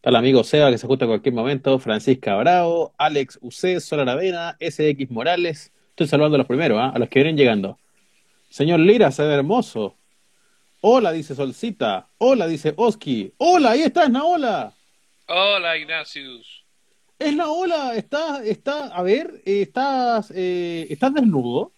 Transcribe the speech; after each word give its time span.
Está 0.00 0.08
el 0.08 0.16
amigo 0.16 0.42
Seba 0.44 0.70
que 0.70 0.78
se 0.78 0.86
ajusta 0.86 1.04
en 1.04 1.10
cualquier 1.10 1.34
momento, 1.34 1.78
Francisca 1.78 2.34
Bravo, 2.36 2.94
Alex 2.96 3.38
UC, 3.42 3.80
Solar 3.80 4.08
Avena, 4.08 4.56
SX 4.58 5.10
Morales. 5.10 5.74
Estoy 5.90 6.06
saludando 6.06 6.36
a 6.36 6.38
los 6.38 6.46
primeros, 6.46 6.78
¿ah? 6.80 6.90
a 6.94 6.98
los 6.98 7.06
que 7.10 7.18
vienen 7.18 7.36
llegando. 7.36 7.78
Señor 8.48 8.80
Lira, 8.80 9.10
se 9.10 9.22
ve 9.24 9.34
hermoso. 9.34 9.98
Hola, 10.80 11.12
dice 11.12 11.34
Solcita. 11.34 12.08
Hola, 12.16 12.46
dice 12.46 12.72
Oski. 12.78 13.34
Hola, 13.36 13.72
ahí 13.72 13.82
estás, 13.82 14.08
Naola. 14.08 14.72
Hola, 15.28 15.76
Ignacius. 15.76 16.64
Es 17.18 17.36
Naola, 17.36 17.94
está, 17.94 18.42
está, 18.42 18.86
a 18.86 19.02
ver, 19.02 19.42
eh, 19.44 19.60
estás, 19.60 20.32
eh, 20.34 20.86
¿estás 20.88 21.12
desnudo? 21.12 21.74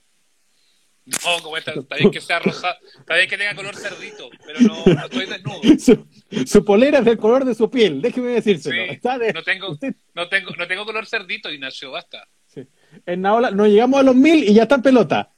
No, 1.05 1.43
como 1.43 1.57
está, 1.57 1.73
está 1.73 1.97
bien 1.97 2.13
que 2.13 2.21
sea 2.21 2.39
rosado, 2.39 2.77
está 3.01 3.17
bien 3.17 3.29
que 3.29 3.37
tenga 3.37 3.57
color 3.57 3.75
cerdito, 3.75 4.31
pero 4.47 4.61
no, 4.61 4.85
no 4.85 5.05
estoy 5.07 5.27
desnudo. 5.27 5.61
Su, 6.47 6.65
polera 6.65 6.99
es 7.01 7.05
del 7.05 7.19
color 7.19 7.45
de 7.45 7.55
su 7.55 7.71
piel, 7.71 8.01
déjeme 8.01 8.29
decírselo. 8.31 8.83
Sí, 8.85 8.91
Está 8.91 9.19
de- 9.19 9.33
no 9.33 9.43
tengo, 9.43 9.71
usted- 9.73 9.95
no 10.15 10.29
tengo, 10.29 10.51
no 10.57 10.67
tengo 10.67 10.85
color 10.85 11.07
cerdito, 11.07 11.51
Ignacio, 11.51 11.91
basta. 11.91 12.27
sí. 12.47 12.67
En 13.07 13.23
Naola 13.23 13.51
no 13.51 13.67
llegamos 13.67 14.01
a 14.01 14.03
los 14.03 14.15
mil 14.15 14.45
y 14.45 14.53
ya 14.55 14.63
está 14.65 14.75
en 14.77 14.83
pelota. 14.83 15.31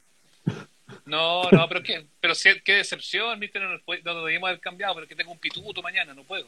No, 1.06 1.50
no, 1.50 1.68
pero 1.68 1.82
qué, 1.82 2.06
pero 2.20 2.34
sí, 2.34 2.50
qué 2.64 2.74
decepción, 2.76 3.38
viste, 3.38 3.60
no 3.60 3.68
nos, 3.68 3.82
no 4.04 4.46
haber 4.46 4.60
cambiado, 4.60 4.94
pero 4.94 5.04
es 5.04 5.08
que 5.08 5.14
tengo 5.16 5.32
un 5.32 5.38
pituto 5.38 5.82
mañana, 5.82 6.14
no 6.14 6.24
puedo. 6.24 6.46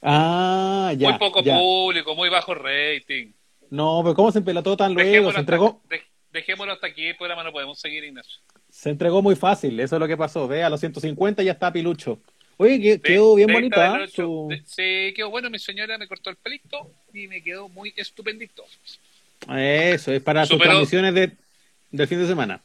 Ah, 0.00 0.92
ya. 0.96 1.10
muy 1.10 1.18
poco 1.18 1.42
ya. 1.42 1.56
público, 1.56 2.14
muy 2.14 2.28
bajo 2.28 2.54
rating. 2.54 3.32
No, 3.70 4.00
pero 4.02 4.14
¿cómo 4.14 4.32
se 4.32 4.38
empelotó 4.38 4.76
tan 4.76 4.94
luego? 4.94 5.08
Dejémoslo 5.08 5.32
Se 5.32 5.40
hasta, 5.40 5.40
entregó, 5.40 5.82
dej- 5.90 6.04
dejémoslo 6.32 6.72
hasta 6.72 6.86
aquí, 6.86 7.06
el 7.06 7.16
programa 7.16 7.42
no 7.44 7.52
podemos 7.52 7.78
seguir, 7.80 8.04
Ignacio. 8.04 8.40
se 8.70 8.90
entregó 8.90 9.20
muy 9.22 9.34
fácil, 9.36 9.78
eso 9.80 9.96
es 9.96 10.00
lo 10.00 10.06
que 10.08 10.16
pasó. 10.16 10.46
Ve, 10.48 10.62
a 10.62 10.70
los 10.70 10.80
150 10.80 11.42
ya 11.42 11.52
está 11.52 11.72
Pilucho. 11.72 12.20
Oye, 12.58 12.80
que- 12.80 12.90
De- 12.96 13.00
quedó 13.02 13.34
bien 13.36 13.52
bonita. 13.52 14.00
ocho- 14.02 14.10
Su- 14.10 14.46
de- 14.50 14.62
sí, 14.66 15.14
quedó 15.14 15.30
bueno, 15.30 15.48
mi 15.48 15.58
señora 15.58 15.96
me 15.96 16.06
cortó 16.08 16.28
el 16.30 16.36
pelito 16.36 16.92
y 17.14 17.26
me 17.28 17.42
quedó 17.42 17.68
muy 17.68 17.94
estupendito. 17.96 18.64
Eso, 19.56 20.12
es 20.12 20.22
para 20.22 20.44
sus 20.44 20.58
transmisiones 20.60 21.14
de, 21.14 21.32
del 21.90 22.08
fin 22.08 22.20
de 22.20 22.26
semana. 22.26 22.62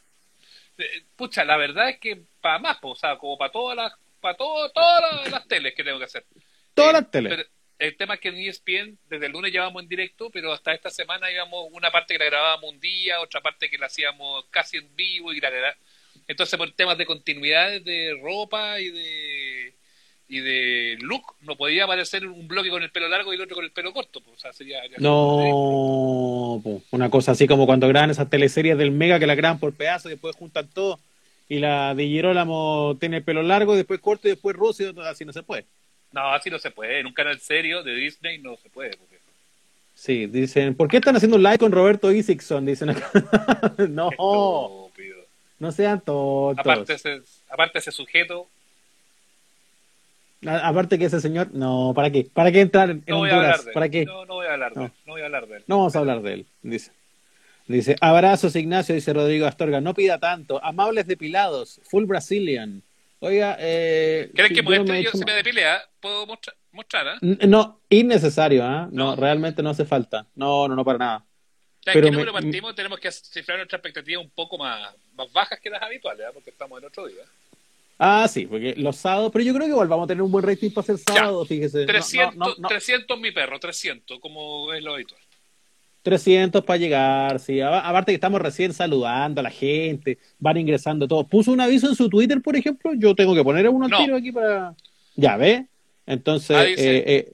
Pucha, 1.16 1.46
la 1.46 1.58
verdad 1.58 1.90
es 1.90 2.00
que 2.00 2.24
para 2.42 2.58
más, 2.60 2.78
o 2.82 2.96
sea, 2.96 3.18
como 3.18 3.38
para 3.38 3.52
todas 3.52 3.78
las, 3.78 3.94
para 4.20 4.36
todo, 4.36 4.70
todas 4.72 5.30
las, 5.32 5.48
teles 5.48 5.76
que 5.76 5.84
tengo 5.84 6.00
que 6.00 6.06
hacer. 6.06 6.26
Todas 6.74 6.90
Eh, 6.90 6.94
las 6.94 7.12
teles. 7.12 7.34
pero 7.36 7.50
el 7.78 7.96
tema 7.96 8.16
es 8.16 8.20
que 8.20 8.30
en 8.30 8.38
ESPN 8.38 8.98
desde 9.08 9.28
el 9.28 9.32
lunes 9.32 9.52
llevamos 9.52 9.84
en 9.84 9.90
directo, 9.90 10.32
pero 10.32 10.52
hasta 10.52 10.74
esta 10.74 10.90
semana 10.90 11.32
íbamos 11.32 11.68
una 11.72 11.92
parte 11.92 12.16
que 12.16 12.20
la 12.20 12.26
grabábamos 12.26 12.72
un 12.72 12.80
día, 12.80 13.22
otra 13.22 13.42
parte 13.42 13.70
que 13.70 13.78
la 13.78 13.86
hacíamos 13.86 14.46
casi 14.50 14.78
en 14.78 14.96
vivo 14.96 15.32
y 15.32 15.40
la 15.40 15.52
entonces 16.28 16.58
por 16.58 16.72
temas 16.72 16.98
de 16.98 17.06
continuidad 17.06 17.82
de 17.82 18.18
ropa 18.22 18.80
y 18.80 18.90
de 18.90 19.74
y 20.30 20.40
de 20.40 20.98
look 21.02 21.24
no 21.42 21.56
podía 21.56 21.84
aparecer 21.84 22.26
un 22.28 22.48
bloque 22.48 22.70
con 22.70 22.82
el 22.82 22.90
pelo 22.90 23.08
largo 23.08 23.32
y 23.32 23.36
el 23.36 23.42
otro 23.44 23.56
con 23.56 23.66
el 23.66 23.72
pelo 23.72 23.94
corto, 23.94 24.22
o 24.34 24.38
sea, 24.38 24.52
sería 24.54 24.82
No, 25.00 26.60
po, 26.64 26.82
una 26.92 27.10
cosa 27.10 27.32
así 27.34 27.48
como 27.48 27.66
cuando 27.66 27.88
graban 27.88 28.10
esas 28.12 28.30
teleseries 28.30 28.78
del 28.78 28.92
Mega 28.92 29.20
que 29.20 29.28
la 29.28 29.36
graban 29.36 29.60
por 29.60 29.74
pedazos 29.74 30.08
y 30.08 30.16
después 30.16 30.36
juntan 30.36 30.68
todo. 30.68 31.00
Y 31.50 31.60
la 31.60 31.94
de 31.94 32.06
Girolamo 32.08 32.96
tiene 33.00 33.18
el 33.18 33.24
pelo 33.24 33.44
largo, 33.44 33.76
después 33.76 34.00
corto 34.00 34.28
y 34.28 34.32
después 34.32 34.56
ruso, 34.56 34.82
y 34.84 34.94
así 35.02 35.26
no 35.26 35.34
se 35.34 35.44
puede. 35.44 35.66
No, 36.14 36.30
así 36.34 36.50
no 36.50 36.58
se 36.58 36.72
puede, 36.72 37.00
en 37.00 37.06
un 37.08 37.14
canal 37.14 37.40
serio 37.40 37.84
de 37.84 37.94
Disney 37.96 38.38
no 38.40 38.56
se 38.58 38.70
puede. 38.70 38.92
porque- 38.98 39.20
Sí, 39.96 40.26
dicen, 40.26 40.74
¿por 40.74 40.88
qué 40.88 40.98
están 40.98 41.16
haciendo 41.16 41.38
un 41.38 41.44
live 41.44 41.60
con 41.60 41.72
Roberto 41.72 42.12
Isixson? 42.12 42.66
Dicen 42.66 42.90
acá. 42.90 43.12
no, 43.90 44.10
Estúpido. 44.10 45.18
no 45.60 45.72
sean 45.72 46.02
tontos. 46.02 46.60
Aparte 46.60 46.94
ese, 46.94 47.22
aparte 47.50 47.78
ese 47.80 47.92
sujeto, 47.92 48.48
A- 50.46 50.68
Aparte 50.68 50.98
que 51.00 51.06
ese 51.06 51.20
señor, 51.22 51.50
no, 51.54 51.94
¿para 51.96 52.10
qué? 52.12 52.28
¿Para 52.34 52.52
qué 52.52 52.62
entrar 52.62 52.90
en 52.90 53.04
no 53.08 53.20
Honduras? 53.22 53.66
¿Para 53.74 53.90
qué? 53.90 54.06
No, 54.06 54.26
no 54.26 54.36
voy 54.36 54.48
a 54.48 54.54
hablar 54.54 54.74
de 54.74 54.86
él. 54.86 54.92
No 55.06 55.14
voy 55.14 55.22
a 55.22 55.26
hablar 55.26 55.48
de 55.48 55.58
él. 55.58 55.64
No 55.68 55.78
vamos 55.78 55.96
a 55.96 56.00
hablar 56.00 56.22
de 56.22 56.34
él, 56.34 56.46
dice. 56.62 56.92
Dice, 57.68 57.96
abrazos 58.02 58.56
Ignacio, 58.58 58.94
dice 58.94 59.14
Rodrigo 59.14 59.46
Astorga, 59.46 59.80
no 59.80 59.94
pida 59.94 60.18
tanto, 60.20 60.62
amables 60.64 61.08
depilados, 61.08 61.80
full 61.84 62.04
Brazilian. 62.06 62.82
Oiga, 63.20 63.56
eh... 63.58 64.30
¿Creen 64.36 64.50
si 64.50 64.56
que 64.56 64.64
yo 64.64 64.84
me 64.84 65.02
Yo 65.02 65.10
hecho- 65.10 65.18
se 65.18 65.24
me 65.26 65.32
depile, 65.32 65.66
¿ah? 65.66 65.82
¿Puedo 66.02 66.26
mostrar? 66.28 66.58
mostrar? 66.74 67.08
N- 67.22 67.38
No, 67.48 67.80
innecesario, 67.90 68.66
¿ah? 68.66 68.90
No, 68.92 69.12
No. 69.12 69.16
realmente 69.16 69.64
no 69.64 69.70
hace 69.70 69.86
falta. 69.86 70.26
No, 70.36 70.68
no, 70.68 70.76
no, 70.76 70.84
para 70.84 70.98
nada. 70.98 71.26
Ya, 71.86 71.94
Pero 71.94 72.08
¿En 72.08 72.14
qué 72.18 72.26
me- 72.26 72.32
partimos? 72.34 72.76
Tenemos 72.76 73.00
que 73.00 73.10
cifrar 73.14 73.60
nuestras 73.60 73.80
expectativas 73.80 74.24
un 74.26 74.30
poco 74.32 74.58
más, 74.58 74.94
más 75.16 75.32
bajas 75.32 75.58
que 75.62 75.70
las 75.70 75.82
habituales, 75.82 76.26
¿ah? 76.28 76.32
Porque 76.34 76.50
estamos 76.50 76.78
en 76.82 76.86
otro 76.88 77.08
día. 77.08 77.24
Ah, 77.98 78.28
sí, 78.28 78.46
porque 78.48 78.74
los 78.76 78.96
sábados, 78.98 79.32
pero 79.32 79.46
yo 79.46 79.54
creo 79.54 79.66
que 79.66 79.72
igual 79.72 79.88
vamos 79.88 80.06
a 80.06 80.08
tener 80.08 80.22
un 80.24 80.32
buen 80.32 80.44
rating 80.44 80.72
para 80.72 80.86
ser 80.86 80.98
sábado, 80.98 81.46
fíjese. 81.46 81.82
No, 81.82 81.86
300, 81.86 82.36
no, 82.36 82.46
no, 82.48 82.56
no. 82.58 82.68
300 82.68 83.20
mi 83.20 83.32
perro, 83.32 83.60
300, 83.60 84.20
como 84.20 84.74
es 84.74 84.84
lo 84.84 84.96
habitual. 84.96 85.22
300 86.02 86.64
para 86.66 86.78
llegar, 86.78 87.40
sí. 87.40 87.62
Aparte 87.62 88.12
que 88.12 88.16
estamos 88.16 88.42
recién 88.42 88.74
saludando 88.74 89.40
a 89.40 89.44
la 89.44 89.50
gente, 89.50 90.18
van 90.38 90.58
ingresando 90.58 91.08
todos. 91.08 91.26
Puso 91.28 91.52
un 91.52 91.62
aviso 91.62 91.88
en 91.88 91.96
su 91.96 92.10
Twitter, 92.10 92.42
por 92.42 92.58
ejemplo, 92.58 92.92
yo 92.96 93.16
tengo 93.16 93.34
que 93.34 93.44
poner 93.44 93.70
uno 93.70 93.86
al 93.86 93.92
No. 93.92 93.98
tiro 93.98 94.18
aquí 94.18 94.32
para... 94.32 94.76
Ya, 95.16 95.38
¿ve? 95.38 95.68
Entonces, 96.06 96.78
eh, 96.78 97.04
eh, 97.08 97.34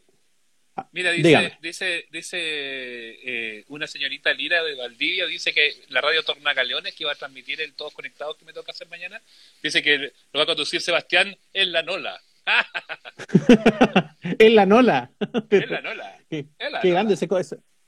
Mira, 0.92 1.12
Dígame. 1.12 1.58
dice, 1.62 2.06
dice, 2.12 2.38
eh, 2.40 3.64
una 3.70 3.88
señorita 3.88 4.34
Lira 4.34 4.64
de 4.64 4.76
Valdivia, 4.76 5.26
dice 5.26 5.54
que 5.54 5.74
la 5.90 6.02
radio 6.02 6.24
Tornacaleones, 6.24 6.94
que 6.96 7.06
va 7.06 7.14
a 7.14 7.16
transmitir 7.16 7.62
el 7.62 7.74
Todos 7.74 7.94
Conectados 7.94 8.38
que 8.38 8.46
me 8.46 8.54
toca 8.54 8.72
hacer 8.72 8.88
mañana, 8.90 9.22
dice 9.64 9.82
que 9.84 9.98
lo 9.98 10.38
va 10.38 10.44
a 10.44 10.48
conducir 10.48 10.82
Sebastián 10.82 11.36
en 11.54 11.72
la 11.72 11.82
Nola. 11.84 12.20
es 14.40 14.52
la 14.52 14.66
Nola. 14.66 15.12
en 15.50 15.70
la 15.70 15.82
Nola. 15.82 16.18
Qué, 16.30 16.40
Es 16.58 16.72
la 16.72 16.82
qué 16.82 16.88
Nola. 16.90 17.00
grande, 17.02 17.14
ese, 17.16 17.28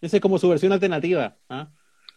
ese, 0.02 0.18
es 0.18 0.22
como 0.22 0.38
su 0.38 0.50
versión 0.50 0.72
alternativa. 0.72 1.36
¿ah? 1.50 1.70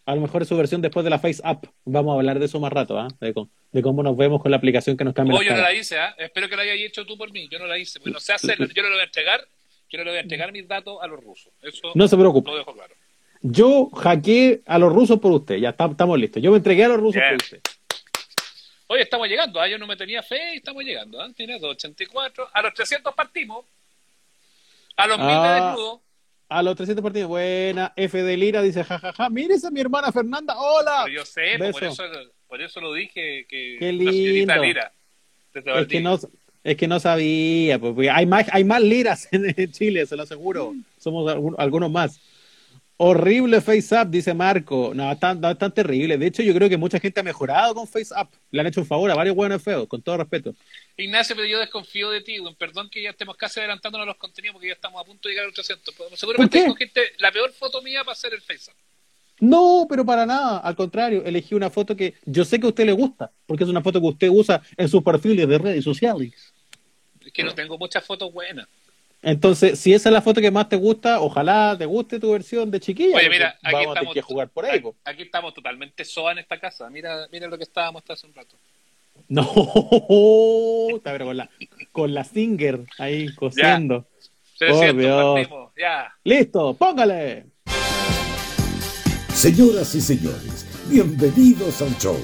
A 0.07 0.15
lo 0.15 0.21
mejor 0.21 0.43
es 0.43 0.49
su 0.49 0.57
versión 0.57 0.83
después 0.83 1.05
de 1.05 1.11
la 1.11 1.19
Face 1.19 1.41
App. 1.45 1.65
Vamos 1.85 2.13
a 2.15 2.19
hablar 2.19 2.39
de 2.39 2.47
eso 2.47 2.61
más 2.61 2.73
rato, 2.73 2.99
¿ah? 2.99 3.09
de, 3.21 3.33
cómo- 3.33 3.51
de 3.73 3.83
cómo 3.83 4.03
nos 4.03 4.17
vemos 4.17 4.41
con 4.43 4.51
la 4.51 4.57
aplicación 4.59 4.97
que 4.97 5.05
nos 5.05 5.15
cambia 5.15 5.37
Oh, 5.39 5.43
yo 5.43 5.53
no 5.55 5.63
la 5.63 5.73
hice, 5.73 5.99
¿ah? 5.99 6.15
espero 6.19 6.49
que 6.49 6.57
la 6.57 6.63
hayas 6.63 6.77
hecho 6.79 7.05
tú 7.07 7.17
por 7.17 7.33
mí. 7.33 7.49
Yo 7.51 7.59
no 7.59 7.67
la 7.67 7.79
hice, 7.79 7.99
porque 7.99 8.13
no 8.13 8.21
sé 8.21 8.33
hacerlo. 8.33 8.67
Yo 8.75 8.83
no 8.83 8.89
le 8.89 8.95
voy 8.97 9.03
a 9.03 9.07
entregar, 9.07 9.47
yo 9.95 9.99
no 9.99 10.05
le 10.05 10.11
voy 10.11 10.19
a 10.19 10.23
entregar 10.23 10.51
mis 10.53 10.67
datos 10.67 10.99
a 11.01 11.07
los 11.07 11.23
rusos. 11.23 11.53
Eso 11.63 11.93
No 11.95 12.09
se 12.09 12.17
preocupe. 12.17 12.51
lo 12.51 12.57
dejo 12.57 12.73
claro. 12.75 12.95
Yo 13.43 13.91
hackeé 13.91 14.63
a 14.67 14.79
los 14.79 14.93
rusos 14.93 15.19
por 15.21 15.31
usted, 15.33 15.57
ya 15.57 15.71
está- 15.71 15.87
estamos 15.87 16.19
listos. 16.19 16.43
Yo 16.43 16.51
me 16.51 16.57
entregué 16.57 16.85
a 16.85 16.89
los 16.89 16.99
rusos 16.99 17.15
Bien. 17.21 17.37
por 17.37 17.43
usted. 17.45 17.61
Oye, 18.87 19.03
estamos 19.03 19.29
llegando, 19.29 19.61
¿ah? 19.61 19.69
yo 19.69 19.79
no 19.79 19.87
me 19.87 19.97
tenía 19.97 20.23
fe 20.23 20.55
y 20.55 20.57
estamos 20.59 20.83
llegando. 20.85 21.21
¿ah? 21.21 21.31
Tiene 21.35 21.55
284, 21.59 22.49
a 22.53 22.63
los 22.63 22.75
300 22.75 23.15
partimos, 23.15 23.65
a 24.97 25.07
los 25.07 25.19
1000 25.19 25.29
de 25.29 25.35
Ah. 25.35 25.55
desnudo. 25.71 26.03
A 26.49 26.63
los 26.63 26.77
300 26.77 27.03
partidos, 27.03 27.29
buena. 27.29 27.93
F 27.97 28.23
de 28.23 28.37
Lira 28.37 28.61
dice, 28.63 28.85
jajaja, 28.85 29.31
mire 29.31 29.55
esa 29.55 29.71
mi 29.71 29.81
hermana 29.81 30.13
Fernanda, 30.13 30.57
hola. 30.59 31.03
Pero 31.05 31.17
yo 31.21 31.25
sé, 31.25 31.55
pues, 31.59 31.73
por, 31.73 31.85
eso, 31.85 32.03
por 32.47 32.61
eso 32.63 32.81
lo 32.81 32.93
dije, 32.93 33.47
que 33.49 33.77
Qué 33.79 33.91
una 33.91 34.13
señorita 34.13 34.53
lindo. 34.57 34.63
Lira. 34.65 34.93
desde 35.55 35.81
Es 35.81 35.87
que 35.89 36.01
no, 36.01 36.19
es 36.65 36.77
que 36.77 36.89
no 36.89 36.99
sabía, 36.99 37.79
pues, 37.79 37.93
porque 37.95 38.11
hay 38.11 38.27
más, 38.27 38.47
hay 38.51 38.65
más 38.65 38.83
liras 38.83 39.29
en 39.33 39.71
Chile, 39.71 40.05
se 40.07 40.17
lo 40.17 40.23
aseguro. 40.25 40.75
Somos 40.99 41.31
algún- 41.31 41.55
algunos 41.59 41.91
más. 41.91 42.19
Horrible 42.97 43.61
Face 43.61 43.93
Up, 44.01 44.09
dice 44.09 44.33
Marco. 44.35 44.93
No, 44.95 45.11
está, 45.11 45.35
no, 45.35 45.51
es 45.51 45.59
tan 45.59 45.75
terrible. 45.75 46.17
De 46.17 46.27
hecho, 46.29 46.43
yo 46.45 46.55
creo 46.55 46.69
que 46.69 46.77
mucha 46.77 47.01
gente 47.01 47.19
ha 47.21 47.23
mejorado 47.25 47.75
con 47.75 47.89
Face 47.89 48.15
Up. 48.19 48.29
Le 48.53 48.61
han 48.61 48.69
hecho 48.69 48.81
un 48.81 48.87
favor 48.87 49.11
a 49.11 49.17
varios 49.17 49.35
buenos 49.35 49.61
feos, 49.63 49.89
con 49.89 50.01
todo 50.01 50.17
respeto. 50.19 50.55
Ignacio, 50.97 51.35
pero 51.35 51.49
yo 51.49 51.59
desconfío 51.59 52.11
de 52.11 52.21
ti, 52.21 52.39
güey. 52.39 52.55
perdón 52.55 52.89
que 52.89 53.03
ya 53.03 53.11
estemos 53.11 53.37
casi 53.37 53.59
adelantándonos 53.59 54.05
a 54.05 54.11
los 54.11 54.17
contenidos 54.17 54.55
porque 54.55 54.69
ya 54.69 54.75
estamos 54.75 55.03
a 55.03 55.05
punto 55.05 55.29
de 55.29 55.33
llegar 55.33 55.43
a 55.45 55.49
los 55.49 55.55
300. 55.57 55.93
Pero 55.93 56.17
seguramente 56.17 56.57
qué? 56.57 56.65
escogiste 56.67 57.01
la 57.19 57.33
peor 57.33 57.53
foto 57.53 57.83
mía 57.83 58.05
para 58.05 58.13
hacer 58.13 58.33
el 58.33 58.41
FaceApp. 58.41 58.77
No, 59.41 59.87
pero 59.91 60.05
para 60.07 60.25
nada. 60.25 60.59
Al 60.59 60.77
contrario, 60.77 61.25
elegí 61.27 61.57
una 61.57 61.71
foto 61.71 61.97
que 61.97 62.15
yo 62.25 62.45
sé 62.45 62.61
que 62.61 62.67
a 62.67 62.69
usted 62.69 62.87
le 62.87 62.93
gusta, 62.93 63.33
porque 63.47 63.65
es 63.65 63.71
una 63.71 63.83
foto 63.83 64.01
que 64.01 64.07
usted 64.07 64.29
usa 64.29 64.63
en 64.77 64.89
sus 64.89 65.03
perfiles 65.03 65.49
de 65.49 65.59
redes 65.59 65.83
sociales. 65.83 66.54
Que 67.35 67.45
no 67.45 67.55
tengo 67.55 67.77
muchas 67.77 68.03
fotos 68.03 68.33
buenas. 68.33 68.67
Entonces, 69.21 69.79
si 69.79 69.93
esa 69.95 70.11
es 70.11 70.13
la 70.13 70.21
foto 70.23 70.41
que 70.41 70.51
más 70.51 70.69
te 70.69 70.77
gusta, 70.77 71.21
ojalá 71.21 71.75
te 71.79 71.87
guste 71.87 72.21
tu 72.21 72.33
versión 72.33 72.71
de 72.71 72.79
chiquilla. 72.79 73.17
Oye, 73.17 73.31
mira, 73.31 73.59
aquí 73.63 73.73
vamos 73.73 73.75
a 73.75 73.81
tener 73.81 73.91
estamos, 73.93 74.15
que 74.15 74.23
jugar 74.23 74.49
por 74.51 74.67
ahí. 74.67 74.81
po. 74.81 74.95
aquí 75.05 75.23
estamos 75.23 75.55
totalmente 75.55 76.05
soa 76.05 76.33
en 76.33 76.39
esta 76.39 76.61
casa. 76.61 76.89
Mira, 76.91 77.27
mira 77.33 77.49
lo 77.49 77.57
que 77.57 77.65
estábamos 77.65 78.03
hasta 78.03 78.13
hace 78.13 78.27
un 78.27 78.35
rato. 78.35 78.57
No, 79.29 79.43
está 80.97 81.13
pero 81.13 81.27
con 81.27 81.37
la, 81.37 81.49
con 81.93 82.13
la 82.15 82.25
Singer 82.25 82.81
ahí 82.99 83.35
cosiendo. 83.35 84.07
300 84.59 84.97
Dios. 84.97 85.35
partimos, 85.35 85.73
ya. 85.77 86.15
Listo, 86.23 86.75
póngale. 86.75 87.47
Señoras 89.33 89.95
y 89.95 90.01
señores, 90.01 90.67
bienvenidos 90.89 91.81
al 91.83 91.97
show. 91.99 92.19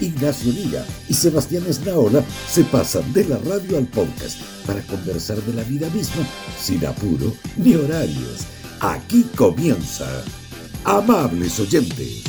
Ignacio 0.00 0.52
Liga 0.52 0.84
y 1.08 1.14
Sebastián 1.14 1.64
Esnaola 1.68 2.22
se 2.50 2.64
pasan 2.64 3.12
de 3.12 3.24
la 3.24 3.38
radio 3.38 3.78
al 3.78 3.86
podcast 3.86 4.38
para 4.66 4.80
conversar 4.82 5.36
de 5.42 5.54
la 5.54 5.62
vida 5.64 5.88
misma 5.90 6.26
sin 6.60 6.84
apuro 6.86 7.32
ni 7.56 7.74
horarios. 7.74 8.42
Aquí 8.80 9.24
comienza. 9.36 10.06
Amables 10.84 11.58
oyentes. 11.60 12.22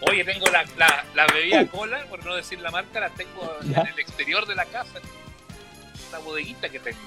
Oye, 0.00 0.24
tengo 0.24 0.46
la, 0.50 0.64
la, 0.76 1.04
la 1.14 1.26
bebida 1.32 1.62
Uh. 1.62 1.68
cola, 1.68 2.04
por 2.08 2.24
no 2.24 2.34
decir 2.34 2.60
la 2.60 2.70
marca, 2.70 3.00
la 3.00 3.10
tengo 3.10 3.58
Ya. 3.64 3.80
en 3.82 3.88
el 3.88 3.98
exterior 3.98 4.46
de 4.46 4.54
la 4.54 4.64
casa. 4.66 4.98
Una 6.10 6.18
bodeguita 6.18 6.68
que 6.68 6.78
tengo. 6.78 6.98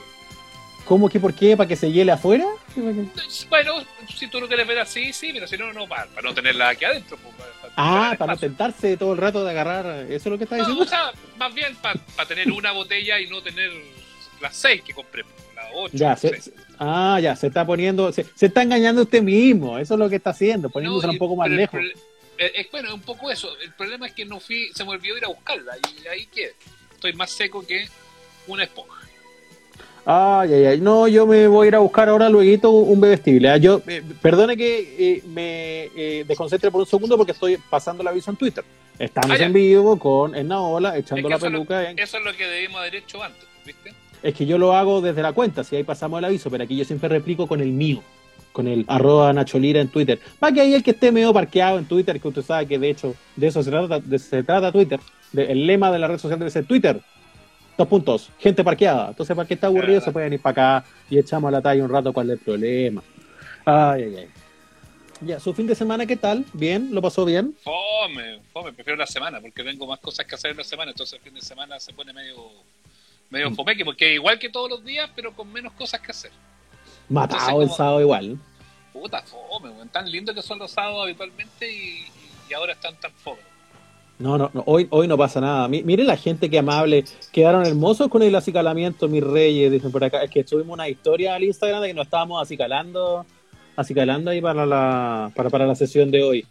¿Cómo 0.87 1.09
que 1.09 1.19
por 1.19 1.33
qué? 1.33 1.57
¿Para 1.57 1.67
que 1.67 1.75
se 1.75 1.91
hiele 1.91 2.11
afuera? 2.13 2.45
Bueno, 3.49 3.83
si 4.15 4.27
tú 4.27 4.39
lo 4.39 4.47
quieres 4.47 4.65
ver 4.67 4.79
así, 4.79 5.11
sí, 5.11 5.31
pero 5.33 5.45
si 5.47 5.57
no, 5.57 5.73
no, 5.73 5.85
para, 5.87 6.05
para 6.07 6.21
no 6.29 6.33
tenerla 6.33 6.69
aquí 6.69 6.85
adentro. 6.85 7.17
pues, 7.17 7.35
para- 7.35 7.51
para- 7.53 7.73
Ah, 7.75 7.99
para 8.11 8.17
para 8.17 8.33
no 8.35 8.39
tentarse 8.39 8.95
todo 8.97 9.11
el 9.13 9.17
rato 9.19 9.43
de 9.43 9.51
agarrar. 9.51 10.05
¿Eso 10.05 10.13
es 10.13 10.25
lo 10.27 10.37
que 10.37 10.45
está 10.45 10.55
No, 10.57 10.63
diciendo? 10.63 10.83
o 10.83 10.87
sea, 10.87 11.11
más 11.37 11.53
bien 11.53 11.75
para 11.75 11.99
tener 12.27 12.51
una 12.51 12.71
botella 12.71 13.19
y 13.19 13.27
no 13.27 13.41
tener 13.43 13.69
las 14.41 14.55
seis 14.55 14.81
que 14.81 14.93
compré, 14.93 15.23
pues, 15.23 15.35
las 15.55 15.65
ocho. 15.73 15.97
Ya, 15.97 16.09
las 16.11 16.21
se, 16.21 16.29
seis. 16.29 16.43
se- 16.45 16.53
ah, 16.79 17.19
ya, 17.21 17.35
se 17.35 17.47
está 17.47 17.65
poniendo, 17.65 18.11
se, 18.13 18.25
se 18.35 18.45
está 18.45 18.61
engañando 18.63 19.01
usted 19.01 19.21
mismo, 19.21 19.77
eso 19.77 19.95
es 19.95 19.99
lo 19.99 20.09
que 20.09 20.15
está 20.15 20.29
haciendo, 20.29 20.69
poniéndose 20.69 21.07
No, 21.07 21.13
un 21.13 21.19
poco 21.19 21.35
más 21.35 21.45
pero 21.45 21.53
el 21.55 21.59
lejos. 21.61 21.79
prole- 21.79 21.95
eh, 22.39 22.51
es 22.55 22.71
bueno, 22.71 22.87
es 22.89 22.93
un 22.93 23.01
poco 23.01 23.29
eso. 23.29 23.49
El 23.59 23.73
problema 23.73 24.07
es 24.07 24.13
que 24.13 24.23
no 24.25 24.39
fui, 24.39 24.69
se 24.73 24.83
me 24.85 24.91
olvidó 24.91 25.17
ir 25.17 25.25
a 25.25 25.29
buscarla 25.29 25.73
y 25.77 26.07
ahí 26.07 26.27
quedé. 26.27 26.53
Estoy 26.93 27.13
más 27.13 27.31
seco 27.31 27.65
que 27.65 27.87
una 28.47 28.63
esponja. 28.63 28.96
Ay, 30.09 30.53
ay, 30.53 30.65
ay, 30.67 30.79
no, 30.79 31.09
yo 31.09 31.27
me 31.27 31.47
voy 31.47 31.65
a 31.65 31.67
ir 31.67 31.75
a 31.75 31.79
buscar 31.79 32.07
ahora 32.07 32.29
luego 32.29 32.69
un 32.71 33.01
bebestible. 33.01 33.49
Ah, 33.49 33.57
Yo, 33.57 33.81
eh, 33.87 34.01
perdone 34.21 34.55
que 34.55 34.95
eh, 34.97 35.23
me 35.27 35.89
eh, 35.97 36.23
desconcentre 36.25 36.71
por 36.71 36.79
un 36.79 36.87
segundo 36.87 37.17
porque 37.17 37.33
estoy 37.33 37.57
pasando 37.69 38.03
el 38.03 38.07
aviso 38.07 38.31
en 38.31 38.37
Twitter. 38.37 38.63
Estamos 38.97 39.37
Ah, 39.37 39.43
en 39.43 39.51
vivo 39.51 39.99
con 39.99 40.33
Ennaola 40.33 40.97
echando 40.97 41.17
Es 41.19 41.23
que 41.25 41.29
la 41.29 41.35
eso 41.35 41.45
peluca. 41.47 41.89
en- 41.89 41.99
Eso 41.99 42.17
es 42.19 42.23
lo 42.23 42.31
que 42.37 42.45
debimos 42.47 42.77
haber 42.79 42.95
hecho 42.95 43.21
antes, 43.21 43.43
¿viste? 43.65 43.91
Es 44.23 44.33
que 44.33 44.45
yo 44.45 44.57
lo 44.57 44.73
hago 44.77 45.01
desde 45.01 45.21
la 45.21 45.33
cuenta, 45.33 45.65
si 45.65 45.75
ahí 45.75 45.83
pasamos 45.83 46.19
el 46.19 46.25
aviso, 46.25 46.49
pero 46.49 46.63
aquí 46.63 46.77
yo 46.77 46.85
siempre 46.85 47.09
replico 47.09 47.45
con 47.45 47.59
el 47.59 47.73
mío, 47.73 48.01
con 48.53 48.69
el 48.69 48.85
arroba 48.87 49.33
Nacholira 49.33 49.81
en 49.81 49.89
Twitter. 49.89 50.19
Para 50.39 50.53
que 50.53 50.61
ahí 50.61 50.73
el 50.73 50.83
que 50.83 50.91
esté 50.91 51.11
medio 51.11 51.33
parqueado 51.33 51.79
en 51.79 51.85
Twitter, 51.85 52.17
que 52.21 52.27
usted 52.29 52.43
sabe 52.43 52.65
que 52.65 52.79
de 52.79 52.91
hecho 52.91 53.13
de 53.35 53.47
eso 53.47 53.61
se 53.61 53.71
trata, 53.71 53.99
de- 53.99 54.19
se 54.19 54.41
trata 54.41 54.71
Twitter, 54.71 55.01
de- 55.33 55.51
el 55.51 55.67
lema 55.67 55.91
de 55.91 55.99
la 55.99 56.07
red 56.07 56.17
social 56.17 56.39
debe 56.39 56.49
ser 56.49 56.65
Twitter. 56.65 57.01
Dos 57.77 57.87
puntos, 57.87 58.29
gente 58.39 58.63
parqueada. 58.63 59.09
Entonces, 59.09 59.35
para 59.35 59.47
que 59.47 59.53
está 59.53 59.67
aburrido, 59.67 60.01
se 60.01 60.11
pueden 60.11 60.33
ir 60.33 60.41
para 60.41 60.79
acá 60.79 60.89
y 61.09 61.19
echamos 61.19 61.51
la 61.51 61.61
talla 61.61 61.83
un 61.83 61.89
rato 61.91 62.11
cuál 62.11 62.27
es 62.31 62.33
el 62.33 62.39
problema. 62.39 63.03
Ay, 63.65 64.03
ay, 64.03 64.15
ay. 64.17 64.29
Ya, 65.21 65.39
su 65.39 65.53
fin 65.53 65.65
de 65.67 65.75
semana, 65.75 66.05
¿qué 66.05 66.15
tal? 66.15 66.45
¿Bien? 66.53 66.89
¿Lo 66.91 67.01
pasó 67.01 67.25
bien? 67.25 67.55
Fome, 67.63 68.39
fome, 68.53 68.71
prefiero 68.73 68.97
la 68.97 69.07
semana 69.07 69.41
porque 69.41 69.63
tengo 69.63 69.85
más 69.87 69.99
cosas 69.99 70.25
que 70.25 70.35
hacer 70.35 70.51
en 70.51 70.57
la 70.57 70.63
semana, 70.63 70.91
entonces 70.91 71.17
el 71.17 71.21
fin 71.23 71.33
de 71.33 71.41
semana 71.41 71.79
se 71.79 71.91
pone 71.93 72.13
medio 72.13 72.35
medio 73.29 73.49
Mm. 73.51 73.55
fomeque, 73.55 73.83
porque 73.83 74.13
igual 74.13 74.39
que 74.39 74.47
todos 74.49 74.69
los 74.69 74.85
días, 74.85 75.09
pero 75.15 75.33
con 75.33 75.51
menos 75.51 75.73
cosas 75.73 75.99
que 76.01 76.11
hacer. 76.11 76.31
Matado 77.09 77.41
Entonces, 77.49 77.71
el 77.71 77.75
sábado 77.75 78.01
igual. 78.01 78.37
Puta 78.93 79.21
fome, 79.23 79.71
tan 79.91 80.09
lindo 80.09 80.33
que 80.33 80.41
son 80.41 80.59
los 80.59 80.71
sábados 80.71 81.03
habitualmente 81.03 81.69
y, 81.71 82.05
y 82.49 82.53
ahora 82.53 82.73
están 82.73 82.95
tan 82.95 83.11
fome. 83.11 83.41
No, 84.19 84.37
no, 84.37 84.49
no, 84.53 84.63
hoy, 84.65 84.87
hoy 84.89 85.07
no 85.07 85.15
pasa 85.17 85.39
nada. 85.39 85.67
Mi- 85.67 85.83
Mire 85.83 86.03
la 86.03 86.17
gente 86.17 86.49
que 86.49 86.57
amable, 86.57 87.05
quedaron 87.31 87.65
hermosos 87.65 88.07
con 88.07 88.23
el 88.23 88.33
acicalamiento, 88.35 89.07
mis 89.07 89.23
reyes, 89.23 89.71
dicen 89.71 89.91
por 89.91 90.03
acá. 90.03 90.23
Es 90.23 90.31
que 90.31 90.43
subimos 90.43 90.73
una 90.73 90.89
historia 90.89 91.35
al 91.35 91.43
Instagram 91.43 91.81
de 91.81 91.89
que 91.89 91.93
nos 91.93 92.05
estábamos 92.07 92.41
acicalando, 92.41 93.25
acicalando 93.75 94.31
ahí 94.31 94.41
para 94.41 94.65
la, 94.65 95.31
para, 95.35 95.49
para 95.51 95.67
la 95.67 95.75
sesión 95.75 96.09
de 96.09 96.23
hoy. 96.23 96.47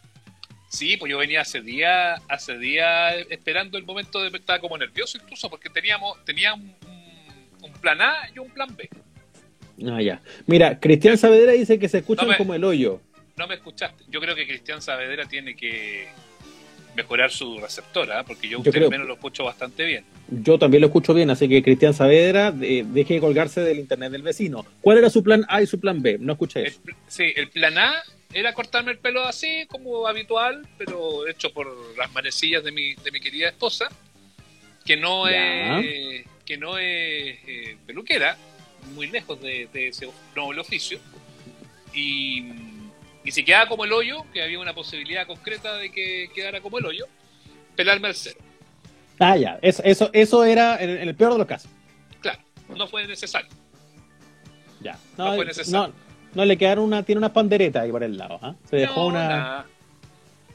Sí, 0.68 0.96
pues 0.96 1.10
yo 1.10 1.18
venía 1.18 1.40
hace 1.40 1.60
días, 1.60 2.20
hace 2.28 2.56
días 2.58 3.14
esperando 3.30 3.78
el 3.78 3.84
momento 3.84 4.20
de 4.20 4.28
estaba 4.36 4.60
como 4.60 4.76
nervioso 4.78 5.18
incluso 5.22 5.48
porque 5.50 5.68
teníamos, 5.70 6.24
tenía 6.24 6.54
un, 6.54 6.72
un 7.62 7.72
plan 7.80 8.00
A 8.00 8.14
y 8.34 8.38
un 8.38 8.50
plan 8.50 8.76
B. 8.76 8.88
Ah, 9.90 10.00
ya. 10.00 10.20
Mira, 10.46 10.78
Cristian 10.78 11.18
Saavedra 11.18 11.52
dice 11.52 11.78
que 11.78 11.88
se 11.88 11.98
escuchan 11.98 12.26
No 12.26 12.32
me- 12.32 12.38
como 12.38 12.54
el 12.54 12.62
hoyo. 12.64 13.00
No 13.36 13.46
me 13.46 13.54
escuchaste. 13.54 14.04
Yo 14.08 14.20
creo 14.20 14.34
que 14.34 14.46
Cristian 14.46 14.80
Saavedra 14.80 15.26
tiene 15.26 15.54
que 15.54 16.08
mejorar 16.96 17.30
su 17.30 17.58
receptora, 17.60 18.24
porque 18.24 18.48
yo, 18.48 18.62
Yo 18.62 18.70
usted 18.70 18.88
menos 18.88 19.06
lo 19.06 19.14
escucho 19.14 19.44
bastante 19.44 19.84
bien. 19.84 20.04
Yo 20.28 20.58
también 20.58 20.80
lo 20.80 20.86
escucho 20.88 21.14
bien, 21.14 21.30
así 21.30 21.48
que 21.48 21.62
Cristian 21.62 21.94
Saavedra, 21.94 22.50
de- 22.50 22.84
deje 22.88 23.14
de 23.14 23.20
colgarse 23.20 23.60
del 23.60 23.78
internet 23.78 24.10
del 24.10 24.22
vecino. 24.22 24.64
¿Cuál 24.80 24.98
era 24.98 25.10
su 25.10 25.22
plan 25.22 25.44
A 25.48 25.62
y 25.62 25.66
su 25.66 25.78
plan 25.78 26.02
B? 26.02 26.16
No 26.18 26.32
escuché 26.32 26.60
El, 26.60 26.66
eso. 26.66 26.80
sí, 27.06 27.32
el 27.36 27.48
plan 27.50 27.78
A 27.78 27.94
era 28.32 28.52
cortarme 28.54 28.90
el 28.92 28.98
pelo 28.98 29.24
así, 29.24 29.66
como 29.68 30.06
habitual, 30.08 30.66
pero 30.78 31.28
hecho 31.28 31.52
por 31.52 31.68
las 31.96 32.12
manecillas 32.12 32.64
de 32.64 32.72
mi, 32.72 32.94
de 32.94 33.10
mi 33.12 33.20
querida 33.20 33.48
esposa, 33.48 33.88
que 34.84 34.96
no 34.96 35.30
Ya. 35.30 35.78
es, 35.80 36.24
que 36.44 36.56
no 36.56 36.78
es 36.78 37.38
eh, 37.46 37.76
peluquera, 37.86 38.36
muy 38.94 39.08
lejos 39.08 39.40
de, 39.40 39.68
de 39.72 39.88
ese 39.88 40.08
noble 40.34 40.60
oficio. 40.60 40.98
Y, 41.94 42.42
y 43.26 43.32
si 43.32 43.44
quedaba 43.44 43.68
como 43.68 43.84
el 43.84 43.92
hoyo, 43.92 44.24
que 44.32 44.42
había 44.42 44.58
una 44.58 44.72
posibilidad 44.72 45.26
concreta 45.26 45.76
de 45.76 45.90
que 45.90 46.28
quedara 46.34 46.60
como 46.60 46.78
el 46.78 46.86
hoyo, 46.86 47.06
pelarme 47.74 48.08
al 48.08 48.14
cero. 48.14 48.38
Ah, 49.18 49.36
ya. 49.36 49.58
Eso, 49.62 49.82
eso, 49.84 50.10
eso 50.12 50.44
era 50.44 50.76
en, 50.82 50.90
en 50.90 51.08
el 51.08 51.14
peor 51.14 51.32
de 51.32 51.38
los 51.38 51.46
casos. 51.46 51.70
Claro, 52.20 52.38
no 52.76 52.86
fue 52.86 53.06
necesario. 53.06 53.48
Ya. 54.80 54.92
No 55.18 55.28
fue 55.34 55.38
no, 55.38 55.44
necesario. 55.44 55.92
no, 56.34 56.44
le 56.44 56.56
quedaron 56.56 56.84
una, 56.84 57.02
tiene 57.02 57.18
unas 57.18 57.30
panderetas 57.32 57.82
ahí 57.82 57.90
por 57.90 58.02
el 58.04 58.16
lado. 58.16 58.38
¿ah? 58.42 58.54
Se 58.70 58.76
dejó 58.76 59.00
No, 59.02 59.06
una. 59.08 59.66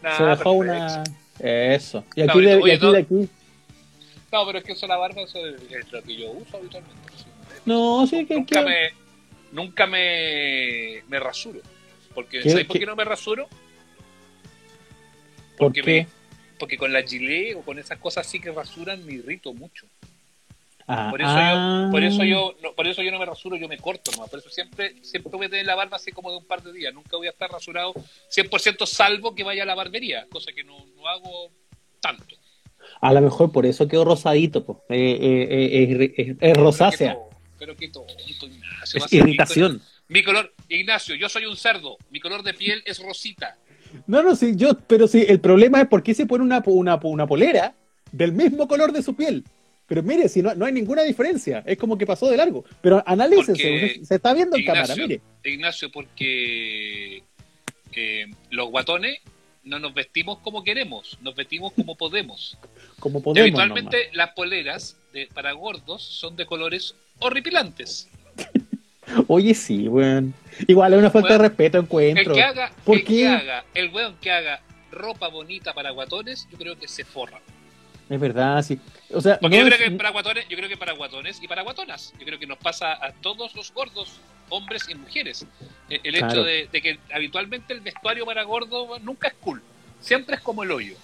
Nada, 0.02 0.18
se 0.18 0.24
dejó 0.24 0.52
una. 0.54 1.04
Eso. 1.40 2.06
Y 2.16 2.22
aquí, 2.22 2.42
de, 2.42 2.60
y 2.66 2.72
aquí, 2.72 2.86
no- 2.86 2.92
de 2.92 3.00
aquí. 3.00 3.30
No, 4.32 4.46
pero 4.46 4.60
es 4.60 4.64
que 4.64 4.72
eso 4.72 4.88
la 4.88 4.96
barba 4.96 5.22
eso 5.24 5.46
es 5.46 5.62
es 5.70 5.92
lo 5.92 6.02
que 6.04 6.16
yo 6.16 6.32
uso 6.32 6.56
habitualmente. 6.58 7.02
No, 7.66 8.08
sí, 8.08 8.26
que. 8.26 8.36
nunca 8.36 8.60
que- 8.60 8.66
me 8.66 8.90
nunca 9.52 9.86
me, 9.88 11.04
me 11.10 11.20
rasuro. 11.20 11.60
Porque 12.14 12.42
¿Qué- 12.42 12.50
¿sabes 12.50 12.66
por 12.66 12.80
qué? 12.80 12.86
no 12.86 12.96
me 12.96 13.04
rasuro? 13.06 13.48
¿Por 15.58 15.68
Porque 15.68 15.82
qué? 15.82 15.92
me- 16.04 16.08
porque 16.58 16.78
con 16.78 16.94
la 16.94 17.02
gilet 17.02 17.56
o 17.56 17.62
con 17.62 17.80
esas 17.80 17.98
cosas 17.98 18.28
así 18.28 18.40
que 18.40 18.52
rasuran 18.52 19.04
me 19.06 19.14
irrito 19.14 19.52
mucho. 19.54 19.88
Ah, 20.88 21.08
Por 21.10 21.22
eso 21.22 21.32
ah. 21.34 21.86
yo 21.86 21.92
por 21.92 22.04
eso 22.04 22.24
yo 22.24 22.56
no, 22.62 22.74
por 22.74 22.88
eso 22.88 23.02
yo 23.02 23.12
no 23.12 23.20
me 23.20 23.26
rasuro, 23.26 23.56
yo 23.56 23.68
me 23.68 23.78
corto 23.78 24.12
nomás. 24.12 24.30
Por 24.30 24.40
eso 24.40 24.50
siempre 24.50 24.96
siempre 25.02 25.32
voy 25.36 25.46
a 25.46 25.50
tener 25.50 25.66
la 25.66 25.76
barba 25.76 25.98
así 25.98 26.12
como 26.12 26.32
de 26.32 26.38
un 26.38 26.46
par 26.46 26.62
de 26.62 26.74
días, 26.74 26.94
nunca 26.94 27.18
voy 27.18 27.28
a 27.28 27.32
estar 27.32 27.50
rasurado 27.50 27.94
100% 28.30 28.86
salvo 28.86 29.34
que 29.34 29.44
vaya 29.44 29.64
a 29.64 29.66
la 29.66 29.76
barbería, 29.76 30.28
cosa 30.30 30.52
que 30.52 30.64
no, 30.64 30.86
no 30.96 31.08
hago 31.08 31.50
tanto. 32.00 32.36
A 33.00 33.14
lo 33.14 33.22
mejor 33.22 33.52
por 33.52 33.66
eso 33.66 33.88
quedó 33.88 34.04
rosadito. 34.06 34.66
po. 34.66 34.84
Eh, 34.90 35.18
eh, 35.22 36.14
eh, 36.18 36.36
es, 36.40 36.58
rosácea. 36.58 37.18
Pero 37.58 37.76
qué 37.76 37.90
tonto, 37.90 38.14
Ignacio. 38.44 39.06
Es 39.06 39.14
irritación. 39.14 39.82
Mi 40.12 40.24
color, 40.24 40.54
Ignacio, 40.68 41.16
yo 41.16 41.30
soy 41.30 41.46
un 41.46 41.56
cerdo. 41.56 41.98
Mi 42.10 42.20
color 42.20 42.44
de 42.44 42.54
piel 42.54 42.84
es 42.86 43.00
rosita. 43.00 43.58
No, 44.08 44.22
no, 44.22 44.36
sí, 44.36 44.58
yo, 44.58 44.78
pero 44.78 45.08
sí, 45.08 45.24
el 45.26 45.40
problema 45.40 45.80
es 45.80 45.88
por 45.88 46.04
qué 46.04 46.14
se 46.14 46.26
pone 46.26 46.44
una, 46.44 46.62
una, 46.66 47.00
una 47.02 47.26
polera 47.26 47.74
del 48.12 48.34
mismo 48.34 48.68
color 48.68 48.92
de 48.92 49.04
su 49.04 49.16
piel. 49.16 49.46
Pero 49.88 50.04
mire, 50.04 50.28
si 50.28 50.42
no, 50.42 50.54
no 50.54 50.66
hay 50.66 50.74
ninguna 50.74 51.04
diferencia, 51.04 51.64
es 51.66 51.78
como 51.78 51.98
que 51.98 52.06
pasó 52.06 52.30
de 52.30 52.36
largo. 52.36 52.66
Pero 52.82 53.02
analícense, 53.06 54.04
se, 54.04 54.16
está 54.16 54.34
viendo 54.34 54.58
en 54.58 54.66
cámara, 54.66 54.84
Ignacio, 54.84 55.08
mire. 55.08 55.22
Ignacio, 55.46 55.90
porque 55.90 57.24
eh, 57.94 58.26
los 58.50 58.70
guatones 58.70 59.20
no 59.64 59.80
nos 59.80 59.94
vestimos 59.94 60.40
como 60.40 60.62
queremos, 60.66 61.20
nos 61.22 61.36
vestimos 61.36 61.72
como 61.72 61.96
podemos. 61.96 62.58
Como 63.00 63.20
Y 63.20 63.22
podemos. 63.22 63.48
habitualmente 63.48 64.10
las 64.14 64.32
poleras 64.32 64.98
de, 65.14 65.28
para 65.34 65.54
gordos 65.54 66.04
son 66.04 66.36
de 66.36 66.46
colores 66.46 66.96
horripilantes. 67.20 68.10
Oye, 69.28 69.54
sí, 69.54 69.88
weón. 69.88 70.34
Igual 70.68 70.94
es 70.94 71.00
una 71.00 71.10
falta 71.12 71.34
de 71.34 71.38
respeto, 71.40 71.78
El 71.78 71.84
encuentro. 71.86 72.34
que 72.34 72.44
haga, 72.44 72.72
¿Por 72.86 72.98
el 72.98 73.04
qué? 73.04 73.16
que 73.16 73.28
haga, 73.28 73.64
el 73.74 73.90
weón 73.94 74.16
que 74.22 74.32
haga 74.32 74.62
ropa 74.92 75.28
bonita 75.30 75.74
para 75.74 75.92
guatones, 75.92 76.48
yo 76.52 76.58
creo 76.58 76.78
que 76.78 76.88
se 76.88 77.04
forra. 77.06 77.40
Es 78.10 78.20
verdad, 78.20 78.62
sí. 78.62 78.78
O 79.14 79.22
sea, 79.22 79.40
Porque 79.40 79.58
no 79.58 79.64
yo 79.70 79.76
creo 79.76 79.90
que 79.90 79.96
para 79.96 80.10
guatones, 80.10 80.46
yo 80.50 80.58
creo 80.58 80.68
que 80.70 80.76
para 80.78 80.92
guatones 80.94 81.40
y 81.42 81.48
para 81.48 81.62
guatonas, 81.62 82.14
yo 82.20 82.26
creo 82.26 82.38
que 82.40 82.46
nos 82.48 82.58
pasa 82.58 82.94
a 82.94 83.14
todos 83.14 83.56
los 83.56 83.72
gordos, 83.74 84.20
hombres 84.50 84.84
y 84.90 84.96
mujeres. 84.96 85.46
Eh, 85.90 86.00
El 86.04 86.16
hecho 86.16 86.44
de, 86.44 86.68
de 86.72 86.82
que 86.82 87.00
habitualmente 87.14 87.74
el 87.74 87.80
vestuario 87.80 88.26
para 88.26 88.44
gordo 88.44 89.00
nunca 89.00 89.30
es 89.30 89.34
cool, 89.36 89.62
siempre 90.02 90.36
es 90.36 90.42
como 90.42 90.64
el 90.64 90.72
hoyo. 90.72 90.96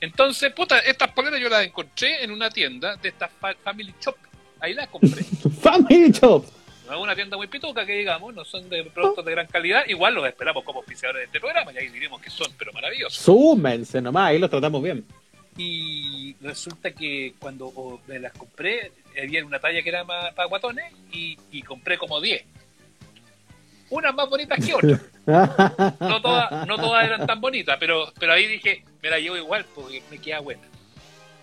Entonces, 0.00 0.52
puta, 0.52 0.80
estas 0.80 1.12
poleras 1.12 1.40
yo 1.40 1.48
las 1.48 1.64
encontré 1.64 2.24
en 2.24 2.32
una 2.32 2.50
tienda 2.50 2.96
de 2.96 3.08
estas 3.08 3.30
fa- 3.40 3.54
Family 3.62 3.94
Shop. 4.00 4.16
Ahí 4.58 4.74
las 4.74 4.88
compré. 4.88 5.22
Family 5.62 6.10
Shop. 6.10 6.44
No 6.92 6.98
es 6.98 7.04
una 7.04 7.14
tienda 7.14 7.38
muy 7.38 7.46
pituca 7.46 7.86
que 7.86 7.94
digamos, 7.94 8.34
no 8.34 8.44
son 8.44 8.68
de 8.68 8.84
productos 8.84 9.24
de 9.24 9.30
gran 9.30 9.46
calidad. 9.46 9.82
Igual 9.88 10.14
los 10.14 10.26
esperamos 10.26 10.62
como 10.62 10.80
auspiciadores 10.80 11.20
de 11.20 11.24
este 11.24 11.40
programa 11.40 11.72
y 11.72 11.78
ahí 11.78 11.88
diremos 11.88 12.20
que 12.20 12.28
son, 12.28 12.52
pero 12.58 12.70
maravillosos. 12.74 13.16
Súmense 13.16 14.02
nomás, 14.02 14.28
ahí 14.28 14.38
los 14.38 14.50
tratamos 14.50 14.82
bien. 14.82 15.02
Y 15.56 16.34
resulta 16.42 16.90
que 16.90 17.32
cuando 17.38 17.72
oh, 17.74 17.98
me 18.06 18.18
las 18.18 18.32
compré, 18.34 18.92
había 19.18 19.42
una 19.42 19.58
talla 19.58 19.82
que 19.82 19.88
era 19.88 20.04
más 20.04 20.34
para 20.34 20.46
guatones 20.50 20.92
y, 21.10 21.38
y 21.50 21.62
compré 21.62 21.96
como 21.96 22.20
10. 22.20 22.44
Unas 23.88 24.14
más 24.14 24.28
bonitas 24.28 24.62
que 24.62 24.74
otras. 24.74 25.00
No 25.98 26.20
todas, 26.20 26.66
no 26.66 26.76
todas 26.76 27.06
eran 27.06 27.26
tan 27.26 27.40
bonitas, 27.40 27.78
pero, 27.80 28.12
pero 28.20 28.34
ahí 28.34 28.46
dije, 28.46 28.84
me 29.02 29.08
la 29.08 29.18
llevo 29.18 29.38
igual 29.38 29.64
porque 29.74 30.02
me 30.10 30.18
queda 30.18 30.40
buena. 30.40 30.60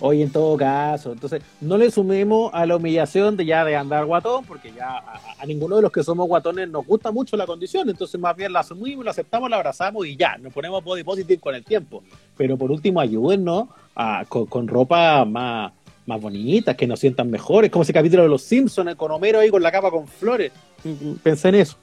Oye, 0.01 0.23
en 0.23 0.31
todo 0.31 0.55
caso, 0.55 1.11
entonces 1.11 1.41
no 1.59 1.77
le 1.77 1.91
sumemos 1.91 2.51
a 2.53 2.65
la 2.65 2.77
humillación 2.77 3.35
de 3.35 3.45
ya 3.45 3.65
de 3.65 3.75
andar 3.75 4.05
guatón, 4.05 4.45
porque 4.45 4.71
ya 4.71 4.97
a, 4.97 5.19
a 5.39 5.45
ninguno 5.45 5.75
de 5.75 5.81
los 5.81 5.91
que 5.91 6.03
somos 6.03 6.25
guatones 6.27 6.69
nos 6.69 6.85
gusta 6.85 7.11
mucho 7.11 7.35
la 7.35 7.45
condición, 7.45 7.89
entonces 7.89 8.17
más 8.19 8.33
bien 8.35 8.53
la 8.53 8.61
asumimos, 8.61 9.03
la 9.03 9.11
aceptamos, 9.11 9.49
la 9.49 9.57
abrazamos 9.57 10.05
y 10.07 10.15
ya, 10.15 10.37
nos 10.37 10.53
ponemos 10.53 10.81
body 10.83 11.03
positive 11.03 11.41
con 11.41 11.53
el 11.53 11.65
tiempo. 11.65 12.01
Pero 12.37 12.55
por 12.57 12.71
último, 12.71 13.01
ayúdennos 13.01 13.67
a, 13.93 14.23
con, 14.29 14.45
con 14.45 14.69
ropa 14.69 15.25
más, 15.25 15.73
más 16.05 16.21
bonita, 16.21 16.77
que 16.77 16.87
nos 16.87 16.99
sientan 17.01 17.29
mejores, 17.29 17.69
como 17.69 17.83
ese 17.83 17.91
capítulo 17.91 18.23
de 18.23 18.29
Los 18.29 18.43
Simpsons, 18.43 18.95
con 18.95 19.11
Homero 19.11 19.39
ahí 19.39 19.49
con 19.49 19.61
la 19.61 19.69
capa 19.71 19.91
con 19.91 20.07
flores. 20.07 20.53
Pensé 21.21 21.49
en 21.49 21.55
eso. 21.55 21.75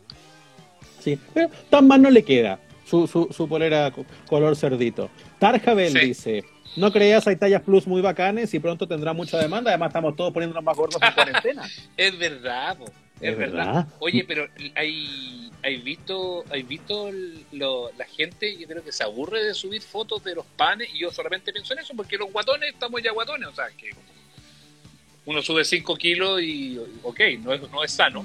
Sí, 1.01 1.19
pero 1.35 1.51
tan 1.69 1.87
mal 1.87 2.01
no 2.01 2.11
le 2.11 2.23
queda 2.25 2.59
su, 2.87 3.07
su, 3.07 3.29
su 3.31 3.47
polera 3.47 3.91
co- 3.91 4.07
color 4.27 4.57
cerdito. 4.57 5.11
Tarjabel 5.39 5.93
Sí. 5.93 5.99
dice, 5.99 6.45
no 6.75 6.93
creas, 6.93 7.27
hay 7.27 7.37
tallas 7.37 7.63
plus 7.63 7.87
muy 7.87 8.01
bacanes 8.03 8.53
y 8.55 8.59
pronto 8.59 8.87
tendrá 8.89 9.13
mucha 9.13 9.39
demanda, 9.39 9.71
además 9.71 9.89
estamos 9.91 10.17
todos 10.17 10.33
poniéndonos 10.33 10.65
más 10.65 10.77
gordos 10.77 11.01
en 11.03 11.13
cuarentena. 11.15 11.63
Es 11.97 12.19
verdad. 12.19 12.77
Es, 13.21 13.31
Es 13.33 13.39
verdad. 13.39 13.67
verdad. 13.67 13.87
Oye, 14.01 14.25
pero 14.29 14.47
hay, 14.75 15.51
hay 15.63 15.77
visto, 15.79 16.45
hay 16.51 16.63
visto 16.65 17.11
lo- 17.53 17.91
la 17.97 18.05
gente, 18.05 18.57
yo 18.59 18.67
creo 18.67 18.85
que 18.85 18.93
se 18.93 19.05
aburre 19.05 19.43
de 19.43 19.55
subir 19.55 19.81
fotos 19.81 20.23
de 20.25 20.35
los 20.35 20.45
panes 20.45 20.89
y 20.95 20.99
yo 20.99 21.11
solamente 21.11 21.53
pienso 21.53 21.73
en 21.73 21.79
eso 21.79 21.95
porque 21.97 22.19
los 22.19 22.31
guatones 22.31 22.75
estamos 22.75 23.03
ya 23.03 23.13
guatones, 23.13 23.49
o 23.49 23.55
sea, 23.55 23.69
que 23.77 23.91
uno 25.25 25.43
sube 25.43 25.65
5 25.65 25.97
kilos 25.97 26.41
y, 26.43 26.79
ok, 27.03 27.21
no 27.43 27.53
es, 27.53 27.63
no 27.71 27.83
es 27.83 27.91
sano, 27.91 28.25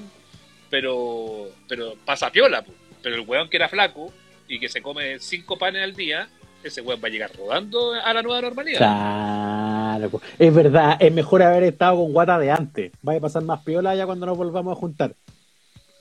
pero, 0.69 1.49
pero 1.67 1.95
pasa 2.05 2.29
piola, 2.31 2.63
pero 3.01 3.15
el 3.15 3.21
weón 3.21 3.49
que 3.49 3.57
era 3.57 3.69
flaco 3.69 4.13
y 4.47 4.59
que 4.59 4.69
se 4.69 4.81
come 4.81 5.19
5 5.19 5.57
panes 5.57 5.83
al 5.83 5.95
día, 5.95 6.29
ese 6.63 6.81
weón 6.81 6.99
va 7.03 7.07
a 7.07 7.11
llegar 7.11 7.31
rodando 7.37 7.93
a 7.93 8.13
la 8.13 8.21
nueva 8.21 8.41
normalidad. 8.41 8.77
Claro, 8.79 10.21
es 10.39 10.53
verdad, 10.53 10.97
es 10.99 11.11
mejor 11.13 11.41
haber 11.43 11.63
estado 11.63 11.97
con 11.97 12.13
guata 12.13 12.37
de 12.39 12.51
antes. 12.51 12.91
Vaya 13.01 13.19
a 13.19 13.21
pasar 13.21 13.43
más 13.43 13.61
piola 13.63 13.95
ya 13.95 14.05
cuando 14.05 14.25
nos 14.25 14.37
volvamos 14.37 14.75
a 14.75 14.79
juntar. 14.79 15.13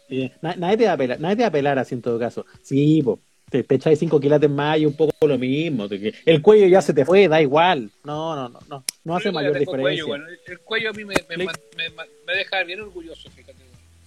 Eh, 0.08 0.32
na- 0.42 0.56
nadie 0.56 0.76
te 0.76 0.86
va 0.86 0.92
a 0.92 0.96
pelar, 0.96 1.20
nadie 1.20 1.36
te 1.36 1.42
va 1.42 1.48
a 1.48 1.52
pelar 1.52 1.78
así 1.78 1.94
en 1.94 2.02
todo 2.02 2.18
caso. 2.18 2.44
Sí, 2.62 3.00
po, 3.02 3.20
te, 3.48 3.62
te 3.62 3.74
echáis 3.76 3.98
cinco 3.98 4.18
quilates 4.20 4.50
más 4.50 4.78
y 4.78 4.86
un 4.86 4.96
poco 4.96 5.26
lo 5.26 5.38
mismo. 5.38 5.86
el 6.26 6.42
cuello 6.42 6.66
ya 6.66 6.82
se 6.82 6.92
te 6.94 7.04
fue, 7.04 7.28
da 7.28 7.40
igual. 7.40 7.90
No, 8.04 8.34
no, 8.34 8.48
no, 8.48 8.58
no, 8.68 8.84
no 9.04 9.16
hace 9.16 9.30
mayor 9.30 9.58
diferencia. 9.58 9.82
Cuello, 10.04 10.06
bueno, 10.08 10.24
el- 10.28 10.38
el 10.52 10.58
cuello 10.60 10.90
a 10.90 10.92
mí 10.92 11.04
me, 11.04 11.14
me, 11.28 11.36
Le- 11.36 11.44
me- 11.46 11.90
me 12.26 12.34
deja 12.34 12.62
bien 12.64 12.80
orgulloso, 12.80 13.30
fíjate. 13.30 13.58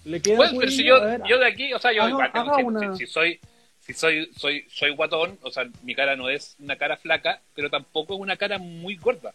Le 0.04 0.20
queda 0.20 0.36
Bueno, 0.36 0.58
pero 0.58 0.70
si 0.70 0.84
yo, 0.84 0.96
yo 1.26 1.38
de 1.38 1.46
aquí, 1.46 1.72
o 1.72 1.78
sea, 1.78 1.90
yo 1.92 2.02
haga- 2.02 2.10
igual 2.10 2.32
tengo- 2.32 2.46
haga 2.50 2.56
si, 2.58 2.62
una- 2.64 2.96
si- 2.96 3.06
si 3.06 3.12
soy 3.12 3.40
si 3.86 3.92
soy 3.92 4.30
soy 4.36 4.64
soy 4.72 4.90
guatón, 4.90 5.38
o 5.42 5.50
sea, 5.50 5.66
mi 5.82 5.94
cara 5.94 6.16
no 6.16 6.28
es 6.28 6.56
una 6.58 6.76
cara 6.76 6.96
flaca, 6.96 7.40
pero 7.54 7.70
tampoco 7.70 8.14
es 8.14 8.20
una 8.20 8.36
cara 8.36 8.58
muy 8.58 8.96
gorda. 8.96 9.32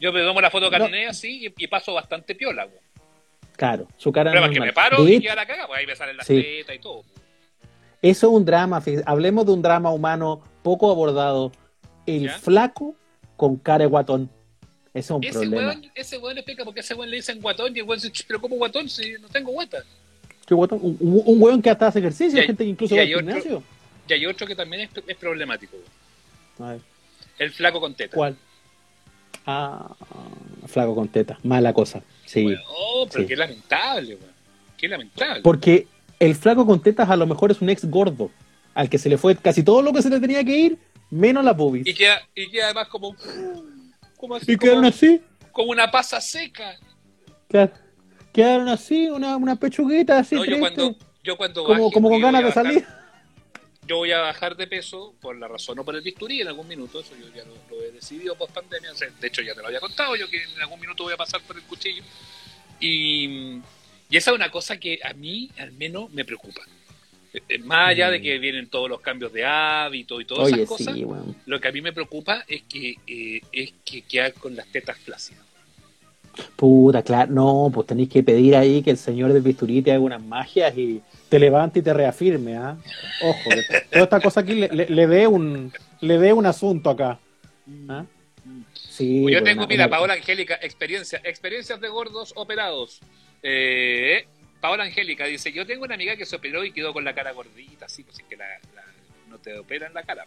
Yo 0.00 0.12
me 0.12 0.22
tomo 0.22 0.40
la 0.40 0.50
foto 0.50 0.68
carné 0.70 1.06
así 1.06 1.46
y, 1.46 1.64
y 1.64 1.66
paso 1.68 1.94
bastante 1.94 2.34
piola, 2.34 2.64
güey. 2.64 2.78
Claro, 3.56 3.86
su 3.96 4.10
cara 4.10 4.32
Pero 4.32 4.46
es 4.46 4.50
que 4.52 4.60
me 4.60 4.72
paro 4.72 5.04
De 5.04 5.14
y 5.14 5.20
queda 5.20 5.34
la 5.36 5.46
caga, 5.46 5.66
pues 5.66 5.78
ahí 5.78 5.86
me 5.86 5.94
salen 5.94 6.16
las 6.16 6.26
Sí. 6.26 6.42
tetas 6.42 6.74
y 6.76 6.78
todo. 6.78 7.04
Eso 8.00 8.26
es 8.26 8.32
un 8.32 8.44
drama, 8.44 8.82
hablemos 9.06 9.46
de 9.46 9.52
un 9.52 9.62
drama 9.62 9.90
humano 9.92 10.42
poco 10.62 10.90
abordado. 10.90 11.52
El 12.06 12.24
¿Ya? 12.24 12.38
flaco 12.38 12.96
con 13.36 13.56
cara 13.56 13.84
de 13.84 13.86
guatón. 13.86 14.28
Ese 14.92 14.98
es 15.06 15.10
un 15.10 15.22
Ese 15.24 15.32
problema. 15.38 15.56
weón, 15.68 15.90
ese 15.94 16.18
weón 16.18 16.36
explica 16.38 16.64
por 16.64 16.74
qué 16.74 16.80
ese 16.80 16.94
weón 16.94 17.10
le 17.10 17.16
dicen 17.16 17.40
guatón 17.40 17.76
y 17.76 17.78
el 17.78 17.84
weón 17.84 18.00
dice, 18.00 18.24
pero 18.26 18.40
¿cómo 18.40 18.56
guatón 18.56 18.88
si 18.88 19.12
no 19.20 19.28
tengo 19.28 19.52
guata? 19.52 19.78
Un, 20.50 20.96
weón 21.40 21.62
que 21.62 21.70
hasta 21.70 21.86
hace 21.86 21.98
ejercicio, 22.00 22.40
hay- 22.40 22.46
gente 22.46 22.64
que 22.64 22.70
incluso 22.70 22.94
va 22.96 23.02
al 23.02 23.08
otro- 23.14 23.18
gimnasio. 23.26 23.62
Y 24.08 24.12
hay 24.12 24.26
otro 24.26 24.46
que 24.46 24.56
también 24.56 24.82
es, 24.82 24.90
es 25.06 25.16
problemático, 25.16 25.76
güey. 25.76 26.68
A 26.70 26.72
ver, 26.74 26.80
El 27.38 27.50
flaco 27.52 27.80
con 27.80 27.94
teta. 27.94 28.14
¿Cuál? 28.16 28.36
Ah, 29.46 29.94
flaco 30.66 30.94
con 30.94 31.08
teta. 31.08 31.38
Mala 31.42 31.72
cosa. 31.72 32.02
Sí. 32.26 32.54
Oh, 32.68 33.06
pero 33.10 33.22
Sí. 33.24 33.28
qué 33.28 33.36
lamentable, 33.36 34.14
weón. 34.16 34.32
Qué 34.76 34.88
lamentable. 34.88 35.40
Porque 35.42 35.86
el 36.18 36.34
flaco 36.34 36.66
con 36.66 36.80
tetas 36.82 37.08
a 37.08 37.16
lo 37.16 37.26
mejor 37.26 37.50
es 37.50 37.60
un 37.60 37.70
ex 37.70 37.84
gordo. 37.88 38.30
Al 38.74 38.88
que 38.88 38.98
se 38.98 39.08
le 39.08 39.18
fue 39.18 39.36
casi 39.36 39.62
todo 39.62 39.82
lo 39.82 39.92
que 39.92 40.02
se 40.02 40.10
le 40.10 40.18
tenía 40.20 40.42
que 40.44 40.56
ir, 40.56 40.78
menos 41.10 41.44
la 41.44 41.56
pubis. 41.56 41.86
Y 41.86 41.94
queda, 41.94 42.20
y 42.34 42.50
queda 42.50 42.66
además 42.66 42.88
como, 42.88 43.14
como, 44.16 44.36
así, 44.36 44.52
Y 44.52 44.56
quedaron 44.56 44.82
como, 44.82 44.88
así. 44.94 45.20
como 45.52 45.70
una 45.70 45.90
pasa 45.90 46.20
seca. 46.20 46.76
Claro. 47.48 47.72
Quedaron 48.32 48.68
así, 48.68 49.08
una, 49.08 49.36
una 49.36 49.56
pechuguita 49.56 50.18
así. 50.18 50.34
No, 50.34 50.44
yo 50.44 50.58
cuando, 50.58 50.96
yo 51.22 51.36
cuando 51.36 51.64
como, 51.64 51.84
baje, 51.84 51.94
como 51.94 52.10
con 52.10 52.20
ganas 52.20 52.44
de 52.44 52.52
salir. 52.52 52.86
Yo 53.86 53.96
voy 53.96 54.12
a 54.12 54.20
bajar 54.20 54.56
de 54.56 54.66
peso 54.66 55.14
por 55.20 55.36
la 55.36 55.48
razón 55.48 55.78
o 55.78 55.84
por 55.84 55.94
el 55.96 56.02
bisturí 56.02 56.40
en 56.40 56.48
algún 56.48 56.68
minuto, 56.68 57.00
eso 57.00 57.14
yo 57.20 57.26
ya 57.34 57.44
lo, 57.44 57.54
lo 57.68 57.82
he 57.82 57.90
decidido 57.90 58.36
post 58.36 58.52
pandemia, 58.52 58.90
de 59.20 59.26
hecho 59.26 59.42
ya 59.42 59.54
te 59.54 59.60
lo 59.60 59.66
había 59.66 59.80
contado, 59.80 60.14
yo 60.14 60.28
que 60.30 60.42
en 60.42 60.60
algún 60.60 60.80
minuto 60.80 61.02
voy 61.02 61.12
a 61.12 61.16
pasar 61.16 61.40
por 61.42 61.56
el 61.56 61.62
cuchillo. 61.62 62.02
Y, 62.78 63.60
y 64.08 64.16
esa 64.16 64.30
es 64.30 64.36
una 64.36 64.50
cosa 64.50 64.78
que 64.78 65.00
a 65.02 65.12
mí 65.14 65.50
al 65.58 65.72
menos 65.72 66.10
me 66.12 66.24
preocupa. 66.24 66.62
Eh, 67.32 67.42
eh, 67.48 67.58
Más 67.58 67.90
allá 67.90 68.10
de 68.10 68.20
que 68.20 68.38
vienen 68.38 68.68
todos 68.68 68.88
los 68.88 69.00
cambios 69.00 69.32
de 69.32 69.44
hábito 69.44 70.20
y 70.20 70.24
todas 70.24 70.50
Mm. 70.50 70.54
Oye, 70.54 70.62
esas 70.62 70.78
cosas, 70.78 70.94
sí, 70.94 71.06
lo 71.46 71.60
que 71.60 71.68
a 71.68 71.72
mí 71.72 71.80
me 71.80 71.92
preocupa 71.92 72.44
es 72.46 72.62
que 72.62 72.96
eh, 73.06 73.40
es 73.52 73.72
que 73.84 74.02
quedar 74.02 74.34
con 74.34 74.54
las 74.54 74.66
tetas 74.68 74.98
flácidas. 74.98 75.44
Puta, 76.56 77.02
claro, 77.02 77.30
no, 77.32 77.70
pues 77.72 77.86
tenéis 77.86 78.08
que 78.08 78.22
pedir 78.22 78.56
ahí 78.56 78.82
que 78.82 78.90
el 78.90 78.96
señor 78.96 79.32
del 79.32 79.42
bisturí 79.42 79.82
te 79.82 79.92
haga 79.92 80.00
unas 80.00 80.22
magias 80.22 80.76
y 80.76 81.02
te 81.28 81.38
levante 81.38 81.80
y 81.80 81.82
te 81.82 81.92
reafirme, 81.92 82.56
¿ah? 82.56 82.76
Ojo, 83.22 83.50
que 83.50 83.80
toda 83.90 84.04
esta 84.04 84.20
cosa 84.20 84.40
aquí 84.40 84.54
le, 84.54 84.68
le, 84.68 84.86
le 84.88 85.06
dé 85.06 85.26
un 85.26 85.72
le 86.00 86.18
dé 86.18 86.32
un 86.32 86.46
asunto 86.46 86.90
acá. 86.90 87.18
¿ah? 87.88 88.04
Sí, 88.74 89.20
Pues 89.22 89.34
yo 89.34 89.40
bueno, 89.40 89.44
tengo, 89.44 89.66
mira, 89.66 89.88
Paola 89.88 90.14
Angélica, 90.14 90.58
experiencia, 90.60 91.20
experiencias 91.24 91.80
de 91.80 91.88
gordos 91.88 92.32
operados. 92.36 93.00
Eh, 93.42 94.26
Paola 94.60 94.84
Angélica 94.84 95.26
dice, 95.26 95.52
yo 95.52 95.66
tengo 95.66 95.84
una 95.84 95.94
amiga 95.94 96.16
que 96.16 96.26
se 96.26 96.36
operó 96.36 96.64
y 96.64 96.72
quedó 96.72 96.92
con 96.92 97.04
la 97.04 97.14
cara 97.14 97.32
gordita, 97.32 97.86
así, 97.86 98.02
pues 98.04 98.18
es 98.18 98.24
que 98.26 98.36
la, 98.36 98.46
la- 98.74 98.84
no 99.28 99.38
te 99.38 99.58
operan 99.58 99.94
la 99.94 100.02
cara. 100.02 100.24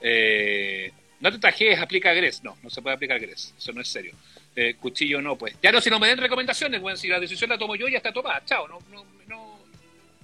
Eh, 0.00 0.92
no 1.20 1.32
te 1.32 1.38
trajes, 1.38 1.78
aplica 1.80 2.12
Gres. 2.12 2.42
No, 2.44 2.56
no 2.62 2.70
se 2.70 2.82
puede 2.82 2.94
aplicar 2.96 3.18
Gres, 3.20 3.54
eso 3.56 3.72
no 3.72 3.80
es 3.80 3.88
serio. 3.88 4.14
Eh, 4.56 4.74
cuchillo 4.80 5.20
no, 5.22 5.36
pues. 5.36 5.54
Ya 5.62 5.70
no, 5.70 5.80
si 5.80 5.88
no 5.90 5.98
me 6.00 6.08
den 6.08 6.18
recomendaciones, 6.18 6.80
bueno, 6.80 6.96
si 6.96 7.06
la 7.08 7.20
decisión 7.20 7.50
la 7.50 7.58
tomo 7.58 7.76
yo, 7.76 7.86
ya 7.88 7.98
está 7.98 8.12
tomada. 8.12 8.42
Chao, 8.44 8.66
no, 8.66 8.78
no, 8.92 9.04
no, 9.28 9.58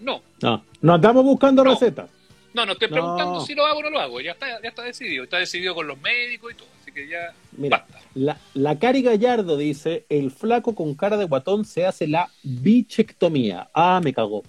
no. 0.00 0.22
No, 0.42 0.64
no 0.82 0.94
andamos 0.94 1.24
buscando 1.24 1.62
No. 1.62 1.70
recetas. 1.72 2.10
No, 2.52 2.64
no 2.66 2.72
estoy 2.72 2.88
No. 2.88 2.94
preguntando 2.94 3.40
si 3.46 3.54
lo 3.54 3.64
hago 3.66 3.78
o 3.80 3.82
no 3.82 3.90
lo 3.90 4.00
hago, 4.00 4.20
ya 4.20 4.32
está, 4.32 4.60
ya 4.62 4.68
está 4.68 4.82
decidido. 4.82 5.24
Está 5.24 5.38
decidido 5.38 5.74
con 5.74 5.86
los 5.86 5.98
médicos 6.00 6.52
y 6.52 6.56
todo, 6.56 6.68
así 6.80 6.92
que 6.92 7.08
ya 7.08 7.32
Mira, 7.52 7.78
basta. 7.78 8.00
la, 8.14 8.38
la 8.54 8.78
Cari 8.78 9.02
Gallardo 9.02 9.56
dice, 9.56 10.04
el 10.08 10.30
flaco 10.30 10.74
con 10.74 10.94
cara 10.94 11.16
de 11.16 11.24
guatón 11.26 11.64
se 11.64 11.84
hace 11.86 12.06
la 12.06 12.28
bichectomía. 12.42 13.68
Ah, 13.74 14.00
me 14.02 14.12
cagó. 14.12 14.42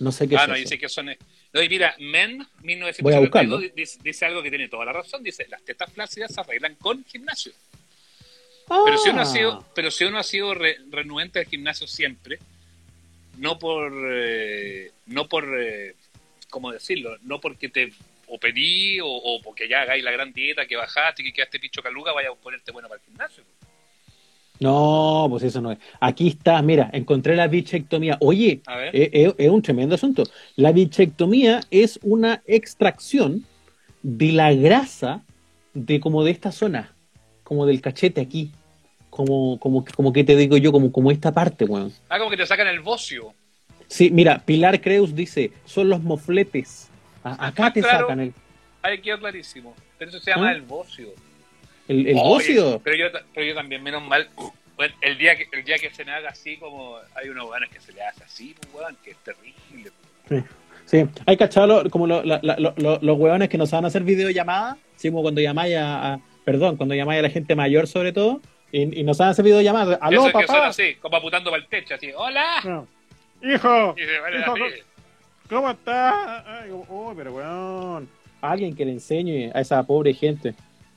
No 0.00 0.10
sé 0.12 0.28
qué 0.28 0.36
Ah, 0.36 0.42
es 0.42 0.48
no, 0.48 0.54
eso. 0.54 0.62
dice 0.62 0.78
que 0.78 0.88
son. 0.88 1.06
No, 1.52 1.62
y 1.62 1.68
mira, 1.68 1.94
Men 2.00 2.46
Voy 3.00 3.14
a 3.14 3.20
buscarlo. 3.20 3.58
1972 3.58 3.74
dice, 3.74 3.98
dice 4.02 4.24
algo 4.26 4.42
que 4.42 4.50
tiene 4.50 4.68
toda 4.68 4.84
la 4.86 4.92
razón. 4.92 5.22
Dice: 5.22 5.46
las 5.48 5.62
tetas 5.62 5.92
flácidas 5.92 6.32
se 6.34 6.40
arreglan 6.40 6.74
con 6.76 7.04
gimnasio. 7.04 7.52
Ah, 8.70 8.82
Pero 8.84 8.96
si 8.98 9.10
uno 9.10 9.20
ha 9.20 9.26
sido, 9.26 9.64
pero 9.74 9.90
si 9.90 10.04
uno 10.04 10.18
ha 10.18 10.22
sido 10.22 10.54
re- 10.54 10.78
renuente 10.90 11.38
al 11.38 11.46
gimnasio 11.46 11.86
siempre, 11.86 12.38
no 13.38 13.58
por, 13.58 13.92
eh, 14.10 14.90
no 15.06 15.28
por, 15.28 15.44
eh, 15.60 15.94
¿cómo 16.50 16.72
decirlo? 16.72 17.16
No 17.22 17.40
porque 17.40 17.68
te 17.68 17.92
o, 18.26 18.36
o 19.06 19.42
porque 19.42 19.68
ya 19.68 19.82
hagáis 19.82 20.02
la 20.02 20.10
gran 20.10 20.32
dieta 20.32 20.66
que 20.66 20.76
bajaste 20.76 21.22
y 21.22 21.26
que 21.26 21.32
quedaste 21.34 21.60
picho 21.60 21.82
caluga, 21.82 22.12
vaya 22.12 22.30
a 22.30 22.34
ponerte 22.34 22.72
bueno 22.72 22.88
para 22.88 23.00
el 23.00 23.06
gimnasio. 23.06 23.44
No, 24.60 25.26
pues 25.28 25.42
eso 25.42 25.60
no 25.60 25.72
es. 25.72 25.78
Aquí 26.00 26.28
está, 26.28 26.62
mira, 26.62 26.88
encontré 26.92 27.36
la 27.36 27.48
bichectomía. 27.48 28.16
Oye, 28.20 28.60
es, 28.92 29.10
es- 29.12 29.34
es 29.36 29.50
un 29.50 29.62
tremendo 29.62 29.94
asunto. 29.96 30.24
La 30.56 30.72
bichectomía 30.72 31.60
es 31.70 31.98
una 32.02 32.42
extracción 32.46 33.44
de 34.02 34.32
la 34.32 34.52
grasa 34.54 35.22
de 35.74 36.00
como 36.00 36.22
de 36.24 36.30
esta 36.30 36.52
zona, 36.52 36.93
como 37.44 37.66
del 37.66 37.80
cachete 37.80 38.20
aquí. 38.20 38.50
Como, 39.10 39.60
como, 39.60 39.84
como 39.94 40.12
que 40.12 40.24
te 40.24 40.34
digo 40.34 40.56
yo, 40.56 40.72
como, 40.72 40.90
como 40.90 41.12
esta 41.12 41.30
parte, 41.32 41.64
weón. 41.66 41.92
Ah, 42.08 42.18
como 42.18 42.30
que 42.30 42.36
te 42.36 42.46
sacan 42.46 42.66
el 42.66 42.80
bocio. 42.80 43.32
Sí, 43.86 44.10
mira, 44.10 44.40
Pilar 44.44 44.80
Creus 44.80 45.14
dice, 45.14 45.52
son 45.64 45.88
los 45.88 46.02
mofletes. 46.02 46.88
A- 47.22 47.46
acá 47.46 47.72
te 47.72 47.80
Claro. 47.80 48.00
sacan 48.00 48.18
el, 48.20 48.34
Ahí 48.82 49.00
quedó 49.00 49.18
clarísimo. 49.20 49.74
Pero 49.98 50.10
eso 50.10 50.18
se 50.20 50.30
llama 50.32 50.48
¿Ah? 50.48 50.52
el 50.52 50.62
bocio. 50.62 51.10
el, 51.86 52.08
el 52.08 52.14
Oye, 52.16 52.22
bocio. 52.24 52.80
Pero 52.82 52.96
yo, 52.96 53.18
pero 53.32 53.46
yo 53.46 53.54
también, 53.54 53.82
menos 53.84 54.02
mal, 54.02 54.28
bueno, 54.76 54.94
el 55.00 55.16
día 55.16 55.36
que 55.36 55.46
el 55.52 55.64
día 55.64 55.76
que 55.78 55.90
se 55.94 56.04
me 56.04 56.10
haga 56.10 56.30
así, 56.30 56.56
como 56.56 56.96
hay 57.14 57.28
unos 57.28 57.48
weones 57.48 57.70
que 57.70 57.80
se 57.80 57.92
le 57.92 58.02
hace 58.02 58.24
así, 58.24 58.54
pues, 58.60 58.74
weón, 58.74 58.96
que 59.04 59.12
es 59.12 59.16
terrible. 59.18 59.92
pues. 60.28 60.44
Sí, 60.86 61.04
hay 61.24 61.36
cachado 61.36 61.88
como 61.88 62.06
lo- 62.06 62.22
la- 62.24 62.40
la- 62.42 62.56
lo- 62.58 62.74
lo- 62.76 62.98
los 63.00 63.18
hueones 63.18 63.48
que 63.48 63.56
nos 63.58 63.70
van 63.70 63.84
a 63.84 63.88
hacer 63.88 64.02
videollamadas, 64.02 64.76
sí, 64.96 65.08
como 65.08 65.22
cuando 65.22 65.40
llamáis 65.40 65.76
a, 65.76 66.14
a- 66.14 66.20
perdón, 66.44 66.76
cuando 66.76 66.94
llamáis 66.94 67.18
a 67.20 67.22
la 67.22 67.30
gente 67.30 67.54
mayor 67.54 67.86
sobre 67.86 68.12
todo, 68.12 68.40
y, 68.72 69.00
y 69.00 69.04
nos 69.04 69.18
van 69.18 69.28
a 69.28 69.30
hacer 69.32 69.44
videollamadas. 69.44 69.98
Aló, 70.00 70.26
Esos 70.28 70.40
que 70.40 70.46
son 70.46 70.56
papá. 70.56 70.66
así, 70.68 70.94
como 70.96 71.16
apuntando 71.16 71.50
para 71.50 71.62
el 71.62 71.68
techo, 71.68 71.94
así, 71.94 72.10
¡Hola! 72.16 72.60
No. 72.64 72.86
Hijo, 73.42 73.94
Y 73.98 74.04
se 74.04 74.18
van 74.20 74.34
Hijo, 74.40 74.52
así. 74.54 74.80
¿cómo 75.48 75.70
estás? 75.70 76.44
Oh, 76.88 77.12
pero 77.16 77.34
weón. 77.34 78.08
Alguien 78.40 78.74
que 78.74 78.84
le 78.84 78.92
enseñe 78.92 79.50
a 79.54 79.60
esa 79.60 79.82
pobre 79.82 80.12
gente. 80.14 80.54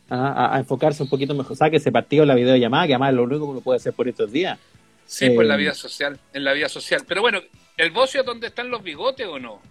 a, 0.09 0.55
a 0.55 0.59
enfocarse 0.59 1.03
un 1.03 1.09
poquito 1.09 1.33
mejor. 1.35 1.55
Saque 1.57 1.77
ese 1.77 1.91
partido 1.91 2.23
en 2.23 2.29
la 2.29 2.35
videollamada, 2.35 2.87
que 2.87 2.93
además 2.93 3.09
es 3.09 3.15
lo 3.15 3.23
único 3.23 3.45
que 3.45 3.51
uno 3.51 3.61
puede 3.61 3.77
hacer 3.77 3.93
por 3.93 4.07
estos 4.07 4.31
días. 4.31 4.57
Sí, 5.05 5.29
pues 5.29 5.41
en 5.41 5.47
la 5.49 5.55
Eh, 5.55 5.57
vida 5.57 5.73
social, 5.73 6.17
en 6.33 6.43
la 6.45 6.53
vida 6.53 6.69
social. 6.69 7.01
Pero 7.07 7.21
bueno, 7.21 7.39
¿el 7.77 7.91
bocio 7.91 8.21
es 8.21 8.25
donde 8.25 8.47
están 8.47 8.69
los 8.69 8.81
bigotes 8.83 9.27
o 9.27 9.37
no? 9.39 9.61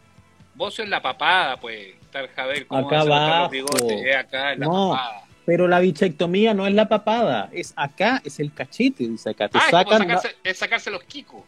Bocio 0.54 0.84
es 0.84 0.90
la 0.90 1.00
papada, 1.02 1.56
pues. 1.58 1.94
Está 2.02 2.20
el 2.20 2.28
Javier, 2.28 2.66
¿cómo 2.66 2.86
Acá 2.86 3.02
se 3.02 3.08
abajo. 3.12 3.42
los 3.42 3.50
bigotes? 3.50 4.02
Es 4.06 4.16
acá, 4.16 4.52
en 4.52 4.60
la 4.60 4.66
No. 4.66 4.90
papada. 4.90 5.22
Pero 5.46 5.68
la 5.68 5.78
bichectomía 5.80 6.52
no 6.54 6.66
es 6.66 6.74
la 6.74 6.88
papada, 6.88 7.48
es 7.52 7.72
acá, 7.76 8.20
es 8.24 8.40
el 8.40 8.52
cachete, 8.52 9.06
dice 9.08 9.30
acá. 9.30 9.48
Te 9.48 9.56
Ah, 9.58 9.62
es 9.66 9.70
sacarse, 9.70 10.28
es 10.44 10.58
sacarse 10.58 10.90
los 10.90 11.02
kikos. 11.04 11.42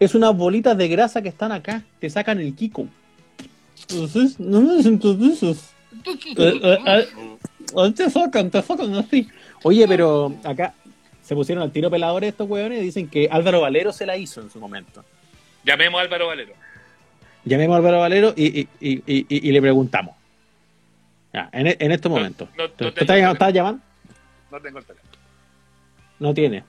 es 0.00 0.14
unas 0.14 0.36
bolitas 0.36 0.76
de 0.76 0.88
grasa 0.88 1.22
que 1.22 1.28
están 1.28 1.52
acá, 1.52 1.82
te 2.00 2.10
sacan 2.10 2.40
el 2.40 2.54
kiko. 2.54 2.86
Entonces, 3.88 4.38
no 4.40 4.60
me 4.60 4.82
siento. 4.82 5.16
Eh, 6.36 6.60
eh, 6.62 6.78
eh. 6.86 7.92
Te 7.94 8.08
sacan, 8.10 8.50
te 8.50 8.62
sacan 8.62 8.94
así. 8.94 9.28
Oye, 9.62 9.86
pero 9.88 10.34
acá 10.44 10.74
se 11.22 11.34
pusieron 11.34 11.62
al 11.64 11.72
tiro 11.72 11.90
peladores 11.90 12.30
estos 12.30 12.48
hueones 12.48 12.80
y 12.80 12.84
dicen 12.84 13.08
que 13.08 13.28
Álvaro 13.30 13.60
Valero 13.62 13.92
se 13.92 14.06
la 14.06 14.16
hizo 14.16 14.40
en 14.40 14.50
su 14.50 14.58
momento. 14.60 15.04
Llamemos 15.64 15.98
a 15.98 16.02
Álvaro 16.04 16.28
Valero. 16.28 16.52
Llamemos 17.44 17.74
a 17.74 17.78
Álvaro 17.78 17.98
Valero 18.00 18.32
y, 18.36 18.60
y, 18.60 18.68
y, 18.80 19.02
y- 19.06 19.26
y 19.28 19.52
le 19.52 19.60
preguntamos. 19.60 20.14
En, 21.32 21.66
en 21.66 21.92
estos 21.92 22.10
momentos. 22.10 22.48
no- 22.56 22.64
no 22.64 22.70
¿Tú 22.70 22.90
tengo 22.92 23.32
estás, 23.32 23.52
llamando? 23.52 23.82
No 24.50 24.60
tengo 24.60 24.78
el 24.78 24.84
teléfono. 24.84 25.12
No 26.18 26.34
tiene. 26.34 26.64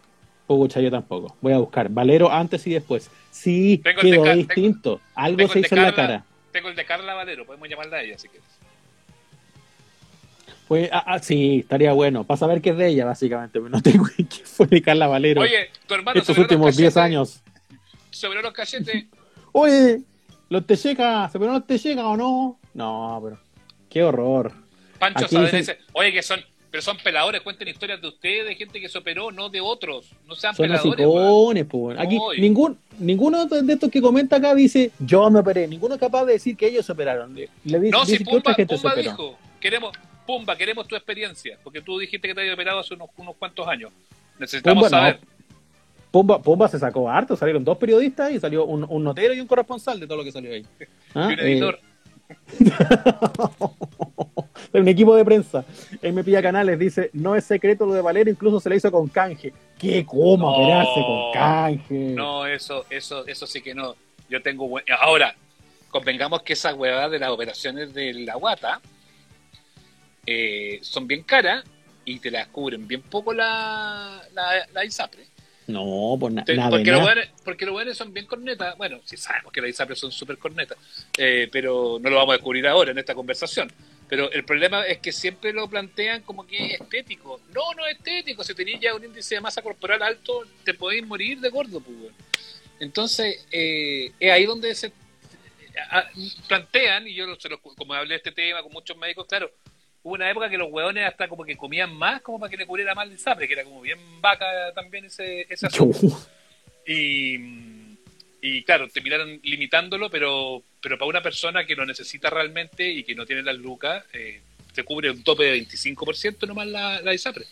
Pucha, 0.47 0.79
yo 0.81 0.91
tampoco. 0.91 1.35
Voy 1.41 1.53
a 1.53 1.57
buscar. 1.59 1.89
Valero 1.89 2.31
antes 2.31 2.65
y 2.67 2.71
después. 2.73 3.09
Sí, 3.31 3.79
Tengo 3.83 4.01
de 4.01 4.11
quedó 4.11 4.35
distinto. 4.35 5.01
Algo 5.15 5.37
tengo 5.37 5.53
se 5.53 5.59
hizo 5.59 5.75
en 5.75 5.83
la 5.83 5.95
cara. 5.95 6.23
Tengo 6.51 6.69
el 6.69 6.75
de 6.75 6.85
Carla 6.85 7.13
Valero, 7.13 7.45
podemos 7.45 7.69
llamarla 7.69 7.97
a 7.97 8.01
ella 8.01 8.17
si 8.17 8.27
quieres. 8.27 8.47
Pues, 10.67 10.89
ah, 10.91 11.03
ah, 11.05 11.19
sí, 11.19 11.59
estaría 11.59 11.93
bueno. 11.93 12.23
Para 12.23 12.37
saber 12.37 12.61
qué 12.61 12.71
es 12.71 12.77
de 12.77 12.87
ella, 12.87 13.05
básicamente. 13.05 13.59
No 13.59 13.81
tengo 13.81 14.05
qué 14.17 14.43
fue 14.45 14.67
de 14.67 14.81
Carla 14.81 15.07
Valero 15.07 15.41
Oye, 15.41 15.69
tu 15.87 15.93
hermano 15.95 16.19
estos 16.19 16.35
los 16.37 16.43
últimos 16.43 16.75
10 16.77 16.93
cachetes- 16.93 17.01
años. 17.03 17.41
Sobre 18.11 18.41
los 18.41 18.53
cachetes. 18.53 19.05
Oye, 19.51 20.01
¿los 20.49 20.65
te 20.67 20.75
llega? 20.75 21.27
¿Se 21.29 21.39
no 21.39 21.63
te 21.63 21.77
llega 21.77 22.07
o 22.07 22.17
no? 22.17 22.59
No, 22.73 23.19
pero. 23.23 23.39
Qué 23.89 24.03
horror. 24.03 24.51
Pancho 24.99 25.25
Aquí 25.25 25.35
Saavedra 25.35 25.57
dicen- 25.59 25.75
dice, 25.77 25.89
oye, 25.93 26.11
que 26.11 26.21
son, 26.21 26.39
pero 26.71 26.81
son 26.83 26.97
peladores, 26.97 27.41
cuenten 27.41 27.67
historias 27.67 28.01
de 28.01 28.07
ustedes, 28.09 28.45
de 28.47 28.55
gente 28.55 28.79
que 28.79 28.89
se 28.89 28.97
operó, 28.97 29.31
no 29.31 29.49
de 29.49 29.61
otros. 29.61 30.11
No 30.27 30.35
sean 30.35 30.55
Son 30.55 30.63
peladores. 30.67 31.05
weón. 31.07 31.17
hocicones, 31.25 31.65
pues. 31.65 31.99
Aquí 31.99 32.17
Oy. 32.21 32.39
ningún, 32.41 32.77
ninguno 32.99 33.45
de 33.45 33.73
estos 33.73 33.89
que 33.89 34.01
comenta 34.01 34.35
acá 34.35 34.53
dice 34.53 34.91
yo 34.99 35.29
me 35.29 35.39
operé. 35.39 35.67
Ninguno 35.67 35.95
es 35.95 35.99
capaz 35.99 36.25
de 36.25 36.33
decir 36.33 36.55
que 36.57 36.67
ellos 36.67 36.85
se 36.85 36.91
operaron. 36.91 37.33
Le 37.33 37.47
dice, 37.79 37.91
No, 37.91 38.05
si 38.05 38.11
dice 38.13 38.23
que 38.25 38.29
otra 38.29 38.41
Pumba, 38.53 38.55
gente 38.55 38.75
Pumba 38.75 38.95
dijo, 38.95 39.37
queremos, 39.59 39.91
Pumba, 40.27 40.55
queremos 40.55 40.87
tu 40.87 40.95
experiencia, 40.95 41.57
porque 41.63 41.81
tú 41.81 41.97
dijiste 41.97 42.27
que 42.27 42.35
te 42.35 42.41
había 42.41 42.53
operado 42.53 42.79
hace 42.79 42.93
unos, 42.93 43.09
unos 43.17 43.35
cuantos 43.37 43.67
años. 43.67 43.91
Necesitamos 44.37 44.83
Pumba, 44.83 44.97
no. 44.97 45.07
saber. 45.07 45.19
Pumba, 46.11 46.41
Pumba 46.41 46.67
se 46.67 46.77
sacó 46.79 47.09
harto, 47.09 47.35
salieron 47.35 47.63
dos 47.63 47.77
periodistas 47.77 48.31
y 48.31 48.39
salió 48.39 48.65
un, 48.65 48.83
un 48.87 49.03
notero 49.03 49.33
y 49.33 49.39
un 49.39 49.47
corresponsal 49.47 49.99
de 49.99 50.07
todo 50.07 50.17
lo 50.17 50.23
que 50.23 50.31
salió 50.31 50.51
ahí. 50.53 50.65
¿Ah? 51.15 51.29
Y 51.31 51.33
un 51.33 51.39
editor. 51.39 51.75
Eh, 51.75 51.88
un 54.73 54.87
equipo 54.87 55.15
de 55.15 55.25
prensa. 55.25 55.65
Él 56.01 56.13
me 56.13 56.23
pilla 56.23 56.41
canales, 56.41 56.77
dice, 56.79 57.09
no 57.13 57.35
es 57.35 57.45
secreto 57.45 57.85
lo 57.85 57.93
de 57.93 58.01
Valero, 58.01 58.29
incluso 58.29 58.59
se 58.59 58.69
le 58.69 58.75
hizo 58.77 58.91
con 58.91 59.07
canje. 59.07 59.53
¿Qué 59.77 60.05
cómo 60.05 60.37
No. 60.37 60.47
operarse 60.55 61.01
con 61.01 61.31
canje? 61.33 62.13
No, 62.15 62.45
eso, 62.45 62.85
eso, 62.89 63.25
eso 63.27 63.47
sí 63.47 63.61
que 63.61 63.73
no. 63.73 63.95
Yo 64.29 64.41
tengo 64.41 64.67
buen... 64.67 64.83
Ahora, 64.99 65.33
convengamos 65.89 66.43
que 66.43 66.53
esas 66.53 66.75
huevadas 66.75 67.11
de 67.11 67.19
las 67.19 67.29
operaciones 67.31 67.93
de 67.93 68.13
la 68.13 68.35
guata 68.35 68.79
eh, 70.25 70.79
son 70.81 71.07
bien 71.07 71.23
caras 71.23 71.63
y 72.05 72.19
te 72.19 72.31
las 72.31 72.47
cubren 72.47 72.87
bien 72.87 73.01
poco 73.01 73.33
la, 73.33 74.21
la, 74.33 74.51
la 74.73 74.85
ISAPRE. 74.85 75.23
No, 75.69 76.17
pues 76.19 76.33
na- 76.33 76.43
Te- 76.43 76.55
nada. 76.55 76.69
porque, 76.71 76.91
los 76.91 77.01
buenos, 77.01 77.25
porque 77.45 77.65
los 77.65 77.73
buenos 77.73 77.97
son 77.97 78.11
bien 78.13 78.25
cornetas. 78.25 78.77
Bueno, 78.77 78.99
sí 79.05 79.17
sabemos 79.17 79.51
que 79.53 79.61
las 79.61 79.69
ISAPRE 79.69 79.95
son 79.95 80.11
súper 80.11 80.37
cornetas, 80.37 80.77
eh, 81.17 81.47
pero 81.51 81.99
no 82.01 82.09
lo 82.09 82.15
vamos 82.15 82.33
a 82.33 82.37
descubrir 82.37 82.67
ahora 82.67 82.91
en 82.91 82.97
esta 82.97 83.13
conversación. 83.15 83.71
Pero 84.07 84.31
el 84.31 84.43
problema 84.43 84.83
es 84.87 84.97
que 84.97 85.11
siempre 85.11 85.53
lo 85.53 85.69
plantean 85.69 86.23
como 86.23 86.47
que 86.47 86.73
es 86.73 86.81
estético. 86.81 87.39
No, 87.53 87.73
no 87.77 87.85
es 87.85 87.97
estético. 87.97 88.43
Si 88.43 88.55
tenéis 88.55 88.79
ya 88.79 88.95
un 88.95 89.03
índice 89.03 89.35
de 89.35 89.41
masa 89.41 89.61
corporal 89.61 90.01
alto, 90.01 90.43
te 90.63 90.73
podéis 90.73 91.05
morir 91.05 91.39
de 91.39 91.49
gordo. 91.49 91.79
Pues. 91.79 91.95
Entonces, 92.79 93.45
eh, 93.51 94.11
es 94.19 94.31
ahí 94.31 94.45
donde 94.45 94.73
se 94.73 94.91
plantean, 96.47 97.07
y 97.07 97.13
yo 97.13 97.25
se 97.35 97.49
lo- 97.49 97.59
como 97.61 97.93
hablé 97.93 98.15
de 98.15 98.17
este 98.17 98.31
tema 98.31 98.61
con 98.63 98.71
muchos 98.71 98.97
médicos, 98.97 99.27
claro, 99.27 99.51
hubo 100.09 100.15
una 100.15 100.29
época 100.29 100.49
que 100.49 100.57
los 100.57 100.69
hueones 100.71 101.05
hasta 101.05 101.27
como 101.27 101.45
que 101.45 101.55
comían 101.55 101.93
más 101.93 102.21
como 102.21 102.39
para 102.39 102.49
que 102.49 102.57
le 102.57 102.65
cubriera 102.65 102.95
mal 102.95 103.07
el 103.09 103.15
ISAPRE, 103.15 103.47
que 103.47 103.53
era 103.53 103.63
como 103.63 103.81
bien 103.81 103.99
vaca 104.19 104.45
también 104.73 105.05
ese, 105.05 105.45
ese 105.49 105.67
asunto. 105.67 105.99
Y, 106.85 107.37
y 108.41 108.63
claro, 108.63 108.87
terminaron 108.87 109.39
limitándolo, 109.43 110.09
pero, 110.09 110.63
pero 110.81 110.97
para 110.97 111.09
una 111.09 111.21
persona 111.21 111.65
que 111.65 111.75
lo 111.75 111.85
necesita 111.85 112.29
realmente 112.29 112.89
y 112.89 113.03
que 113.03 113.15
no 113.15 113.25
tiene 113.25 113.43
las 113.43 113.57
lucas, 113.57 114.03
eh, 114.13 114.41
se 114.73 114.83
cubre 114.83 115.11
un 115.11 115.23
tope 115.23 115.43
de 115.43 115.57
25% 115.67 116.47
nomás 116.47 116.67
la, 116.67 117.01
la 117.01 117.13
ISAPRE. 117.13 117.45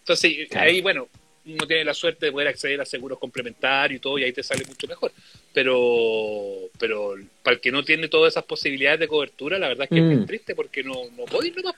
Entonces, 0.00 0.48
Claro. 0.50 0.68
ahí, 0.68 0.80
bueno, 0.82 1.08
uno 1.46 1.66
tiene 1.66 1.84
la 1.84 1.94
suerte 1.94 2.26
de 2.26 2.32
poder 2.32 2.48
acceder 2.48 2.80
a 2.80 2.84
seguros 2.84 3.18
complementarios 3.18 3.98
y 3.98 4.00
todo, 4.00 4.18
y 4.18 4.24
ahí 4.24 4.32
te 4.32 4.42
sale 4.42 4.64
mucho 4.66 4.86
mejor. 4.86 5.12
Pero, 5.56 6.68
pero 6.78 7.14
para 7.42 7.54
el 7.54 7.62
que 7.62 7.72
no 7.72 7.82
tiene 7.82 8.08
todas 8.08 8.34
esas 8.34 8.44
posibilidades 8.44 9.00
de 9.00 9.08
cobertura, 9.08 9.58
la 9.58 9.68
verdad 9.68 9.84
es 9.84 9.88
que 9.88 9.96
es 9.96 10.04
Mm. 10.04 10.08
bien 10.10 10.26
triste 10.26 10.54
porque 10.54 10.84
no, 10.84 10.92
no 11.16 11.24
puede 11.24 11.48
ir 11.48 11.56
nomás. 11.56 11.74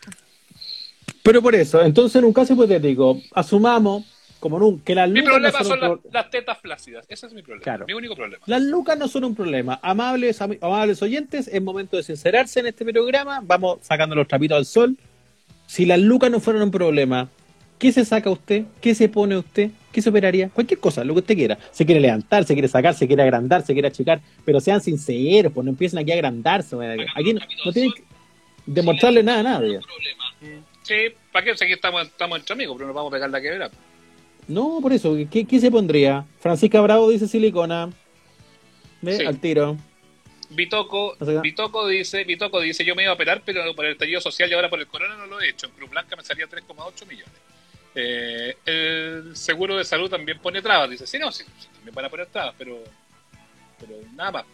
Pero 1.23 1.41
por 1.41 1.55
eso, 1.55 1.81
entonces 1.81 2.17
en 2.17 2.25
un 2.25 2.33
caso 2.33 2.55
hipotético, 2.55 3.23
asumamos, 3.33 4.05
como 4.41 4.59
nunca, 4.59 4.85
que 4.85 4.95
las 4.97 5.09
Mi 5.09 5.21
lucas 5.21 5.29
no 5.41 5.51
problema 5.53 5.64
son 5.64 6.01
las, 6.12 6.29
tetas 6.31 6.59
flácidas. 6.59 7.07
Ese 7.09 7.27
es 7.29 7.33
mi 7.33 7.43
problema. 7.43 7.62
Claro. 7.62 7.87
Mi 7.87 7.93
único 7.95 8.17
problema. 8.17 8.43
Las 8.47 8.62
lucas 8.62 8.99
no 8.99 9.07
son 9.07 9.23
un 9.23 9.37
problema. 9.37 9.79
Amables, 9.81 10.41
ami- 10.41 10.59
amables 10.61 11.01
oyentes, 11.01 11.47
es 11.47 11.62
momento 11.62 11.97
de 11.97 12.03
sincerarse 12.03 12.59
en 12.59 12.67
este 12.67 12.85
programa. 12.85 13.41
Vamos 13.45 13.79
sacando 13.83 14.17
los 14.17 14.27
trapitos 14.27 14.59
al 14.59 14.67
sol. 14.67 14.97
Si 15.69 15.87
las 15.87 16.01
lucas 16.01 16.33
no 16.33 16.41
fueran 16.41 16.62
un 16.64 16.73
problema, 16.73 17.29
¿qué 17.79 17.93
se 17.93 18.05
saca 18.05 18.31
usted? 18.31 18.64
¿Qué 18.81 18.95
se 18.95 19.09
pone 19.09 19.37
usted? 19.37 19.71
¿Qué 19.93 20.03
se 20.03 20.11
operaría? 20.11 20.49
Cualquier 20.51 20.81
cosa, 20.81 21.03
lo 21.05 21.14
que 21.14 21.21
usted 21.21 21.35
quiera. 21.37 21.59
Se 21.73 21.85
quiere 21.87 22.01
levantar, 22.01 22.45
se 22.45 22.53
quiere 22.55 22.69
sacar, 22.69 22.95
se 22.95 23.07
quiere 23.07 23.23
agrandar, 23.23 23.64
se 23.64 23.73
quiere 23.73 23.88
achicar, 23.88 24.21
pero 24.45 24.61
sean 24.61 24.81
sinceros, 24.81 25.53
pues 25.53 25.64
no 25.64 25.71
empiecen 25.71 25.99
aquí 25.99 26.11
a 26.12 26.14
agrandarse. 26.14 26.77
Aquí 27.17 27.33
no, 27.35 27.41
no 27.64 27.73
tienen 27.73 27.93
que 27.93 28.03
demostrarle 28.67 29.23
nada 29.23 29.41
a 29.41 29.43
nadie. 29.43 29.81
Sí, 30.83 30.95
¿para 31.33 31.45
qué? 31.45 31.57
Si 31.57 31.64
aquí 31.64 31.73
estamos, 31.75 32.03
estamos 32.07 32.38
entre 32.38 32.53
amigos, 32.55 32.77
pero 32.77 32.87
nos 32.88 32.97
vamos 32.97 33.11
a 33.11 33.14
pegar 33.14 33.31
la 33.31 33.41
que 33.41 33.51
verá. 33.51 33.71
No, 34.47 34.79
por 34.81 34.93
eso, 34.93 35.17
¿qué, 35.31 35.45
qué 35.45 35.61
se 35.61 35.71
pondría? 35.71 36.25
Francisca 36.41 36.81
Bravo 36.81 37.11
dice 37.11 37.29
silicona. 37.29 37.91
¿Ve? 39.03 39.17
Sí. 39.19 39.25
Al 39.27 39.38
tiro. 39.38 39.77
Bitoco, 40.51 41.14
O 41.21 41.25
sea- 41.25 41.41
Bitoco 41.43 41.87
dice, 41.87 42.25
Bitoco 42.25 42.59
dice, 42.61 42.85
yo 42.85 42.95
me 42.95 43.03
iba 43.03 43.12
a 43.12 43.14
operar, 43.14 43.43
pero 43.45 43.75
por 43.75 43.85
el 43.85 43.93
estallido 43.93 44.21
social 44.21 44.51
y 44.51 44.55
ahora 44.55 44.71
por 44.71 44.81
el 44.81 44.87
corona 44.87 45.17
no 45.17 45.27
lo 45.27 45.41
he 45.41 45.51
hecho. 45.51 45.67
En 45.67 45.73
Cruz 45.73 45.91
Blanca 45.91 46.17
me 46.17 46.25
salía 46.25 46.47
3,8 46.47 47.07
millones. 47.07 47.35
Eh, 47.94 48.57
el 48.66 49.37
seguro 49.37 49.77
de 49.77 49.85
salud 49.85 50.09
también 50.11 50.38
pone 50.38 50.62
trabas, 50.62 50.90
dice, 50.90 51.07
sí, 51.07 51.18
no, 51.18 51.33
sí, 51.33 51.44
sí, 51.59 51.68
también 51.74 51.94
van 51.94 52.05
a 52.05 52.09
poner 52.11 52.27
trabas, 52.27 52.55
pero, 52.59 52.83
pero 53.81 53.94
nada 54.14 54.31
más. 54.33 54.44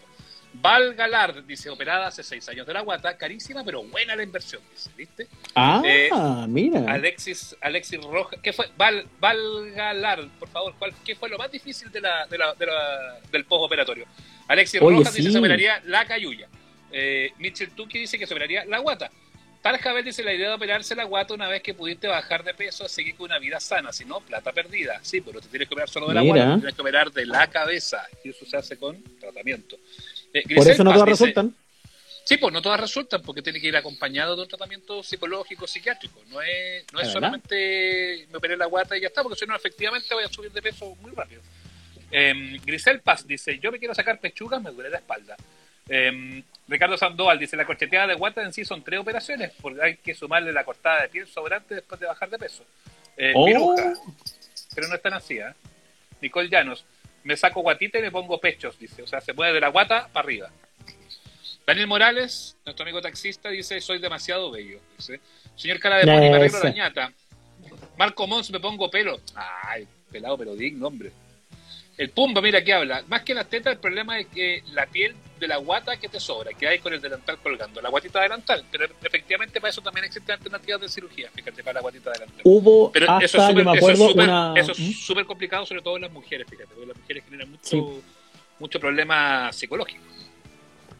Val 0.57 0.95
Galard 0.95 1.43
dice, 1.45 1.69
operada 1.69 2.07
hace 2.07 2.23
6 2.23 2.49
años 2.51 2.65
de 2.65 2.73
la 2.73 2.83
guata, 2.83 3.17
carísima, 3.17 3.65
pero 3.65 3.83
buena 3.83 4.15
la 4.15 4.23
inversión, 4.23 4.63
dice, 4.73 4.89
¿viste? 4.97 5.27
Ah, 5.57 5.83
Eh, 5.85 6.09
mira. 6.47 6.85
Alexis, 6.93 7.57
Alexis 7.61 8.01
Rojas, 8.01 8.39
¿qué 8.41 8.53
fue? 8.53 8.71
Val, 8.77 9.05
Val 9.19 9.73
Galard, 9.73 10.29
por 10.39 10.49
favor, 10.49 10.75
¿cuál, 10.79 10.95
¿qué 11.05 11.17
fue 11.17 11.29
lo 11.29 11.39
más 11.39 11.51
difícil 11.51 11.91
de 11.91 12.01
la, 12.01 12.27
de 12.27 12.39
la, 12.39 12.55
de 12.55 12.67
la- 12.67 13.19
del 13.33 13.45
postoperatorio? 13.47 14.07
Alexis 14.47 14.81
Oye, 14.81 14.99
Rojas 14.99 15.13
dice 15.15 15.27
sí. 15.29 15.33
se 15.33 15.39
operaría 15.41 15.83
la 15.87 16.07
cayuya. 16.07 16.49
Eh, 16.93 17.33
Mitchell 17.39 17.73
Tuki 17.73 17.99
dice 17.99 18.17
que 18.17 18.27
se 18.27 18.33
operaría 18.35 18.65
la 18.67 18.79
guata. 18.79 19.11
Tarjabel 19.65 20.05
dice 20.05 20.23
la 20.23 20.35
idea 20.35 20.49
de 20.51 20.55
operarse 20.57 20.95
la 20.95 21.05
guata 21.05 21.33
una 21.33 21.49
vez 21.49 21.63
que 21.63 21.73
pudiste 21.73 22.07
bajar 22.07 22.45
de 22.45 22.53
peso, 22.53 22.87
seguir 22.87 23.15
con 23.15 23.25
una 23.31 23.39
vida 23.39 23.59
sana, 23.61 23.95
si 23.95 24.05
no, 24.05 24.21
plata 24.21 24.53
perdida. 24.53 25.01
Sí, 25.03 25.23
pero 25.23 25.41
te 25.41 25.49
tienes 25.49 25.67
que 25.69 25.73
operar 25.75 25.89
solo 25.89 26.07
de 26.09 26.13
la 26.13 26.21
Mira. 26.21 26.35
guata, 26.35 26.51
te 26.57 26.61
tienes 26.61 26.75
que 26.75 26.81
operar 26.83 27.11
de 27.13 27.25
la 27.25 27.47
cabeza. 27.49 28.07
Y 28.23 28.29
eso 28.29 28.45
se 28.45 28.59
hace 28.59 28.77
con 28.77 29.03
tratamiento. 29.19 29.79
Eh, 30.35 30.43
Por 30.55 30.69
eso 30.71 30.85
no 30.85 30.93
todas 30.93 31.07
dice- 31.09 31.25
resultan. 31.25 31.57
Sí, 32.27 32.37
pues 32.37 32.53
no 32.53 32.61
todas 32.61 32.79
resultan 32.79 33.23
porque 33.23 33.41
tiene 33.41 33.59
que 33.59 33.69
ir 33.69 33.77
acompañado 33.79 34.37
de 34.37 34.43
un 34.43 34.49
tratamiento 34.49 35.03
psicológico, 35.03 35.67
psiquiátrico. 35.67 36.21
No 36.29 36.43
es, 36.43 36.85
no 36.93 37.01
es 37.01 37.09
solamente 37.09 38.27
me 38.31 38.37
operé 38.37 38.59
la 38.59 38.67
guata 38.67 38.99
y 38.99 39.01
ya 39.01 39.07
está, 39.07 39.23
porque 39.23 39.39
si 39.39 39.47
no, 39.47 39.57
efectivamente 39.57 40.13
voy 40.15 40.25
a 40.25 40.29
subir 40.29 40.53
de 40.53 40.61
peso 40.61 40.95
muy 40.97 41.11
rápido. 41.13 41.41
Em, 42.11 42.59
Grisel 42.67 43.01
Paz 43.01 43.27
dice, 43.27 43.59
yo 43.59 43.73
me 43.73 43.79
quiero 43.79 43.95
sacar 43.95 44.21
pechugas, 44.21 44.63
me 44.63 44.71
duele 44.71 44.91
la 44.91 44.99
espalda. 44.99 45.37
Em, 45.89 46.43
Ricardo 46.67 46.97
Sandoval 46.97 47.39
dice, 47.39 47.57
la 47.57 47.67
corcheteada 47.67 48.07
de 48.07 48.15
guata 48.15 48.43
en 48.43 48.53
sí 48.53 48.65
son 48.65 48.83
tres 48.83 49.01
operaciones, 49.01 49.53
porque 49.61 49.83
hay 49.83 49.97
que 49.97 50.15
sumarle 50.15 50.53
la 50.53 50.65
cortada 50.65 51.03
de 51.03 51.09
piel 51.09 51.27
sobrante 51.27 51.75
después 51.77 52.01
de 52.01 52.07
bajar 52.07 52.31
de 52.31 52.39
peso. 52.39 52.65
Eh, 53.17 53.33
Oh. 53.35 53.75
Pero 54.75 54.89
no 54.89 54.95
es 54.95 55.03
tan 55.03 55.15
así, 55.15 55.39
¿eh? 55.39 55.53
Nicole 56.21 56.49
Llanos, 56.49 56.85
me 57.23 57.37
saco 57.37 57.61
guatita 57.61 57.99
y 57.99 58.03
me 58.03 58.11
pongo 58.11 58.39
pechos, 58.41 58.79
dice. 58.79 59.03
O 59.03 59.07
sea, 59.07 59.21
se 59.21 59.33
mueve 59.33 59.55
de 59.55 59.61
la 59.61 59.69
guata 59.69 60.09
para 60.13 60.25
arriba. 60.25 60.51
Daniel 61.67 61.87
Morales, 61.87 62.57
nuestro 62.65 62.83
amigo 62.85 63.01
taxista, 63.01 63.49
dice, 63.51 63.81
soy 63.81 63.99
demasiado 63.99 64.51
bello. 64.51 64.81
Dice, 64.99 65.21
señor 65.57 65.79
cara 65.81 65.99
de 65.99 66.05
pony, 66.05 66.31
me 66.31 66.35
arreglo 66.37 66.63
la 66.63 66.71
ñata. 66.71 67.13
Marco 67.97 68.27
Mons, 68.27 68.51
me 68.51 68.61
pongo 68.61 68.91
pelo. 68.91 69.21
Ay, 69.35 69.87
pelado 70.11 70.37
pero 70.37 70.55
digno, 70.55 70.89
hombre. 70.89 71.13
El 71.97 72.11
Pumba, 72.11 72.41
mira 72.41 72.63
que 72.65 72.73
habla. 72.73 73.05
Más 73.09 73.23
que 73.23 73.35
las 73.35 73.49
tetas, 73.49 73.73
el 73.75 73.79
problema 73.79 74.19
es 74.19 74.27
que 74.27 74.63
la 74.73 74.87
piel 74.87 75.15
de 75.39 75.47
la 75.47 75.59
guata 75.59 75.97
que 75.97 76.09
te 76.09 76.19
sobra, 76.19 76.51
que 76.53 76.67
hay 76.67 76.79
con 76.81 76.93
el 76.93 77.01
delantal 77.01 77.39
colgando, 77.39 77.81
la 77.81 77.89
guatita 77.89 78.21
delantal. 78.21 78.65
Pero 78.71 78.87
efectivamente 79.03 79.61
para 79.61 79.71
eso 79.71 79.81
también 79.81 80.05
existen 80.05 80.33
alternativas 80.35 80.81
de 80.81 80.89
cirugía, 80.89 81.31
fíjate, 81.33 81.63
para 81.63 81.75
la 81.75 81.81
guatita 81.83 82.11
delantal. 82.11 82.41
Hubo 82.43 82.91
Pero 82.91 83.11
hasta, 83.11 83.25
eso 83.25 83.39
es 83.39 83.49
yo 83.49 83.55
me 83.55 83.61
súper 83.63 83.77
acuerdo, 83.79 84.05
eso 84.05 84.09
es 84.11 84.15
una... 84.17 84.49
súper- 84.49 84.63
eso 84.63 84.73
¿Mm? 84.83 84.91
es 84.91 85.01
súper 85.05 85.25
complicado, 85.27 85.67
sobre 85.67 85.83
todo 85.83 85.97
en 85.97 86.03
las 86.03 86.13
mujeres, 86.13 86.47
fíjate, 86.51 86.69
porque 86.75 86.87
las 86.87 86.97
mujeres 86.97 87.25
generan 87.25 87.51
mucho, 87.51 87.63
Sí. 87.63 87.83
mucho 88.59 88.81
problema 88.81 89.53
psicológico. 89.53 90.03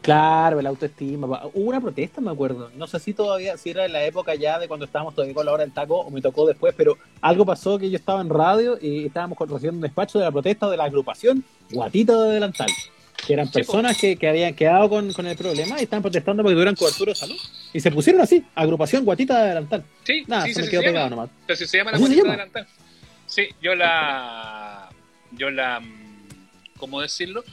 Claro, 0.05 0.61
la 0.61 0.69
autoestima. 0.69 1.25
Hubo 1.53 1.69
una 1.69 1.81
protesta, 1.81 2.21
me 2.21 2.29
acuerdo. 2.29 2.69
No 2.75 2.85
sé 2.85 2.99
si 2.99 3.13
todavía, 3.13 3.57
si 3.57 3.71
era 3.71 3.85
en 3.85 3.91
la 3.93 4.03
época 4.05 4.35
ya 4.35 4.59
de 4.59 4.67
cuando 4.67 4.85
estábamos 4.85 5.15
todavía 5.15 5.33
con 5.33 5.45
la 5.47 5.51
hora 5.51 5.63
del 5.63 5.73
taco 5.73 5.99
o 5.99 6.11
me 6.11 6.21
tocó 6.21 6.45
después, 6.45 6.75
pero 6.77 6.95
algo 7.21 7.43
pasó 7.43 7.79
que 7.79 7.89
yo 7.89 7.95
estaba 7.97 8.21
en 8.21 8.29
radio 8.29 8.77
y 8.79 9.07
estábamos 9.07 9.37
recibiendo 9.39 9.77
un 9.77 9.81
despacho 9.81 10.19
de 10.19 10.25
la 10.25 10.31
protesta 10.31 10.69
de 10.69 10.77
la 10.77 10.83
agrupación 10.83 11.43
Guatita 11.71 12.21
de 12.21 12.33
Delantal. 12.33 12.67
Que 13.25 13.33
eran 13.33 13.49
personas 13.49 13.97
que, 13.97 14.15
que 14.17 14.27
habían 14.29 14.53
quedado 14.53 14.87
con, 14.89 15.11
con 15.11 15.25
el 15.25 15.35
problema 15.35 15.79
y 15.79 15.83
estaban 15.85 16.03
protestando 16.03 16.43
porque 16.43 16.53
tuvieran 16.53 16.75
cobertura 16.75 17.09
de 17.09 17.15
salud. 17.15 17.37
Y 17.73 17.79
se 17.79 17.89
pusieron 17.89 18.21
así, 18.21 18.45
agrupación 18.53 19.03
Guatita 19.05 19.41
de 19.41 19.47
Delantal. 19.49 19.83
Sí, 20.03 20.23
Nada, 20.27 20.45
sí, 20.45 20.53
se 20.53 20.61
me 20.61 20.69
quedó 20.69 20.81
se 20.81 20.87
pegado 20.87 21.05
llama. 21.09 21.15
nomás. 21.15 21.29
Pero 21.47 21.57
si 21.57 21.65
se 21.65 21.77
llama 21.79 21.91
la 21.91 21.97
¿Así 21.97 22.03
se 22.05 22.09
guatita 22.11 22.23
llama? 22.27 22.37
delantal. 22.37 22.67
Sí, 23.25 23.47
yo 23.59 23.73
la. 23.73 24.89
Yo 25.31 25.49
la. 25.49 25.79
mm, 25.79 26.77
¿Cómo 26.77 27.01
decirlo? 27.01 27.43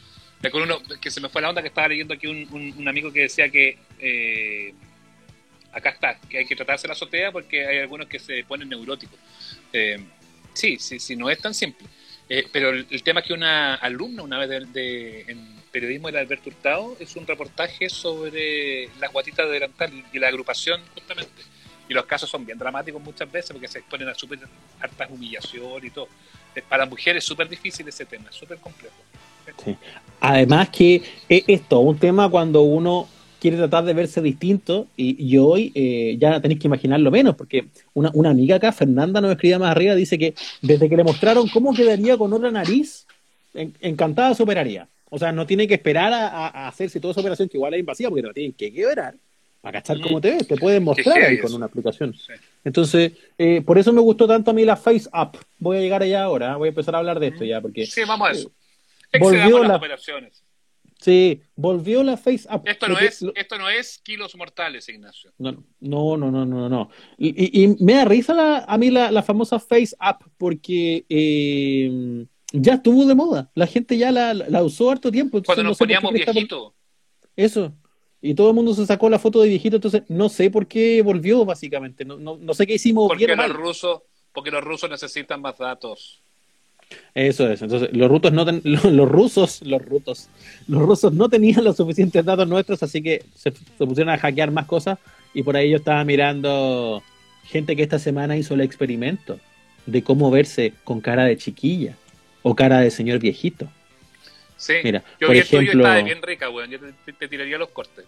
Me 0.42 0.48
acuerdo 0.48 0.76
uno 0.76 1.00
que 1.00 1.10
se 1.10 1.20
me 1.20 1.28
fue 1.28 1.40
la 1.40 1.50
onda 1.50 1.62
que 1.62 1.68
estaba 1.68 1.88
leyendo 1.88 2.14
aquí 2.14 2.26
un, 2.26 2.74
un- 2.76 2.88
amigo 2.88 3.12
que 3.12 3.20
decía 3.20 3.48
que. 3.48 3.78
eh, 4.00 4.74
acá 5.72 5.90
está, 5.90 6.18
que 6.28 6.38
hay 6.38 6.44
que 6.44 6.56
tratarse 6.56 6.86
la 6.86 6.92
azotea 6.92 7.32
porque 7.32 7.66
hay 7.66 7.78
algunos 7.78 8.08
que 8.08 8.18
se 8.18 8.44
ponen 8.44 8.68
neuróticos. 8.68 9.18
Eh, 9.72 9.98
sí, 10.52 10.78
sí, 10.78 10.98
sí, 10.98 11.16
no 11.16 11.30
es 11.30 11.38
tan 11.38 11.54
simple. 11.54 11.86
Eh, 12.28 12.46
pero 12.52 12.70
el, 12.70 13.02
tema 13.02 13.20
es 13.20 13.26
que 13.26 13.32
una 13.32 13.74
alumna 13.76 14.22
una 14.22 14.38
vez 14.38 14.72
de, 14.72 15.24
en 15.28 15.62
periodismo 15.70 16.10
de 16.10 16.18
Alberto 16.18 16.50
Hurtado 16.50 16.96
es 17.00 17.16
un 17.16 17.26
reportaje 17.26 17.88
sobre 17.88 18.88
las 18.98 19.12
guatitas 19.12 19.46
de 19.46 19.52
delantal 19.52 20.04
y 20.12 20.18
la 20.18 20.28
agrupación 20.28 20.82
justamente. 20.94 21.42
Y 21.88 21.94
los 21.94 22.06
casos 22.06 22.30
son 22.30 22.44
bien 22.46 22.58
dramáticos 22.58 23.02
muchas 23.02 23.30
veces 23.30 23.52
porque 23.52 23.68
se 23.68 23.78
exponen 23.78 24.08
a 24.08 24.14
súper 24.14 24.40
hartas 24.80 25.10
humillación 25.10 25.84
y 25.84 25.90
todo. 25.90 26.08
Para 26.68 26.86
mujeres 26.86 27.24
es 27.24 27.28
súper 27.28 27.48
difícil 27.48 27.86
ese 27.88 28.04
tema, 28.04 28.30
súper 28.30 28.58
complejo. 28.58 28.94
Además 30.20 30.68
que 30.68 31.02
es, 31.28 31.44
es 31.46 31.68
todo 31.68 31.80
un 31.80 31.98
tema 31.98 32.28
cuando 32.28 32.62
uno 32.62 33.08
quiere 33.40 33.56
tratar 33.56 33.84
de 33.84 33.92
verse 33.92 34.22
distinto 34.22 34.86
y, 34.96 35.20
y 35.20 35.36
hoy 35.36 35.72
eh, 35.74 36.16
ya 36.16 36.40
tenéis 36.40 36.60
que 36.60 36.68
imaginarlo 36.68 37.10
menos, 37.10 37.34
porque 37.34 37.64
una, 37.92 38.10
una 38.14 38.30
amiga 38.30 38.54
acá, 38.56 38.70
Fernanda, 38.70 39.20
nos 39.20 39.32
escribía 39.32 39.58
más 39.58 39.72
arriba, 39.72 39.96
dice 39.96 40.16
que 40.16 40.34
desde 40.60 40.88
que 40.88 40.96
le 40.96 41.02
mostraron 41.02 41.48
cómo 41.48 41.74
quedaría 41.74 42.16
con 42.16 42.32
otra 42.32 42.52
nariz, 42.52 43.04
en- 43.52 43.74
encantada 43.80 44.34
se 44.34 44.44
operaría. 44.44 44.86
O 45.10 45.18
sea, 45.18 45.32
no 45.32 45.44
tiene 45.44 45.66
que 45.66 45.74
esperar 45.74 46.12
a, 46.12 46.68
hacerse 46.68 47.00
toda 47.00 47.12
esa 47.12 47.20
operación, 47.20 47.48
que 47.48 47.56
igual 47.56 47.74
es 47.74 47.80
invasiva, 47.80 48.10
porque 48.10 48.22
te 48.22 48.28
la 48.28 48.34
tienen 48.34 48.52
que 48.52 48.72
quebrar 48.72 49.14
para 49.60 49.80
cachar 49.80 50.00
cómo 50.00 50.20
te 50.20 50.30
ves, 50.30 50.46
te 50.46 50.56
pueden 50.56 50.82
mostrar 50.84 51.20
ahí 51.20 51.38
con 51.38 51.52
una 51.52 51.66
aplicación. 51.66 52.14
Sí. 52.14 52.32
Entonces, 52.64 53.12
eh, 53.38 53.60
por 53.64 53.76
eso 53.76 53.92
me 53.92 54.00
gustó 54.00 54.26
tanto 54.26 54.52
a 54.52 54.54
mí 54.54 54.64
la 54.64 54.76
Face 54.76 55.08
Up. 55.12 55.38
Voy 55.58 55.76
a 55.76 55.80
llegar 55.80 56.02
allá 56.02 56.24
ahora, 56.24 56.52
¿eh? 56.52 56.56
voy 56.56 56.66
a 56.66 56.70
empezar 56.70 56.94
a 56.94 56.98
hablar 56.98 57.20
de 57.20 57.28
esto 57.28 57.44
ya, 57.44 57.60
porque 57.60 57.86
Sí, 57.86 58.02
vamos 58.06 58.28
a 58.28 58.32
eso. 58.32 58.50
Volvió 59.20 59.62
la- 59.64 59.76
operaciones. 59.76 60.44
sí, 61.00 61.40
volvió 61.56 62.02
la 62.02 62.16
Face 62.16 62.46
Up. 62.52 62.62
Esto 62.64 62.88
no, 62.88 62.98
es, 62.98 63.22
lo- 63.22 63.34
esto 63.34 63.58
no 63.58 63.68
es 63.68 63.98
kilos 63.98 64.36
mortales, 64.36 64.88
Ignacio. 64.88 65.32
No, 65.38 65.52
no, 65.80 66.16
no, 66.16 66.30
no, 66.30 66.44
no, 66.46 66.68
no. 66.68 66.90
Y, 67.18 67.28
y- 67.60 67.64
y 67.64 67.76
me 67.84 67.94
da 67.94 68.04
risa 68.04 68.34
la- 68.34 68.58
a 68.58 68.78
mí 68.78 68.90
la, 68.90 69.10
la 69.10 69.22
famosa 69.22 69.58
Face 69.58 69.94
App 69.98 70.22
porque 70.38 71.04
eh, 71.08 72.26
ya 72.52 72.74
estuvo 72.74 73.04
de 73.06 73.14
moda. 73.14 73.50
La 73.54 73.66
gente 73.66 73.96
ya 73.98 74.10
la, 74.12 74.32
la 74.34 74.62
usó 74.62 74.90
harto 74.90 75.10
tiempo. 75.10 75.42
Cuando 75.42 75.62
no 75.64 75.68
nos 75.70 75.78
qué 75.78 75.84
poníamos 75.84 76.12
viejitos. 76.12 76.72
Eso. 77.36 77.72
Y 78.24 78.34
todo 78.34 78.50
el 78.50 78.54
mundo 78.54 78.72
se 78.72 78.86
sacó 78.86 79.10
la 79.10 79.18
foto 79.18 79.40
de 79.40 79.48
viejito, 79.48 79.76
entonces 79.76 80.04
no 80.08 80.28
sé 80.28 80.48
por 80.48 80.68
qué 80.68 81.02
volvió, 81.02 81.44
básicamente. 81.44 82.04
No, 82.04 82.16
no, 82.18 82.36
no 82.36 82.54
sé 82.54 82.66
qué 82.68 82.74
hicimos 82.74 83.08
Porque 83.08 83.26
bien 83.26 83.36
los 83.36 83.48
mal. 83.48 83.56
rusos, 83.56 84.02
porque 84.32 84.52
los 84.52 84.62
rusos 84.62 84.88
necesitan 84.88 85.40
más 85.40 85.58
datos. 85.58 86.22
Eso 87.14 87.50
es. 87.50 87.60
Entonces, 87.62 87.90
los 87.92 88.08
rusos 88.10 88.32
no 88.32 88.44
ten- 88.44 88.60
los, 88.64 88.84
los 88.84 89.08
rusos, 89.08 89.62
los 89.62 89.82
rusos, 89.84 90.28
los 90.68 90.82
rusos 90.82 91.12
no 91.12 91.28
tenían 91.28 91.64
los 91.64 91.76
suficientes 91.76 92.24
datos 92.24 92.48
nuestros, 92.48 92.82
así 92.82 93.02
que 93.02 93.24
se, 93.34 93.50
se 93.52 93.86
pusieron 93.86 94.10
a 94.10 94.18
hackear 94.18 94.50
más 94.50 94.66
cosas. 94.66 94.98
Y 95.34 95.42
por 95.42 95.56
ahí 95.56 95.70
yo 95.70 95.76
estaba 95.78 96.04
mirando 96.04 97.02
gente 97.44 97.74
que 97.76 97.82
esta 97.82 97.98
semana 97.98 98.36
hizo 98.36 98.54
el 98.54 98.60
experimento 98.60 99.38
de 99.86 100.02
cómo 100.02 100.30
verse 100.30 100.72
con 100.84 101.00
cara 101.00 101.24
de 101.24 101.36
chiquilla 101.36 101.96
o 102.42 102.54
cara 102.54 102.80
de 102.80 102.90
señor 102.90 103.18
viejito. 103.18 103.68
Sí. 104.56 104.74
Mira, 104.84 105.02
yo 105.20 105.26
por 105.26 105.34
vi 105.36 105.42
yo 105.42 105.58
ejemplo- 105.58 105.82
estaba 105.82 106.02
bien 106.02 106.22
rica, 106.22 106.48
weón. 106.50 106.70
Yo 106.70 106.78
te, 107.18 107.28
tiraría 107.28 107.58
los 107.58 107.70
cortes. 107.70 108.04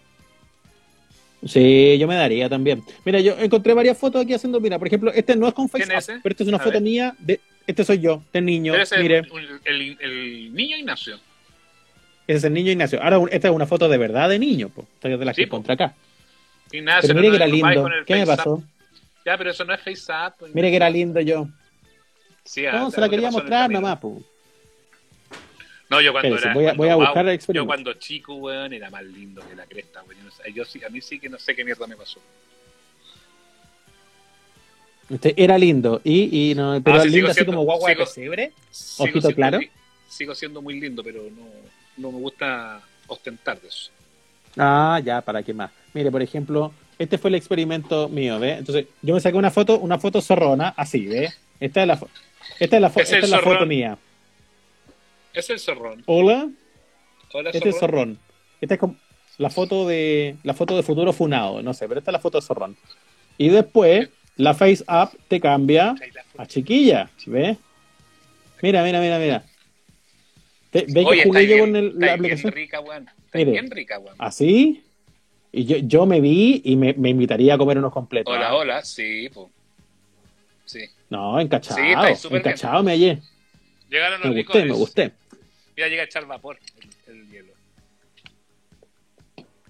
Sí, 1.45 1.97
yo 1.99 2.07
me 2.07 2.15
daría 2.15 2.49
también. 2.49 2.81
Mira, 3.03 3.19
yo 3.19 3.35
encontré 3.37 3.73
varias 3.73 3.97
fotos 3.97 4.23
aquí 4.23 4.33
haciendo, 4.33 4.59
mira, 4.59 4.79
por 4.79 4.87
ejemplo, 4.87 5.11
este 5.13 5.35
no 5.35 5.47
es 5.47 5.53
con 5.53 5.67
¿Quién 5.67 5.83
FaceApp, 5.87 5.99
es 5.99 6.09
ese? 6.09 6.19
pero 6.23 6.33
esta 6.33 6.43
es 6.43 6.47
una 6.47 6.57
A 6.57 6.61
foto 6.61 6.73
ver. 6.73 6.81
mía 6.81 7.15
de, 7.19 7.39
este 7.67 7.83
soy 7.83 7.99
yo, 7.99 8.23
del 8.33 8.45
niño, 8.45 8.73
Pero 8.73 8.83
ese 8.83 8.95
es 8.95 9.01
mire, 9.01 9.23
el, 9.65 9.97
el 9.99 10.53
niño 10.53 10.77
Ignacio. 10.77 11.15
ese 12.27 12.37
es 12.37 12.43
el 12.43 12.53
niño 12.53 12.71
Ignacio. 12.71 13.01
Ahora, 13.01 13.19
esta 13.31 13.47
es 13.49 13.53
una 13.53 13.65
foto 13.65 13.87
de 13.89 13.97
verdad 13.97 14.29
de 14.29 14.39
niño, 14.39 14.69
pues, 14.69 14.87
esta 14.95 15.09
es 15.09 15.19
de 15.19 15.25
las 15.25 15.35
Sí, 15.35 15.43
que 15.43 15.47
po. 15.47 15.55
encontré 15.57 15.73
acá. 15.73 15.95
Ignacio, 16.71 17.07
Pero 17.07 17.19
mire 17.21 17.27
no 17.27 17.31
que 17.31 17.43
era 17.43 17.47
lindo. 17.47 17.89
¿Qué 18.05 18.15
me 18.15 18.25
pasó? 18.25 18.63
Ya, 19.25 19.37
pero 19.37 19.51
eso 19.51 19.63
no 19.65 19.73
es 19.73 19.81
FaceApp. 19.81 20.37
pues, 20.39 20.53
Mire 20.53 20.69
que 20.69 20.75
era 20.75 20.89
lindo 20.89 21.19
yo. 21.21 21.47
Sí, 22.43 22.63
No, 22.71 22.91
se 22.91 23.01
la 23.01 23.09
quería 23.09 23.31
mostrar 23.31 23.69
nomás, 23.71 23.97
pues. 23.99 24.23
No, 25.89 26.01
yo 26.01 26.11
cuando 26.11 26.35
Espérese, 26.35 26.47
era. 26.47 26.53
voy 26.53 26.63
a- 26.63 26.67
cuando- 26.69 26.83
voy 26.83 26.89
a 26.89 26.95
buscar 26.95 27.25
wow. 27.25 27.53
Yo 27.53 27.65
cuando 27.65 27.93
chico, 27.93 28.35
weón, 28.35 28.73
era 28.73 28.89
más 28.89 29.03
lindo 29.03 29.47
que 29.47 29.55
la 29.55 29.65
cresta, 29.65 30.03
weón. 30.03 30.19
Yo, 30.53 30.63
yo 30.63 30.87
a 30.87 30.89
mí 30.89 30.99
sí 31.01 31.19
que 31.19 31.29
no 31.29 31.37
sé 31.39 31.55
qué 31.55 31.63
mierda 31.63 31.85
me 31.87 31.95
pasó. 31.95 32.19
Este 35.09 35.33
era 35.41 35.57
lindo. 35.57 36.01
Y, 36.03 36.51
y 36.51 36.55
no, 36.55 36.79
pero 36.83 36.97
Ah, 36.97 37.01
sí, 37.03 37.09
lindo 37.09 37.27
así 37.27 37.35
siendo- 37.35 37.51
como 37.53 37.63
guagua 37.63 37.89
de 37.89 37.95
sigo- 37.95 38.05
pesebre. 38.05 38.51
Sigo 38.71 39.03
Ojito 39.09 39.29
claro. 39.35 39.57
muy- 39.57 39.69
sigo 40.09 40.33
siendo 40.35 40.61
muy 40.61 40.79
lindo, 40.79 41.03
pero 41.03 41.23
no, 41.23 41.47
no 41.97 42.11
me 42.11 42.19
gusta 42.19 42.81
ostentar 43.07 43.59
de 43.61 43.67
eso. 43.67 43.91
Ah, 44.57 44.99
ya, 45.03 45.21
¿para 45.21 45.43
qué 45.43 45.53
más? 45.53 45.69
Mire, 45.93 46.09
por 46.11 46.21
ejemplo, 46.21 46.73
este 46.97 47.17
fue 47.17 47.29
el 47.29 47.35
experimento 47.35 48.07
mío, 48.09 48.39
¿ve? 48.39 48.53
Entonces, 48.53 48.87
yo 49.01 49.13
me 49.13 49.19
saqué 49.19 49.37
una 49.37 49.51
foto, 49.51 49.77
una 49.79 49.99
foto 49.99 50.21
zorrona, 50.21 50.73
así, 50.77 51.05
¿ve? 51.05 51.29
Esta 51.59 51.81
es 51.81 51.87
la, 51.87 51.99
esta 52.59 52.75
es 52.77 52.81
la, 52.81 52.89
fo- 52.91 53.01
Es 53.01 53.11
esta 53.11 53.17
es 53.25 53.29
la 53.29 53.37
zorrón. 53.37 53.53
foto 53.53 53.65
mía. 53.65 53.97
Es 55.33 55.49
el 55.49 55.59
zorrón. 55.59 56.01
Hola, 56.05 56.49
Hola, 57.33 57.49
este 57.51 57.69
es 57.69 57.77
zorrón. 57.79 58.15
zorrón. 58.15 58.19
Esta 58.61 58.73
es 58.75 58.79
como 58.79 58.95
la 59.37 59.49
foto 59.49 59.85
de 59.87 60.37
la 60.43 60.53
foto 60.53 60.77
de 60.77 60.83
futuro 60.83 61.11
funado, 61.11 61.61
no 61.61 61.73
sé, 61.73 61.87
pero 61.89 61.99
esta 61.99 62.11
es 62.11 62.13
la 62.13 62.19
foto 62.19 62.39
de 62.39 62.45
zorrón. 62.45 62.77
Y 63.37 63.49
después, 63.49 64.09
la 64.37 64.53
face 64.53 64.83
up 64.87 65.17
te 65.27 65.39
cambia 65.39 65.95
a 66.37 66.45
chiquilla, 66.45 67.09
¿ves? 67.25 67.57
Mira, 68.61 68.83
mira, 68.83 68.99
mira, 69.01 69.19
mira. 69.19 69.43
¿Ves 70.71 71.05
Oye, 71.05 71.21
que 71.23 71.27
jugué 71.29 71.47
yo 71.47 71.55
bien- 71.55 71.59
con 71.59 71.75
el- 71.77 71.93
la 71.93 71.99
bien 72.07 72.09
aplicación? 72.09 72.51
rica, 72.51 72.79
weón. 72.81 73.07
Está 73.25 73.37
Mire. 73.37 73.51
bien 73.51 73.71
rica, 73.71 73.99
weón. 73.99 74.15
Así. 74.19 74.83
Y 75.51 75.63
yo, 75.65 75.77
yo 75.77 76.05
me 76.05 76.19
vi 76.19 76.61
y 76.65 76.75
me, 76.75 76.93
me 76.93 77.09
invitaría 77.09 77.53
a 77.53 77.57
comer 77.57 77.77
unos 77.77 77.93
completos. 77.93 78.33
Hola, 78.35 78.49
¿ah? 78.49 78.55
hola, 78.55 78.83
sí, 78.83 79.29
po. 79.33 79.49
Sí. 80.65 80.81
No, 81.09 81.39
encachado. 81.39 81.77
Sí, 81.77 82.27
encachado 82.35 82.83
me 82.83 82.91
hallé. 82.91 83.21
Llegaron 83.89 84.19
los 84.21 84.33
Me 84.33 84.43
gusté, 84.43 84.65
me 84.65 84.71
gusté. 84.73 85.11
Mira, 85.77 85.87
llega 85.87 86.01
a 86.01 86.05
echar 86.05 86.25
vapor 86.25 86.59
el, 87.07 87.13
el 87.15 87.29
hielo. 87.29 87.53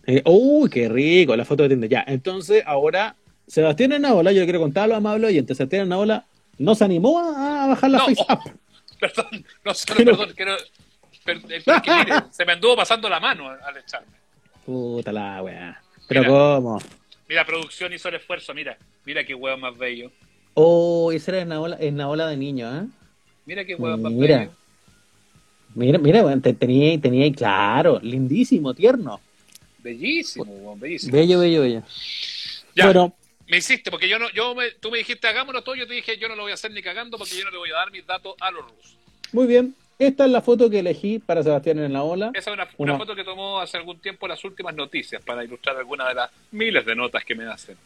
Eh, 0.08 0.22
Uy, 0.26 0.70
qué 0.70 0.88
rico, 0.90 1.36
la 1.36 1.46
foto 1.46 1.64
de 1.64 1.70
Tinder. 1.70 1.90
Ya, 1.90 2.04
entonces 2.08 2.64
ahora 2.66 3.16
Sebastián 3.48 3.92
Enaola, 3.94 4.32
yo 4.32 4.40
le 4.42 4.46
quiero 4.46 4.60
contar 4.60 4.86
a 4.86 4.88
los 4.88 4.98
amables 4.98 5.30
oyentes, 5.30 5.58
Sebastián 5.58 5.84
Enaola 5.84 6.26
no 6.58 6.74
se 6.76 6.84
animó 6.86 7.20
a, 7.20 7.64
a 7.64 7.68
bajar 7.68 7.90
la 7.92 7.98
No. 8.00 8.06
face 8.06 8.26
up. 8.30 8.40
Perdón, 9.00 9.46
no, 9.64 9.74
solo, 9.74 9.96
Pero- 9.98 10.18
perdón, 10.18 10.34
quiero... 10.36 10.56
per- 11.26 11.42
que, 11.42 11.92
mire, 12.06 12.14
se 12.32 12.46
me 12.46 12.54
anduvo 12.54 12.76
pasando 12.78 13.10
la 13.10 13.20
mano 13.20 13.50
al 13.50 13.78
echarme. 13.78 14.08
Puta 14.66 15.12
la 15.12 15.44
weá. 15.44 15.82
Pero 16.08 16.22
Mira. 16.22 16.32
cómo. 16.34 16.80
Mira, 17.28 17.46
producción 17.46 17.92
hizo 17.94 18.10
el 18.10 18.16
esfuerzo, 18.16 18.54
mira. 18.54 18.78
Mira 19.06 19.24
qué 19.24 19.36
huevo 19.36 19.58
más 19.58 19.78
bello. 19.78 20.12
Oh, 20.54 21.12
esa 21.12 21.32
era 21.32 21.42
Enaola, 21.42 21.78
Enaola 21.80 22.28
de 22.28 22.38
niño, 22.38 22.76
¿eh? 22.76 22.88
Mira 23.46 23.66
qué 23.66 23.76
huevo 23.76 23.98
más 23.98 24.12
Mira. 24.12 24.40
bello. 24.40 24.52
Mira, 25.76 25.98
mira, 26.00 26.24
weón, 26.24 26.42
te- 26.42 26.54
tenía, 26.54 27.00
tenía 27.02 27.26
ahí 27.26 27.32
claro, 27.34 28.00
lindísimo, 28.02 28.74
tierno. 28.74 29.20
Bellísimo, 29.80 30.46
hueón, 30.46 30.80
bellísimo. 30.80 31.12
Bello, 31.12 31.40
bello, 31.42 31.62
bello. 31.62 31.84
Ya, 32.76 32.86
Bueno, 32.86 33.14
me 33.48 33.58
hiciste, 33.58 33.92
porque 33.92 34.08
yo 34.10 34.18
no, 34.20 34.30
yo 34.32 34.56
me, 34.56 34.72
tú 34.72 34.90
me 34.92 34.98
dijiste 35.00 35.28
hagámoslo 35.28 35.64
todo, 35.64 35.76
yo 35.76 35.86
te 35.88 35.94
dije 35.94 36.18
yo 36.18 36.28
no 36.28 36.36
lo 36.36 36.44
voy 36.44 36.52
a 36.52 36.56
hacer 36.56 36.72
ni 36.72 36.82
cagando 36.82 37.18
porque 37.18 37.36
yo 37.38 37.46
no 37.46 37.52
le 37.52 37.58
voy 37.58 37.70
a 37.72 37.76
dar 37.76 37.92
mis 37.92 38.06
datos 38.06 38.36
a 38.40 38.52
los 38.52 38.64
rusos. 38.64 38.98
muy 39.32 39.46
bien. 39.48 39.76
Esta 39.98 40.26
es 40.26 40.32
la 40.32 40.42
foto 40.42 40.70
que 40.70 40.80
elegí 40.80 41.20
para 41.20 41.42
Sebastián 41.42 41.80
en 41.80 41.94
la 41.94 42.04
ola. 42.04 42.32
Esa 42.34 42.50
es 42.50 42.54
una, 42.54 42.68
una 42.78 42.94
Una- 42.94 42.98
foto 43.00 43.16
que 43.16 43.24
tomó 43.24 43.62
hace 43.62 43.78
algún 43.78 43.98
tiempo 44.00 44.28
las 44.28 44.44
últimas 44.44 44.76
noticias 44.76 45.24
para 45.24 45.42
ilustrar 45.42 45.78
algunas 45.78 46.10
de 46.10 46.16
las 46.16 46.30
miles 46.52 46.86
de 46.86 46.96
notas 46.98 47.24
que 47.24 47.34
me 47.34 47.46
hacen. 47.46 47.78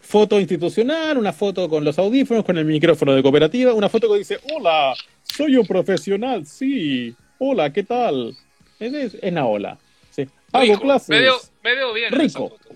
Foto 0.00 0.38
institucional, 0.38 1.18
una 1.18 1.32
foto 1.32 1.68
con 1.68 1.84
los 1.84 1.98
audífonos, 1.98 2.44
con 2.44 2.56
el 2.58 2.64
micrófono 2.64 3.12
de 3.12 3.22
cooperativa, 3.24 3.74
una 3.74 3.88
foto 3.88 4.08
que 4.12 4.18
dice, 4.18 4.38
hola, 4.54 4.94
soy 5.24 5.56
un 5.56 5.66
profesional, 5.66 6.46
sí. 6.46 7.12
Hola, 7.38 7.72
¿qué 7.72 7.82
tal? 7.82 8.36
Es, 8.78 9.16
en 9.20 9.34
la 9.34 9.44
ola. 9.46 9.76
Sí. 10.10 10.28
Hago 10.52 10.64
Rico. 10.64 10.80
clases. 10.82 11.08
Me 11.08 11.20
veo, 11.22 11.36
me 11.64 11.74
veo 11.74 11.92
bien 11.92 12.14
en 12.14 12.20
esa 12.20 12.38
Rico. 12.38 12.50
foto. 12.50 12.68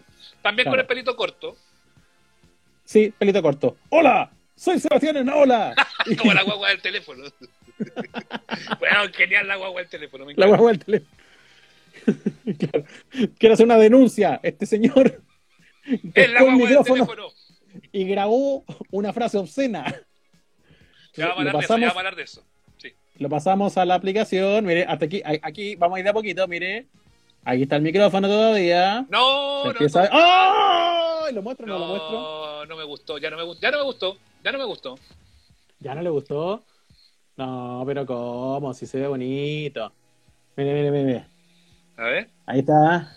También 0.42 0.68
con 0.68 0.81
el 0.81 0.87
pelito 0.87 1.14
corto, 1.14 1.57
Sí, 2.92 3.11
pelito 3.16 3.40
corto. 3.40 3.78
Hola, 3.88 4.31
soy 4.55 4.78
Sebastián 4.78 5.16
en 5.16 5.24
la 5.24 5.37
ola. 5.37 5.74
como 6.18 6.35
la 6.35 6.42
guagua 6.42 6.68
del 6.68 6.83
teléfono. 6.83 7.24
bueno, 8.78 8.98
genial 9.14 9.48
la 9.48 9.57
guagua 9.57 9.81
del 9.81 9.88
teléfono. 9.88 10.26
Me 10.26 10.35
La 10.37 10.46
guagua 10.46 10.72
del 10.72 10.85
teléfono. 10.85 11.11
Claro. 12.59 12.85
Quiero 13.38 13.55
hacer 13.55 13.64
una 13.64 13.78
denuncia. 13.78 14.40
Este 14.42 14.66
señor 14.66 15.22
Es 15.87 16.02
la 16.02 16.12
pescó 16.12 16.20
el 16.20 16.33
guagua 16.33 16.50
del 16.50 16.59
micrófono 16.59 17.07
teléfono. 17.07 17.28
y 17.92 18.05
grabó 18.05 18.64
una 18.90 19.14
frase 19.14 19.38
obscena. 19.38 19.87
Ya 21.14 21.28
vamos 21.28 21.46
a 21.46 21.48
hablar 21.48 21.57
de 21.57 21.64
eso, 21.64 21.78
ya 21.78 21.87
vamos 21.87 21.96
a 21.96 21.98
hablar 21.98 22.16
de 22.16 22.22
eso. 22.24 22.44
Sí. 22.76 22.92
lo 23.16 23.28
pasamos 23.31 23.78
a 23.78 23.87
la 23.87 23.94
aplicación. 23.94 24.66
Mire, 24.66 24.85
hasta 24.87 25.07
aquí, 25.07 25.22
aquí 25.24 25.76
vamos 25.76 25.96
a 25.96 26.00
ir 26.00 26.05
de 26.05 26.11
a 26.11 26.12
poquito. 26.12 26.46
Mire, 26.46 26.88
aquí 27.44 27.62
está 27.62 27.76
el 27.76 27.83
micrófono 27.83 28.28
todavía. 28.28 29.07
No, 29.09 29.64
no. 29.72 31.31
¿Lo 31.33 31.42
muestro 31.42 31.64
o 31.64 31.68
no, 31.68 31.78
lo 31.78 31.87
muestro? 31.87 32.12
no, 32.12 32.66
no 32.66 32.76
me 32.76 32.85
gustó, 32.85 33.18
ya 33.18 33.31
no 33.31 33.37
me, 33.37 33.42
gu- 33.44 33.59
ya 33.61 33.70
no 33.70 33.78
me 33.78 33.85
gustó, 33.85 34.16
ya 34.44 34.52
no 34.52 34.59
me 34.59 34.64
gustó. 34.64 34.98
¿Ya 35.81 35.94
no 35.94 36.02
le 36.02 36.11
gustó? 36.11 36.62
No, 37.37 37.83
pero 37.87 38.05
¿cómo? 38.07 38.74
Si 38.74 38.87
se 38.87 38.98
ve 39.00 39.07
bonito. 39.09 39.92
Mire, 40.57 40.74
mire, 40.74 40.90
mire. 40.90 41.24
A 41.96 42.02
ver, 42.05 42.28
Ahí 42.46 42.59
está. 42.61 43.16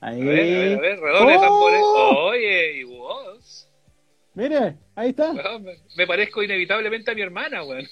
Ahí. 0.00 0.20
a 0.20 0.24
ver, 0.24 0.38
a 0.40 0.58
ver, 0.58 0.76
a 0.76 0.80
ver, 0.80 1.00
redoble 1.00 1.36
¡Oh! 1.36 1.40
tambores. 1.40 1.80
Oye, 1.84 2.72
y 2.80 2.84
vos. 2.84 3.68
Mire, 4.34 4.76
ahí 4.94 5.10
está. 5.10 5.32
Me, 5.32 5.76
me 5.96 6.06
parezco 6.06 6.42
inevitablemente 6.42 7.10
a 7.10 7.14
mi 7.14 7.22
hermana, 7.22 7.62
weón. 7.64 7.86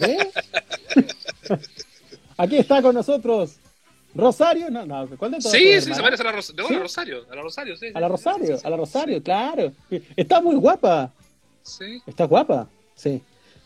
¿Ve? 0.00 0.30
Aquí 2.36 2.56
está 2.58 2.80
con 2.82 2.94
nosotros. 2.94 3.58
Rosario, 4.14 4.70
no, 4.70 4.84
no, 4.84 5.08
¿cuál 5.16 5.30
de 5.32 5.38
todas 5.38 5.52
Sí, 5.52 5.80
sí, 5.80 5.94
se 5.94 6.02
parece 6.02 6.22
a 6.22 6.26
la, 6.26 6.32
Ros- 6.32 6.54
de 6.54 6.62
¿Sí? 6.64 6.68
a 6.74 6.76
la 6.76 6.82
Rosario, 6.82 7.26
a 7.30 7.34
la 7.36 7.42
Rosario, 7.42 7.76
sí. 7.76 7.86
A 7.94 8.00
la 8.00 8.08
Rosario, 8.08 8.56
sí, 8.58 8.62
a 8.66 8.70
la 8.70 8.76
Rosario, 8.76 9.22
claro. 9.22 9.72
Está 10.16 10.40
muy 10.40 10.56
guapa. 10.56 11.12
Sí, 11.62 12.00
Está 12.06 12.24
guapa, 12.24 12.68
sí. 12.94 13.22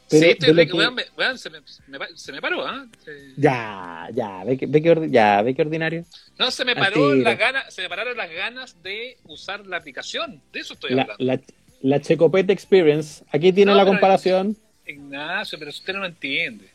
sí, 0.09 0.16
estoy 0.26 0.52
re- 0.52 0.66
que- 0.66 0.72
weón, 0.74 0.96
weón, 1.16 1.38
se, 1.38 1.48
me, 1.48 1.61
se, 1.66 1.80
me, 1.88 1.98
se 2.14 2.33
me 2.33 2.40
paró, 2.42 2.66
¿ah? 2.66 2.87
Sí. 3.04 3.11
Ya, 3.38 4.09
ya, 4.12 4.44
ve 4.44 4.59
que, 4.59 4.66
ve 4.66 4.83
que, 4.83 5.09
ya, 5.11 5.40
ve 5.40 5.54
que 5.54 5.62
ordinario. 5.62 6.04
No, 6.38 6.50
se 6.50 6.64
me 6.64 6.74
paró 6.76 7.14
las 7.14 7.38
ganas, 7.38 7.72
se 7.72 7.80
me 7.83 7.88
pararon 7.88 8.16
las 8.16 8.30
ganas 8.30 8.76
de 8.83 9.16
usar 9.24 9.66
la 9.66 9.78
aplicación. 9.78 10.42
De 10.52 10.61
eso 10.61 10.74
estoy 10.74 10.90
La, 10.94 11.02
hablando. 11.02 11.24
la, 11.24 11.40
la 11.83 12.00
Checopete 12.02 12.52
Experience. 12.52 13.24
Aquí 13.30 13.52
tiene 13.52 13.72
No, 13.72 13.78
la 13.78 13.87
comparación. 13.87 14.57
Ignacio, 14.87 15.59
pero 15.59 15.70
usted 15.70 15.94
no 15.94 16.00
lo 16.00 16.07
entiende. 16.07 16.68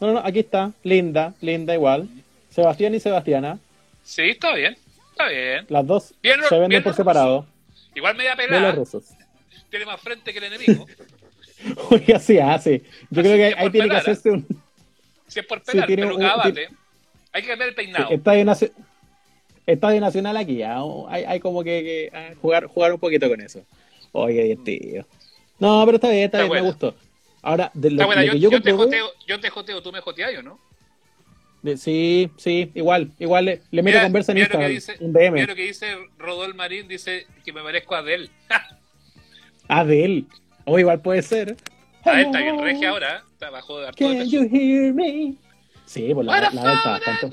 No, 0.00 0.08
no, 0.08 0.12
no, 0.14 0.18
aquí 0.26 0.40
está. 0.40 0.72
Linda, 0.82 1.34
linda 1.40 1.74
igual. 1.74 2.08
Sebastián 2.52 2.94
y 2.94 3.00
Sebastiana. 3.00 3.58
Sí, 4.04 4.22
está 4.30 4.54
bien, 4.54 4.76
está 5.10 5.28
bien. 5.28 5.66
Las 5.68 5.86
dos 5.86 6.14
Bien, 6.22 6.40
se 6.48 6.54
venden 6.54 6.68
bien 6.68 6.82
por 6.82 6.94
separado. 6.94 7.46
Igual 7.94 8.16
media 8.16 8.34
De 8.34 8.42
los 8.42 8.46
pelada, 8.48 8.72
rusos. 8.72 9.04
tiene 9.70 9.86
más 9.86 10.00
frente 10.00 10.32
que 10.32 10.38
el 10.38 10.44
enemigo. 10.44 10.86
Oiga, 11.90 12.18
sí, 12.18 12.38
ah, 12.38 12.58
sí. 12.58 12.82
Yo 13.10 13.20
Así 13.20 13.30
creo 13.30 13.32
que 13.32 13.54
que 13.54 13.60
ahí 13.60 13.70
tiene 13.70 13.86
que 13.86 13.88
pelar, 13.90 13.96
hacerse 14.02 14.30
un. 14.30 14.46
Si 15.28 15.40
es 15.40 15.46
por 15.46 15.58
Sí, 15.60 15.72
pelar, 15.72 15.86
peluca 15.86 16.14
un- 16.14 16.22
abate. 16.24 16.68
Hay 17.32 17.42
que 17.42 17.48
cambiar 17.48 17.68
el 17.70 17.74
peinado. 17.74 18.10
Estadio, 18.10 18.44
nacio- 18.44 18.72
Estadio 19.64 20.00
Nacional 20.00 20.36
aquí, 20.36 20.62
ah, 20.62 20.82
hay, 21.08 21.24
hay 21.24 21.40
como 21.40 21.62
que, 21.64 21.82
que, 22.10 22.16
ah, 22.16 22.34
jugar, 22.42 22.66
jugar 22.66 22.92
un 22.92 22.98
poquito 23.00 23.28
con 23.28 23.40
eso. 23.40 23.64
Oye, 24.10 24.42
divertido. 24.42 25.06
No, 25.58 25.82
pero 25.86 25.96
está 25.96 26.10
bien, 26.10 26.24
está, 26.24 26.38
Está 26.38 26.42
bien, 26.42 26.48
buena. 26.48 26.62
me 26.64 26.68
gustó. 26.70 26.94
Ahora, 27.40 27.70
de 27.72 27.90
lo, 27.90 27.94
Está 27.96 28.06
buena, 28.06 28.22
lo 28.22 28.26
yo, 28.26 28.32
que 28.32 28.38
yo, 28.40 28.50
yo 28.50 28.62
te 28.62 28.72
joteo, 28.72 29.06
yo 29.26 29.40
te 29.40 29.48
joteo, 29.50 29.82
tú 29.82 29.92
me 29.92 30.00
joteas, 30.00 30.36
¿o 30.38 30.42
no? 30.42 30.58
De- 31.62 31.76
sí, 31.76 32.30
sí, 32.36 32.70
igual, 32.74 33.12
igual 33.18 33.44
le, 33.44 33.62
le 33.70 33.82
meto 33.82 33.96
Mira- 33.96 34.02
conversa 34.04 34.32
en 34.32 34.36
mira 34.36 34.48
que 34.48 34.52
Instagram, 34.54 34.70
dice- 34.74 34.96
un 35.04 35.12
DM. 35.12 35.32
Mira 35.34 35.46
lo 35.46 35.54
que 35.54 35.62
dice 35.62 35.96
Rodol 36.18 36.54
Marín, 36.54 36.88
dice 36.88 37.26
que 37.44 37.52
me 37.52 37.62
parezco 37.62 37.94
a 37.94 37.98
Adele. 37.98 38.30
Ah, 39.68 39.84
de 39.84 40.04
él. 40.04 40.26
O 40.66 40.78
igual 40.78 41.00
puede 41.00 41.22
ser. 41.22 41.56
A 42.04 42.20
él 42.20 42.26
está 42.26 42.40
bien 42.40 42.60
regia 42.60 42.90
ahora, 42.90 43.18
¿eh? 43.18 43.20
está 43.32 43.48
bajo 43.48 43.78
de 43.80 43.86
harto 43.86 44.04
Can 44.04 44.28
you 44.28 44.42
hear 44.52 44.92
me? 44.92 45.34
Sí, 45.86 46.10
pues 46.12 46.26
la, 46.26 46.40
la, 46.40 46.50
la 46.50 46.62
would 46.62 47.02
tanto. 47.02 47.30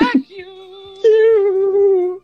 like 0.00 0.34
you? 0.36 2.22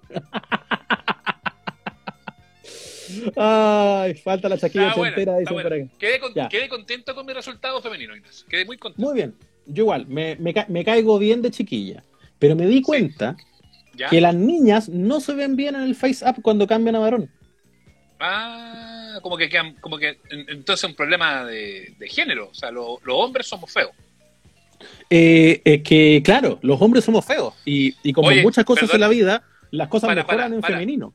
Ay, 3.37 4.15
falta 4.15 4.49
la 4.49 4.59
chaquilla 4.59 4.93
entera, 4.95 5.37
por. 5.49 5.63
Quedé, 5.99 6.19
con- 6.21 6.35
quedé 6.49 6.69
contento 6.69 7.15
con 7.15 7.25
mi 7.27 7.33
resultado 7.33 7.81
femenino, 7.81 8.15
Ignacio. 8.17 8.47
Quedé 8.49 8.65
muy 8.65 8.77
contento. 8.77 9.07
Muy 9.09 9.15
bien, 9.17 9.35
yo 9.67 9.85
igual, 9.85 10.07
me, 10.07 10.37
me, 10.37 10.53
ca- 10.55 10.67
me 10.69 10.85
caigo 10.85 11.19
bien 11.19 11.43
de 11.43 11.51
chiquilla. 11.51 12.03
Pero 12.39 12.57
me 12.57 12.67
di 12.67 12.83
cuenta 12.83 13.37
¿Ya? 13.95 14.09
que 14.09 14.21
las 14.21 14.35
niñas 14.35 14.89
no 14.89 15.21
se 15.21 15.35
ven 15.35 15.57
bien 15.57 15.75
en 15.77 15.83
el 15.83 15.95
face 15.95 16.25
up 16.29 16.43
cuando 16.43 16.67
cambian 16.67 16.97
a 16.97 17.01
varón. 17.01 17.31
Ah, 18.21 19.19
como 19.23 19.37
que, 19.37 19.49
quedan- 19.49 19.75
como 19.81 19.99
que 19.99 20.19
en- 20.31 20.47
entonces 20.49 20.85
un 20.89 20.95
problema 20.95 21.45
de, 21.45 21.95
de 21.99 22.09
género. 22.09 22.49
O 22.51 22.55
sea, 22.55 22.71
lo- 22.71 22.99
los 23.05 23.17
hombres 23.17 23.47
somos 23.47 23.71
feos. 23.73 23.93
Eh, 25.11 25.61
es 25.65 25.83
que, 25.83 26.23
claro, 26.25 26.59
los 26.63 26.81
hombres 26.81 27.05
somos 27.05 27.25
feos. 27.25 27.55
Y, 27.65 27.95
y 28.03 28.13
como 28.13 28.29
Oye, 28.29 28.43
muchas 28.43 28.65
cosas 28.65 28.83
perdón. 28.91 28.97
en 28.97 29.01
la 29.01 29.09
vida, 29.09 29.43
las 29.71 29.89
cosas 29.89 30.09
Para, 30.09 30.23
mejoran 30.23 30.39
para, 30.47 30.55
en 30.55 30.61
para. 30.61 30.75
femenino. 30.75 31.13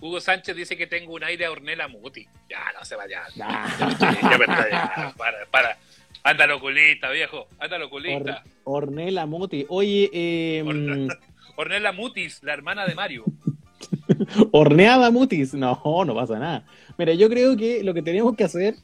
Hugo 0.00 0.20
Sánchez 0.20 0.54
dice 0.54 0.76
que 0.76 0.86
tengo 0.86 1.14
un 1.14 1.24
aire 1.24 1.46
a 1.46 1.50
Ornella 1.50 1.88
Muti. 1.88 2.26
Ya, 2.50 2.58
no 2.78 2.84
se 2.84 2.96
vaya. 2.96 3.22
Ah. 3.40 3.96
Ya, 4.22 4.36
verdad, 4.38 4.66
ya. 4.70 5.14
Para, 5.16 5.46
para. 5.50 5.78
Anda 6.26 6.46
loculista, 6.46 7.10
viejo. 7.10 7.46
Anda 7.58 7.78
loculista. 7.78 8.42
Or- 8.64 8.84
Ornella 8.84 9.26
Muti. 9.26 9.64
Oye, 9.68 10.10
eh, 10.12 10.62
Or- 10.66 11.18
Ornella 11.56 11.92
Mutis, 11.92 12.42
la 12.42 12.52
hermana 12.52 12.84
de 12.84 12.94
Mario. 12.94 13.24
horneada 14.52 15.10
Mutis. 15.10 15.54
No, 15.54 15.80
no 16.04 16.14
pasa 16.14 16.38
nada. 16.38 16.64
Mira, 16.98 17.14
yo 17.14 17.28
creo 17.28 17.56
que 17.56 17.82
lo 17.82 17.94
que 17.94 18.02
tenemos 18.02 18.36
que 18.36 18.44
hacer 18.44 18.74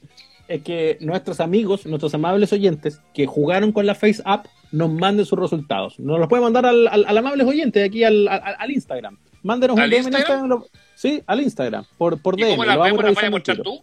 es 0.48 0.62
que 0.62 0.98
nuestros 1.00 1.40
amigos, 1.40 1.86
nuestros 1.86 2.14
amables 2.14 2.52
oyentes 2.52 3.00
que 3.14 3.26
jugaron 3.26 3.72
con 3.72 3.86
la 3.86 3.94
Face 3.94 4.22
App, 4.24 4.46
nos 4.70 4.90
manden 4.90 5.26
sus 5.26 5.38
resultados. 5.38 5.98
Nos 5.98 6.18
los 6.18 6.28
puede 6.28 6.42
mandar 6.42 6.66
al, 6.66 6.86
al, 6.88 7.04
al 7.06 7.18
amables 7.18 7.46
oyentes 7.46 7.84
aquí 7.86 8.04
al, 8.04 8.28
Instagram. 8.68 9.18
Mándenos 9.42 9.76
un 9.76 9.82
¿Al 9.82 9.90
DM 9.90 9.98
en 9.98 10.04
Instagram? 10.04 10.20
Instagram. 10.44 10.48
lo- 10.48 10.66
sí, 10.94 11.22
al 11.26 11.40
Instagram, 11.40 11.84
por, 11.98 12.20
por 12.22 12.38
¿Y 12.38 12.42
DM. 12.44 12.50
cómo 12.52 12.64
la 12.64 12.76
vemos? 12.76 13.02
¿La 13.02 13.26
a 13.26 13.30
mostrar 13.30 13.58
tú? 13.62 13.82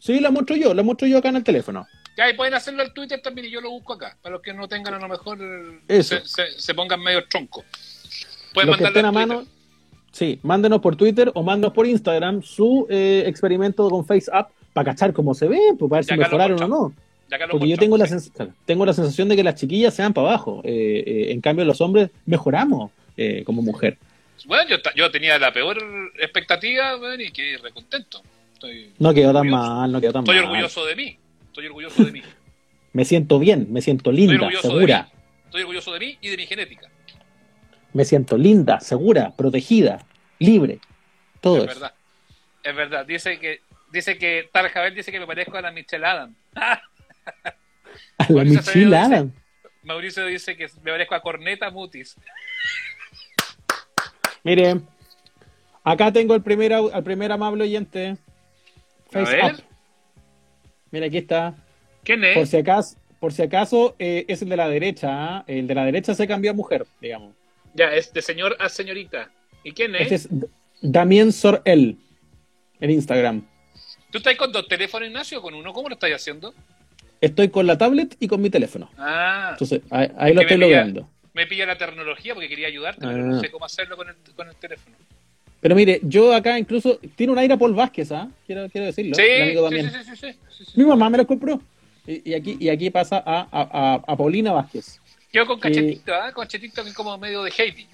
Sí, 0.00 0.20
la 0.20 0.30
muestro 0.30 0.56
yo, 0.56 0.74
la 0.74 0.82
muestro 0.82 1.06
yo 1.08 1.18
acá 1.18 1.28
en 1.28 1.36
el 1.36 1.44
teléfono. 1.44 1.86
Ya, 2.18 2.28
y 2.28 2.34
pueden 2.34 2.52
hacerlo 2.52 2.82
al 2.82 2.92
Twitter 2.92 3.20
también 3.22 3.46
y 3.46 3.50
yo 3.50 3.60
lo 3.60 3.70
busco 3.70 3.92
acá. 3.92 4.16
Para 4.20 4.32
los 4.34 4.42
que 4.42 4.52
no 4.52 4.66
tengan 4.66 4.92
a 4.94 4.98
lo 4.98 5.06
mejor 5.08 5.38
Eso. 5.86 6.18
se, 6.18 6.26
se, 6.26 6.60
se 6.60 6.74
pongan 6.74 7.00
medio 7.00 7.24
tronco. 7.28 7.64
Pueden 8.52 8.70
Los 8.70 8.76
que 8.76 8.84
estén 8.84 9.04
a 9.06 9.12
mano, 9.12 9.44
sí, 10.10 10.40
mándenos 10.42 10.80
por 10.80 10.96
Twitter 10.96 11.30
o 11.34 11.44
mándenos 11.44 11.72
por 11.72 11.86
Instagram 11.86 12.42
su 12.42 12.88
eh, 12.90 13.22
experimento 13.24 13.88
con 13.88 14.04
Face 14.04 14.28
App 14.32 14.50
para 14.72 14.90
cachar 14.90 15.12
cómo 15.12 15.32
se 15.32 15.46
ve, 15.46 15.60
pues, 15.78 15.88
para 15.88 16.00
ver 16.00 16.06
Ya 16.06 16.14
si 16.14 16.18
mejoraron 16.18 16.60
o 16.60 16.66
no. 16.68 16.94
Porque 17.52 17.68
yo 17.68 17.76
tengo 17.76 17.96
la, 17.96 18.06
sí. 18.06 18.32
tengo 18.64 18.84
la 18.84 18.94
sensación 18.94 19.28
de 19.28 19.36
que 19.36 19.44
las 19.44 19.54
chiquillas 19.54 19.94
se 19.94 20.02
van 20.02 20.12
para 20.12 20.28
abajo. 20.28 20.60
Eh, 20.64 21.04
eh, 21.06 21.32
en 21.32 21.40
cambio, 21.40 21.64
los 21.64 21.80
hombres 21.80 22.10
mejoramos 22.26 22.90
eh, 23.16 23.44
como 23.44 23.62
mujer. 23.62 23.96
Bueno, 24.46 24.68
yo, 24.68 24.76
yo 24.96 25.10
tenía 25.12 25.38
la 25.38 25.52
peor 25.52 25.78
expectativa 26.18 26.96
bueno, 26.96 27.22
y 27.22 27.30
quedé 27.30 27.58
recontento. 27.58 28.22
Estoy, 28.54 28.90
No 28.98 29.14
quedó 29.14 29.32
tan 29.32 29.48
mal, 29.48 29.92
no 29.92 30.00
quedó 30.00 30.12
tan 30.14 30.22
Estoy 30.24 30.36
mal. 30.36 30.46
orgulloso 30.46 30.84
de 30.84 30.96
mí. 30.96 31.18
Estoy 31.58 31.66
orgulloso 31.66 32.04
de 32.04 32.12
mí. 32.12 32.22
Me 32.92 33.04
siento 33.04 33.38
bien, 33.40 33.66
me 33.70 33.82
siento 33.82 34.12
linda, 34.12 34.48
segura. 34.62 35.08
Estoy 35.44 35.62
orgulloso 35.62 35.92
de 35.92 36.00
mí 36.00 36.18
y 36.20 36.28
de 36.28 36.36
mi 36.36 36.46
genética. 36.46 36.88
Me 37.92 38.04
siento 38.04 38.38
linda, 38.38 38.80
segura, 38.80 39.34
protegida, 39.36 40.06
libre. 40.38 40.80
Todo 41.40 41.58
es 41.58 41.64
eso. 41.64 41.74
verdad. 41.74 41.94
Es 42.62 42.76
verdad. 42.76 43.06
Dice 43.06 43.38
que 43.38 43.60
dice 43.92 44.16
que 44.18 44.48
Tal 44.52 44.68
Javel 44.70 44.94
dice 44.94 45.12
que 45.12 45.20
me 45.20 45.26
parezco 45.26 45.56
a 45.58 45.62
la 45.62 45.70
Michelle 45.70 46.06
Adam. 46.06 46.34
A 46.54 48.32
la 48.32 48.44
Michelle 48.44 48.96
Adam. 48.96 49.32
Mauricio 49.82 50.24
dice 50.26 50.56
que 50.56 50.68
me 50.82 50.92
parezco 50.92 51.14
a 51.14 51.20
Corneta 51.20 51.70
Mutis. 51.70 52.16
Mire, 54.44 54.80
acá 55.84 56.12
tengo 56.12 56.34
el 56.34 56.42
primer, 56.42 56.72
al 56.72 57.04
primer 57.04 57.32
amable 57.32 57.64
oyente. 57.64 58.16
Face 59.10 59.36
ver. 59.36 59.54
Up. 59.54 59.68
Mira, 60.90 61.06
aquí 61.06 61.18
está. 61.18 61.54
¿Quién 62.04 62.20
Por 62.20 62.28
es? 62.44 62.50
si 62.50 62.56
acaso, 62.56 62.96
por 63.20 63.32
si 63.32 63.42
acaso 63.42 63.94
eh, 63.98 64.24
es 64.28 64.42
el 64.42 64.48
de 64.48 64.56
la 64.56 64.68
derecha. 64.68 65.08
¿ah? 65.10 65.44
El 65.46 65.66
de 65.66 65.74
la 65.74 65.84
derecha 65.84 66.14
se 66.14 66.26
cambió 66.26 66.50
a 66.50 66.54
mujer, 66.54 66.86
digamos. 67.00 67.34
Ya, 67.74 67.92
es 67.94 68.12
de 68.12 68.22
señor 68.22 68.56
a 68.58 68.68
señorita. 68.68 69.30
¿Y 69.64 69.72
quién 69.72 69.94
es? 69.94 70.02
Este 70.10 70.14
es 70.14 70.28
Damien 70.80 71.32
Sorel 71.32 71.98
en 72.80 72.90
Instagram. 72.90 73.46
¿Tú 74.10 74.18
estás 74.18 74.36
con 74.36 74.50
dos 74.52 74.66
teléfonos, 74.68 75.08
Ignacio, 75.08 75.38
o 75.40 75.42
con 75.42 75.54
uno? 75.54 75.72
¿Cómo 75.72 75.88
lo 75.88 75.94
estás 75.94 76.10
haciendo? 76.12 76.54
estoy 77.20 77.48
con 77.48 77.66
la 77.66 77.76
tablet 77.76 78.14
y 78.20 78.28
con 78.28 78.40
mi 78.40 78.48
teléfono. 78.48 78.88
Ah, 78.96 79.48
Entonces, 79.50 79.80
ahí, 79.90 80.08
ahí 80.16 80.32
lo 80.32 80.40
estoy 80.42 80.56
pilla- 80.56 80.68
logrando. 80.68 81.10
me 81.34 81.48
pilla 81.48 81.66
la 81.66 81.76
tecnología 81.76 82.32
porque 82.32 82.48
quería 82.48 82.68
ayudarte, 82.68 83.00
pero 83.00 83.24
Ah. 83.24 83.26
no 83.26 83.40
sé 83.40 83.50
cómo 83.50 83.64
hacerlo 83.64 83.96
con 83.96 84.08
el, 84.08 84.14
con 84.36 84.48
el 84.48 84.54
teléfono. 84.54 84.96
Pero 85.60 85.74
mire, 85.74 86.00
yo 86.02 86.32
acá 86.34 86.58
incluso 86.58 86.98
tiene 87.16 87.32
un 87.32 87.38
aire 87.38 87.54
a 87.54 87.56
Paul 87.58 87.74
Vázquez, 87.74 88.12
¿ah? 88.12 88.28
Quiero, 88.46 88.68
quiero 88.70 88.86
decirlo. 88.86 89.14
Sí, 89.16 89.22
amigo 89.42 89.68
sí, 89.68 89.76
también. 89.76 90.04
sí. 90.16 90.64
Mi 90.76 90.84
mamá 90.84 91.10
me 91.10 91.18
lo 91.18 91.26
compró. 91.26 91.60
Y, 92.06 92.30
y 92.30 92.34
aquí, 92.34 92.56
y 92.60 92.68
aquí 92.68 92.90
pasa 92.90 93.22
a, 93.24 93.40
a, 93.50 93.62
a- 93.94 94.02
a 94.06 94.16
Paulina 94.16 94.52
Vázquez. 94.52 95.00
Quedo 95.32 95.46
con 95.46 95.60
cachetito, 95.60 96.14
¿ah? 96.14 96.32
Con 96.32 96.44
cachetito 96.44 96.84
que 96.84 96.94
como 96.94 97.18
medio 97.18 97.42
de 97.42 97.52
Heidi. 97.56 97.86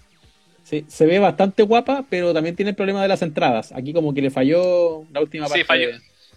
Sí, 0.63 0.85
se 0.89 1.05
ve 1.07 1.19
bastante 1.19 1.63
guapa, 1.63 2.05
pero 2.09 2.33
también 2.33 2.55
tiene 2.57 2.71
el 2.71 2.77
problema 2.77 3.03
de 3.03 3.09
las 3.09 3.23
entradas. 3.23 3.73
Aquí 3.73 3.93
como 3.93 4.15
que 4.15 4.23
le 4.23 4.31
falló 4.31 5.05
la 5.13 5.21
última 5.21 5.47
parte. 5.47 5.59
Sí, 5.61 5.65
falló. 5.65 5.89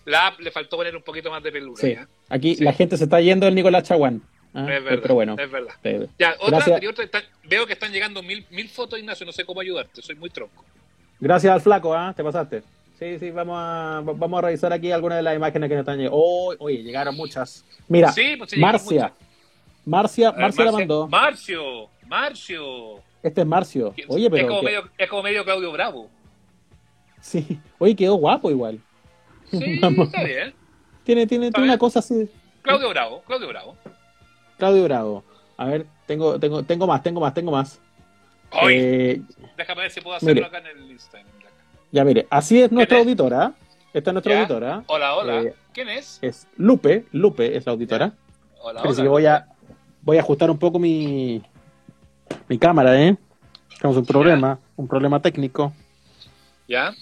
La 0.06 0.28
app 0.28 0.40
le 0.40 0.52
faltó 0.52 0.78
poner 0.78 0.96
un 0.96 1.02
poquito 1.04 1.30
más 1.30 1.44
de 1.44 1.52
peluca. 1.52 1.82
Sí. 1.82 1.94
¿ya? 1.94 2.08
Aquí 2.30 2.56
Sí. 2.56 2.64
la 2.64 2.72
gente 2.74 2.98
se 2.98 3.04
está 3.04 3.20
yendo 3.22 3.46
del 3.46 3.56
Nicolás 3.56 3.84
Chaguán. 3.84 4.22
¿ah? 4.54 4.62
Es 4.62 4.84
verdad. 4.84 5.00
Pero 5.02 5.14
bueno. 5.16 5.36
Es 5.38 5.52
verdad. 5.52 5.74
sí. 5.84 5.92
Ya, 6.18 6.36
otra, 6.40 6.60
otra, 6.60 7.24
veo 7.44 7.66
que 7.68 7.74
están 7.74 7.92
llegando 7.92 8.24
mil, 8.24 8.46
mil 8.50 8.68
fotos, 8.70 8.98
Ignacio. 9.00 9.26
No 9.26 9.32
sé 9.34 9.44
cómo 9.46 9.60
ayudarte. 9.62 10.02
Soy 10.02 10.16
muy 10.16 10.30
tronco. 10.30 10.66
Gracias 11.20 11.54
al 11.54 11.62
flaco, 11.62 11.94
¿ah? 11.94 12.14
Te 12.16 12.24
pasaste. 12.24 12.64
Sí, 13.00 13.20
sí, 13.20 13.30
vamos 13.32 13.56
a, 13.60 14.02
va- 14.08 14.14
vamos 14.14 14.40
a 14.40 14.42
revisar 14.48 14.74
aquí 14.74 14.92
algunas 14.92 15.18
de 15.18 15.24
las 15.24 15.36
imágenes 15.36 15.70
que 15.70 15.76
nos 15.76 15.82
están 15.82 15.98
llegando. 15.98 16.18
Oh, 16.20 16.54
oye, 16.60 16.82
llegaron 16.84 17.16
muchas. 17.16 17.64
Mira, 17.88 18.12
Sí, 18.12 18.36
pues 18.38 18.58
Marcia. 18.58 19.14
Marcia, 19.86 20.32
ver, 20.32 20.42
Marcia 20.42 20.66
la 20.66 20.72
mandó. 20.72 21.08
Marcio, 21.08 21.90
Marcio. 22.08 22.98
Este 23.24 23.42
es 23.42 23.48
Marcio. 23.48 23.94
Oye, 24.10 24.30
pero. 24.30 24.44
es, 24.44 24.50
como 24.50 24.62
medio, 24.64 24.90
es 24.98 25.10
como 25.10 25.24
medio 25.24 25.44
Claudio 25.46 25.72
Bravo. 25.72 26.10
Sí. 27.22 27.60
Oye, 27.80 27.96
quedó 27.96 28.16
guapo 28.16 28.50
igual. 28.52 28.80
Sí, 29.52 29.80
está 29.82 30.24
bien. 30.24 30.54
Tiene, 31.04 31.26
tiene, 31.26 31.52
tiene 31.52 31.70
una 31.70 31.78
cosa 31.78 32.00
así. 32.00 32.30
Claudio 32.62 32.90
Bravo, 32.90 33.22
Claudio 33.26 33.48
Bravo. 33.48 33.78
Claudio 34.58 34.84
Bravo. 34.84 35.24
A 35.56 35.66
ver, 35.66 35.86
tengo, 36.06 36.40
tengo, 36.40 36.64
tengo 36.64 36.86
más, 36.88 37.02
tengo 37.02 37.20
más, 37.22 37.34
tengo 37.34 37.52
más. 37.52 37.80
Ay, 38.52 38.76
Eh, 38.78 39.22
déjame 39.58 39.82
ver 39.84 39.92
si 39.92 40.02
puedo 40.02 40.16
hacerlo 40.16 40.34
mire. 40.36 40.46
acá 40.46 40.58
en 40.60 40.78
el 40.78 40.92
Instagram. 40.92 41.28
ya 41.92 42.04
mire, 42.04 42.28
así 42.30 42.62
es 42.62 42.72
nuestra 42.72 42.98
es? 42.98 43.04
auditora. 43.04 43.54
Esta 43.94 44.10
es 44.10 44.14
nuestra 44.14 44.34
Ya. 44.34 44.40
auditora. 44.40 44.84
Hola, 44.88 45.16
hola. 45.16 45.42
Eh, 45.42 45.54
¿Quién 45.74 45.90
es? 45.90 46.20
Es 46.22 46.48
Lupe, 46.58 47.06
Lupe 47.12 47.56
es 47.58 47.66
la 47.66 47.72
auditora. 47.72 48.14
Hola, 48.60 48.82
Pero 48.82 48.94
hola. 48.94 49.04
que 49.04 49.08
voy 49.10 49.26
a, 49.26 49.48
voy 50.02 50.18
a 50.18 50.22
ajustar 50.22 50.50
un 50.52 50.58
poco 50.60 50.78
mi, 50.80 51.42
mi 52.48 52.58
cámara, 52.58 53.00
¿eh? 53.02 53.16
Tenemos 53.80 53.98
un 53.98 54.06
problema, 54.06 54.60
un 54.76 54.88
problema 54.88 55.22
técnico. 55.22 55.74
¿Ya? 56.68 56.94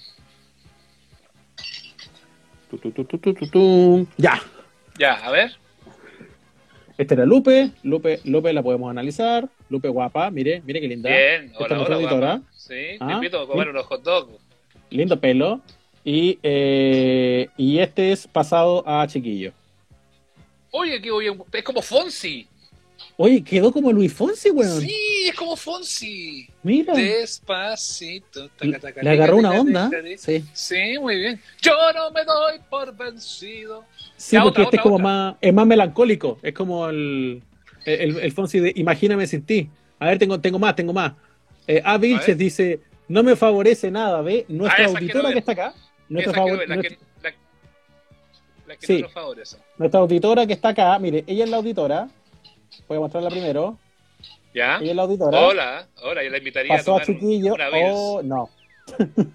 Tu, 2.69 2.77
tu, 2.77 2.91
tu, 2.91 3.03
tu, 3.05 3.17
tu, 3.17 3.34
tu, 3.34 3.47
tu. 3.47 4.08
Ya. 4.17 4.39
Ya, 4.97 5.13
a 5.13 5.31
ver. 5.31 5.58
Esta 6.97 7.13
era 7.15 7.25
Lupe. 7.25 7.71
Lupe, 7.84 8.19
Lupe 8.23 8.53
la 8.53 8.63
podemos 8.63 8.89
analizar. 8.89 9.47
Lupe 9.69 9.88
guapa, 9.89 10.29
mire, 10.31 10.62
mire 10.65 10.79
qué 10.79 10.88
linda. 10.88 11.10
Bien, 11.10 11.51
hola, 11.58 11.81
hola. 11.81 11.97
guapa. 11.97 12.41
Sí, 12.51 12.97
Ah, 12.99 13.08
te 13.08 13.13
invito 13.13 13.39
a 13.41 13.47
comer 13.47 13.69
unos 13.69 13.86
hot 13.86 14.03
dogs. 14.03 14.31
Lindo 14.89 15.19
pelo. 15.19 15.62
Y, 16.03 16.38
eh, 16.43 17.47
y 17.58 17.79
este 17.79 18.12
es 18.12 18.27
pasado 18.27 18.84
a 18.88 19.05
chiquillo. 19.08 19.51
Oye, 20.71 21.01
que 21.01 21.10
oye, 21.12 21.36
es 21.51 21.63
como 21.63 21.81
Fonsi. 21.81 22.47
Oye, 23.17 23.41
quedó 23.43 23.71
como 23.71 23.91
Luis 23.93 24.13
Fonsi, 24.13 24.49
weón. 24.51 24.81
Sí, 24.81 25.25
es 25.29 25.36
como 25.36 25.55
Fonsi. 25.55 26.47
Mira. 26.63 26.93
Despacito. 26.93 28.49
taca, 28.49 28.79
taca, 28.79 29.03
Le 29.03 29.10
agarró 29.10 29.38
una 29.38 29.51
onda. 29.51 29.89
Sí, 30.17 30.43
Sí, 30.53 30.97
muy 30.99 31.17
bien. 31.17 31.41
Yo 31.62 31.71
no 31.93 32.12
me 32.12 32.23
doy 32.25 32.60
por 32.69 32.95
vencido. 32.95 33.86
Sí 34.17 34.36
porque 34.38 34.49
otra, 34.49 34.63
este 34.65 34.75
es 34.78 34.82
como 34.84 34.95
otra. 34.95 35.04
más, 35.04 35.36
es 35.41 35.54
más 35.54 35.65
melancólico. 35.67 36.38
Es 36.41 36.54
como 36.54 36.88
el, 36.89 37.41
el, 37.86 38.19
el 38.19 38.32
Fonsi 38.32 38.60
de 38.60 38.73
Imagíname 38.75 39.28
sin 39.28 39.45
ti. 39.45 39.69
A 39.99 40.08
ver, 40.08 40.19
tengo, 40.19 40.39
tengo 40.39 40.60
más, 40.60 40.75
tengo 40.75 40.93
más. 40.93 41.13
Eh, 41.67 41.82
A. 41.84 41.97
Vilches 41.97 42.38
dice, 42.38 42.80
no 43.08 43.23
me 43.23 43.36
favorece 43.36 43.89
nada, 43.91 44.21
¿ve? 44.21 44.45
Nuestra 44.49 44.86
Ah, 44.86 44.88
auditora 44.89 45.32
que 45.32 45.39
está 45.39 45.51
acá. 45.54 45.73
Nuestra, 46.10 46.45
la, 46.45 46.82
que, 46.82 46.97
la, 47.23 47.34
la 48.67 48.75
que 48.75 48.86
Sí. 48.88 48.93
no 48.97 48.99
nos 49.04 49.13
favorece. 49.13 49.58
nuestra 49.78 49.99
auditora 49.99 50.45
que 50.45 50.54
está 50.54 50.69
acá, 50.69 50.99
mire, 50.99 51.23
ella 51.28 51.43
es 51.45 51.49
la 51.49 51.58
auditora. 51.58 52.08
Voy 52.88 52.97
a 52.97 52.99
mostrarla 52.99 53.30
primero. 53.30 53.78
¿Ya? 54.54 54.78
Ella 54.78 54.91
es 54.91 54.95
la 54.95 55.01
auditora. 55.04 55.39
Hola, 55.39 55.88
hola, 56.04 56.23
yo 56.23 56.30
la 56.30 56.38
invitaría 56.38 56.75
Pasó 56.78 56.95
a 56.97 57.01
a 57.01 57.04
tomar 57.04 57.10
un- 57.10 57.15
chiquillo. 57.28 57.54
una 57.56 57.69
vez. 57.69 57.84
Oh, 57.93 58.21
no. 58.23 58.49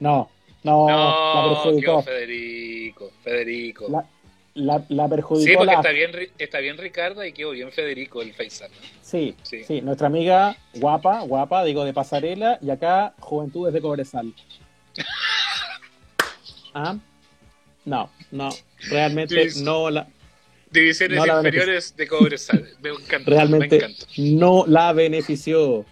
no, 0.00 0.30
no, 0.68 1.34
la 1.34 1.54
perjudicó. 1.54 2.02
Federico, 2.02 3.10
Federico. 3.22 3.86
La, 3.88 4.06
la, 4.54 4.84
la 4.88 5.04
sí, 5.04 5.10
perjudicó 5.10 5.58
porque 5.58 5.66
la. 5.72 5.78
está 5.80 5.90
bien, 5.90 6.10
está 6.38 6.58
bien 6.60 6.78
Ricardo 6.78 7.24
y 7.24 7.32
quedó 7.32 7.50
bien 7.52 7.70
Federico 7.72 8.22
el. 8.22 8.68
¿no? 8.68 8.74
Sí, 9.02 9.34
Sí. 9.42 9.64
sí, 9.64 9.80
nuestra 9.80 10.06
amiga 10.08 10.56
guapa, 10.74 11.20
guapa, 11.20 11.64
digo 11.64 11.84
de 11.84 11.92
pasarela, 11.94 12.58
y 12.60 12.70
acá 12.70 13.14
Juventudes 13.20 13.72
de 13.74 13.80
Cobresal. 13.80 14.32
¿Ah? 16.74 16.96
No, 17.84 18.10
no, 18.30 18.50
realmente 18.90 19.48
Sí. 19.50 19.62
no 19.64 19.90
la, 19.90 20.06
Divisiones 20.70 21.16
No 21.18 21.36
inferiores 21.38 21.96
de 21.96 22.06
Cobresal. 22.06 22.68
Me 22.82 22.90
encanta, 22.90 23.18
me 23.30 23.36
realmente 23.36 23.76
encanta. 23.76 24.04
no 24.18 24.64
la 24.66 24.92
benefició. 24.92 25.86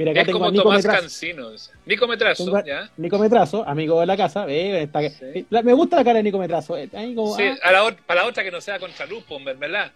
Mira, 0.00 0.12
acá 0.12 0.20
Es 0.22 0.26
tengo 0.28 0.38
como 0.38 0.48
a 0.48 0.50
Nico 0.50 0.62
Tomás 0.62 0.78
Metrazo. 0.78 1.00
Cancino. 1.02 1.48
Nico 1.84 2.06
Metrazo, 2.08 2.44
Tengo 2.46 2.56
a- 2.56 2.64
¿ya? 2.64 2.90
Nico 2.96 3.18
Metrazo, 3.18 3.68
amigo 3.68 4.00
de 4.00 4.06
la 4.06 4.16
casa, 4.16 4.46
ve, 4.46 4.84
está- 4.84 5.02
Sí. 5.10 5.44
la- 5.50 5.60
me 5.62 5.74
gusta 5.74 5.96
la 5.96 6.04
cara 6.04 6.16
de 6.16 6.22
Nico 6.22 6.38
Metrazo. 6.38 6.74
eh, 6.78 6.88
como, 7.14 7.36
Sí, 7.36 7.42
ah, 7.44 7.58
a 7.68 7.70
la 7.72 7.96
para 8.06 8.22
la 8.22 8.26
otra 8.28 8.42
que 8.42 8.50
no 8.50 8.62
sea 8.62 8.78
contra 8.78 9.04
luz, 9.04 9.22
pues, 9.28 9.58
¿verdad? 9.58 9.92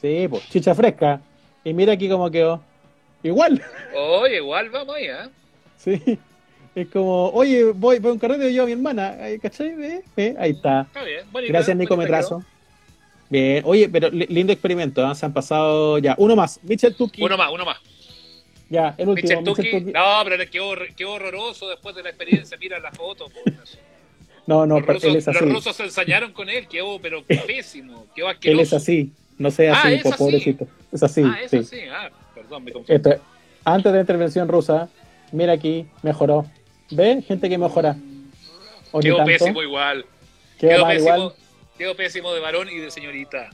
sí, 0.00 0.28
pues, 0.30 0.48
chicha 0.50 0.72
fresca. 0.72 1.20
Y 1.64 1.72
mira 1.74 1.94
aquí 1.94 2.08
cómo 2.08 2.30
quedó. 2.30 2.62
Igual. 3.24 3.60
Oye, 3.96 4.36
igual 4.36 4.70
vamos 4.70 4.94
ahí, 4.94 5.08
¿ah? 5.08 5.28
Sí. 5.78 6.00
Es 6.76 6.88
como, 6.88 7.30
oye, 7.30 7.64
voy, 7.72 7.98
voy 7.98 8.10
a 8.10 8.12
un 8.12 8.18
carrete 8.20 8.50
y 8.50 8.54
yo 8.54 8.62
a 8.62 8.66
mi 8.66 8.72
hermana. 8.72 9.16
¿Cachai? 9.42 9.74
Ve, 9.74 10.02
ve, 10.16 10.36
Ahí 10.38 10.52
está. 10.52 10.82
Está 10.82 11.02
bien. 11.02 11.24
bonita, 11.32 11.52
Gracias, 11.52 11.76
Nico 11.76 11.96
Metrazo. 11.96 12.44
Bien. 13.30 13.62
Oye, 13.66 13.88
pero 13.88 14.10
li- 14.10 14.26
lindo 14.28 14.52
experimento. 14.52 15.04
¿ah? 15.04 15.14
Se 15.16 15.26
han 15.26 15.32
pasado 15.32 15.98
ya. 15.98 16.14
Uno 16.18 16.36
más. 16.36 16.60
Michel 16.62 16.94
Tuki. 16.94 17.20
Uno 17.22 17.36
más, 17.36 17.50
uno 17.52 17.64
más. 17.64 17.78
Ya, 18.70 18.94
el 18.98 19.08
último. 19.08 19.42
Tuki. 19.44 19.80
No, 19.92 20.20
pero 20.24 20.36
le 20.36 20.48
quedó, 20.48 20.72
quedó 20.96 21.12
horroroso 21.12 21.68
después 21.68 21.94
de 21.94 22.02
la 22.02 22.08
experiencia. 22.10 22.56
Mira 22.58 22.78
la 22.78 22.90
foto. 22.92 23.26
No, 24.46 24.66
no, 24.66 24.78
los, 24.80 24.86
rusos, 24.86 25.04
él 25.04 25.16
es 25.16 25.26
los 25.26 25.36
así. 25.36 25.44
rusos 25.46 25.76
se 25.76 25.82
ensañaron 25.84 26.32
con 26.32 26.48
él. 26.48 26.66
Quedó, 26.68 26.98
pero 27.00 27.22
pésimo. 27.24 28.06
Quedó 28.14 28.28
Él 28.42 28.60
es 28.60 28.72
así. 28.72 29.12
No 29.38 29.50
sea 29.50 29.74
Ah, 29.74 29.82
así, 29.84 29.96
po- 29.98 30.08
así. 30.10 30.18
pobrecito. 30.18 30.68
Es 30.92 31.02
así. 31.02 31.22
Ah, 31.24 31.38
es 31.42 31.50
sí. 31.50 31.56
así. 31.58 31.80
Ah, 31.90 32.10
perdón, 32.34 32.64
me 32.64 32.72
confundí. 32.72 32.94
Esto, 32.94 33.20
antes 33.64 33.92
de 33.92 33.98
la 33.98 34.00
intervención 34.02 34.48
rusa, 34.48 34.88
mira 35.32 35.52
aquí, 35.54 35.86
mejoró. 36.02 36.46
¿Ve? 36.90 37.22
Gente 37.22 37.48
que 37.48 37.58
mejora. 37.58 37.96
Quedó 39.00 39.24
pésimo 39.24 39.62
igual. 39.62 40.04
Quedó 40.58 40.86
pésimo, 40.86 41.14
igual. 41.14 41.32
quedó 41.76 41.96
pésimo 41.96 42.32
de 42.32 42.40
varón 42.40 42.68
y 42.70 42.76
de 42.78 42.90
señorita. 42.90 43.50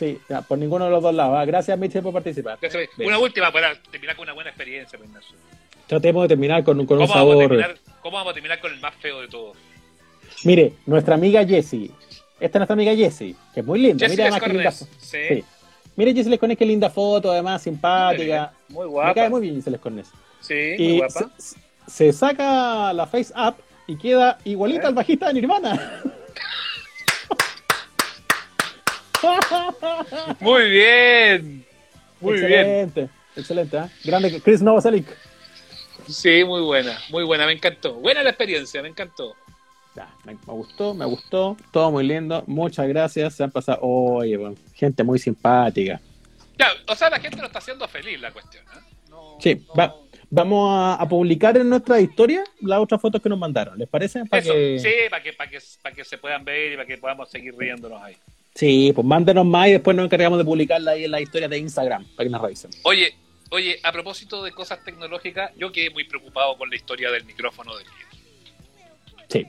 Sí, 0.00 0.18
ya, 0.30 0.40
por 0.40 0.56
ninguno 0.56 0.86
de 0.86 0.90
los 0.92 1.02
dos 1.02 1.14
lados. 1.14 1.36
ah. 1.38 1.44
Gracias, 1.44 1.78
Michel, 1.78 2.02
por 2.02 2.14
participar. 2.14 2.56
Gracias. 2.58 2.88
Una 2.98 3.18
última 3.18 3.52
para 3.52 3.74
terminar 3.90 4.16
con 4.16 4.22
una 4.22 4.32
buena 4.32 4.48
experiencia, 4.48 4.98
pues, 4.98 5.10
Ignacio. 5.10 5.36
Tratemos 5.86 6.22
de 6.22 6.28
terminar 6.28 6.64
con, 6.64 6.86
con 6.86 6.98
un 6.98 7.06
¿Cómo 7.06 7.14
vamos, 7.14 7.16
a 7.16 7.18
sabor. 7.18 7.48
terminar, 7.48 7.76
¿Cómo 8.00 8.16
vamos 8.16 8.30
a 8.30 8.34
terminar 8.34 8.60
con 8.60 8.72
el 8.72 8.80
más 8.80 8.94
feo 8.94 9.20
de 9.20 9.28
todos? 9.28 9.58
Mire, 10.44 10.72
nuestra 10.86 11.16
amiga 11.16 11.44
Jessie. 11.46 11.90
Esta 12.40 12.46
es 12.46 12.54
nuestra 12.60 12.72
amiga 12.72 12.96
Jessie, 12.96 13.36
que 13.52 13.60
es 13.60 13.66
muy 13.66 13.78
linda. 13.78 14.06
Jessica 14.06 14.22
Mira, 14.24 14.36
además 14.36 14.48
qué 14.48 14.54
linda 14.54 14.70
Sí. 14.72 15.18
Sí. 15.28 15.44
Mire, 15.96 16.14
Jessie 16.14 16.30
Lescones, 16.30 16.56
qué 16.56 16.64
linda 16.64 16.88
foto, 16.88 17.30
además, 17.30 17.60
simpática. 17.62 18.54
Muy 18.68 18.86
Me 18.86 18.90
guapa. 18.92 19.14
cae 19.14 19.28
muy 19.28 19.42
bien 19.42 19.56
Jessie 19.56 19.70
Lescones. 19.72 20.08
Sí, 20.40 20.76
muy 20.78 20.96
guapa. 21.00 21.30
se, 21.36 21.56
se 21.86 22.12
saca 22.14 22.94
la 22.94 23.06
face 23.06 23.34
up 23.36 23.56
y 23.86 23.98
queda 23.98 24.38
igualita 24.44 24.84
¿Eh? 24.84 24.86
al 24.86 24.94
bajista 24.94 25.26
de 25.28 25.34
Nirvana. 25.34 26.02
Muy 30.40 30.70
bien. 30.70 31.66
Muy 32.20 32.34
bien. 32.40 32.52
excelente, 32.52 33.08
Excelente, 33.36 33.76
¿eh? 33.78 33.84
Grande 34.04 34.40
Chris 34.42 34.60
Novoselic. 34.62 35.06
Sí, 36.08 36.42
muy 36.44 36.60
buena. 36.62 36.98
Muy 37.10 37.24
buena, 37.24 37.46
me 37.46 37.52
encantó. 37.52 37.94
Buena 37.94 38.22
la 38.22 38.30
experiencia, 38.30 38.82
me 38.82 38.88
encantó. 38.88 39.34
Ya, 39.94 40.08
me, 40.24 40.34
me 40.34 40.38
gustó, 40.52 40.92
me 40.94 41.04
gustó. 41.04 41.56
Todo 41.72 41.90
muy 41.92 42.04
lindo. 42.06 42.42
Muchas 42.46 42.86
gracias. 42.88 43.34
Se 43.34 43.44
han 43.44 43.50
pasado. 43.50 43.78
Oye, 43.82 44.36
bueno, 44.36 44.56
gente 44.74 45.04
muy 45.04 45.18
simpática. 45.18 46.00
Ya, 46.58 46.68
o 46.88 46.94
sea, 46.96 47.08
la 47.10 47.20
gente 47.20 47.38
lo 47.38 47.46
está 47.46 47.58
haciendo 47.60 47.86
feliz 47.88 48.20
la 48.20 48.32
cuestión. 48.32 48.64
¿eh? 48.64 48.80
No, 49.08 49.36
Sí, 49.40 49.64
no- 49.68 49.74
va- 49.74 49.94
Vamos 50.30 50.70
a, 50.70 50.94
a 50.94 51.08
publicar 51.08 51.56
en 51.56 51.68
nuestra 51.68 52.00
historia 52.00 52.44
las 52.60 52.78
otras 52.78 53.00
fotos 53.00 53.20
que 53.20 53.28
nos 53.28 53.38
mandaron. 53.38 53.76
¿Les 53.76 53.88
parece? 53.88 54.24
Para 54.26 54.42
Eso, 54.42 54.52
que... 54.52 54.78
sí, 54.78 55.10
para 55.10 55.22
que, 55.22 55.32
para, 55.32 55.50
que, 55.50 55.58
para 55.82 55.94
que 55.94 56.04
se 56.04 56.18
puedan 56.18 56.44
ver 56.44 56.72
y 56.72 56.76
para 56.76 56.86
que 56.86 56.98
podamos 56.98 57.28
seguir 57.28 57.54
riéndonos 57.56 58.00
ahí. 58.00 58.16
Sí, 58.54 58.92
pues 58.94 59.06
mándenos 59.06 59.44
más 59.44 59.68
y 59.68 59.72
después 59.72 59.96
nos 59.96 60.06
encargamos 60.06 60.38
de 60.38 60.44
publicarla 60.44 60.92
ahí 60.92 61.04
en 61.04 61.10
la 61.10 61.20
historia 61.20 61.48
de 61.48 61.58
Instagram 61.58 62.04
para 62.14 62.26
que 62.26 62.30
nos 62.30 62.42
revisen. 62.42 62.70
Oye, 62.82 63.14
oye, 63.50 63.80
a 63.82 63.92
propósito 63.92 64.42
de 64.44 64.52
cosas 64.52 64.84
tecnológicas, 64.84 65.52
yo 65.56 65.72
quedé 65.72 65.90
muy 65.90 66.04
preocupado 66.04 66.56
con 66.56 66.70
la 66.70 66.76
historia 66.76 67.10
del 67.10 67.24
micrófono 67.24 67.76
del 67.76 67.86
líder. 67.86 68.06
Sí, 69.28 69.46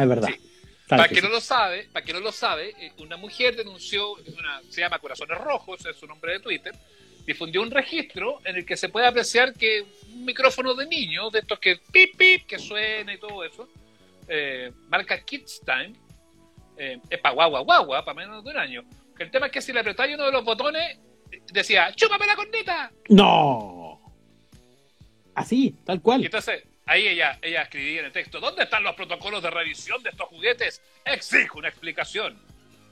es 0.00 0.08
verdad. 0.08 0.28
Sí. 0.28 0.48
Para 0.88 1.08
que 1.08 1.20
no 1.20 1.28
lo 1.28 1.40
sabe, 1.40 1.88
para 1.92 2.04
que 2.04 2.12
no 2.12 2.20
lo 2.20 2.32
sabe, 2.32 2.70
eh, 2.80 2.92
una 2.98 3.16
mujer 3.16 3.54
denunció, 3.56 4.12
una, 4.12 4.62
se 4.70 4.80
llama 4.80 4.98
Corazones 4.98 5.36
Rojos, 5.38 5.84
es 5.84 5.96
su 5.96 6.06
nombre 6.06 6.32
de 6.32 6.40
Twitter, 6.40 6.74
difundió 7.28 7.60
un 7.60 7.70
registro 7.70 8.38
en 8.42 8.56
el 8.56 8.64
que 8.64 8.74
se 8.74 8.88
puede 8.88 9.06
apreciar 9.06 9.52
que 9.52 9.84
un 10.14 10.24
micrófono 10.24 10.72
de 10.72 10.86
niño, 10.86 11.28
de 11.28 11.40
estos 11.40 11.58
que 11.58 11.76
pip 11.92 12.16
pip, 12.16 12.46
que 12.46 12.58
suena 12.58 13.12
y 13.12 13.18
todo 13.18 13.44
eso, 13.44 13.68
eh, 14.26 14.72
marca 14.88 15.22
Kids 15.22 15.60
Time, 15.60 15.92
eh, 16.78 16.98
es 17.10 17.20
para 17.20 17.34
guagua 17.34 17.60
guagua, 17.60 18.02
para 18.02 18.14
menos 18.14 18.42
de 18.42 18.50
un 18.50 18.56
año. 18.56 18.82
Que 19.14 19.24
el 19.24 19.30
tema 19.30 19.46
es 19.46 19.52
que 19.52 19.60
si 19.60 19.74
le 19.74 19.80
apretáis 19.80 20.14
uno 20.14 20.24
de 20.24 20.32
los 20.32 20.42
botones, 20.42 20.98
decía, 21.52 21.92
¡chúpame 21.94 22.26
la 22.26 22.34
corneta! 22.34 22.90
¡No! 23.10 24.00
Así, 25.34 25.76
tal 25.84 26.00
cual. 26.00 26.22
Y 26.22 26.26
entonces, 26.26 26.64
ahí 26.86 27.08
ella, 27.08 27.38
ella 27.42 27.60
escribía 27.60 28.00
en 28.00 28.06
el 28.06 28.12
texto, 28.12 28.40
¿dónde 28.40 28.62
están 28.62 28.82
los 28.82 28.94
protocolos 28.94 29.42
de 29.42 29.50
revisión 29.50 30.02
de 30.02 30.08
estos 30.08 30.28
juguetes? 30.28 30.80
Exijo 31.04 31.58
una 31.58 31.68
explicación. 31.68 32.38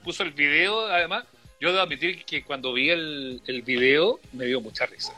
Puso 0.04 0.24
el 0.24 0.32
video, 0.32 0.88
además. 0.88 1.24
Yo 1.60 1.70
debo 1.70 1.82
admitir 1.82 2.24
que 2.24 2.44
cuando 2.44 2.72
vi 2.72 2.90
el, 2.90 3.40
el 3.46 3.62
video 3.62 4.20
me 4.32 4.44
dio 4.44 4.60
mucha 4.60 4.86
risa. 4.86 5.12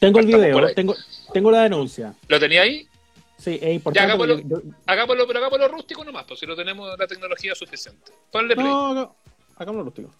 Tengo 0.00 0.18
el 0.20 0.26
Partamos 0.26 0.54
video, 0.56 0.74
tengo, 0.74 0.94
tengo 1.32 1.50
la 1.50 1.62
denuncia. 1.62 2.14
¿Lo 2.28 2.38
tenía 2.40 2.62
ahí? 2.62 2.88
Sí, 3.36 3.54
es 3.54 3.60
Ya, 3.60 3.70
importante. 3.70 4.00
hagámoslo, 4.12 4.38
yo- 4.40 4.62
hagámoslo, 4.86 5.26
pero 5.26 5.38
hagámoslo 5.38 5.68
rústico 5.68 6.04
nomás, 6.04 6.24
pues 6.26 6.40
si 6.40 6.46
no 6.46 6.56
tenemos 6.56 6.96
la 6.98 7.06
tecnología 7.06 7.54
suficiente. 7.54 8.10
Ponle 8.32 8.54
play. 8.56 8.66
no, 8.66 8.94
no, 8.94 9.16
hagámoslo 9.56 9.84
rústico. 9.84 10.10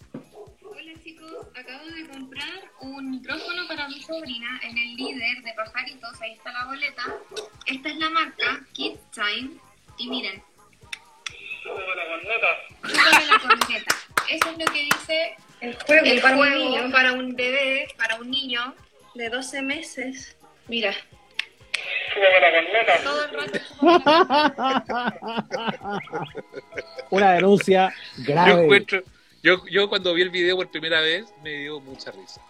Hola 0.63 0.91
chicos, 1.03 1.31
acabo 1.53 1.85
de 1.87 2.07
comprar 2.07 2.61
un 2.81 3.11
micrófono 3.11 3.67
para 3.67 3.87
mi 3.89 4.01
sobrina 4.01 4.59
en 4.63 4.77
el 4.77 4.95
líder 4.95 5.43
de 5.43 5.53
pajaritos, 5.53 6.21
ahí 6.21 6.31
está 6.33 6.51
la 6.53 6.65
boleta. 6.65 7.03
Esta 7.65 7.89
es 7.89 7.95
la 7.97 8.09
marca 8.09 8.65
Kids 8.71 8.99
Time 9.11 9.51
y 9.97 10.07
miren. 10.09 10.41
Chúpame 11.63 11.95
la 11.95 13.39
corneta. 13.41 13.95
Eso 14.29 14.49
es 14.51 14.57
lo 14.57 14.65
que 14.71 14.79
dice 14.85 15.35
El 15.61 15.75
juego, 15.75 16.05
el 16.05 16.21
para 16.21 16.35
juego 16.37 16.53
un 16.53 16.59
niño 16.71 16.91
para 16.91 17.13
un 17.13 17.35
bebé, 17.35 17.87
para 17.97 18.15
un 18.15 18.29
niño. 18.31 18.73
de 19.15 19.29
12 19.29 19.61
meses. 19.61 20.37
Mira, 20.67 20.93
Todo 23.03 23.25
el 23.25 23.31
rato 23.33 23.59
Una 27.09 27.33
denuncia 27.33 27.93
Yo 28.17 28.23
grave. 28.33 28.63
encuentro, 28.63 29.03
yo, 29.43 29.65
yo 29.69 29.89
cuando 29.89 30.13
vi 30.13 30.21
el 30.21 30.29
video 30.29 30.55
por 30.57 30.69
primera 30.69 31.01
vez 31.01 31.25
me 31.43 31.51
dio 31.61 31.79
mucha 31.79 32.11
risa. 32.11 32.41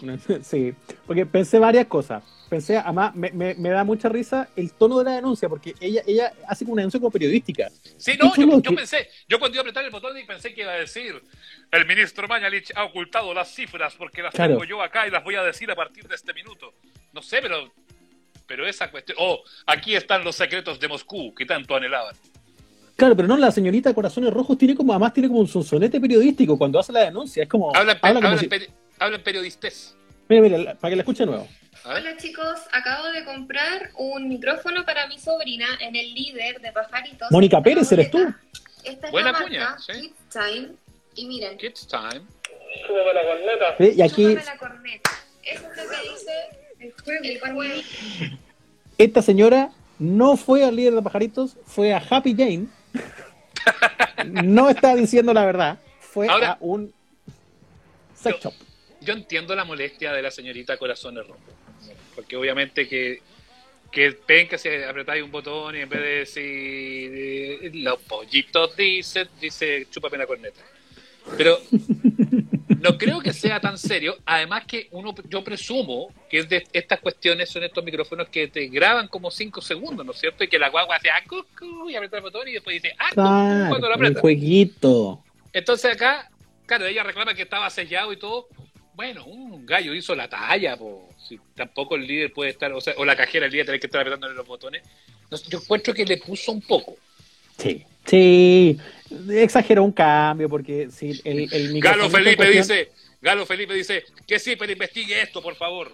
Sí, 0.42 0.74
porque 1.06 1.26
pensé 1.26 1.58
varias 1.58 1.86
cosas. 1.86 2.22
Pensé, 2.48 2.78
además, 2.78 3.14
me, 3.14 3.30
me, 3.32 3.54
me 3.56 3.68
da 3.68 3.84
mucha 3.84 4.08
risa 4.08 4.48
el 4.56 4.72
tono 4.72 4.98
de 4.98 5.04
la 5.04 5.12
denuncia, 5.16 5.50
porque 5.50 5.74
ella, 5.80 6.02
ella 6.06 6.32
hace 6.46 6.64
como 6.64 6.72
una 6.74 6.80
denuncia 6.82 6.98
como 6.98 7.10
periodística. 7.10 7.68
Sí, 7.98 8.12
no, 8.18 8.34
yo, 8.34 8.46
yo 8.46 8.62
que- 8.62 8.76
pensé, 8.76 9.08
yo 9.28 9.38
cuando 9.38 9.56
iba 9.56 9.60
a 9.60 9.64
apretar 9.64 9.84
el 9.84 9.90
botón 9.90 10.16
y 10.16 10.24
pensé 10.24 10.54
que 10.54 10.62
iba 10.62 10.72
a 10.72 10.76
decir, 10.76 11.22
el 11.70 11.86
ministro 11.86 12.26
Mañalich 12.26 12.72
ha 12.74 12.84
ocultado 12.84 13.34
las 13.34 13.52
cifras 13.54 13.94
porque 13.98 14.22
las 14.22 14.32
Claro. 14.32 14.52
tengo 14.54 14.64
yo 14.64 14.80
acá 14.82 15.06
y 15.06 15.10
las 15.10 15.22
voy 15.24 15.34
a 15.34 15.42
decir 15.42 15.70
a 15.70 15.74
partir 15.76 16.08
de 16.08 16.14
este 16.14 16.32
minuto. 16.32 16.72
No 17.12 17.20
sé, 17.20 17.40
pero, 17.42 17.70
pero 18.46 18.66
esa 18.66 18.90
cuestión, 18.90 19.18
oh, 19.20 19.42
aquí 19.66 19.94
están 19.94 20.24
los 20.24 20.36
secretos 20.36 20.80
de 20.80 20.88
Moscú 20.88 21.34
que 21.34 21.44
tanto 21.44 21.76
anhelaban. 21.76 22.14
Claro, 22.96 23.14
pero 23.14 23.28
no, 23.28 23.36
la 23.36 23.52
señorita 23.52 23.92
Corazones 23.92 24.32
Rojos 24.32 24.56
tiene 24.56 24.74
como, 24.74 24.92
además 24.94 25.12
tiene 25.12 25.28
como 25.28 25.40
un 25.40 25.48
sonsonete 25.48 26.00
periodístico 26.00 26.56
cuando 26.56 26.78
hace 26.78 26.92
la 26.92 27.00
denuncia. 27.04 27.42
Es 27.42 27.48
como. 27.48 27.76
Hablan, 27.76 27.98
habla 28.00 28.20
como 28.22 28.38
si- 28.38 28.48
hablan 28.98 29.22
periodistés. 29.22 29.94
Mira, 30.28 30.42
mira, 30.42 30.58
la- 30.58 30.74
para 30.74 30.90
que 30.90 30.96
la 30.96 31.02
escuche 31.02 31.22
de 31.24 31.26
nuevo. 31.26 31.48
Hola 31.84 32.16
chicos, 32.16 32.58
acabo 32.72 33.06
de 33.08 33.24
comprar 33.24 33.90
un 33.96 34.28
micrófono 34.28 34.84
para 34.84 35.06
mi 35.06 35.18
sobrina 35.18 35.66
en 35.80 35.94
el 35.96 36.12
líder 36.12 36.60
de 36.60 36.72
pajaritos. 36.72 37.30
Mónica 37.30 37.58
la 37.58 37.62
Pérez, 37.62 37.90
¿eres 37.92 38.10
tú? 38.10 38.18
Esta 38.84 39.06
es 39.06 39.12
Buena 39.12 39.32
la 39.32 39.38
cuña, 39.42 39.60
marca 39.70 39.78
sí. 39.80 39.92
Kids 39.92 40.14
Time 40.30 40.68
y 41.14 41.26
miren. 41.26 41.56
Kids 41.56 41.86
Time. 41.88 42.22
Sí, 43.78 43.92
Y 43.96 44.02
aquí, 44.02 44.34
la 44.34 44.56
corneta. 44.58 45.10
Eso 45.44 45.62
es 45.70 45.76
lo 45.76 45.90
que 45.90 46.10
dice 46.10 46.32
el 46.80 46.92
juego, 46.92 47.24
el 47.24 47.40
juego. 47.40 47.82
esta 48.98 49.22
señora 49.22 49.70
no 49.98 50.36
fue 50.36 50.64
al 50.64 50.76
líder 50.76 50.94
de 50.94 51.02
pajaritos, 51.02 51.56
fue 51.64 51.94
a 51.94 52.02
Happy 52.10 52.34
Jane. 52.36 52.66
No 54.26 54.68
está 54.68 54.94
diciendo 54.96 55.32
la 55.32 55.44
verdad. 55.46 55.78
Fue 56.00 56.28
Ahora- 56.28 56.52
a 56.52 56.56
un 56.60 56.92
sex 58.14 58.40
shop. 58.42 58.52
Yo 59.00 59.12
entiendo 59.14 59.54
la 59.54 59.64
molestia 59.64 60.12
de 60.12 60.22
la 60.22 60.30
señorita 60.30 60.76
Corazones 60.76 61.26
Rojos. 61.26 61.42
Porque 62.14 62.36
obviamente 62.36 62.88
que, 62.88 63.22
que 63.92 64.16
ven 64.26 64.48
que 64.48 64.58
si 64.58 64.68
apretáis 64.68 65.22
un 65.22 65.30
botón 65.30 65.76
y 65.76 65.80
en 65.80 65.88
vez 65.88 66.00
de 66.00 66.08
decir 66.18 67.70
los 67.76 68.00
pollitos 68.02 68.76
dicen, 68.76 69.28
dice 69.40 69.86
chúpame 69.90 70.18
la 70.18 70.26
corneta. 70.26 70.60
Pero 71.36 71.58
no 72.80 72.96
creo 72.96 73.20
que 73.20 73.32
sea 73.32 73.60
tan 73.60 73.76
serio. 73.78 74.16
Además 74.24 74.64
que 74.66 74.88
uno, 74.92 75.14
yo 75.28 75.44
presumo 75.44 76.12
que 76.28 76.38
es 76.38 76.48
de 76.48 76.66
estas 76.72 77.00
cuestiones 77.00 77.50
son 77.50 77.64
estos 77.64 77.84
micrófonos 77.84 78.28
que 78.28 78.48
te 78.48 78.66
graban 78.68 79.08
como 79.08 79.30
5 79.30 79.60
segundos, 79.60 80.04
¿no 80.06 80.12
es 80.12 80.18
cierto? 80.18 80.42
Y 80.44 80.48
que 80.48 80.58
la 80.58 80.70
guagua 80.70 80.96
hace 80.96 81.10
ah, 81.10 81.22
cucú, 81.28 81.90
y 81.90 81.96
aprieta 81.96 82.16
el 82.16 82.22
botón 82.22 82.48
y 82.48 82.52
después 82.52 82.82
dice 82.82 82.94
ah, 82.98 83.10
Claro, 83.12 83.68
cuando 83.68 83.88
lo 83.88 83.94
un 83.94 84.00
aprieta. 84.00 84.20
jueguito. 84.20 85.22
Entonces 85.52 85.92
acá, 85.94 86.30
claro, 86.66 86.86
ella 86.86 87.02
reclama 87.02 87.34
que 87.34 87.42
estaba 87.42 87.68
sellado 87.70 88.12
y 88.12 88.16
todo. 88.16 88.48
Bueno, 88.98 89.24
un 89.26 89.64
gallo 89.64 89.94
hizo 89.94 90.12
la 90.16 90.28
talla, 90.28 90.76
po. 90.76 91.08
Si 91.28 91.38
tampoco 91.54 91.94
el 91.94 92.04
líder 92.04 92.32
puede 92.32 92.50
estar, 92.50 92.72
o 92.72 92.80
sea, 92.80 92.94
o 92.96 93.04
la 93.04 93.14
cajera 93.14 93.46
el 93.46 93.52
líder 93.52 93.66
tiene 93.66 93.78
que 93.78 93.86
estar 93.86 94.00
apretándole 94.00 94.34
los 94.34 94.44
botones. 94.44 94.82
Yo 95.48 95.58
encuentro 95.60 95.94
que 95.94 96.04
le 96.04 96.16
puso 96.16 96.50
un 96.50 96.60
poco. 96.60 96.96
Sí. 97.58 97.84
Sí. 98.04 98.76
Exageró 99.30 99.84
un 99.84 99.92
cambio 99.92 100.48
porque 100.48 100.88
si 100.90 101.10
el, 101.24 101.48
el 101.52 101.80
Galo 101.80 102.10
Felipe 102.10 102.38
cuestión- 102.38 102.62
dice, 102.64 102.88
Galo 103.22 103.46
Felipe 103.46 103.72
dice, 103.74 104.02
que 104.26 104.40
sí, 104.40 104.56
pero 104.56 104.72
investigue 104.72 105.22
esto, 105.22 105.40
por 105.40 105.54
favor. 105.54 105.92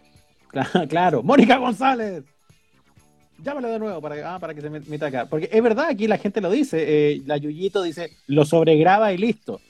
Claro, 0.48 0.88
claro. 0.88 1.22
Mónica 1.22 1.58
González. 1.58 2.24
Llámala 3.36 3.68
de 3.68 3.78
nuevo 3.80 4.00
para, 4.00 4.14
que- 4.14 4.22
ah, 4.22 4.38
para 4.40 4.54
que 4.54 4.62
se 4.62 4.70
me- 4.70 4.80
meta 4.80 5.08
acá. 5.08 5.26
Porque 5.26 5.50
es 5.52 5.62
verdad, 5.62 5.88
aquí 5.90 6.06
la 6.06 6.16
gente 6.16 6.40
lo 6.40 6.50
dice. 6.50 6.78
eh, 7.12 7.20
la 7.26 7.36
Yuyito 7.36 7.82
dice, 7.82 8.12
lo 8.28 8.46
sobregraba 8.46 9.12
y 9.12 9.18
listo. 9.18 9.60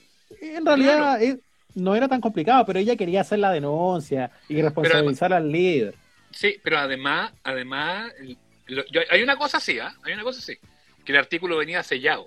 En 0.41 0.65
realidad 0.65 1.19
Claro. 1.19 1.39
No 1.75 1.95
era 1.95 2.09
tan 2.09 2.21
complicado, 2.21 2.65
pero 2.67 2.79
ella 2.79 2.97
quería 2.97 3.23
hacer 3.23 3.39
la 3.41 3.51
denuncia 3.53 4.31
y 4.49 4.61
responsabilizar 4.63 5.33
al 5.33 5.51
líder. 5.51 5.95
Sí, 6.31 6.59
pero 6.63 6.79
además, 6.79 7.33
además, 7.43 8.13
el- 8.19 8.37
lo- 8.67 8.85
yo- 8.87 9.03
hay 9.11 9.23
una 9.23 9.37
cosa 9.37 9.59
así, 9.59 9.79
¿ah? 9.79 9.95
Hay 10.03 10.13
una 10.15 10.23
cosa 10.23 10.39
así, 10.41 10.57
que 11.05 11.13
el 11.13 11.19
artículo 11.19 11.57
venía 11.57 11.83
sellado. 11.83 12.27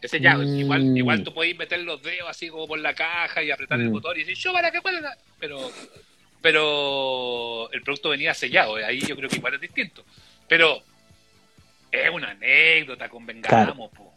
Es 0.00 0.10
sellado, 0.10 0.42
Mm. 0.42 0.56
igual, 0.58 0.96
igual 0.98 1.22
tú 1.22 1.32
podés 1.32 1.56
meter 1.56 1.80
los 1.80 2.02
dedos 2.02 2.28
así 2.28 2.48
como 2.48 2.66
por 2.66 2.78
la 2.80 2.94
caja 2.94 3.42
y 3.42 3.50
apretar 3.52 3.78
el 3.80 3.88
Mm. 3.88 3.92
botón 3.92 4.16
y 4.16 4.20
decir, 4.20 4.36
yo 4.36 4.52
para 4.52 4.70
que 4.72 4.80
pueda, 4.82 5.16
pero, 5.38 5.70
pero 6.40 7.70
el 7.72 7.82
producto 7.82 8.08
venía 8.10 8.34
sellado, 8.34 8.78
eh, 8.78 8.84
ahí 8.84 9.00
yo 9.00 9.14
creo 9.16 9.28
que 9.28 9.36
igual 9.36 9.54
es 9.54 9.60
distinto. 9.60 10.04
Pero 10.48 10.82
es 11.90 12.10
una 12.10 12.30
anécdota, 12.30 13.08
convengamos, 13.08 13.90
po. 13.92 14.11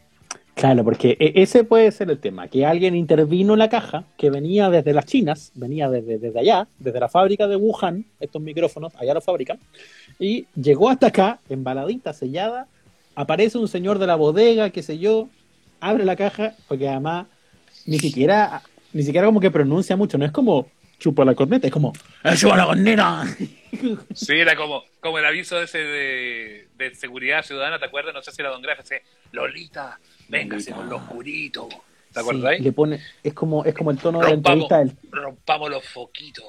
Claro, 0.55 0.83
porque 0.85 1.17
e- 1.19 1.33
ese 1.43 1.63
puede 1.65 1.91
ser 1.91 2.09
el 2.09 2.17
tema, 2.19 2.47
que 2.47 2.65
alguien 2.65 2.95
intervino 2.95 3.53
en 3.53 3.59
la 3.59 3.69
caja 3.69 4.05
que 4.17 4.29
venía 4.29 4.69
desde 4.69 4.93
las 4.93 5.05
chinas, 5.05 5.51
venía 5.53 5.89
desde, 5.89 6.17
desde 6.17 6.39
allá, 6.39 6.67
desde 6.79 6.99
la 6.99 7.09
fábrica 7.09 7.47
de 7.47 7.57
Wuhan, 7.57 8.05
estos 8.21 8.41
micrófonos, 8.41 8.93
allá 8.95 9.13
los 9.13 9.23
fabrican, 9.23 9.59
y 10.17 10.47
llegó 10.55 10.89
hasta 10.89 11.07
acá, 11.07 11.39
embaladita, 11.49 12.13
sellada, 12.13 12.67
aparece 13.15 13.57
un 13.57 13.67
señor 13.67 13.99
de 13.99 14.07
la 14.07 14.15
bodega, 14.15 14.69
qué 14.69 14.81
sé 14.81 14.97
yo, 14.97 15.27
abre 15.81 16.05
la 16.05 16.15
caja, 16.15 16.53
porque 16.69 16.87
además 16.87 17.27
ni 17.85 17.99
siquiera, 17.99 18.61
ni 18.93 19.03
siquiera 19.03 19.27
como 19.27 19.41
que 19.41 19.51
pronuncia 19.51 19.97
mucho, 19.97 20.17
no 20.17 20.23
es 20.25 20.31
como 20.31 20.69
chupa 20.99 21.25
la 21.25 21.35
corneta, 21.35 21.67
es 21.67 21.73
como 21.73 21.91
"Eh, 22.23 22.33
chupa 22.37 22.55
la 22.55 22.65
corneta. 22.65 23.23
Sí, 24.13 24.31
era 24.31 24.55
como, 24.55 24.85
como 25.01 25.19
el 25.19 25.25
aviso 25.25 25.61
ese 25.61 25.79
de, 25.79 26.67
de 26.77 26.95
seguridad 26.95 27.43
ciudadana, 27.43 27.77
¿te 27.77 27.83
acuerdas? 27.83 28.13
No 28.13 28.21
sé 28.21 28.31
si 28.31 28.41
era 28.41 28.49
Don 28.51 28.61
Graf, 28.61 28.79
ese, 28.79 29.01
Lolita, 29.33 29.99
véngase 30.29 30.71
con 30.71 30.89
lo 30.89 30.97
oscurito. 30.97 31.67
¿Te 31.67 31.75
Sí, 32.21 32.29
acordáis? 32.29 32.61
le 32.61 32.71
pone, 32.71 32.99
es 33.23 33.33
como, 33.33 33.65
es 33.65 33.73
como 33.73 33.91
el 33.91 33.97
tono 33.97 34.19
de 34.21 34.27
la 34.27 34.33
entrevista 34.33 34.79
del 34.79 34.95
rompamos 35.11 35.69
los 35.69 35.85
foquitos. 35.85 36.45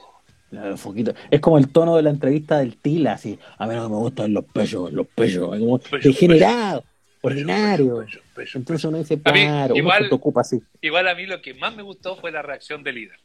Claro, 0.51 0.77
foquito. 0.77 1.13
Es 1.31 1.41
como 1.41 1.59
el 1.59 1.69
tono 1.73 1.97
de 1.97 2.03
la 2.03 2.11
entrevista 2.11 2.59
del 2.59 2.77
Tila, 2.77 3.15
así. 3.15 3.37
A 3.59 3.67
mí 3.67 3.75
no 3.75 3.89
me 3.89 3.97
gustan 3.97 4.33
los 4.33 4.45
pechos, 4.45 4.93
los 4.93 5.07
pechos. 5.09 5.53
es 5.55 5.61
Como 5.61 5.79
Pecho, 5.79 6.09
degenerado, 6.09 6.85
ordinario. 7.21 8.07
Pecho, 8.35 8.59
Entonces 8.59 8.85
uno 8.85 8.99
dice, 8.99 9.17
mí, 9.17 9.23
claro, 9.23 9.75
uno 9.75 9.83
igual- 9.83 10.05
se 10.05 10.09
así. 10.41 10.61
Igual 10.81 11.09
a 11.09 11.15
mí 11.17 11.27
lo 11.27 11.43
que 11.43 11.53
más 11.55 11.75
me 11.75 11.83
gustó 11.83 12.15
fue 12.17 12.31
la 12.31 12.43
reacción 12.43 12.85
del 12.85 12.95
líder. 12.95 13.19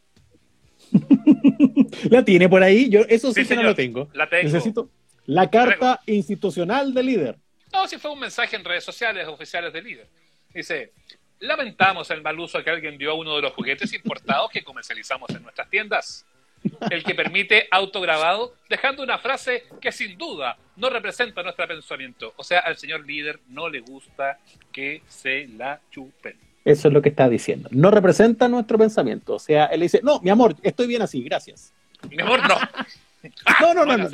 ¿La 2.09 2.25
tiene 2.25 2.49
por 2.49 2.63
ahí? 2.63 2.89
Yo 2.89 3.01
eso 3.07 3.31
sí, 3.33 3.43
Sí, 3.43 3.47
que 3.49 3.55
no 3.55 3.63
lo 3.63 3.75
tengo. 3.75 4.09
La 4.13 4.27
tengo. 4.27 4.43
Necesito 4.43 4.89
la 5.27 5.49
carta 5.49 6.01
institucional 6.07 6.93
del 6.93 7.05
líder. 7.05 7.37
No, 7.71 7.87
si 7.87 7.97
fue 7.97 8.11
un 8.11 8.19
mensaje 8.19 8.55
en 8.55 8.65
redes 8.65 8.83
sociales 8.83 9.27
oficiales 9.27 9.71
del 9.71 9.83
líder. 9.85 10.07
Dice, 10.53 10.91
lamentamos 11.39 12.09
el 12.11 12.21
mal 12.21 12.39
uso 12.39 12.63
que 12.63 12.69
alguien 12.69 12.97
dio 12.97 13.11
a 13.11 13.15
uno 13.15 13.35
de 13.35 13.41
los 13.41 13.53
juguetes 13.53 13.93
importados 13.93 14.49
que 14.51 14.63
comercializamos 14.63 15.29
en 15.31 15.43
nuestras 15.43 15.69
tiendas. 15.69 16.25
el 16.91 17.03
que 17.03 17.15
permite 17.15 17.67
autograbado, 17.71 18.53
dejando 18.69 19.01
una 19.01 19.17
frase 19.17 19.63
que 19.81 19.91
sin 19.91 20.15
duda 20.15 20.57
no 20.75 20.91
representa 20.91 21.41
nuestro 21.41 21.67
pensamiento. 21.67 22.33
O 22.37 22.43
sea, 22.43 22.59
al 22.59 22.77
señor 22.77 23.03
líder 23.05 23.39
no 23.49 23.67
le 23.67 23.79
gusta 23.79 24.37
que 24.71 25.01
se 25.07 25.47
la 25.47 25.79
chupen. 25.89 26.37
Eso 26.63 26.87
es 26.89 26.93
lo 26.93 27.01
que 27.01 27.09
está 27.09 27.27
diciendo. 27.27 27.67
No 27.71 27.89
representa 27.89 28.47
nuestro 28.47 28.77
pensamiento. 28.77 29.33
O 29.33 29.39
sea, 29.39 29.65
él 29.65 29.81
dice, 29.81 30.01
no, 30.03 30.19
mi 30.21 30.29
amor, 30.29 30.55
estoy 30.61 30.85
bien 30.85 31.01
así, 31.01 31.23
gracias. 31.23 31.73
Mi 32.09 32.21
amor, 32.21 32.47
no. 32.47 32.57
No, 33.59 33.73
no, 33.75 33.85
no, 33.85 33.97
no. 33.97 34.09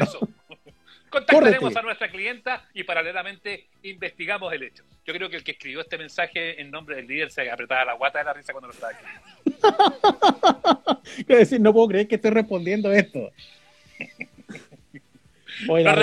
Contactaremos 1.10 1.60
Córrete. 1.60 1.80
a 1.80 1.82
nuestra 1.82 2.12
clienta 2.12 2.66
y 2.74 2.84
paralelamente 2.84 3.68
investigamos 3.84 4.52
el 4.52 4.64
hecho. 4.64 4.84
Yo 5.08 5.14
creo 5.14 5.30
que 5.30 5.38
el 5.38 5.44
que 5.46 5.52
escribió 5.52 5.80
este 5.80 5.98
mensaje 5.98 6.60
en 6.60 6.70
nombre 6.70 6.98
del 6.98 7.08
líder 7.08 7.32
se 7.32 7.50
apretaba 7.50 7.86
la 7.86 7.94
guata 7.94 8.20
de 8.20 8.26
la 8.26 8.34
risa 8.34 8.52
cuando 8.52 8.68
lo 8.68 8.74
estaba 8.74 8.92
escribiendo. 8.92 11.02
Quiero 11.26 11.40
decir, 11.40 11.62
no 11.62 11.72
puedo 11.72 11.88
creer 11.88 12.10
que 12.10 12.16
esté 12.16 12.30
respondiendo 12.30 12.92
esto. 12.92 13.32
Hoy 15.70 15.84
No 15.86 15.96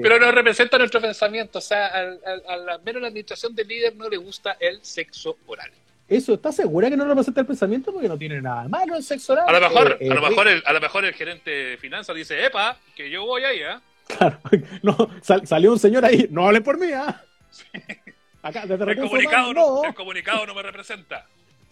pero 0.00 0.20
no 0.20 0.30
representa 0.30 0.78
nuestro 0.78 1.00
pensamiento. 1.00 1.58
O 1.58 1.60
sea, 1.60 1.88
al, 1.88 2.20
al- 2.24 2.42
a 2.48 2.56
la, 2.56 2.78
menos 2.78 3.02
la 3.02 3.08
administración 3.08 3.52
del 3.54 3.66
líder 3.66 3.96
no 3.96 4.08
le 4.08 4.16
gusta 4.16 4.56
el 4.60 4.78
sexo 4.84 5.38
oral. 5.46 5.70
Eso, 6.08 6.34
¿estás 6.34 6.54
segura 6.54 6.88
que 6.88 6.96
no 6.96 7.04
representa 7.04 7.40
el 7.40 7.46
pensamiento? 7.48 7.92
Porque 7.92 8.06
no 8.08 8.16
tiene 8.16 8.40
nada 8.40 8.68
malo 8.68 8.94
el 8.94 9.02
sexo 9.02 9.32
oral. 9.32 9.46
A 9.48 9.52
lo 9.58 9.60
mejor, 9.60 9.96
Eh, 10.00 10.08
a 10.08 10.14
lo 10.14 10.24
eh, 10.24 10.28
mejor, 10.30 10.46
el, 10.48 10.62
a 10.64 10.72
lo 10.72 10.80
mejor 10.80 11.04
el 11.04 11.14
gerente 11.14 11.50
de 11.50 11.76
finanzas 11.78 12.14
dice, 12.14 12.44
epa, 12.46 12.78
que 12.94 13.10
yo 13.10 13.26
voy 13.26 13.42
ahí, 13.42 13.58
¿eh? 13.58 13.76
Claro, 14.16 14.38
no, 14.84 14.96
sal- 15.20 15.44
salió 15.48 15.72
un 15.72 15.80
señor 15.80 16.04
ahí, 16.04 16.28
no 16.30 16.46
hablen 16.46 16.62
por 16.62 16.78
mí, 16.78 16.92
¿ah? 16.92 17.24
Acá, 18.46 18.66
desde 18.66 18.90
El 18.92 18.98
comunicado, 19.00 19.50
humanos, 19.50 19.68
no, 19.82 19.84
el 19.84 19.94
comunicado 19.94 20.46
no 20.46 20.54
me 20.54 20.62
representa. 20.62 21.26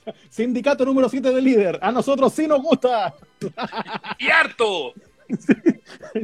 Sindicato 0.30 0.84
número 0.84 1.08
7 1.08 1.30
del 1.30 1.44
líder, 1.44 1.78
a 1.80 1.92
nosotros 1.92 2.32
sí 2.32 2.46
nos 2.46 2.60
gusta. 2.62 3.14
¡Y 4.18 4.28
harto! 4.28 4.92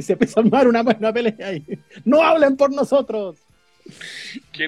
Se 0.01 0.13
empieza 0.13 0.41
a 0.41 0.43
armar 0.43 0.69
una 0.69 0.83
buena 0.83 1.13
pelea 1.13 1.35
ahí. 1.49 1.65
No 2.05 2.23
hablen 2.23 2.57
por 2.57 2.71
nosotros. 2.73 3.37
¡Qué! 4.53 4.65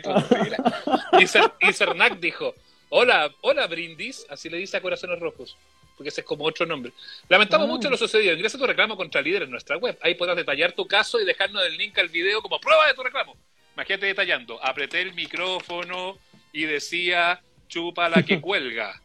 Y, 1.18 1.24
Cer- 1.24 1.52
y 1.60 1.72
Cernac 1.72 2.18
dijo, 2.18 2.54
hola, 2.88 3.30
hola 3.42 3.66
Brindis, 3.66 4.26
así 4.30 4.48
le 4.48 4.56
dice 4.58 4.76
a 4.76 4.80
Corazones 4.80 5.20
Rojos, 5.20 5.56
porque 5.96 6.08
ese 6.08 6.22
es 6.22 6.26
como 6.26 6.44
otro 6.44 6.64
nombre. 6.66 6.92
Lamentamos 7.28 7.68
Ah. 7.68 7.72
mucho 7.72 7.90
lo 7.90 7.96
sucedido. 7.96 8.32
Ingresa 8.34 8.56
tu 8.58 8.66
reclamo 8.66 8.96
contra 8.96 9.20
el 9.20 9.26
líder 9.26 9.42
en 9.44 9.50
nuestra 9.50 9.76
web. 9.76 9.98
Ahí 10.02 10.14
podrás 10.14 10.36
detallar 10.36 10.72
tu 10.72 10.86
caso 10.86 11.20
y 11.20 11.24
dejarnos 11.24 11.64
el 11.66 11.76
link 11.76 11.98
al 11.98 12.08
video 12.08 12.40
como 12.40 12.58
prueba 12.60 12.86
de 12.88 12.94
tu 12.94 13.02
reclamo. 13.02 13.36
Imagínate 13.74 14.06
detallando. 14.06 14.62
Apreté 14.64 15.00
el 15.02 15.14
micrófono 15.14 16.18
y 16.52 16.64
decía, 16.64 17.40
chupa 17.68 18.08
la 18.08 18.22
que 18.22 18.40
cuelga. 18.42 19.00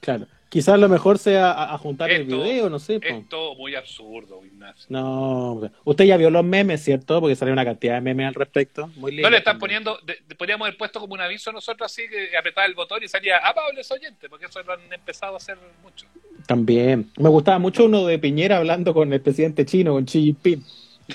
Claro, 0.00 0.26
quizás 0.48 0.78
lo 0.78 0.88
mejor 0.88 1.18
sea 1.18 1.50
a, 1.52 1.74
a 1.74 1.78
juntar 1.78 2.10
el 2.10 2.24
video, 2.24 2.70
no 2.70 2.78
sé. 2.78 3.00
Es 3.02 3.28
todo 3.28 3.54
muy 3.56 3.74
absurdo, 3.74 4.40
Ignacio. 4.44 4.86
No, 4.88 5.60
usted 5.84 6.04
ya 6.04 6.16
vio 6.16 6.30
los 6.30 6.44
memes, 6.44 6.82
¿cierto? 6.84 7.20
Porque 7.20 7.34
salió 7.36 7.52
una 7.52 7.64
cantidad 7.64 7.94
de 7.94 8.00
memes 8.00 8.28
al 8.28 8.34
respecto. 8.34 8.86
Muy 8.96 9.10
No 9.12 9.16
lindo 9.16 9.30
le 9.30 9.38
están 9.38 9.58
también. 9.58 9.82
poniendo, 9.84 9.98
de- 10.06 10.34
podríamos 10.36 10.66
haber 10.66 10.78
puesto 10.78 11.00
como 11.00 11.14
un 11.14 11.20
aviso 11.20 11.50
nosotros 11.52 11.90
así, 11.90 12.02
que 12.08 12.36
apretaba 12.36 12.66
el 12.66 12.74
botón 12.74 13.02
y 13.02 13.08
salía 13.08 13.38
amables 13.38 13.90
oyentes, 13.90 14.28
porque 14.30 14.46
eso 14.46 14.62
lo 14.62 14.72
han 14.72 14.92
empezado 14.92 15.34
a 15.34 15.38
hacer 15.38 15.58
mucho. 15.82 16.06
También. 16.46 17.10
Me 17.18 17.28
gustaba 17.28 17.58
mucho 17.58 17.84
uno 17.84 18.06
de 18.06 18.18
Piñera 18.18 18.56
hablando 18.58 18.94
con 18.94 19.12
el 19.12 19.20
presidente 19.20 19.66
chino, 19.66 19.92
con 19.94 20.04
Xi 20.06 20.22
Jinping. 20.22 20.64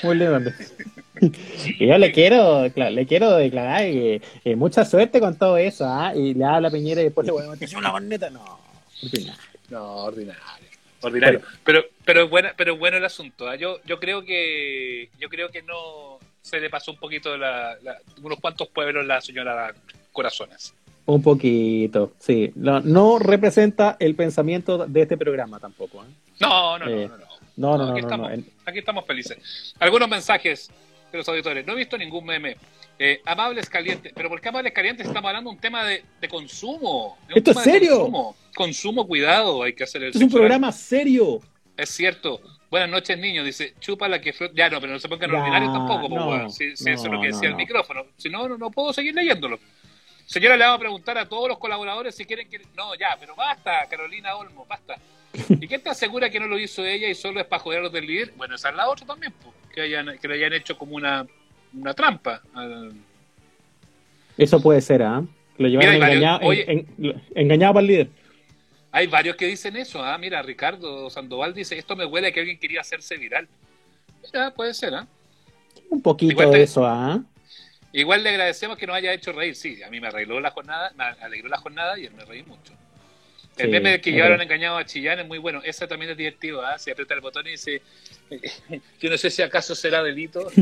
Muy 0.04 0.16
lindo. 0.18 0.40
Y 1.80 1.88
yo 1.88 1.98
le 1.98 2.12
quiero, 2.12 2.68
le 2.68 3.06
quiero 3.06 3.32
declarar 3.36 3.82
que 3.82 4.22
eh, 4.46 4.56
mucha 4.56 4.86
suerte 4.86 5.20
con 5.20 5.38
todo 5.38 5.58
eso, 5.58 5.86
¿ah? 5.88 6.14
Y 6.16 6.34
le 6.34 6.44
habla 6.46 6.68
a 6.68 6.72
Piñera 6.72 7.02
y 7.02 7.06
después 7.06 7.26
le 7.26 7.32
vuelve 7.34 7.50
a 7.50 7.52
meter 7.56 7.78
una 7.78 7.92
corneta. 7.92 8.30
No, 8.30 8.60
ordinario. 9.04 9.34
No, 9.70 9.96
ordinario. 10.04 10.42
Ordinario. 11.02 11.42
Pero, 11.66 11.84
pero, 12.06 12.30
bueno, 12.30 12.50
pero 12.56 12.78
bueno 12.78 12.98
el 12.98 13.06
asunto. 13.06 13.48
¿ah? 13.48 13.56
Yo, 13.56 13.80
yo 13.86 14.00
creo 14.00 14.24
que, 14.24 15.10
yo 15.20 15.28
creo 15.30 15.50
que 15.50 15.62
no 15.64 16.18
se 16.42 16.60
le 16.60 16.70
pasó 16.70 16.92
un 16.92 16.98
poquito 16.98 17.36
la, 17.38 17.76
la- 17.84 17.98
unos 18.22 18.40
cuantos 18.40 18.68
pueblos 18.70 19.06
la 19.06 19.20
señora 19.22 19.74
Corazones. 20.12 20.74
Un 21.06 21.22
poquito, 21.22 22.14
sí. 22.20 22.52
No, 22.56 22.80
no 22.80 23.20
representa 23.20 23.98
el 24.00 24.16
pensamiento 24.16 24.86
de 24.88 25.02
este 25.02 25.18
programa 25.18 25.60
tampoco. 25.60 26.04
¿eh? 26.04 26.08
No, 26.40 26.80
no, 26.80 26.88
Eh, 26.88 27.08
no, 27.10 27.18
no, 27.18 27.26
no. 27.26 27.34
No, 27.56 27.78
no, 27.78 27.86
no, 27.86 27.92
aquí, 27.92 28.02
no, 28.02 28.08
estamos, 28.08 28.32
no. 28.38 28.44
Aquí 28.66 28.80
estamos 28.80 29.06
felices. 29.06 29.76
Algunos 29.80 30.08
mensajes 30.10 30.72
de 31.14 31.20
los 31.20 31.30
auditores. 31.30 31.66
No 31.66 31.74
he 31.74 31.76
visto 31.78 31.98
ningún 31.98 32.26
meme. 32.26 32.58
Eh, 33.00 33.22
amables 33.26 33.70
calientes. 33.70 34.12
Pero 34.16 34.30
¿por 34.30 34.42
qué 34.42 34.50
amables 34.50 34.74
calientes? 34.74 35.08
Estamos 35.08 35.30
hablando 35.30 35.52
de 35.52 35.56
un 35.56 35.62
tema 35.62 35.86
de, 35.86 36.04
de 36.20 36.28
consumo. 36.28 37.18
un 37.30 37.38
¿Esto 37.38 37.52
es 37.52 37.58
de 37.58 37.64
serio? 37.64 38.00
Consumo. 38.00 38.36
Consumo, 38.56 39.08
cuidado. 39.08 39.64
Hay 39.64 39.74
que 39.74 39.84
hacer 39.84 40.04
el 40.04 40.10
es 40.10 40.16
un 40.16 40.30
programa 40.30 40.72
serio. 40.72 41.40
Es 41.78 41.90
cierto. 41.90 42.42
Buenas 42.70 42.90
noches, 42.90 43.18
niños. 43.18 43.46
Dice, 43.46 43.76
chupa 43.80 44.08
la 44.08 44.20
que. 44.20 44.34
Ya 44.56 44.70
no, 44.70 44.82
pero 44.82 44.94
no 44.94 45.00
se 45.00 45.08
pongan 45.08 45.32
Ya, 45.32 45.38
ordinarios 45.38 45.72
tampoco, 45.72 46.10
pues, 46.10 46.42
no, 46.42 46.50
si, 46.50 46.76
si 46.76 46.90
eso 46.90 47.06
es 47.06 47.12
lo 47.12 47.22
que 47.22 47.28
decía 47.28 47.42
no, 47.42 47.48
el 47.48 47.52
no. 47.52 47.58
micrófono. 47.58 48.06
Si 48.18 48.30
no, 48.30 48.50
no, 48.50 48.58
no 48.58 48.72
puedo 48.72 48.92
seguir 48.92 49.14
leyéndolo. 49.14 49.60
Señora, 50.26 50.58
le 50.58 50.64
vamos 50.64 50.78
a 50.78 50.80
preguntar 50.80 51.18
a 51.18 51.30
todos 51.30 51.48
los 51.50 51.60
colaboradores 51.60 52.16
si 52.16 52.26
quieren 52.26 52.50
que. 52.50 52.60
No, 52.76 52.96
ya, 52.96 53.16
pero 53.20 53.36
basta, 53.36 53.86
Carolina 53.88 54.36
Olmo, 54.36 54.66
basta. 54.66 54.96
¿Y 55.50 55.68
qué 55.68 55.76
está 55.76 55.94
segura 55.94 56.30
que 56.30 56.40
no 56.40 56.48
lo 56.48 56.58
hizo 56.58 56.84
ella 56.84 57.08
y 57.08 57.16
solo 57.16 57.40
es 57.40 57.46
para 57.46 57.62
joder 57.62 57.80
a 57.80 57.84
los 57.84 57.92
del 57.94 58.08
líder? 58.08 58.34
Bueno, 58.36 58.56
esa 58.56 58.70
es 58.70 58.76
la 58.76 58.90
otra 58.90 59.06
también, 59.06 59.34
pues, 59.34 59.54
que, 59.74 59.82
hayan, 59.82 60.18
que 60.20 60.28
le 60.28 60.36
hayan 60.36 60.54
hecho 60.54 60.78
como 60.78 60.96
una, 60.96 61.26
una 61.74 61.94
trampa. 61.94 62.42
Eso 64.38 64.62
puede 64.62 64.82
ser, 64.82 65.04
¿ah? 65.04 65.24
Lo 65.58 65.68
llevaron 65.68 65.94
Mira, 65.96 66.06
varios- 66.08 66.18
engañado, 66.24 66.48
oye. 66.48 66.72
en- 66.72 66.88
en- 67.00 67.22
engañado 67.36 67.74
para 67.74 67.82
el 67.82 67.88
líder. 67.88 68.10
Hay 68.92 69.08
varios 69.08 69.36
que 69.36 69.48
dicen 69.48 69.76
eso. 69.76 70.04
Ah, 70.04 70.18
mira, 70.18 70.42
Ricardo 70.42 71.10
Sandoval 71.10 71.54
dice: 71.54 71.78
Esto 71.78 71.96
me 71.96 72.06
huele 72.06 72.28
a 72.28 72.32
que 72.32 72.40
alguien 72.40 72.60
quería 72.60 72.82
hacerse 72.82 73.18
viral. 73.18 73.48
Mira, 74.32 74.52
puede 74.52 74.74
ser, 74.74 74.94
¿ah? 74.96 75.08
Un 75.90 76.02
poquito 76.02 76.32
Igual 76.34 76.52
de 76.52 76.64
eso, 76.64 76.86
¿ah? 76.86 77.22
Igual 77.92 78.24
le 78.24 78.30
agradecemos 78.30 78.78
que 78.78 78.88
nos 78.88 78.96
haya 78.96 79.14
hecho 79.14 79.32
reír. 79.32 79.56
Sí, 79.56 79.82
a 79.84 79.90
mí 79.90 80.00
me 80.00 80.08
arregló 80.08 80.40
la 80.40 80.52
jornada, 80.52 80.92
me 80.96 81.04
alegró 81.04 81.50
la 81.50 81.58
jornada 81.58 81.98
y 82.00 82.06
él 82.06 82.14
me 82.14 82.26
reí 82.26 82.44
mucho. 82.44 82.74
El 83.58 83.66
Sí, 83.68 83.72
meme 83.72 83.92
del 83.92 84.02
que 84.02 84.12
llevaron 84.12 84.42
engañado 84.42 84.78
a 84.78 84.86
Chillán 84.86 85.20
es 85.20 85.28
muy 85.28 85.38
bueno. 85.38 85.62
Ese 85.64 85.86
también 85.88 86.10
es 86.12 86.18
divertido. 86.18 86.66
¿ah? 86.66 86.78
Se 86.80 86.92
aprieta 86.92 87.14
el 87.14 87.22
botón 87.22 87.46
y 87.48 87.52
dice: 87.52 87.82
Yo 89.00 89.10
no 89.12 89.18
sé 89.18 89.30
si 89.30 89.42
acaso 89.44 89.76
será 89.76 90.02
delito. 90.02 90.50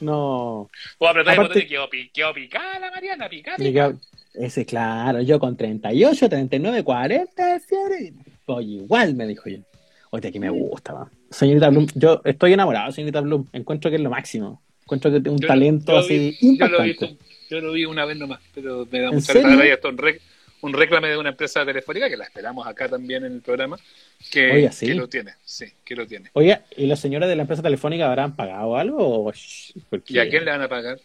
no. 0.00 0.70
O 0.98 1.08
apretar 1.08 1.34
el 1.34 1.40
botón 1.40 1.58
y 1.62 1.66
quedó, 1.66 1.88
quedó 2.12 2.32
picada 2.34 2.78
la 2.78 2.90
Mariana, 2.90 3.28
picada. 3.28 3.56
Diga, 3.58 3.94
ese, 4.34 4.64
claro, 4.64 5.20
yo 5.22 5.38
con 5.38 5.56
38, 5.56 6.28
39, 6.28 6.82
40 6.84 7.52
de 7.54 7.60
fiebre. 7.60 8.12
Pues 8.46 8.66
igual, 8.66 9.14
me 9.14 9.26
dijo 9.26 9.48
yo. 9.48 9.58
Oye, 10.10 10.28
aquí 10.28 10.38
me 10.38 10.48
gusta, 10.48 10.92
va. 10.94 11.10
Señorita 11.30 11.68
Bloom, 11.68 11.86
yo 11.94 12.22
estoy 12.24 12.54
enamorado, 12.54 12.92
señorita 12.92 13.20
Bloom. 13.20 13.46
Encuentro 13.52 13.90
que 13.90 13.96
es 13.96 14.02
lo 14.02 14.08
máximo. 14.10 14.62
Encuentro 14.84 15.10
que 15.10 15.20
tiene 15.20 15.30
un 15.32 15.38
Yo- 15.40 15.48
talento 15.48 15.92
yo 15.92 15.98
así 15.98 16.18
vi- 16.40 16.56
Yo 16.58 16.66
lo, 16.68 16.82
vi, 16.82 16.90
impactante. 16.92 17.24
Yo 17.50 17.60
lo 17.60 17.72
vi 17.72 17.84
una 17.84 18.04
vez 18.04 18.16
nomás, 18.16 18.40
pero 18.54 18.86
me 18.90 19.00
da 19.00 19.08
¿En 19.08 19.14
mucha 19.16 19.32
rabia 19.34 19.74
esto. 19.74 19.88
Un, 19.88 19.98
rec- 19.98 20.20
un 20.60 20.72
reclame 20.72 21.08
de 21.08 21.16
una 21.18 21.30
empresa 21.30 21.64
telefónica 21.64 22.08
que 22.08 22.16
la 22.16 22.24
esperamos 22.24 22.66
acá 22.66 22.88
también 22.88 23.24
en 23.24 23.32
el 23.34 23.40
programa. 23.40 23.78
Que, 24.30 24.50
Oiga, 24.52 24.72
¿sí? 24.72 24.86
que 24.86 24.94
lo 24.94 25.08
tiene, 25.08 25.32
sí, 25.44 25.66
que 25.84 25.94
lo 25.94 26.06
tiene. 26.06 26.30
Oye, 26.32 26.60
¿y 26.76 26.86
los 26.86 26.98
señores 26.98 27.28
de 27.28 27.36
la 27.36 27.42
empresa 27.42 27.62
telefónica 27.62 28.08
habrán 28.08 28.34
pagado 28.34 28.76
algo? 28.76 29.32
porque- 29.90 30.12
¿Y 30.14 30.18
a 30.18 30.28
quién 30.28 30.44
le 30.44 30.50
van 30.50 30.62
a 30.62 30.68
pagar? 30.68 30.98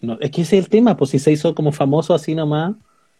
No, 0.00 0.18
es 0.20 0.30
que 0.30 0.42
ese 0.42 0.58
es 0.58 0.64
el 0.64 0.70
tema, 0.70 0.96
pues 0.96 1.10
si 1.10 1.18
se 1.18 1.32
hizo 1.32 1.54
como 1.54 1.72
famoso 1.72 2.12
así 2.12 2.34
nomás, 2.34 2.74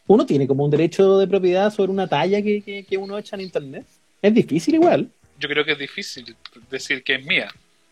uno 0.07 0.27
tiene 0.27 0.47
como 0.47 0.65
un 0.65 0.71
derecho 0.71 1.17
de 1.19 1.27
propiedad 1.29 1.73
sobre 1.73 1.93
una 1.93 2.09
talla 2.09 2.43
que, 2.43 2.61
que, 2.61 2.85
que 2.85 2.97
uno 2.97 3.17
echa 3.17 3.37
en 3.37 3.43
internet. 3.43 3.87
Es 4.21 4.35
difícil 4.35 4.75
igual. 4.75 5.09
Yo 5.39 5.49
creo 5.49 5.65
que 5.65 5.73
es 5.73 5.79
difícil 5.79 6.37
decir 6.71 7.03
que 7.03 7.15
es 7.15 7.25
mía, 7.25 7.49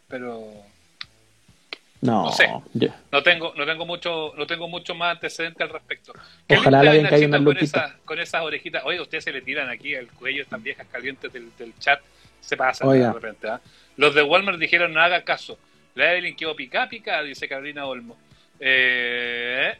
pero 0.08 0.44
No, 2.03 2.24
No 2.24 2.32
sé. 2.32 2.48
yo- 2.72 2.88
no 3.12 3.22
tengo, 3.22 3.53
no 3.57 3.66
tengo 3.66 3.84
mucho, 3.84 4.32
no 4.36 4.46
tengo 4.46 4.68
mucho 4.68 4.94
más 4.94 5.16
antecedente 5.16 5.62
al 5.62 5.68
respecto. 5.68 6.12
Ojalá 6.48 6.80
hay 6.80 6.88
hayan 6.88 7.07
caído 7.11 7.28
Nachito 7.28 7.51
unas 7.51 7.55
con, 7.55 7.64
esa- 7.64 7.96
con 8.07 8.18
esas 8.20 8.42
orejitas. 8.42 8.82
Oye, 8.86 9.01
ustedes 9.01 9.24
se 9.24 9.32
le 9.32 9.42
tiran 9.42 9.68
aquí 9.68 9.94
al 9.94 10.07
cuello 10.09 10.42
estas 10.42 10.62
viejas 10.62 10.86
calientes 10.90 11.30
del, 11.32 11.51
del 11.59 11.74
chat. 11.78 12.01
Se 12.40 12.57
pasan 12.57 12.88
Oiga. 12.88 13.09
de 13.09 13.12
repente. 13.12 13.48
¿ah? 13.51 13.61
Los 13.96 14.14
de 14.14 14.22
Walmart 14.22 14.59
dijeron 14.59 14.94
no 14.94 15.01
haga 15.03 15.22
caso. 15.24 15.59
La 15.94 16.12
Evelyn 16.12 16.36
quedó 16.36 16.57
pica 16.57 16.88
pica, 16.88 17.22
dice 17.22 17.48
Carolina 17.48 17.84
Olmo. 17.84 18.16
Eh, 18.61 19.74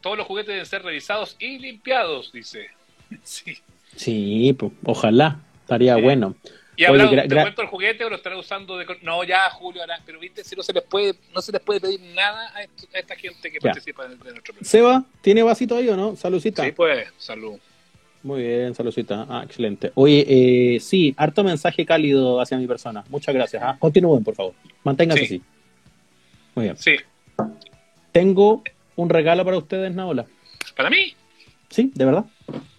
todos 0.00 0.16
los 0.18 0.26
juguetes 0.26 0.48
deben 0.48 0.66
ser 0.66 0.82
revisados 0.82 1.36
y 1.38 1.58
limpiados, 1.58 2.32
dice. 2.32 2.68
Sí. 3.22 3.56
sí, 3.94 4.56
pues, 4.58 4.72
ojalá, 4.84 5.38
estaría 5.60 5.94
Sí. 5.94 6.00
bueno. 6.02 6.34
¿Y 6.76 6.84
Oye, 6.86 7.02
habrá 7.02 7.10
gra- 7.24 7.28
devuelto 7.28 7.62
el 7.62 7.68
juguete 7.68 8.04
o 8.04 8.10
lo 8.10 8.16
estará 8.16 8.36
usando 8.36 8.76
de... 8.76 8.86
No, 9.02 9.22
ya, 9.24 9.48
Julio 9.50 9.82
Arán, 9.82 10.00
pero 10.04 10.18
viste, 10.18 10.42
si 10.42 10.56
no 10.56 10.62
se 10.62 10.72
les 10.72 10.82
puede, 10.82 11.14
no 11.34 11.40
se 11.40 11.52
les 11.52 11.60
puede 11.60 11.80
pedir 11.80 12.00
nada 12.14 12.50
a, 12.54 12.62
esto- 12.62 12.86
a 12.94 12.98
esta 12.98 13.14
gente 13.16 13.50
que 13.50 13.58
Ya. 13.62 13.70
participa 13.70 14.02
de, 14.04 14.10
de 14.16 14.16
nuestro 14.16 14.42
programa. 14.42 14.64
Seba, 14.68 15.04
¿tiene 15.20 15.42
vasito 15.42 15.76
ahí 15.76 15.88
o 15.88 15.96
no? 15.96 16.16
Saludcita. 16.16 16.64
Sí, 16.64 16.72
pues, 16.72 17.06
salud. 17.16 17.58
Muy 18.24 18.42
bien, 18.42 18.74
saludcita. 18.74 19.26
Ah, 19.28 19.42
excelente. 19.44 19.92
Oye, 19.94 20.24
eh, 20.76 20.80
sí, 20.80 21.14
harto 21.16 21.44
mensaje 21.44 21.84
cálido 21.84 22.40
hacia 22.40 22.56
mi 22.56 22.66
persona. 22.66 23.04
Muchas 23.10 23.34
gracias. 23.34 23.62
¿ah? 23.62 23.76
Continúen, 23.78 24.24
por 24.24 24.34
favor. 24.34 24.54
Manténganse 24.82 25.26
Sí. 25.26 25.34
así. 25.36 25.42
Muy 26.54 26.64
bien. 26.64 26.76
Sí, 26.78 26.96
Tengo 28.12 28.62
un 28.96 29.10
regalo 29.10 29.44
para 29.44 29.58
ustedes, 29.58 29.94
Naola. 29.94 30.24
para 30.76 30.88
mí. 30.90 31.14
Sí, 31.68 31.90
de 31.94 32.04
verdad. 32.04 32.24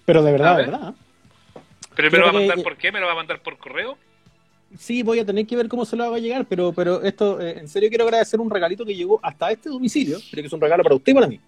Pero 0.05 0.23
de 0.23 0.31
verdad, 0.31 0.57
de 0.57 0.63
ver. 0.63 0.71
verdad. 0.71 0.93
¿Pero 1.95 2.11
me 2.11 2.17
lo 2.17 2.23
va 2.25 2.29
a 2.29 2.31
que- 2.33 2.37
mandar 2.39 2.63
por 2.63 2.77
qué? 2.77 2.91
¿Me 2.91 2.99
lo 2.99 3.05
va 3.07 3.11
a 3.13 3.15
mandar 3.15 3.39
por 3.41 3.57
correo? 3.57 3.97
Sí, 4.77 5.03
voy 5.03 5.19
a 5.19 5.25
tener 5.25 5.45
que 5.47 5.55
ver 5.55 5.67
cómo 5.69 5.85
se 5.85 5.95
lo 5.95 6.03
haga 6.03 6.17
llegar, 6.19 6.45
pero, 6.45 6.73
pero 6.73 7.01
esto, 7.03 7.39
eh, 7.39 7.59
en 7.59 7.67
serio 7.69 7.87
quiero 7.89 8.03
agradecer 8.03 8.39
un 8.39 8.49
regalito 8.49 8.85
que 8.85 8.95
llegó 8.95 9.19
hasta 9.23 9.51
este 9.51 9.69
domicilio. 9.69 10.17
Creo 10.31 10.43
que 10.43 10.47
es 10.47 10.53
un 10.53 10.59
regalo 10.61 10.83
para 10.83 10.95
usted 10.95 11.11
y 11.11 11.15
para 11.15 11.27
mí. 11.27 11.39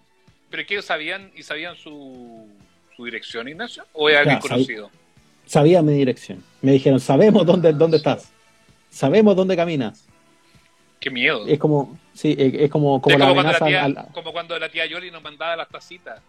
¿Pero 0.50 0.64
qué 0.66 0.82
sabían 0.82 1.32
y 1.36 1.44
sabían 1.44 1.76
su, 1.76 2.48
su 2.96 3.04
dirección, 3.06 3.48
Ignacio? 3.50 3.86
¿O 3.94 4.08
es 4.10 4.18
alguien 4.18 4.40
conocido? 4.40 4.90
Sabía 5.46 5.82
mi 5.82 5.94
dirección. 5.94 6.44
Me 6.62 6.72
dijeron, 6.74 7.00
sabemos 7.00 7.46
dónde, 7.46 7.74
dónde 7.74 7.98
estás. 7.98 8.32
Sabemos 8.90 9.36
dónde 9.36 9.56
caminas. 9.58 10.06
Qué 11.00 11.10
miedo. 11.10 11.46
Es 11.48 11.60
como, 11.60 11.98
sí, 12.14 12.36
es 12.38 12.54
es 12.54 12.70
como, 12.72 13.02
como 13.02 13.14
Es 13.14 13.20
la 13.20 13.26
como, 13.28 13.36
cuando 13.36 13.52
la 13.60 13.66
tía, 13.66 13.84
al- 13.84 14.08
como 14.14 14.32
cuando 14.32 14.58
la 14.60 14.70
tía 14.70 14.86
Yoli 14.86 15.12
nos 15.12 15.22
mandaba 15.22 15.56
las 15.56 15.70
tacitas. 15.70 16.22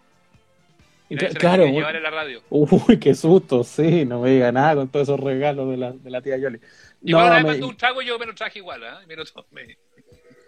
Y 1.11 1.15
Cla- 1.17 1.23
nadie 1.23 1.29
se 1.29 1.35
las 1.35 1.41
claro, 1.41 1.67
llevar 1.67 1.97
en 1.97 2.03
la 2.03 2.11
radio. 2.11 2.43
Uy, 2.51 2.99
qué 2.99 3.15
susto, 3.15 3.65
sí, 3.65 4.05
no 4.05 4.21
me 4.21 4.31
diga 4.31 4.53
nada 4.53 4.75
con 4.75 4.89
todos 4.89 5.09
esos 5.09 5.19
regalos 5.21 5.71
de 5.71 5.77
la, 5.79 5.93
de 5.93 6.11
la 6.11 6.21
tía 6.21 6.37
Yoli. 6.37 6.61
Igual 7.03 7.29
No, 7.29 7.35
me- 7.35 7.43
mandó 7.45 7.69
un 7.69 7.77
trago 7.77 8.03
y 8.03 8.07
yo 8.07 8.19
me 8.19 8.27
lo 8.27 8.35
traje 8.35 8.59
igual. 8.59 8.83
Me 9.07 9.17
lo 9.17 9.25
tomé. 9.25 9.79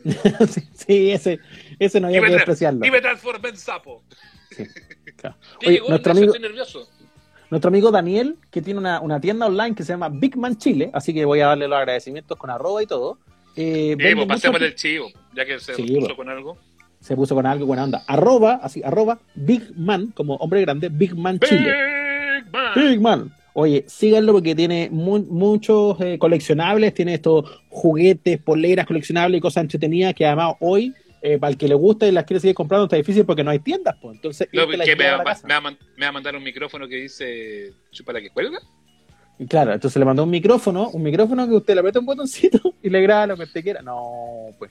sí, 0.48 0.62
sí, 0.74 1.10
ese, 1.10 1.38
ese 1.78 2.00
no 2.00 2.06
había 2.08 2.20
Y 2.20 2.24
que 2.24 2.30
despreciarlo. 2.32 2.84
Y 2.86 2.90
me 2.90 3.00
transformé 3.00 3.50
en 3.50 3.56
sapo. 3.56 4.02
Claro. 5.16 5.36
¿Qué 5.60 5.66
Oye, 5.66 5.74
llegó, 5.76 5.88
nuestro 5.90 6.12
amigo, 6.12 6.34
nervioso. 6.38 6.88
nuestro 7.50 7.68
amigo 7.68 7.90
Daniel, 7.90 8.36
que 8.50 8.62
tiene 8.62 8.80
una, 8.80 9.00
una 9.00 9.20
tienda 9.20 9.46
online 9.46 9.74
que 9.74 9.82
se 9.82 9.92
llama 9.92 10.08
Big 10.10 10.36
Man 10.36 10.56
Chile, 10.58 10.90
así 10.92 11.12
que 11.14 11.24
voy 11.24 11.40
a 11.40 11.46
darle 11.48 11.68
los 11.68 11.78
agradecimientos 11.78 12.36
con 12.38 12.50
arroba 12.50 12.82
y 12.82 12.86
todo. 12.86 13.18
Eh, 13.56 13.96
Sí, 13.98 14.14
pues 14.14 14.26
pasemos 14.26 14.54
mucho- 14.60 14.64
el 14.64 14.74
chivo, 14.74 15.10
ya 15.34 15.44
que 15.44 15.58
se 15.58 15.74
Sí, 15.74 15.82
puso 15.94 16.06
pues. 16.06 16.16
con 16.16 16.28
algo. 16.28 16.58
Se 17.00 17.16
puso 17.16 17.34
con 17.34 17.46
algo 17.46 17.66
buena 17.66 17.84
onda. 17.84 18.02
Arroba, 18.06 18.60
así, 18.62 18.82
arroba 18.84 19.18
Big 19.34 19.72
Man, 19.76 20.08
como 20.14 20.34
hombre 20.36 20.60
grande, 20.60 20.88
Big 20.90 21.14
Man 21.16 21.38
Chile. 21.40 21.72
Big 22.44 22.52
Man. 22.52 22.72
Big 22.74 23.00
Man. 23.00 23.34
Oye, 23.52 23.84
síganlo 23.88 24.32
porque 24.32 24.54
tiene 24.54 24.88
mu- 24.92 25.18
muchos 25.28 26.00
eh, 26.00 26.18
coleccionables, 26.18 26.94
tiene 26.94 27.14
estos 27.14 27.50
juguetes, 27.68 28.38
poleras 28.38 28.86
coleccionables 28.86 29.38
y 29.38 29.40
cosas 29.40 29.62
entretenidas 29.62 30.14
que 30.14 30.24
además 30.24 30.54
hoy, 30.60 30.94
eh, 31.20 31.36
para 31.38 31.50
el 31.50 31.56
que 31.58 31.66
le 31.68 31.74
gusta 31.74 32.06
y 32.06 32.12
las 32.12 32.24
quiere 32.24 32.40
seguir 32.40 32.54
comprando, 32.54 32.84
está 32.84 32.96
difícil 32.96 33.24
porque 33.26 33.42
no 33.42 33.50
hay 33.50 33.58
tiendas, 33.58 33.96
pues. 34.00 34.14
Entonces, 34.16 34.48
No, 34.52 34.68
que 34.68 34.76
me, 34.76 35.10
va, 35.10 35.18
me 35.18 35.24
va 35.24 35.60
me 35.96 36.04
va 36.04 36.08
a 36.08 36.12
mandar 36.12 36.36
un 36.36 36.44
micrófono 36.44 36.86
que 36.86 36.96
dice 36.96 37.72
chupa 37.90 38.12
la 38.12 38.20
que 38.20 38.30
cuelga. 38.30 38.58
Claro, 39.48 39.72
entonces 39.72 39.98
le 39.98 40.04
mandó 40.04 40.24
un 40.24 40.30
micrófono, 40.30 40.90
un 40.90 41.02
micrófono 41.02 41.48
que 41.48 41.54
usted 41.54 41.72
le 41.74 41.80
aprieta 41.80 41.98
un 41.98 42.06
botoncito 42.06 42.60
y 42.82 42.90
le 42.90 43.00
graba 43.00 43.26
lo 43.26 43.36
que 43.36 43.44
usted 43.44 43.62
quiera. 43.62 43.82
No, 43.82 44.02
pues. 44.58 44.70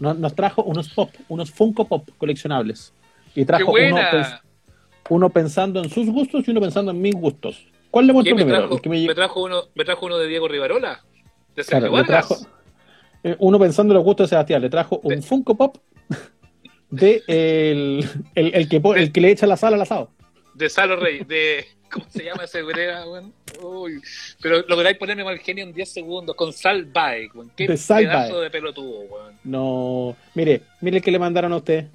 No- 0.00 0.14
nos 0.14 0.34
trajo 0.34 0.62
unos 0.62 0.88
pop, 0.90 1.10
unos 1.28 1.50
Funko 1.50 1.86
Pop 1.86 2.08
coleccionables. 2.18 2.92
Y 3.34 3.40
¡Qué 3.40 3.46
trajo 3.46 3.72
uno, 3.72 3.96
pens- 3.96 4.40
uno 5.10 5.30
pensando 5.30 5.82
en 5.82 5.90
sus 5.90 6.08
gustos 6.08 6.46
y 6.46 6.50
uno 6.50 6.60
pensando 6.60 6.90
en 6.92 7.00
mis 7.00 7.14
gustos. 7.14 7.66
¿Cuál 7.90 8.06
le 8.06 8.12
muestro 8.12 8.36
¿Qué 8.36 8.44
me 8.44 8.44
primero? 8.44 8.68
trajo, 8.68 8.88
me 8.90 9.14
trajo 9.14 9.42
uno, 9.44 9.62
me 9.74 9.84
trajo 9.84 10.06
uno 10.06 10.18
de 10.18 10.28
Diego 10.28 10.46
Rivarola. 10.48 11.02
De 11.56 11.64
Claro, 11.64 12.04
trajo, 12.04 12.36
eh, 13.24 13.34
uno 13.40 13.58
pensando 13.58 13.92
en 13.92 13.96
los 13.96 14.04
gustos 14.04 14.26
de 14.26 14.28
Sebastián, 14.30 14.62
le 14.62 14.70
trajo 14.70 15.00
un 15.02 15.16
De- 15.16 15.22
Funko 15.22 15.56
Pop 15.56 15.78
de 16.90 17.22
el, 17.26 18.08
el, 18.34 18.54
el 18.54 18.68
que, 18.68 18.80
el 18.96 19.12
que 19.12 19.20
le 19.20 19.30
echa 19.30 19.46
la 19.46 19.56
sal 19.56 19.74
al 19.74 19.82
asado. 19.82 20.10
De 20.54 20.68
Salo 20.70 20.96
Rey. 20.96 21.24
De, 21.24 21.64
¿Cómo 21.90 22.06
se 22.10 22.24
llama 22.24 22.44
ese 22.44 22.62
brega, 22.62 23.08
weón? 23.08 23.32
Uy, 23.62 24.00
Pero 24.42 24.62
lográis 24.68 24.98
ponerme 24.98 25.24
mal 25.24 25.38
genio 25.38 25.64
en 25.64 25.72
10 25.72 25.88
segundos 25.90 26.36
con 26.36 26.52
Sal 26.52 26.84
Bike, 26.84 27.34
weón. 27.34 27.50
Qué 27.56 27.66
De 27.66 27.76
Sal 27.76 28.04
pedazo 28.04 28.32
Bike. 28.34 28.42
de 28.44 28.50
pelotudo, 28.50 29.00
weón. 29.00 29.34
No, 29.44 30.16
mire, 30.34 30.62
mire 30.80 30.98
el 30.98 31.02
que 31.02 31.10
le 31.10 31.18
mandaron 31.18 31.52
a 31.52 31.56
usted. 31.56 31.86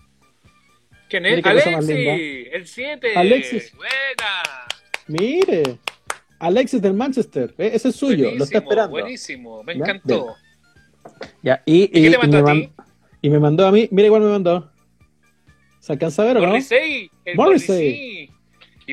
¿Quién 1.10 1.26
es? 1.28 1.36
qué 1.36 1.42
cosa 1.44 1.56
más 1.72 1.86
Alexis, 1.86 1.96
linda. 1.96 2.14
el 2.58 2.68
7. 2.68 3.14
Alexis. 3.16 3.76
Buena. 3.76 4.68
Mire, 5.08 5.78
Alexis 6.40 6.82
del 6.82 6.94
Manchester, 6.94 7.54
eh, 7.58 7.72
ese 7.74 7.90
es 7.90 7.96
suyo, 7.96 8.32
lo 8.32 8.44
está 8.44 8.60
Buenísimo, 8.60 8.60
esperando. 8.60 8.92
Buenísimo, 8.92 9.64
me 9.64 9.74
encantó. 9.74 10.36
Ya, 11.42 11.62
y, 11.66 11.84
¿Y 11.84 11.88
qué 12.04 12.10
te 12.12 12.18
mandó 12.18 12.48
a 12.50 12.54
ti? 12.54 12.70
y 13.22 13.30
me 13.30 13.40
mandó 13.40 13.68
a 13.68 13.72
mí, 13.72 13.88
mira 13.92 14.08
igual 14.08 14.22
me 14.24 14.30
mandó. 14.30 14.72
¿Se 15.80 15.92
alcanza 15.94 16.22
a 16.24 16.26
ver 16.26 16.38
o 16.38 16.42
no? 16.42 16.48
Morrissey, 16.48 17.12
el 17.26 17.36
Morrissey. 17.36 17.76
Morrissey. 17.78 18.30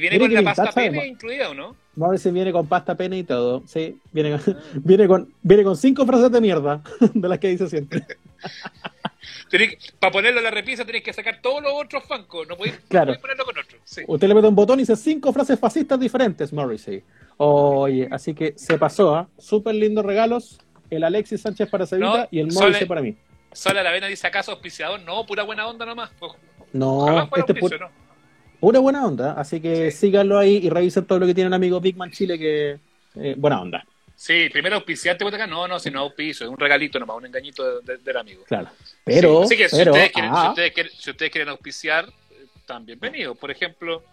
Y 0.00 0.08
viene 0.08 0.18
con 0.18 0.32
la 0.32 0.54
pasta 0.54 0.72
pene 0.72 1.06
incluida, 1.06 1.50
¿o 1.50 1.54
no? 1.54 1.76
Morrissey 1.94 2.32
viene 2.32 2.52
con 2.52 2.66
pasta 2.66 2.96
pena 2.96 3.16
y 3.16 3.24
todo. 3.24 3.62
Sí, 3.66 3.98
viene 4.12 4.38
con, 4.38 4.56
viene 4.82 5.06
con, 5.06 5.34
viene 5.42 5.64
con 5.64 5.76
cinco 5.76 6.06
frases 6.06 6.32
de 6.32 6.40
mierda, 6.40 6.82
de 7.14 7.28
las 7.28 7.38
que 7.38 7.48
dice 7.48 7.68
siempre. 7.68 8.04
Para 9.98 10.12
ponerlo 10.12 10.38
en 10.38 10.44
la 10.44 10.50
repisa 10.50 10.84
tenés 10.84 11.02
que 11.02 11.12
sacar 11.12 11.40
todos 11.42 11.62
los 11.62 11.72
otros 11.74 12.04
fancos. 12.04 12.46
No 12.48 12.56
podéis, 12.56 12.76
no 12.76 12.88
Claro. 12.88 13.20
ponerlo 13.20 13.44
con 13.44 13.58
otro. 13.58 13.78
Sí. 13.84 14.02
Usted 14.06 14.28
le 14.28 14.34
mete 14.34 14.46
un 14.46 14.54
botón 14.54 14.78
y 14.78 14.82
dice 14.82 14.96
cinco 14.96 15.32
frases 15.32 15.58
fascistas 15.58 16.00
diferentes, 16.00 16.52
Morrissey. 16.52 17.02
Oye, 17.36 18.08
así 18.10 18.32
que 18.32 18.54
se 18.56 18.78
pasó, 18.78 19.14
¿ah? 19.14 19.28
Súper 19.38 19.74
lindos 19.74 20.06
regalos. 20.06 20.58
El 20.88 21.04
Alexis 21.04 21.42
Sánchez 21.42 21.68
para 21.68 21.84
No, 21.98 22.26
y 22.30 22.38
el 22.40 22.52
Morrissey 22.52 22.86
para 22.86 23.02
mí. 23.02 23.16
Sola 23.52 23.82
la 23.82 23.90
vena 23.90 24.06
dice 24.06 24.26
acaso 24.26 24.52
auspiciador. 24.52 25.00
No, 25.02 25.26
pura 25.26 25.42
buena 25.42 25.66
onda 25.66 25.84
nomás. 25.84 26.10
No, 26.72 27.22
este 27.36 27.52
auspicio, 27.52 27.78
¿no? 27.78 28.09
Pura 28.60 28.78
buena 28.80 29.06
onda. 29.06 29.32
Así 29.32 29.60
que 29.60 29.90
Sí. 29.90 29.98
síganlo 30.08 30.38
ahí 30.38 30.58
y 30.62 30.70
revisen 30.70 31.04
todo 31.06 31.18
lo 31.18 31.26
que 31.26 31.34
tienen 31.34 31.52
amigos 31.54 31.80
Big 31.82 31.96
Man 31.96 32.10
Chile, 32.12 32.38
que 32.38 32.78
eh, 33.16 33.34
buena 33.36 33.60
onda. 33.60 33.84
Sí, 34.14 34.48
primero 34.52 34.76
auspiciante 34.76 35.24
acá. 35.24 35.46
No, 35.46 35.66
no, 35.66 35.78
si 35.80 35.90
no 35.90 36.00
auspicio, 36.00 36.44
es 36.46 36.52
un 36.52 36.58
regalito 36.58 36.98
nomás, 36.98 37.16
un 37.16 37.26
engañito 37.26 37.80
de- 37.80 37.96
de- 37.96 38.02
del 38.02 38.16
amigo. 38.18 38.44
Claro. 38.44 38.68
Pero, 39.02 39.38
Sí, 39.40 39.54
así 39.54 39.56
que 39.56 39.68
si, 39.70 39.76
pero, 39.78 39.92
ustedes 39.92 40.12
quieren, 40.12 40.30
si, 40.30 40.36
ah, 40.38 40.48
ustedes 40.50 40.72
quieren, 40.72 40.92
si 40.96 41.10
ustedes 41.10 41.32
quieren 41.32 41.48
auspiciar, 41.48 42.04
eh, 42.30 42.46
están 42.54 42.84
bienvenidos. 42.84 43.36
Por 43.38 43.50
ejemplo, 43.50 44.04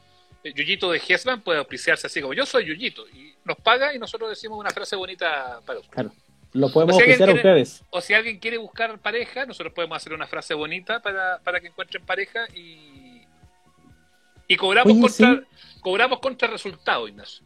eh, 0.45 0.53
Yuyito 0.55 0.89
de 0.91 0.99
Gesman 0.99 1.41
puede 1.41 1.59
auspiciarse 1.59 2.07
así 2.07 2.21
como 2.21 2.33
yo 2.33 2.45
soy 2.45 2.65
Yuyito. 2.65 3.05
Y 3.09 3.33
nos 3.43 3.57
paga 3.57 3.93
y 3.93 3.99
nosotros 3.99 4.29
decimos 4.29 4.57
una 4.57 4.69
frase 4.71 4.95
bonita 4.95 5.59
para 5.65 5.79
usted. 5.79 5.91
claro, 5.93 6.11
lo 6.53 6.69
podemos 6.71 6.95
O 6.95 6.99
si 6.99 7.11
a 7.23 7.33
ustedes. 7.33 7.83
O 7.89 7.99
si 8.01 8.13
alguien 8.13 8.39
quiere 8.39 8.57
buscar 8.57 8.97
pareja, 8.99 9.45
nosotros 9.45 9.73
podemos 9.73 9.97
hacer 9.97 10.13
una 10.13 10.25
frase 10.27 10.53
bonita 10.53 11.01
para, 11.01 11.39
para 11.43 11.59
que 11.59 11.67
encuentren 11.67 12.05
pareja 12.05 12.47
y, 12.55 13.06
y 14.47 14.55
cobramos 14.55 14.91
Oye, 14.93 15.01
contra 15.01 15.41
sí. 15.57 15.79
cobramos 15.81 16.19
contra 16.19 16.47
resultado, 16.47 17.07
Ignacio. 17.07 17.45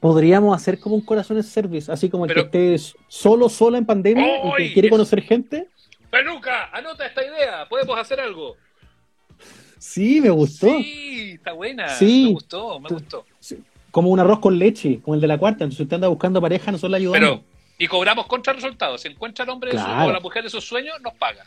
Podríamos 0.00 0.54
hacer 0.54 0.78
como 0.78 0.94
un 0.94 1.00
corazones 1.00 1.46
service, 1.48 1.90
así 1.90 2.08
como 2.08 2.24
el 2.24 2.28
Pero- 2.32 2.50
que 2.50 2.74
esté 2.74 2.94
solo, 3.08 3.48
sola 3.48 3.78
en 3.78 3.86
pandemia 3.86 4.26
y 4.58 4.68
que 4.68 4.72
quiere 4.74 4.88
Eso. 4.88 4.94
conocer 4.94 5.22
gente. 5.22 5.68
Peluca, 6.10 6.70
anota 6.72 7.04
esta 7.06 7.24
idea, 7.24 7.66
podemos 7.68 7.98
hacer 7.98 8.20
algo. 8.20 8.56
Sí, 9.78 10.20
me 10.20 10.30
gustó. 10.30 10.66
Sí, 10.66 11.32
está 11.34 11.52
buena. 11.52 11.88
Sí. 11.88 12.24
Me 12.26 12.32
gustó, 12.32 12.80
me 12.80 12.88
gustó. 12.88 13.24
Como 13.90 14.10
un 14.10 14.20
arroz 14.20 14.40
con 14.40 14.58
leche, 14.58 15.00
como 15.02 15.14
el 15.14 15.20
de 15.20 15.26
la 15.28 15.38
cuarta. 15.38 15.64
Entonces 15.64 15.80
usted 15.80 15.94
anda 15.94 16.08
buscando 16.08 16.40
pareja, 16.40 16.70
nosotros 16.72 16.90
le 16.92 16.96
ayudamos. 16.98 17.20
Pero, 17.40 17.44
y 17.78 17.86
cobramos 17.86 18.26
contra 18.26 18.52
resultados. 18.52 19.00
Si 19.00 19.08
encuentra 19.08 19.44
el 19.44 19.50
hombre 19.50 19.70
de 19.72 19.78
su- 19.78 19.84
Claro. 19.84 20.08
o 20.08 20.12
la 20.12 20.20
mujer 20.20 20.42
de 20.44 20.50
sus 20.50 20.64
sueños, 20.64 20.94
nos 21.00 21.14
paga. 21.14 21.44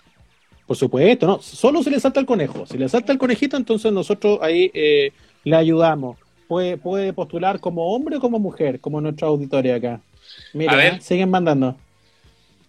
Por 0.72 0.78
supuesto, 0.78 1.28
no. 1.28 1.42
Solo 1.42 1.84
se 1.84 1.92
le 1.92 2.00
salta 2.00 2.22
el 2.22 2.26
conejo. 2.26 2.66
Si 2.66 2.78
le 2.78 2.88
salta 2.88 3.12
el 3.12 3.18
conejito, 3.18 3.58
entonces 3.58 3.92
nosotros 3.92 4.40
ahí 4.42 4.72
eh, 4.74 5.12
le 5.44 5.56
ayudamos. 5.58 6.18
Puede, 6.48 6.78
puede 6.78 7.12
postular 7.12 7.60
como 7.60 7.94
hombre 7.94 8.16
o 8.16 8.20
como 8.22 8.40
mujer, 8.40 8.80
como 8.80 9.02
nuestra 9.02 9.28
auditoria 9.28 9.76
acá. 9.76 10.00
Mira, 10.54 10.72
A 10.72 10.76
ver. 10.78 10.94
¿eh? 10.94 11.02
siguen 11.02 11.30
mandando. 11.30 11.76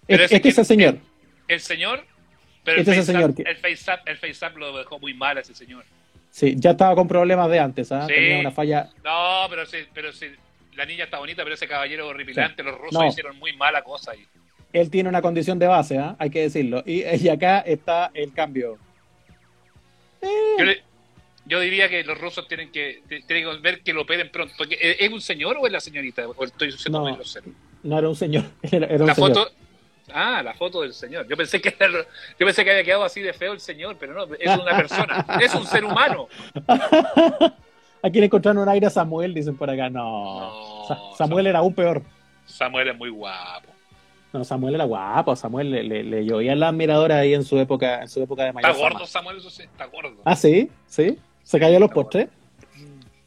Pero 0.08 0.24
Es, 0.24 0.32
ese 0.32 0.48
es 0.48 0.56
que- 0.56 0.64
señor. 0.64 0.98
El 1.46 1.60
señor, 1.60 2.04
pero 2.64 2.74
el 2.74 2.80
Este 2.80 2.90
es 2.90 2.98
el 2.98 3.04
señor 3.04 3.30
up, 3.30 3.36
que- 3.36 3.42
el 3.42 3.56
face 3.58 3.88
up, 3.92 4.00
el 4.04 4.16
face 4.16 4.46
up 4.46 4.58
lo 4.58 4.76
dejó 4.76 4.98
muy 4.98 5.14
mal 5.14 5.38
a 5.38 5.42
ese 5.42 5.54
señor. 5.54 5.84
Sí, 6.28 6.54
ya 6.58 6.72
estaba 6.72 6.96
con 6.96 7.06
problemas 7.06 7.48
de 7.50 7.60
antes, 7.60 7.92
¿ah? 7.92 8.06
Sí. 8.08 8.14
Tenía 8.14 8.40
una 8.40 8.50
falla. 8.50 8.90
No, 9.04 9.46
pero 9.48 9.64
sí, 9.64 9.76
pero 9.94 10.12
sí, 10.12 10.26
la 10.74 10.84
niña 10.86 11.04
está 11.04 11.20
bonita, 11.20 11.44
pero 11.44 11.54
ese 11.54 11.68
caballero 11.68 12.08
horripilante, 12.08 12.64
los 12.64 12.76
rusos 12.78 12.94
No. 13.00 13.06
hicieron 13.06 13.38
muy 13.38 13.54
mala 13.56 13.84
cosa 13.84 14.10
ahí. 14.10 14.26
Él 14.72 14.90
tiene 14.90 15.08
una 15.08 15.20
condición 15.22 15.58
de 15.58 15.66
base, 15.66 15.98
¿ah? 15.98 16.16
Hay 16.18 16.30
que 16.30 16.40
decirlo. 16.42 16.82
Y, 16.86 17.02
y 17.04 17.28
acá 17.28 17.60
está 17.60 18.10
el 18.14 18.32
cambio. 18.32 18.78
Yo, 20.58 20.64
le- 20.64 20.82
yo 21.46 21.60
diría 21.60 21.88
que 21.88 22.04
los 22.04 22.18
rusos 22.18 22.46
tienen 22.48 22.70
que, 22.70 23.02
tienen 23.08 23.26
que 23.50 23.58
ver 23.60 23.82
que 23.82 23.92
lo 23.92 24.02
operen 24.02 24.30
pronto. 24.30 24.54
Porque, 24.56 24.78
¿Es 24.98 25.12
un 25.12 25.20
señor 25.20 25.56
o 25.60 25.66
es 25.66 25.72
la 25.72 25.80
señorita? 25.80 26.26
¿O 26.28 26.44
estoy 26.44 26.74
No. 26.90 27.18
No 27.82 27.98
era 27.98 28.08
un 28.08 28.14
señor, 28.16 28.44
era, 28.62 28.86
era 28.86 29.02
un 29.02 29.06
La 29.08 29.14
señor. 29.14 29.34
foto. 29.34 29.50
Ah, 30.14 30.42
la 30.42 30.54
foto 30.54 30.82
del 30.82 30.94
señor. 30.94 31.26
Yo 31.28 31.36
pensé 31.36 31.60
que 31.60 31.74
era- 31.78 31.90
yo 32.38 32.46
pensé 32.46 32.64
que 32.64 32.70
había 32.70 32.84
quedado 32.84 33.04
así 33.04 33.20
de 33.20 33.32
feo 33.32 33.52
el 33.52 33.60
señor, 33.60 33.96
pero 33.98 34.14
no, 34.14 34.34
es 34.34 34.58
una 34.58 34.76
persona, 34.76 35.26
es 35.40 35.54
un 35.54 35.66
ser 35.66 35.84
humano. 35.84 36.28
Aquí 38.04 38.18
le 38.18 38.26
encontraron 38.26 38.62
un 38.62 38.68
aire 38.68 38.86
a 38.86 38.90
Samuel, 38.90 39.32
dicen 39.34 39.56
por 39.56 39.68
acá. 39.70 39.88
No. 39.90 40.40
No, 40.40 40.84
Sa- 40.88 40.98
Samuel 41.18 41.46
era 41.46 41.58
aún 41.60 41.74
peor. 41.74 42.02
Samuel 42.46 42.88
es 42.88 42.96
muy 42.96 43.10
guapo. 43.10 43.68
No, 44.32 44.44
Samuel 44.44 44.74
era 44.76 44.84
guapo. 44.84 45.36
Samuel 45.36 45.70
le, 45.70 45.82
le, 45.82 46.02
le 46.04 46.24
llovía 46.24 46.54
la 46.54 46.68
admiradora 46.68 47.18
ahí 47.18 47.34
en 47.34 47.44
su 47.44 47.58
época, 47.58 48.00
en 48.02 48.08
su 48.08 48.22
época 48.22 48.44
de 48.44 48.48
Está 48.50 48.60
mayor 48.62 48.76
gordo 48.78 48.98
fama. 49.00 49.06
Samuel, 49.06 49.36
eso 49.38 49.50
sí, 49.50 49.62
está 49.62 49.86
gordo. 49.86 50.16
Ah, 50.24 50.36
sí, 50.36 50.70
sí. 50.86 51.18
Se 51.42 51.58
cayó 51.60 51.78
los 51.78 51.88
Está 51.88 51.94
postres. 51.94 52.28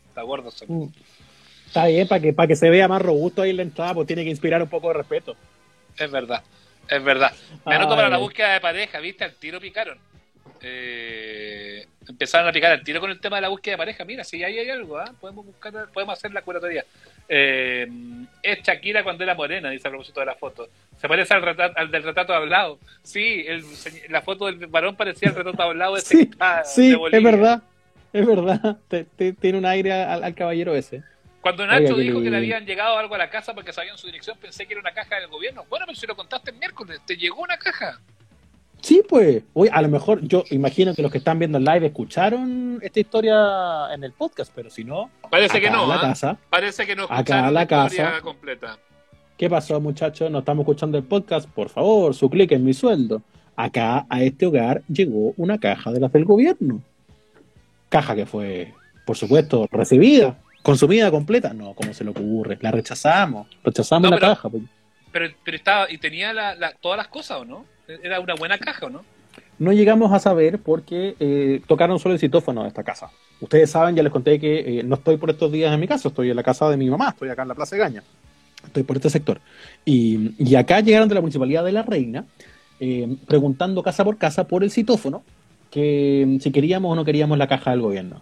Está 0.09 0.21
gordo 0.23 0.49
Samuel. 0.51 0.89
Mm. 0.89 0.93
Está 1.67 1.85
bien, 1.87 2.07
para 2.07 2.21
que, 2.21 2.33
para 2.33 2.47
que 2.47 2.55
se 2.55 2.69
vea 2.69 2.87
más 2.87 3.01
robusto 3.01 3.41
ahí 3.41 3.49
en 3.51 3.57
la 3.57 3.63
entrada, 3.63 3.93
pues 3.93 4.07
tiene 4.07 4.23
que 4.23 4.29
inspirar 4.29 4.61
un 4.61 4.69
poco 4.69 4.87
de 4.87 4.93
respeto. 4.95 5.35
Es 5.97 6.09
verdad, 6.09 6.41
es 6.89 7.03
verdad. 7.03 7.33
Me 7.65 7.75
anoto 7.75 7.95
para 7.95 8.09
la 8.09 8.17
búsqueda 8.17 8.53
de 8.53 8.61
pareja, 8.61 8.99
¿viste? 8.99 9.23
Al 9.25 9.33
tiro 9.35 9.59
picaron. 9.59 9.97
eh, 10.61 11.85
empezaron 12.07 12.47
a 12.47 12.51
picar 12.51 12.71
al 12.71 12.83
tiro 12.83 12.99
con 13.01 13.11
el 13.11 13.19
tema 13.19 13.35
de 13.37 13.43
la 13.43 13.49
búsqueda 13.49 13.73
de 13.73 13.77
pareja. 13.77 14.05
Mira, 14.05 14.23
si 14.23 14.43
ahí 14.43 14.57
hay 14.57 14.69
algo, 14.69 14.97
¿ah? 14.97 15.13
podemos 15.19 15.45
buscar, 15.45 15.89
podemos 15.93 16.17
hacer 16.17 16.31
la 16.31 16.41
curatoría. 16.41 16.85
Eh, 17.27 17.87
es 18.43 18.61
Shakira 18.61 19.03
cuando 19.03 19.23
era 19.23 19.33
morena, 19.35 19.69
dice 19.69 19.87
a 19.87 19.91
propósito 19.91 20.19
de 20.19 20.25
la 20.27 20.35
foto. 20.35 20.67
Se 20.99 21.07
parece 21.07 21.33
al, 21.33 21.41
retrato, 21.41 21.77
al 21.77 21.91
del 21.91 22.03
retrato 22.03 22.33
hablado. 22.33 22.79
Sí, 23.03 23.43
el, 23.47 23.63
la 24.09 24.21
foto 24.21 24.45
del 24.45 24.67
varón 24.67 24.95
parecía 24.95 25.29
el 25.29 25.35
retrato 25.35 25.61
hablado 25.63 25.95
de 25.95 26.01
Sí, 26.01 26.29
sí 26.65 26.97
es 27.11 27.23
verdad, 27.23 27.63
es 28.13 28.25
verdad. 28.25 28.77
Te- 28.87 29.03
te- 29.05 29.33
tiene 29.33 29.57
un 29.57 29.65
aire 29.65 29.91
al, 29.93 30.23
al 30.23 30.35
caballero 30.35 30.75
ese. 30.75 31.03
Cuando 31.41 31.65
Nacho 31.67 31.93
Oiga, 31.95 31.97
dijo 32.03 32.21
que 32.23 32.29
le- 32.31 32.37
habían 32.37 32.65
llegado 32.65 32.97
algo 32.97 33.13
a 33.15 33.19
la 33.19 33.29
casa 33.29 33.53
porque 33.53 33.71
sabían 33.73 33.97
su 33.97 34.07
dirección, 34.07 34.37
pensé 34.39 34.65
que 34.65 34.73
era 34.73 34.81
una 34.81 34.93
caja 34.93 35.19
del 35.19 35.27
gobierno. 35.27 35.63
Bueno, 35.69 35.85
pero 35.87 35.95
si 35.97 36.07
lo 36.07 36.15
contaste 36.15 36.51
el 36.51 36.57
miércoles, 36.57 36.99
te 37.05 37.17
llegó 37.17 37.41
una 37.41 37.57
caja. 37.57 37.99
Sí, 38.85 39.01
pues. 39.09 39.41
Oye, 39.53 39.71
a 39.73 39.81
lo 39.81 39.89
mejor 39.89 40.21
yo 40.21 40.43
imagino 40.51 40.93
que 40.93 41.01
los 41.01 41.11
que 41.11 41.17
están 41.17 41.39
viendo 41.39 41.57
el 41.57 41.63
live 41.65 41.87
escucharon 41.87 42.77
esta 42.83 42.99
historia 42.99 43.35
en 43.91 44.03
el 44.03 44.11
podcast, 44.11 44.51
pero 44.53 44.69
si 44.69 44.83
no, 44.83 45.09
Parece 45.31 45.59
que 45.59 45.71
no, 45.71 45.83
en 45.83 45.89
la 45.89 45.95
¿ah? 45.95 46.01
casa. 46.01 46.37
Parece 46.51 46.85
que 46.85 46.95
no 46.95 47.07
Acá 47.09 47.49
la 47.49 47.65
casa. 47.65 48.21
completa. 48.21 48.77
¿Qué 49.37 49.49
pasó, 49.49 49.81
muchachos? 49.81 50.29
No 50.29 50.39
estamos 50.39 50.61
escuchando 50.61 50.99
el 50.99 51.03
podcast. 51.03 51.49
Por 51.49 51.69
favor, 51.69 52.13
su 52.13 52.29
clic 52.29 52.51
en 52.51 52.63
mi 52.63 52.75
sueldo. 52.75 53.23
Acá 53.55 54.05
a 54.07 54.21
este 54.21 54.45
hogar 54.45 54.83
llegó 54.87 55.33
una 55.37 55.57
caja 55.57 55.91
de 55.91 55.99
las 55.99 56.13
del 56.13 56.25
gobierno. 56.25 56.79
Caja 57.89 58.15
que 58.15 58.27
fue, 58.27 58.71
por 59.07 59.17
supuesto, 59.17 59.67
recibida, 59.71 60.37
consumida 60.61 61.09
completa. 61.09 61.53
No, 61.55 61.73
¿cómo 61.73 61.91
se 61.91 62.03
le 62.03 62.11
ocurre? 62.11 62.59
La 62.61 62.69
rechazamos. 62.69 63.47
Rechazamos 63.63 64.11
No, 64.11 64.15
la 64.15 64.19
pero- 64.21 64.35
caja. 64.35 64.49
pues. 64.49 64.63
Pero, 65.11 65.33
pero 65.43 65.57
estaba, 65.57 65.89
y 65.91 65.97
tenía 65.97 66.33
la, 66.33 66.53
la- 66.53 66.73
todas 66.73 66.97
las 66.97 67.07
cosas, 67.07 67.39
¿o 67.39 67.45
no? 67.45 67.65
Era 67.87 68.19
una 68.19 68.35
buena 68.35 68.57
caja, 68.57 68.87
¿o 68.87 68.89
no? 68.89 69.03
No 69.57 69.71
llegamos 69.71 70.11
a 70.11 70.19
saber 70.19 70.59
porque 70.59 71.15
eh, 71.19 71.61
tocaron 71.67 71.99
solo 71.99 72.13
el 72.13 72.19
citófono 72.19 72.63
de 72.63 72.67
esta 72.69 72.83
casa. 72.83 73.09
Ustedes 73.39 73.69
saben, 73.71 73.95
ya 73.95 74.03
les 74.03 74.11
conté 74.11 74.39
que 74.39 74.79
eh, 74.79 74.83
no 74.83 74.95
estoy 74.95 75.17
por 75.17 75.29
estos 75.29 75.51
días 75.51 75.73
en 75.73 75.79
mi 75.79 75.87
casa, 75.87 76.09
estoy 76.09 76.29
en 76.29 76.35
la 76.35 76.43
casa 76.43 76.69
de 76.69 76.77
mi 76.77 76.89
mamá, 76.89 77.09
estoy 77.09 77.29
acá 77.29 77.43
en 77.43 77.47
la 77.49 77.55
Plaza 77.55 77.75
de 77.75 77.81
Gaña. 77.81 78.03
Estoy 78.65 78.83
por 78.83 78.95
este 78.97 79.09
sector. 79.09 79.39
Y, 79.85 80.31
y 80.43 80.55
acá 80.55 80.79
llegaron 80.81 81.07
de 81.07 81.15
la 81.15 81.21
Municipalidad 81.21 81.63
de 81.63 81.71
La 81.71 81.83
Reina 81.83 82.25
eh, 82.79 83.15
preguntando 83.27 83.81
casa 83.83 84.03
por 84.03 84.17
casa 84.17 84.47
por 84.47 84.63
el 84.63 84.71
citófono 84.71 85.23
que 85.71 86.25
mm, 86.27 86.39
si 86.39 86.51
queríamos 86.51 86.91
o 86.91 86.95
no 86.95 87.05
queríamos 87.05 87.37
la 87.37 87.47
caja 87.47 87.71
del 87.71 87.81
gobierno. 87.81 88.21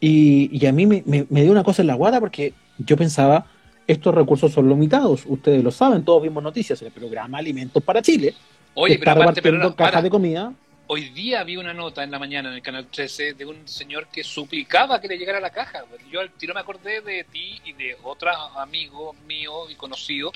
Y, 0.00 0.48
y 0.56 0.66
a 0.66 0.72
mí 0.72 0.86
me, 0.86 1.02
me- 1.06 1.26
me 1.28 1.42
dio 1.42 1.52
una 1.52 1.64
cosa 1.64 1.82
en 1.82 1.88
la 1.88 1.94
guarda 1.94 2.20
porque 2.20 2.52
yo 2.78 2.96
pensaba, 2.96 3.46
estos 3.86 4.14
recursos 4.14 4.52
son 4.52 4.68
limitados, 4.68 5.24
ustedes 5.26 5.62
lo 5.62 5.70
saben, 5.70 6.04
todos 6.04 6.22
vimos 6.22 6.42
noticias, 6.42 6.80
el 6.82 6.90
programa 6.92 7.38
Alimentos 7.38 7.82
para 7.82 8.00
Chile, 8.02 8.34
Oye, 8.74 8.98
pero 8.98 9.12
aparte, 9.12 9.40
pero 9.40 9.74
para, 9.74 10.02
de 10.02 10.10
comida 10.10 10.52
hoy 10.86 11.08
día 11.10 11.42
vi 11.44 11.56
una 11.56 11.72
nota 11.72 12.02
en 12.04 12.10
la 12.10 12.18
mañana 12.18 12.50
en 12.50 12.56
el 12.56 12.62
canal 12.62 12.86
13 12.86 13.34
de 13.34 13.46
un 13.46 13.66
señor 13.66 14.08
que 14.08 14.22
suplicaba 14.22 15.00
que 15.00 15.08
le 15.08 15.18
llegara 15.18 15.40
la 15.40 15.50
caja. 15.50 15.84
Yo 16.10 16.20
al 16.20 16.30
tiro 16.32 16.54
me 16.54 16.60
acordé 16.60 17.00
de 17.00 17.24
ti 17.24 17.60
y 17.64 17.72
de 17.72 17.96
otros 18.02 18.34
amigos 18.56 19.16
míos 19.26 19.68
y 19.70 19.74
conocidos 19.74 20.32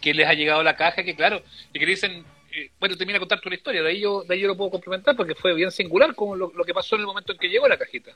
que 0.00 0.12
les 0.12 0.28
ha 0.28 0.34
llegado 0.34 0.62
la 0.62 0.76
caja, 0.76 1.02
que 1.02 1.16
claro, 1.16 1.42
y 1.72 1.78
que 1.78 1.86
dicen, 1.86 2.24
eh, 2.54 2.70
bueno, 2.78 2.96
termina 2.96 3.16
de 3.16 3.20
contar 3.20 3.40
tu 3.40 3.48
historia, 3.48 3.82
de 3.82 3.88
ahí, 3.88 4.00
yo, 4.00 4.22
de 4.22 4.34
ahí 4.34 4.40
yo 4.40 4.48
lo 4.48 4.56
puedo 4.56 4.70
complementar 4.70 5.16
porque 5.16 5.34
fue 5.34 5.54
bien 5.54 5.70
singular 5.70 6.14
como 6.14 6.36
lo, 6.36 6.52
lo 6.54 6.64
que 6.64 6.74
pasó 6.74 6.96
en 6.96 7.00
el 7.00 7.06
momento 7.06 7.32
en 7.32 7.38
que 7.38 7.48
llegó 7.48 7.66
la 7.66 7.78
cajita. 7.78 8.12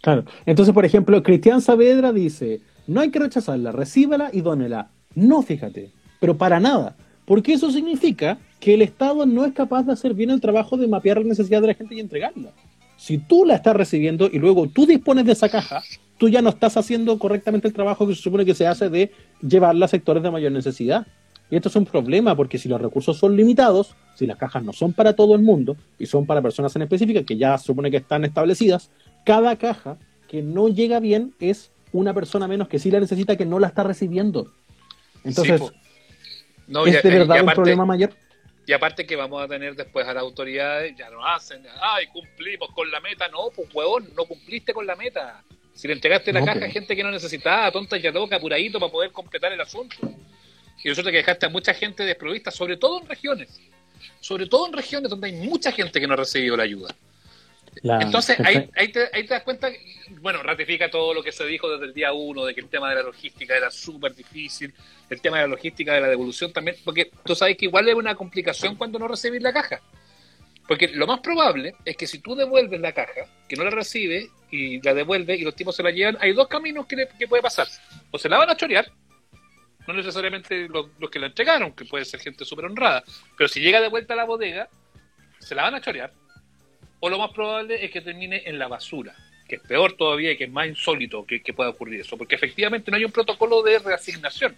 Claro. 0.00 0.24
Entonces, 0.46 0.72
por 0.72 0.84
ejemplo, 0.84 1.22
Cristian 1.22 1.60
Saavedra 1.60 2.12
dice, 2.12 2.60
no 2.86 3.00
hay 3.00 3.10
que 3.10 3.18
rechazarla, 3.18 3.72
recíbala 3.72 4.30
y 4.32 4.40
dónela. 4.40 4.90
No, 5.14 5.42
fíjate, 5.42 5.90
pero 6.20 6.38
para 6.38 6.58
nada. 6.60 6.96
Porque 7.30 7.52
eso 7.52 7.70
significa 7.70 8.38
que 8.58 8.74
el 8.74 8.82
Estado 8.82 9.24
no 9.24 9.44
es 9.44 9.52
capaz 9.52 9.84
de 9.84 9.92
hacer 9.92 10.14
bien 10.14 10.30
el 10.30 10.40
trabajo 10.40 10.76
de 10.76 10.88
mapear 10.88 11.18
la 11.18 11.28
necesidad 11.28 11.60
de 11.60 11.68
la 11.68 11.74
gente 11.74 11.94
y 11.94 12.00
entregarla. 12.00 12.50
Si 12.96 13.18
tú 13.18 13.44
la 13.44 13.54
estás 13.54 13.76
recibiendo 13.76 14.28
y 14.32 14.40
luego 14.40 14.66
tú 14.66 14.84
dispones 14.84 15.24
de 15.24 15.30
esa 15.30 15.48
caja, 15.48 15.80
tú 16.18 16.28
ya 16.28 16.42
no 16.42 16.48
estás 16.48 16.76
haciendo 16.76 17.16
correctamente 17.20 17.68
el 17.68 17.72
trabajo 17.72 18.08
que 18.08 18.16
se 18.16 18.22
supone 18.22 18.44
que 18.44 18.56
se 18.56 18.66
hace 18.66 18.90
de 18.90 19.12
llevarla 19.42 19.84
a 19.84 19.88
sectores 19.88 20.24
de 20.24 20.30
mayor 20.32 20.50
necesidad. 20.50 21.06
Y 21.52 21.54
esto 21.54 21.68
es 21.68 21.76
un 21.76 21.84
problema 21.84 22.34
porque 22.34 22.58
si 22.58 22.68
los 22.68 22.80
recursos 22.80 23.16
son 23.16 23.36
limitados, 23.36 23.94
si 24.16 24.26
las 24.26 24.36
cajas 24.36 24.64
no 24.64 24.72
son 24.72 24.92
para 24.92 25.12
todo 25.12 25.36
el 25.36 25.42
mundo 25.42 25.76
y 26.00 26.06
son 26.06 26.26
para 26.26 26.42
personas 26.42 26.74
en 26.74 26.82
específica 26.82 27.22
que 27.22 27.36
ya 27.36 27.56
se 27.58 27.66
supone 27.66 27.92
que 27.92 27.98
están 27.98 28.24
establecidas, 28.24 28.90
cada 29.24 29.54
caja 29.54 29.98
que 30.26 30.42
no 30.42 30.68
llega 30.68 30.98
bien 30.98 31.32
es 31.38 31.70
una 31.92 32.12
persona 32.12 32.48
menos 32.48 32.66
que 32.66 32.80
sí 32.80 32.90
la 32.90 32.98
necesita 32.98 33.36
que 33.36 33.46
no 33.46 33.60
la 33.60 33.68
está 33.68 33.84
recibiendo. 33.84 34.50
Entonces, 35.22 35.60
Sí. 35.60 35.89
No, 36.70 36.86
¿es 36.86 36.94
y- 36.94 37.08
de 37.08 37.14
y 37.14 37.18
verdad 37.18 37.36
un 37.36 37.42
aparte- 37.42 37.54
problema 37.56 37.84
mayor? 37.84 38.10
Y 38.66 38.72
aparte 38.72 39.04
que 39.06 39.16
vamos 39.16 39.42
a 39.42 39.48
tener 39.48 39.74
después 39.74 40.06
a 40.06 40.14
las 40.14 40.22
autoridades, 40.22 40.94
ya 40.96 41.10
no 41.10 41.24
hacen, 41.26 41.62
ay, 41.82 42.06
cumplimos 42.06 42.70
con 42.72 42.88
la 42.90 43.00
meta, 43.00 43.28
no, 43.28 43.50
pues 43.54 43.68
huevón, 43.74 44.08
no 44.16 44.24
cumpliste 44.24 44.72
con 44.72 44.86
la 44.86 44.94
meta. 44.94 45.42
Si 45.74 45.88
le 45.88 45.94
entregaste 45.94 46.32
la 46.32 46.40
No, 46.40 46.46
caja 46.46 46.60
pues. 46.60 46.70
a 46.70 46.72
gente 46.72 46.94
que 46.94 47.02
no 47.02 47.10
necesitaba, 47.10 47.70
tonta 47.72 47.96
y 47.96 48.02
ya 48.02 48.10
loca, 48.12 48.36
apuradito 48.36 48.78
para 48.78 48.92
poder 48.92 49.10
completar 49.12 49.52
el 49.52 49.60
asunto. 49.60 49.96
Y 50.84 50.88
resulta 50.88 51.10
que 51.10 51.18
dejaste 51.18 51.46
a 51.46 51.48
mucha 51.48 51.74
gente 51.74 52.04
desprovista, 52.04 52.50
sobre 52.50 52.76
todo 52.76 53.00
en 53.00 53.08
regiones. 53.08 53.60
Sobre 54.20 54.46
todo 54.46 54.66
en 54.66 54.72
regiones 54.72 55.10
donde 55.10 55.26
hay 55.28 55.32
mucha 55.34 55.72
gente 55.72 56.00
que 56.00 56.06
no 56.06 56.14
ha 56.14 56.18
recibido 56.18 56.56
la 56.56 56.62
ayuda. 56.62 56.94
La- 57.82 58.00
Entonces, 58.02 58.38
ahí, 58.40 58.68
ahí, 58.76 58.88
te, 58.92 59.08
ahí 59.12 59.22
te 59.26 59.34
das 59.34 59.42
cuenta, 59.42 59.68
bueno, 60.20 60.42
ratifica 60.42 60.90
todo 60.90 61.14
lo 61.14 61.22
que 61.22 61.32
se 61.32 61.44
dijo 61.46 61.70
desde 61.70 61.86
el 61.86 61.94
día 61.94 62.12
uno, 62.12 62.44
de 62.44 62.54
que 62.54 62.60
el 62.60 62.68
tema 62.68 62.88
de 62.90 62.96
la 62.96 63.02
logística 63.02 63.56
era 63.56 63.70
súper 63.70 64.14
difícil, 64.14 64.74
el 65.08 65.20
tema 65.20 65.36
de 65.38 65.44
la 65.44 65.48
logística 65.54 65.94
de 65.94 66.00
la 66.00 66.08
devolución 66.08 66.52
también, 66.52 66.76
porque 66.84 67.10
tú 67.24 67.34
sabes 67.34 67.56
que 67.56 67.66
igual 67.66 67.88
es 67.88 67.94
una 67.94 68.14
complicación 68.14 68.76
cuando 68.76 68.98
no 68.98 69.08
recibes 69.08 69.42
la 69.42 69.52
caja. 69.52 69.80
Porque 70.68 70.86
lo 70.88 71.06
más 71.08 71.18
probable 71.20 71.74
es 71.84 71.96
que 71.96 72.06
si 72.06 72.20
tú 72.20 72.36
devuelves 72.36 72.80
la 72.80 72.92
caja, 72.92 73.26
que 73.48 73.56
no 73.56 73.64
la 73.64 73.70
recibes 73.70 74.28
y 74.52 74.80
la 74.82 74.94
devuelves 74.94 75.40
y 75.40 75.42
los 75.42 75.56
tipos 75.56 75.74
se 75.74 75.82
la 75.82 75.90
llevan, 75.90 76.16
hay 76.20 76.32
dos 76.32 76.46
caminos 76.46 76.86
que, 76.86 76.94
le- 76.96 77.08
que 77.18 77.26
puede 77.26 77.42
pasar. 77.42 77.66
O 78.12 78.18
se 78.18 78.28
la 78.28 78.38
van 78.38 78.50
a 78.50 78.56
chorear, 78.56 78.86
no 79.88 79.94
necesariamente 79.94 80.68
los, 80.68 80.86
los 81.00 81.10
que 81.10 81.18
la 81.18 81.26
entregaron, 81.26 81.72
que 81.72 81.84
puede 81.86 82.04
ser 82.04 82.20
gente 82.20 82.44
súper 82.44 82.66
honrada, 82.66 83.02
pero 83.36 83.48
si 83.48 83.58
llega 83.60 83.80
de 83.80 83.88
vuelta 83.88 84.14
a 84.14 84.16
la 84.18 84.24
bodega, 84.24 84.68
se 85.40 85.54
la 85.56 85.62
van 85.62 85.74
a 85.74 85.80
chorear 85.80 86.12
o 87.00 87.08
lo 87.08 87.18
más 87.18 87.32
probable 87.32 87.84
es 87.84 87.90
que 87.90 88.00
termine 88.00 88.42
en 88.44 88.58
la 88.58 88.68
basura, 88.68 89.14
que 89.48 89.56
es 89.56 89.62
peor 89.62 89.94
todavía 89.94 90.32
y 90.32 90.36
que 90.36 90.44
es 90.44 90.50
más 90.50 90.68
insólito 90.68 91.24
que, 91.24 91.42
que 91.42 91.52
pueda 91.52 91.70
ocurrir 91.70 92.00
eso, 92.00 92.16
porque 92.16 92.34
efectivamente 92.34 92.90
no 92.90 92.96
hay 92.96 93.04
un 93.04 93.12
protocolo 93.12 93.62
de 93.62 93.78
reasignación. 93.78 94.54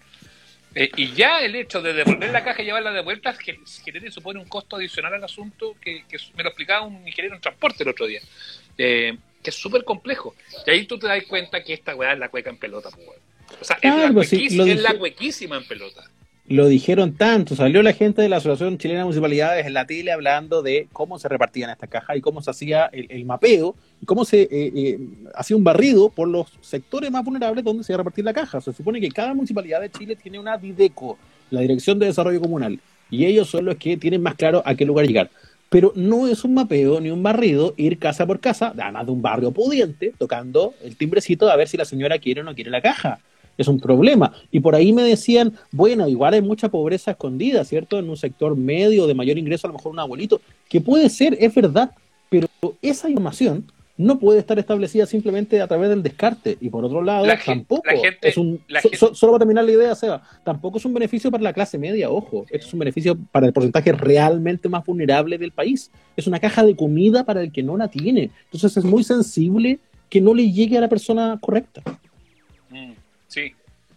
Eh, 0.74 0.90
y 0.96 1.12
ya 1.12 1.40
el 1.40 1.54
hecho 1.54 1.82
de 1.82 1.92
devolver 1.92 2.30
la 2.30 2.42
caja 2.42 2.62
y 2.62 2.64
llevarla 2.64 2.92
de 2.92 3.02
vuelta 3.02 3.34
genera 3.34 4.06
y 4.06 4.10
supone 4.10 4.40
un 4.40 4.48
costo 4.48 4.76
adicional 4.76 5.12
al 5.12 5.22
asunto 5.22 5.76
que, 5.80 6.04
que 6.08 6.16
me 6.34 6.42
lo 6.42 6.48
explicaba 6.48 6.86
un 6.86 7.06
ingeniero 7.06 7.36
en 7.36 7.42
transporte 7.42 7.82
el 7.82 7.90
otro 7.90 8.06
día, 8.06 8.20
eh, 8.78 9.16
que 9.42 9.50
es 9.50 9.56
súper 9.56 9.84
complejo. 9.84 10.34
Y 10.66 10.70
ahí 10.70 10.86
tú 10.86 10.98
te 10.98 11.08
das 11.08 11.22
cuenta 11.24 11.62
que 11.62 11.74
esta 11.74 11.94
weá 11.94 12.14
es 12.14 12.18
la 12.18 12.30
cueca 12.30 12.50
en 12.50 12.56
pelota. 12.56 12.88
pues. 12.90 13.18
O 13.60 13.64
sea, 13.64 13.76
es, 13.82 13.90
la 13.90 13.96
Claro, 13.96 14.14
pues 14.14 14.30
sí, 14.30 14.46
es 14.46 14.80
la 14.80 14.94
cuequísima 14.94 15.58
en 15.58 15.66
pelota. 15.66 16.08
Lo 16.52 16.68
dijeron 16.68 17.14
tanto, 17.14 17.56
salió 17.56 17.82
la 17.82 17.94
gente 17.94 18.20
de 18.20 18.28
la 18.28 18.36
Asociación 18.36 18.76
Chilena 18.76 19.00
de 19.00 19.04
Municipalidades 19.04 19.64
en 19.64 19.72
la 19.72 19.86
tele 19.86 20.12
hablando 20.12 20.60
de 20.60 20.86
cómo 20.92 21.18
se 21.18 21.26
repartían 21.26 21.70
estas 21.70 21.88
cajas 21.88 22.14
y 22.14 22.20
cómo 22.20 22.42
se 22.42 22.50
hacía 22.50 22.90
el, 22.92 23.24
mapeo 23.24 23.74
y 24.02 24.04
cómo 24.04 24.26
se 24.26 24.42
eh, 24.42 24.48
eh, 24.50 24.98
hacía 25.34 25.56
un 25.56 25.64
barrido 25.64 26.10
por 26.10 26.28
los 26.28 26.48
sectores 26.60 27.10
más 27.10 27.24
vulnerables 27.24 27.64
donde 27.64 27.82
se 27.82 27.94
iba 27.94 27.96
a 27.96 28.02
repartir 28.02 28.26
la 28.26 28.34
caja. 28.34 28.60
Se 28.60 28.70
supone 28.74 29.00
que 29.00 29.08
cada 29.08 29.32
municipalidad 29.32 29.80
de 29.80 29.90
Chile 29.90 30.14
tiene 30.14 30.38
una 30.38 30.58
DIDECO, 30.58 31.16
la 31.48 31.62
Dirección 31.62 31.98
de 31.98 32.04
Desarrollo 32.04 32.42
Comunal, 32.42 32.78
y 33.10 33.24
ellos 33.24 33.48
son 33.48 33.64
los 33.64 33.76
que 33.76 33.96
tienen 33.96 34.20
más 34.20 34.34
claro 34.34 34.62
a 34.66 34.74
qué 34.74 34.84
lugar 34.84 35.06
llegar. 35.06 35.30
Pero 35.70 35.94
no 35.96 36.28
es 36.28 36.44
un 36.44 36.52
mapeo 36.52 37.00
ni 37.00 37.08
un 37.08 37.22
barrido 37.22 37.72
ir 37.78 37.98
casa 37.98 38.26
por 38.26 38.40
casa, 38.40 38.74
además 38.78 39.06
de 39.06 39.12
un 39.12 39.22
barrio 39.22 39.52
pudiente, 39.52 40.12
tocando 40.18 40.74
el 40.82 40.98
timbrecito 40.98 41.48
a 41.48 41.56
ver 41.56 41.66
si 41.66 41.78
la 41.78 41.86
señora 41.86 42.18
quiere 42.18 42.42
o 42.42 42.44
no 42.44 42.54
quiere 42.54 42.70
la 42.70 42.82
caja 42.82 43.20
es 43.58 43.68
un 43.68 43.78
problema. 43.80 44.32
Y 44.50 44.60
por 44.60 44.74
ahí 44.74 44.92
me 44.92 45.02
decían, 45.02 45.52
bueno, 45.70 46.08
igual 46.08 46.34
hay 46.34 46.42
mucha 46.42 46.68
pobreza 46.70 47.12
escondida, 47.12 47.64
¿cierto? 47.64 47.98
En 47.98 48.08
un 48.08 48.16
sector 48.16 48.56
medio 48.56 49.06
de 49.06 49.14
mayor 49.14 49.38
ingreso, 49.38 49.66
a 49.66 49.70
lo 49.70 49.74
mejor 49.76 49.92
un 49.92 49.98
abuelito, 50.00 50.40
que 50.68 50.80
puede 50.80 51.08
ser, 51.10 51.36
es 51.40 51.54
verdad, 51.54 51.90
pero 52.30 52.48
esa 52.80 53.10
información 53.10 53.64
no 53.98 54.18
puede 54.18 54.38
estar 54.38 54.58
establecida 54.58 55.04
simplemente 55.04 55.60
a 55.60 55.68
través 55.68 55.90
del 55.90 56.02
descarte. 56.02 56.56
Y 56.60 56.70
por 56.70 56.82
otro 56.84 57.02
lado, 57.02 57.26
La 57.26 57.38
tampoco 57.38 57.82
la 57.84 57.92
gente- 58.00 58.28
es 58.28 58.36
un... 58.38 58.58
la 58.66 58.80
so- 58.80 59.14
solo 59.14 59.32
para 59.32 59.40
terminar 59.40 59.64
la 59.64 59.70
idea, 59.72 59.94
Seba, 59.94 60.22
tampoco 60.42 60.78
es 60.78 60.84
un 60.86 60.94
beneficio 60.94 61.30
para 61.30 61.42
la 61.44 61.52
clase 61.52 61.76
media, 61.78 62.10
ojo. 62.10 62.46
Esto 62.50 62.66
es 62.66 62.72
un 62.72 62.78
beneficio 62.80 63.16
para 63.30 63.46
el 63.46 63.52
porcentaje 63.52 63.92
realmente 63.92 64.68
más 64.70 64.84
vulnerable 64.84 65.36
del 65.36 65.52
país. 65.52 65.90
Es 66.16 66.26
una 66.26 66.40
caja 66.40 66.64
de 66.64 66.74
comida 66.74 67.24
para 67.24 67.42
el 67.42 67.52
que 67.52 67.62
no 67.62 67.76
la 67.76 67.88
tiene. 67.88 68.30
Entonces 68.44 68.76
es 68.78 68.84
muy 68.84 69.04
sensible 69.04 69.78
que 70.08 70.20
no 70.22 70.32
le 70.34 70.50
llegue 70.50 70.78
a 70.78 70.80
la 70.80 70.88
persona 70.88 71.38
correcta. 71.40 71.82
Mm, 72.70 72.92
sí, 73.32 73.54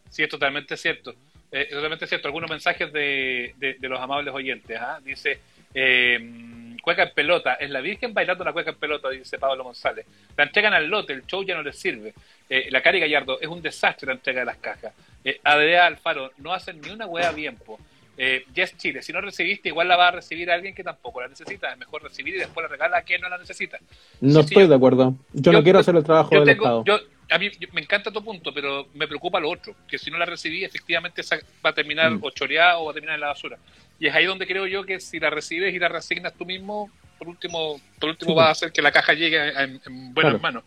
sí, 0.09 0.23
es 0.23 0.29
totalmente 0.29 0.77
cierto. 0.77 1.11
Eh, 1.51 1.63
es 1.63 1.69
totalmente 1.69 2.07
cierto. 2.07 2.27
Algunos 2.27 2.49
mensajes 2.49 2.91
de, 2.91 3.53
de- 3.57 3.87
los 3.89 3.99
amables 3.99 4.33
oyentes. 4.33 4.77
¿ah? 4.79 4.99
Dice, 5.03 5.39
eh, 5.73 6.75
cueca 6.81 7.03
en 7.03 7.13
pelota. 7.13 7.55
Es 7.55 7.69
la 7.69 7.81
Virgen 7.81 8.13
bailando 8.13 8.43
la 8.43 8.53
cueca 8.53 8.71
en 8.71 8.77
pelota, 8.77 9.09
dice 9.09 9.37
Pablo 9.37 9.63
González. 9.63 10.05
La 10.37 10.43
entregan 10.45 10.73
al 10.73 10.87
lote, 10.87 11.13
el 11.13 11.25
show 11.25 11.43
ya 11.43 11.55
no 11.55 11.63
les 11.63 11.77
sirve. 11.77 12.13
Eh, 12.49 12.67
la 12.71 12.81
Cari 12.81 12.99
Gallardo, 12.99 13.39
es 13.41 13.47
un 13.47 13.61
desastre 13.61 14.07
la 14.07 14.13
entrega 14.13 14.39
de 14.41 14.45
las 14.45 14.57
cajas. 14.57 14.93
Eh, 15.23 15.39
Alfaro, 15.43 16.31
no 16.37 16.53
hacen 16.53 16.79
ni 16.81 16.89
una 16.91 17.05
hueá 17.07 17.31
bien, 17.31 17.55
po. 17.57 17.79
Eh, 18.17 18.45
Yes 18.53 18.77
Chile, 18.77 19.01
si 19.01 19.11
no 19.11 19.19
recibiste, 19.21 19.69
igual 19.69 19.87
la 19.89 19.97
va 19.97 20.07
a 20.07 20.11
recibir 20.11 20.49
alguien 20.49 20.73
que 20.73 20.83
tampoco 20.83 21.21
la 21.21 21.27
necesita. 21.27 21.71
Es 21.71 21.77
mejor 21.77 22.01
recibir 22.03 22.35
y 22.35 22.37
después 22.39 22.63
la 22.63 22.69
regala 22.69 22.97
a 22.97 23.01
quien 23.01 23.19
no 23.21 23.27
la 23.29 23.37
necesita. 23.37 23.77
No 24.21 24.41
Sí, 24.41 24.47
estoy 24.49 24.67
de 24.67 24.75
acuerdo. 24.75 25.15
Yo, 25.33 25.51
yo- 25.51 25.57
no 25.57 25.63
quiero 25.63 25.79
hacer 25.79 25.95
el 25.95 26.03
trabajo 26.03 26.29
Yo 26.31 26.39
del 26.45 26.55
tengo, 26.55 26.63
Estado. 26.81 26.83
yo, 26.85 26.99
a 27.29 27.37
mí 27.37 27.49
me 27.73 27.81
encanta 27.81 28.11
tu 28.11 28.23
punto, 28.23 28.53
pero 28.53 28.87
me 28.93 29.07
preocupa 29.07 29.39
lo 29.39 29.49
otro, 29.49 29.75
que 29.87 29.97
si 29.97 30.11
no 30.11 30.17
la 30.17 30.25
recibí, 30.25 30.63
efectivamente 30.63 31.21
va 31.65 31.71
a 31.71 31.73
terminar 31.73 32.11
Mm. 32.11 32.19
o 32.23 32.29
choreada 32.31 32.77
o 32.77 32.85
va 32.85 32.91
a 32.91 32.93
terminar 32.93 33.15
en 33.15 33.21
la 33.21 33.27
basura. 33.27 33.57
Y 33.99 34.07
es 34.07 34.15
ahí 34.15 34.25
donde 34.25 34.47
creo 34.47 34.65
yo 34.67 34.85
que 34.85 34.99
si 34.99 35.19
la 35.19 35.29
recibes 35.29 35.73
y 35.73 35.79
la 35.79 35.89
resignas 35.89 36.33
tú 36.35 36.45
mismo, 36.45 36.89
por 37.17 37.27
último, 37.29 37.79
por 37.99 38.09
último 38.09 38.31
Sí, 38.31 38.35
va 38.35 38.43
pues. 38.43 38.47
a 38.47 38.51
hacer 38.51 38.71
que 38.71 38.81
la 38.81 38.91
caja 38.91 39.13
llegue 39.13 39.49
en, 39.49 39.81
en 39.85 40.13
buenas 40.13 40.31
Claro. 40.33 40.39
manos. 40.39 40.63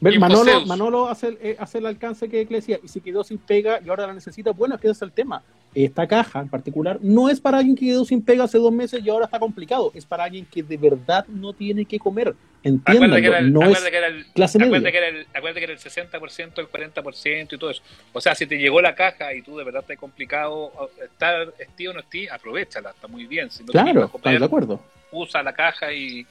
Manolo. 0.00 0.66
Manolo 0.66 1.08
hace, 1.08 1.28
el, 1.28 1.38
eh, 1.40 1.56
hace 1.58 1.78
el 1.78 1.86
alcance 1.86 2.28
que, 2.28 2.44
que 2.46 2.50
le 2.52 2.58
decía, 2.58 2.78
y 2.82 2.88
si 2.88 3.00
quedó 3.00 3.24
sin 3.24 3.38
pega 3.38 3.80
y 3.84 3.88
ahora 3.88 4.06
la 4.06 4.12
necesita, 4.14 4.50
bueno, 4.52 4.74
es 4.74 4.80
que 4.80 4.88
ese 4.88 4.98
es 4.98 5.02
el 5.02 5.12
tema. 5.12 5.42
Esta 5.74 6.06
caja 6.06 6.40
en 6.40 6.48
particular 6.48 6.98
no 7.02 7.28
es 7.28 7.40
para 7.40 7.58
alguien 7.58 7.76
que 7.76 7.86
quedó 7.86 8.04
sin 8.04 8.22
pega 8.22 8.44
hace 8.44 8.58
dos 8.58 8.72
meses 8.72 9.02
y 9.04 9.08
ahora 9.10 9.26
está 9.26 9.38
complicado, 9.38 9.90
es 9.94 10.06
para 10.06 10.24
alguien 10.24 10.46
que 10.50 10.62
de 10.62 10.76
verdad 10.76 11.26
no 11.28 11.52
tiene 11.52 11.84
que 11.84 11.98
comer. 11.98 12.34
Acuérdate 12.84 13.20
que 13.22 13.26
era 13.28 13.38
Entiéndanlo, 13.38 13.38
el, 13.38 13.52
no 13.52 13.60
acuérdate 13.62 13.84
es 13.86 13.90
que 13.90 13.96
era 13.98 14.06
el- 14.08 14.26
clase 14.32 14.58
acuérdate 14.58 14.80
media. 14.80 14.92
que 14.92 14.98
era 14.98 15.08
el- 15.08 15.26
acuérdate 15.34 15.60
que 15.60 15.64
era 15.64 15.72
el 15.74 15.78
60%, 15.78 16.60
el 16.60 16.68
40% 16.68 17.54
y 17.54 17.58
todo 17.58 17.70
eso. 17.70 17.82
O 18.12 18.20
sea, 18.20 18.34
si 18.34 18.46
te 18.46 18.58
llegó 18.58 18.80
la 18.80 18.94
caja 18.94 19.32
y 19.34 19.42
tú 19.42 19.56
de 19.56 19.64
verdad 19.64 19.82
estás 19.82 19.98
complicado, 19.98 20.72
estar 21.04 21.52
estío 21.58 21.90
o 21.90 21.94
no 21.94 22.00
estío, 22.00 22.32
aprovechala, 22.34 22.90
está 22.90 23.06
muy 23.06 23.26
bien. 23.26 23.50
Si 23.50 23.62
no 23.62 23.72
Claro, 23.72 24.10
estoy 24.14 24.38
de 24.38 24.44
acuerdo. 24.44 24.80
Usa 25.12 25.42
la 25.42 25.52
caja 25.54 25.92
y, 25.92 26.26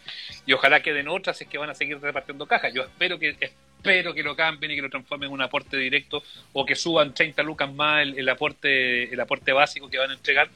y 0.46 0.54
ojalá 0.54 0.82
queden 0.82 1.08
otras 1.08 1.42
es 1.42 1.48
que 1.48 1.58
van 1.58 1.70
a 1.70 1.76
seguir 1.76 2.00
repartiendo 2.00 2.46
cajas. 2.46 2.74
Yo 2.74 2.84
espero 2.84 3.18
que 3.20 3.36
espero 3.40 4.14
que 4.14 4.24
lo 4.24 4.36
cambien 4.36 4.72
y 4.72 4.76
que 4.76 4.82
lo 4.82 4.90
transformen 4.90 5.28
en 5.28 5.34
un 5.34 5.42
aporte 5.42 5.78
directo 5.78 6.24
o 6.54 6.66
que 6.66 6.76
suban 6.76 7.14
30 7.14 7.44
lucas 7.44 7.72
más 7.74 8.02
el, 8.02 8.18
el 8.18 8.28
aporte 8.30 9.14
el 9.14 9.20
aporte 9.20 9.52
básico 9.54 9.90
que 9.90 9.98
van 10.00 10.10
a 10.12 10.14
entregar 10.16 10.50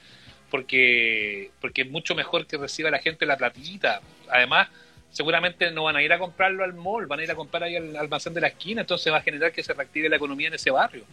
porque 0.50 1.52
porque 1.62 1.84
es 1.84 1.90
mucho 1.90 2.16
mejor 2.16 2.46
que 2.48 2.58
reciba 2.58 2.90
la 2.92 3.00
gente 3.00 3.26
la 3.26 3.38
platita. 3.38 4.02
Además, 4.30 4.68
seguramente 5.12 5.72
no 5.72 5.84
van 5.84 5.96
a 5.96 6.02
ir 6.04 6.12
a 6.14 6.20
comprarlo 6.20 6.64
al 6.64 6.74
mall, 6.74 7.06
van 7.08 7.20
a 7.20 7.24
ir 7.24 7.32
a 7.32 7.36
comprar 7.36 7.64
ahí 7.64 7.76
al 7.76 7.96
almacén 7.96 8.34
de 8.34 8.42
la 8.42 8.48
esquina, 8.48 8.82
entonces 8.82 9.12
va 9.12 9.18
a 9.18 9.22
generar 9.22 9.52
que 9.52 9.64
se 9.64 9.74
reactive 9.74 10.10
la 10.10 10.16
economía 10.18 10.48
en 10.48 10.56
ese 10.56 10.72
barrio. 10.72 11.04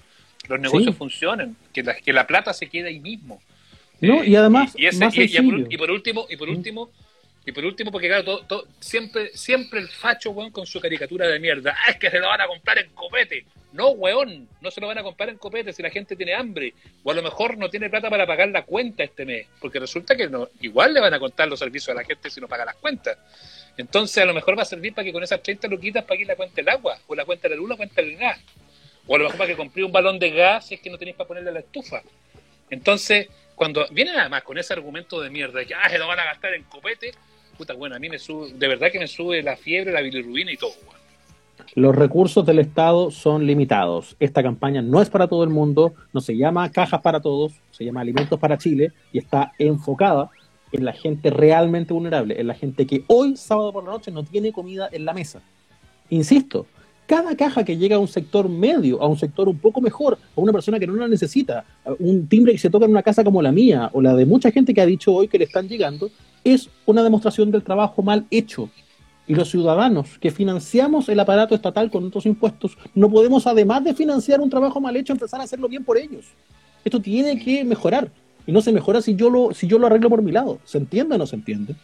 Los 0.49 0.61
negocios 0.61 0.95
Sí. 0.95 0.99
funcionen, 0.99 1.57
que 1.73 1.83
la, 1.83 1.95
que 1.95 2.13
la 2.13 2.27
plata 2.27 2.53
se 2.53 2.69
quede 2.69 2.89
ahí 2.89 3.01
mismo. 3.01 3.43
No, 4.01 4.23
y 4.25 4.37
además, 4.37 4.75
y, 4.77 4.87
ese- 4.87 4.99
más 5.05 5.17
y- 5.17 5.23
y 5.23 5.29
por, 5.29 5.37
sencillo. 5.37 5.67
y 5.71 5.77
por 5.79 5.91
último, 5.91 6.27
y 6.29 6.37
por 6.37 6.49
último, 6.49 6.91
y 7.47 7.53
por 7.53 7.65
último, 7.65 7.91
porque 7.93 8.09
claro, 8.09 8.25
todo, 8.25 8.41
todo- 8.47 8.67
siempre, 8.81 9.31
siempre 9.35 9.81
el 9.81 9.89
facho, 9.89 10.31
weón, 10.31 10.51
con 10.51 10.67
su 10.67 10.81
caricatura 10.81 11.27
de 11.29 11.39
mierda. 11.39 11.77
Ah, 11.87 11.91
es 11.93 11.97
que 11.97 12.11
se 12.11 12.19
lo 12.19 12.27
van 12.29 12.41
a 12.41 12.47
comprar 12.47 12.79
en 12.79 12.91
copete. 12.91 13.45
No, 13.73 13.91
weón, 13.91 14.49
no 14.63 14.71
se 14.71 14.81
lo 14.81 14.87
van 14.87 14.99
a 14.99 15.03
comprar 15.03 15.29
en 15.29 15.37
copete 15.39 15.73
si 15.73 15.83
la 15.83 15.91
gente 15.91 16.17
tiene 16.17 16.35
hambre. 16.35 16.73
O 17.05 17.11
a 17.11 17.15
lo 17.15 17.23
mejor 17.23 17.57
no 17.59 17.69
tiene 17.69 17.91
plata 17.91 18.09
para 18.11 18.27
pagar 18.27 18.49
la 18.49 18.63
cuenta 18.65 19.05
este 19.05 19.25
mes. 19.27 19.47
Porque 19.61 19.79
resulta 19.79 20.17
que 20.17 20.29
no, 20.29 20.49
igual 20.61 20.95
le 20.95 21.01
van 21.01 21.13
a 21.15 21.19
contar 21.21 21.47
los 21.49 21.59
servicios 21.59 21.91
a 21.91 22.01
la 22.01 22.05
gente 22.05 22.31
si 22.31 22.41
no 22.41 22.49
paga 22.49 22.65
las 22.65 22.77
cuentas. 22.77 23.19
Entonces 23.77 24.23
a 24.23 24.27
lo 24.27 24.33
mejor 24.35 24.59
va 24.59 24.63
a 24.63 24.67
servir 24.67 24.95
para 24.95 25.05
que 25.05 25.13
con 25.13 25.23
esas 25.23 25.43
30 25.43 25.69
luquitas 25.69 26.05
pague 26.05 26.25
la 26.25 26.37
cuenta 26.37 26.57
del 26.57 26.69
agua, 26.71 26.99
o 27.07 27.15
la 27.15 27.25
cuenta 27.27 27.49
de 27.49 27.55
la 27.55 27.61
luz, 27.61 27.69
la 27.69 27.77
cuenta 27.77 28.01
del 28.01 28.17
gas. 28.17 28.41
O 29.07 29.15
a 29.15 29.19
lo 29.19 29.25
mejor 29.25 29.39
para 29.39 29.51
que 29.51 29.57
compré 29.57 29.85
un 29.85 29.93
balón 29.93 30.19
de 30.19 30.31
gas 30.31 30.67
si 30.69 30.75
es 30.75 30.81
que 30.81 30.89
no 30.91 30.97
tenéis 30.99 31.17
para 31.17 31.29
ponerle 31.29 31.51
a 31.51 31.53
la 31.53 31.61
estufa. 31.61 32.03
Entonces, 32.71 33.29
cuando 33.57 33.85
vienen 33.91 34.15
además 34.17 34.45
con 34.45 34.59
ese 34.59 34.75
argumento 34.75 35.21
de 35.21 35.31
mierda, 35.31 35.61
ah, 35.83 35.89
se 35.89 35.99
lo 35.99 36.07
van 36.07 36.21
a 36.21 36.25
gastar 36.25 36.55
en 36.55 36.63
copete, 36.65 37.13
puta, 37.59 37.75
bueno, 37.75 37.97
a 37.97 37.99
mí 37.99 38.09
me 38.09 38.19
sube, 38.19 38.53
de 38.53 38.69
verdad 38.69 38.93
que 38.93 38.99
me 39.01 39.09
sube 39.09 39.43
la 39.43 39.57
fiebre, 39.57 39.93
la 39.93 40.03
bilirrubina 40.03 40.53
y 40.53 40.57
todo, 40.57 40.73
weón. 40.87 40.97
Los 41.75 41.97
recursos 41.97 42.45
del 42.45 42.59
Estado 42.59 43.11
son 43.11 43.47
limitados. 43.47 44.15
Esta 44.21 44.43
campaña 44.43 44.83
no 44.83 45.01
es 45.01 45.09
para 45.09 45.27
todo 45.27 45.43
el 45.43 45.51
mundo, 45.51 45.95
no 46.13 46.21
se 46.21 46.37
llama 46.37 46.71
Cajas 46.71 47.01
para 47.01 47.21
Todos, 47.21 47.55
se 47.71 47.85
llama 47.85 48.03
Alimentos 48.03 48.39
para 48.39 48.59
Chile 48.59 48.93
y 49.11 49.19
está 49.19 49.53
enfocada 49.59 50.31
en 50.73 50.85
la 50.85 50.93
gente 50.93 51.31
realmente 51.31 51.95
vulnerable, 51.95 52.39
en 52.39 52.47
la 52.47 52.55
gente 52.55 52.87
que 52.87 53.05
hoy, 53.07 53.37
sábado 53.37 53.73
por 53.73 53.85
la 53.85 53.93
noche, 53.93 54.11
no 54.11 54.23
tiene 54.23 54.53
comida 54.53 54.89
en 54.93 55.07
la 55.07 55.15
mesa. 55.15 55.41
Insisto, 56.11 56.67
cada 57.07 57.37
caja 57.37 57.65
que 57.65 57.77
llega 57.77 57.97
a 57.97 57.99
un 57.99 58.09
sector 58.09 58.49
medio, 58.49 59.01
a 59.01 59.07
un 59.07 59.17
sector 59.17 59.49
un 59.49 59.59
poco 59.59 59.81
mejor, 59.81 60.19
a 60.37 60.41
una 60.41 60.53
persona 60.53 60.79
que 60.79 60.87
no 60.87 60.95
la 60.95 61.09
necesita, 61.09 61.65
un 61.99 62.27
timbre 62.27 62.53
que 62.53 62.59
se 62.59 62.71
toca 62.71 62.85
en 62.85 62.91
una 62.91 63.03
casa 63.03 63.23
como 63.23 63.41
la 63.43 63.53
mía 63.53 63.91
o 63.93 64.03
la 64.03 64.15
de 64.15 64.27
mucha 64.27 64.51
gente 64.51 64.75
que 64.75 64.81
ha 64.81 64.87
dicho 64.87 65.13
hoy 65.13 65.29
que 65.29 65.39
le 65.39 65.45
están 65.45 65.69
llegando, 65.69 66.11
es 66.45 66.69
una 66.85 67.03
demostración 67.03 67.51
del 67.51 67.63
trabajo 67.63 68.03
mal 68.03 68.27
hecho. 68.31 68.71
Y 69.29 69.35
los 69.35 69.51
ciudadanos 69.51 70.19
que 70.21 70.31
financiamos 70.31 71.09
el 71.09 71.19
aparato 71.19 71.55
estatal 71.55 71.91
con 71.91 72.05
otros 72.05 72.27
impuestos, 72.27 72.79
no 72.95 73.11
podemos, 73.11 73.47
además 73.47 73.83
de 73.83 73.95
financiar 73.95 74.41
un 74.41 74.51
trabajo 74.51 74.81
mal 74.81 74.97
hecho, 74.97 75.13
empezar 75.13 75.41
a 75.41 75.45
hacerlo 75.45 75.69
bien 75.69 75.85
por 75.85 75.99
ellos. 75.99 76.27
Esto 76.85 77.01
tiene 77.01 77.39
que 77.43 77.65
mejorar. 77.65 78.11
Y 78.47 78.53
no 78.53 78.61
se 78.61 78.73
mejora 78.73 79.03
si 79.03 79.17
yo 79.17 79.29
lo, 79.29 79.53
si 79.53 79.67
yo 79.67 79.79
lo 79.79 79.89
arreglo 79.89 80.09
por 80.09 80.23
mi 80.23 80.31
lado. 80.31 80.61
¿Se 80.65 80.79
entiende 80.79 81.17
o 81.17 81.19
no 81.19 81.27
se 81.27 81.35
entiende? 81.35 81.75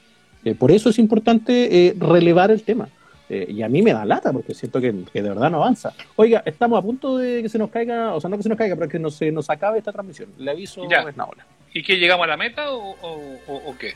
Eh, 0.44 0.54
por 0.54 0.70
eso 0.70 0.90
es 0.90 0.98
importante 1.00 1.88
eh, 1.88 1.96
relevar 1.98 2.52
el 2.52 2.62
tema. 2.62 2.88
Eh, 3.34 3.46
y 3.50 3.62
a 3.62 3.68
mí 3.70 3.80
me 3.80 3.94
da 3.94 4.04
lata 4.04 4.30
porque 4.30 4.52
siento 4.52 4.78
que, 4.78 4.94
que 5.10 5.22
de 5.22 5.30
verdad 5.30 5.50
no 5.50 5.56
avanza. 5.56 5.94
Oiga, 6.16 6.42
estamos 6.44 6.78
a 6.78 6.82
punto 6.82 7.16
de 7.16 7.40
que 7.42 7.48
se 7.48 7.56
nos 7.56 7.70
caiga, 7.70 8.12
o 8.14 8.20
sea, 8.20 8.28
no 8.28 8.36
que 8.36 8.42
se 8.42 8.50
nos 8.50 8.58
caiga, 8.58 8.76
pero 8.76 8.90
que 8.90 8.98
no 8.98 9.10
se 9.10 9.32
nos 9.32 9.48
acabe 9.48 9.78
esta 9.78 9.90
transmisión. 9.90 10.34
Le 10.36 10.50
aviso 10.50 10.86
Ya. 10.86 10.98
es 11.00 11.16
Naola. 11.16 11.46
¿Y 11.72 11.82
que 11.82 11.96
llegamos 11.96 12.24
a 12.24 12.26
la 12.26 12.36
meta 12.36 12.72
o, 12.72 12.94
o, 13.00 13.74
qué? 13.78 13.94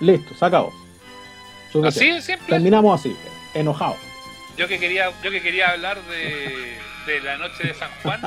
Listo, 0.00 0.34
se 0.34 0.44
acabó. 0.44 0.70
Así 1.86 2.10
de 2.10 2.20
simple. 2.20 2.48
Terminamos 2.48 3.00
así, 3.00 3.16
enojado. 3.54 3.96
Yo 4.58 4.68
que 4.68 4.78
quería, 4.78 5.10
yo 5.24 5.30
que 5.30 5.40
quería 5.40 5.70
hablar 5.70 5.96
de, 6.02 6.76
de 7.10 7.20
la 7.22 7.38
noche 7.38 7.68
de 7.68 7.72
San 7.72 7.88
Juan 8.02 8.20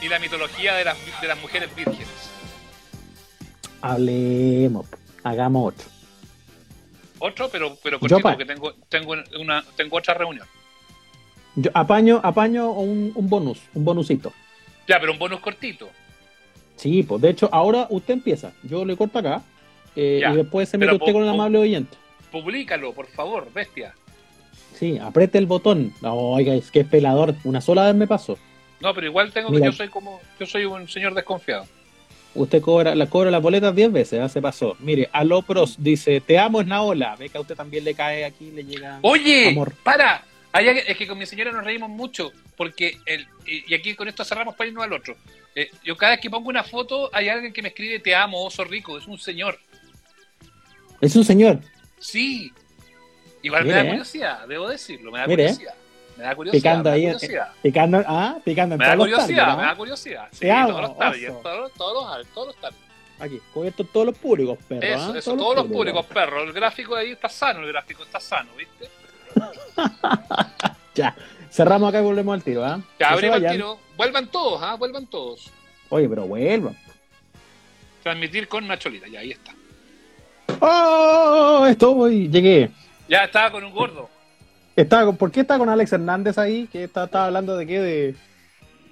y 0.00 0.08
la 0.08 0.20
mitología 0.20 0.76
de 0.76 0.84
las, 0.84 0.96
de 1.20 1.26
las 1.26 1.40
mujeres 1.42 1.74
vírgenes. 1.74 2.30
Hablemos, 3.80 4.86
hagamos 5.24 5.74
otro. 5.74 5.95
Otro, 7.18 7.48
pero, 7.48 7.76
pero 7.82 7.98
cortito, 7.98 8.20
porque 8.20 8.44
tengo, 8.44 8.74
tengo, 8.88 9.14
una, 9.40 9.64
tengo 9.76 9.96
otra 9.96 10.14
reunión. 10.14 10.46
Yo 11.54 11.70
apaño, 11.72 12.20
apaño 12.22 12.70
un, 12.72 13.12
un 13.14 13.28
bonus, 13.28 13.58
un 13.74 13.84
bonusito. 13.84 14.32
Ya, 14.86 15.00
pero 15.00 15.12
un 15.12 15.18
bonus 15.18 15.40
cortito. 15.40 15.88
Sí, 16.76 17.02
pues 17.02 17.22
de 17.22 17.30
hecho, 17.30 17.48
ahora 17.52 17.86
usted 17.88 18.14
empieza. 18.14 18.52
Yo 18.62 18.84
le 18.84 18.96
corto 18.96 19.18
acá 19.18 19.42
eh, 19.96 20.18
Ya, 20.20 20.32
y 20.32 20.36
después 20.36 20.68
se 20.68 20.76
mete 20.76 20.92
usted 20.94 21.12
con 21.12 21.22
el 21.22 21.28
po- 21.28 21.34
amable 21.34 21.58
oyente. 21.58 21.96
Publícalo, 22.30 22.92
por 22.92 23.06
favor, 23.06 23.50
bestia. 23.54 23.94
Sí, 24.74 24.98
apriete 24.98 25.38
el 25.38 25.46
botón. 25.46 25.94
No, 26.02 26.14
oiga, 26.14 26.52
es 26.54 26.70
que 26.70 26.80
es 26.80 26.86
pelador. 26.86 27.34
Una 27.44 27.62
sola 27.62 27.86
vez 27.86 27.94
me 27.94 28.06
pasó. 28.06 28.36
No, 28.80 28.92
pero 28.92 29.06
igual 29.06 29.32
tengo 29.32 29.48
Mira. 29.48 29.62
que 29.62 29.66
yo 29.70 29.72
soy 29.72 29.88
como, 29.88 30.20
yo 30.38 30.44
soy 30.44 30.66
un 30.66 30.86
señor 30.86 31.14
desconfiado. 31.14 31.64
Usted 32.36 32.60
cobra 32.60 32.94
la 32.94 33.06
cobra 33.06 33.30
la 33.30 33.38
boleta 33.38 33.72
10 33.72 33.92
veces, 33.92 34.18
ya 34.18 34.28
se 34.28 34.40
pasó. 34.40 34.76
Mire, 34.80 35.08
Alopros 35.12 35.76
dice, 35.78 36.20
te 36.20 36.38
amo, 36.38 36.60
es 36.60 36.66
Naola. 36.66 37.16
Ve 37.16 37.28
que 37.28 37.38
a 37.38 37.40
usted 37.40 37.56
también 37.56 37.84
le 37.84 37.94
cae 37.94 38.24
aquí, 38.24 38.50
le 38.50 38.64
llega... 38.64 38.98
Oye, 39.02 39.48
Amor. 39.48 39.72
para. 39.82 40.24
Es 40.58 40.96
que 40.96 41.06
con 41.06 41.18
mi 41.18 41.26
señora 41.26 41.52
nos 41.52 41.64
reímos 41.64 41.90
mucho, 41.90 42.32
porque 42.56 42.98
el, 43.04 43.26
y 43.46 43.74
aquí 43.74 43.94
con 43.94 44.08
esto 44.08 44.24
cerramos 44.24 44.54
para 44.54 44.68
irnos 44.68 44.84
al 44.84 44.92
otro. 44.94 45.14
Eh, 45.54 45.70
yo 45.84 45.96
cada 45.96 46.12
vez 46.12 46.20
que 46.20 46.30
pongo 46.30 46.48
una 46.48 46.64
foto 46.64 47.10
hay 47.12 47.28
alguien 47.28 47.52
que 47.52 47.62
me 47.62 47.68
escribe 47.68 47.98
te 47.98 48.14
amo, 48.14 48.42
oso 48.44 48.64
rico, 48.64 48.96
es 48.96 49.06
un 49.06 49.18
señor. 49.18 49.58
Es 51.00 51.14
un 51.14 51.24
señor. 51.24 51.60
Sí. 51.98 52.52
Igual 53.42 53.64
Mire, 53.64 53.74
me 53.74 53.80
da 53.82 53.86
eh. 53.86 53.90
curiosidad, 53.90 54.48
debo 54.48 54.68
decirlo, 54.68 55.12
me 55.12 55.18
da 55.18 55.26
Mire, 55.26 55.44
eh. 55.44 55.46
curiosidad. 55.48 55.74
Me 56.16 56.24
da 56.24 56.34
curiosidad. 56.34 56.62
Picando 56.62 56.84
me 56.84 56.90
da 56.90 56.96
ahí, 56.96 57.02
curiosidad. 57.04 57.48
Picando, 57.62 58.04
ah, 58.06 58.36
picando 58.44 58.74
en 58.74 58.78
Me 58.78 58.86
da 58.86 58.94
todos 58.94 59.08
los 59.08 59.18
curiosidad, 59.18 59.56
me 59.56 59.62
da 59.62 59.76
curiosidad. 59.76 60.28
Todos 60.30 60.80
los 60.80 60.98
targets, 60.98 61.42
todos, 61.42 61.72
todos 61.72 62.18
los, 62.18 62.26
todos 62.28 62.46
los 62.48 62.56
targets. 62.56 62.86
Aquí, 63.18 63.40
cubierto 63.52 63.84
todos 63.84 64.06
los 64.06 64.18
públicos, 64.18 64.58
perro. 64.68 64.82
Eso, 64.82 65.12
¿ah? 65.12 65.18
eso, 65.18 65.36
todos 65.36 65.56
los 65.56 65.66
públicos, 65.66 66.04
perro. 66.06 66.42
El 66.42 66.52
gráfico 66.52 66.94
ahí 66.94 67.12
está 67.12 67.28
sano, 67.28 67.60
el 67.60 67.68
gráfico 67.68 68.02
está 68.02 68.20
sano, 68.20 68.50
¿viste? 68.56 68.88
Ya, 70.94 71.14
cerramos 71.50 71.90
acá 71.90 72.00
y 72.00 72.02
volvemos 72.02 72.32
al 72.32 72.42
tiro, 72.42 72.64
¿ah? 72.64 72.80
Ya 72.98 73.10
abrimos 73.10 73.36
el 73.36 73.50
tiro. 73.50 73.78
Vuelvan 73.98 74.28
todos, 74.28 74.62
¿ah? 74.62 74.76
Vuelvan 74.76 75.06
todos. 75.06 75.50
Oye, 75.90 76.08
pero 76.08 76.26
vuelvan. 76.26 76.74
Transmitir 78.02 78.48
con 78.48 78.66
Nacholita, 78.66 79.06
ya 79.06 79.20
ahí 79.20 79.32
está. 79.32 79.52
¡Oh! 80.60 81.66
Estoy, 81.68 82.30
llegué. 82.30 82.70
Ya 83.10 83.24
estaba 83.24 83.50
con 83.50 83.64
un 83.64 83.72
gordo. 83.72 84.08
Estaba 84.76 85.06
con- 85.06 85.16
¿Por 85.16 85.32
qué 85.32 85.40
está 85.40 85.58
con 85.58 85.68
Alex 85.68 85.92
Hernández 85.92 86.36
ahí? 86.38 86.68
Que 86.70 86.84
está, 86.84 87.04
estaba 87.04 87.26
hablando 87.26 87.56
de 87.56 87.66
qué? 87.66 87.80
De, 87.80 88.14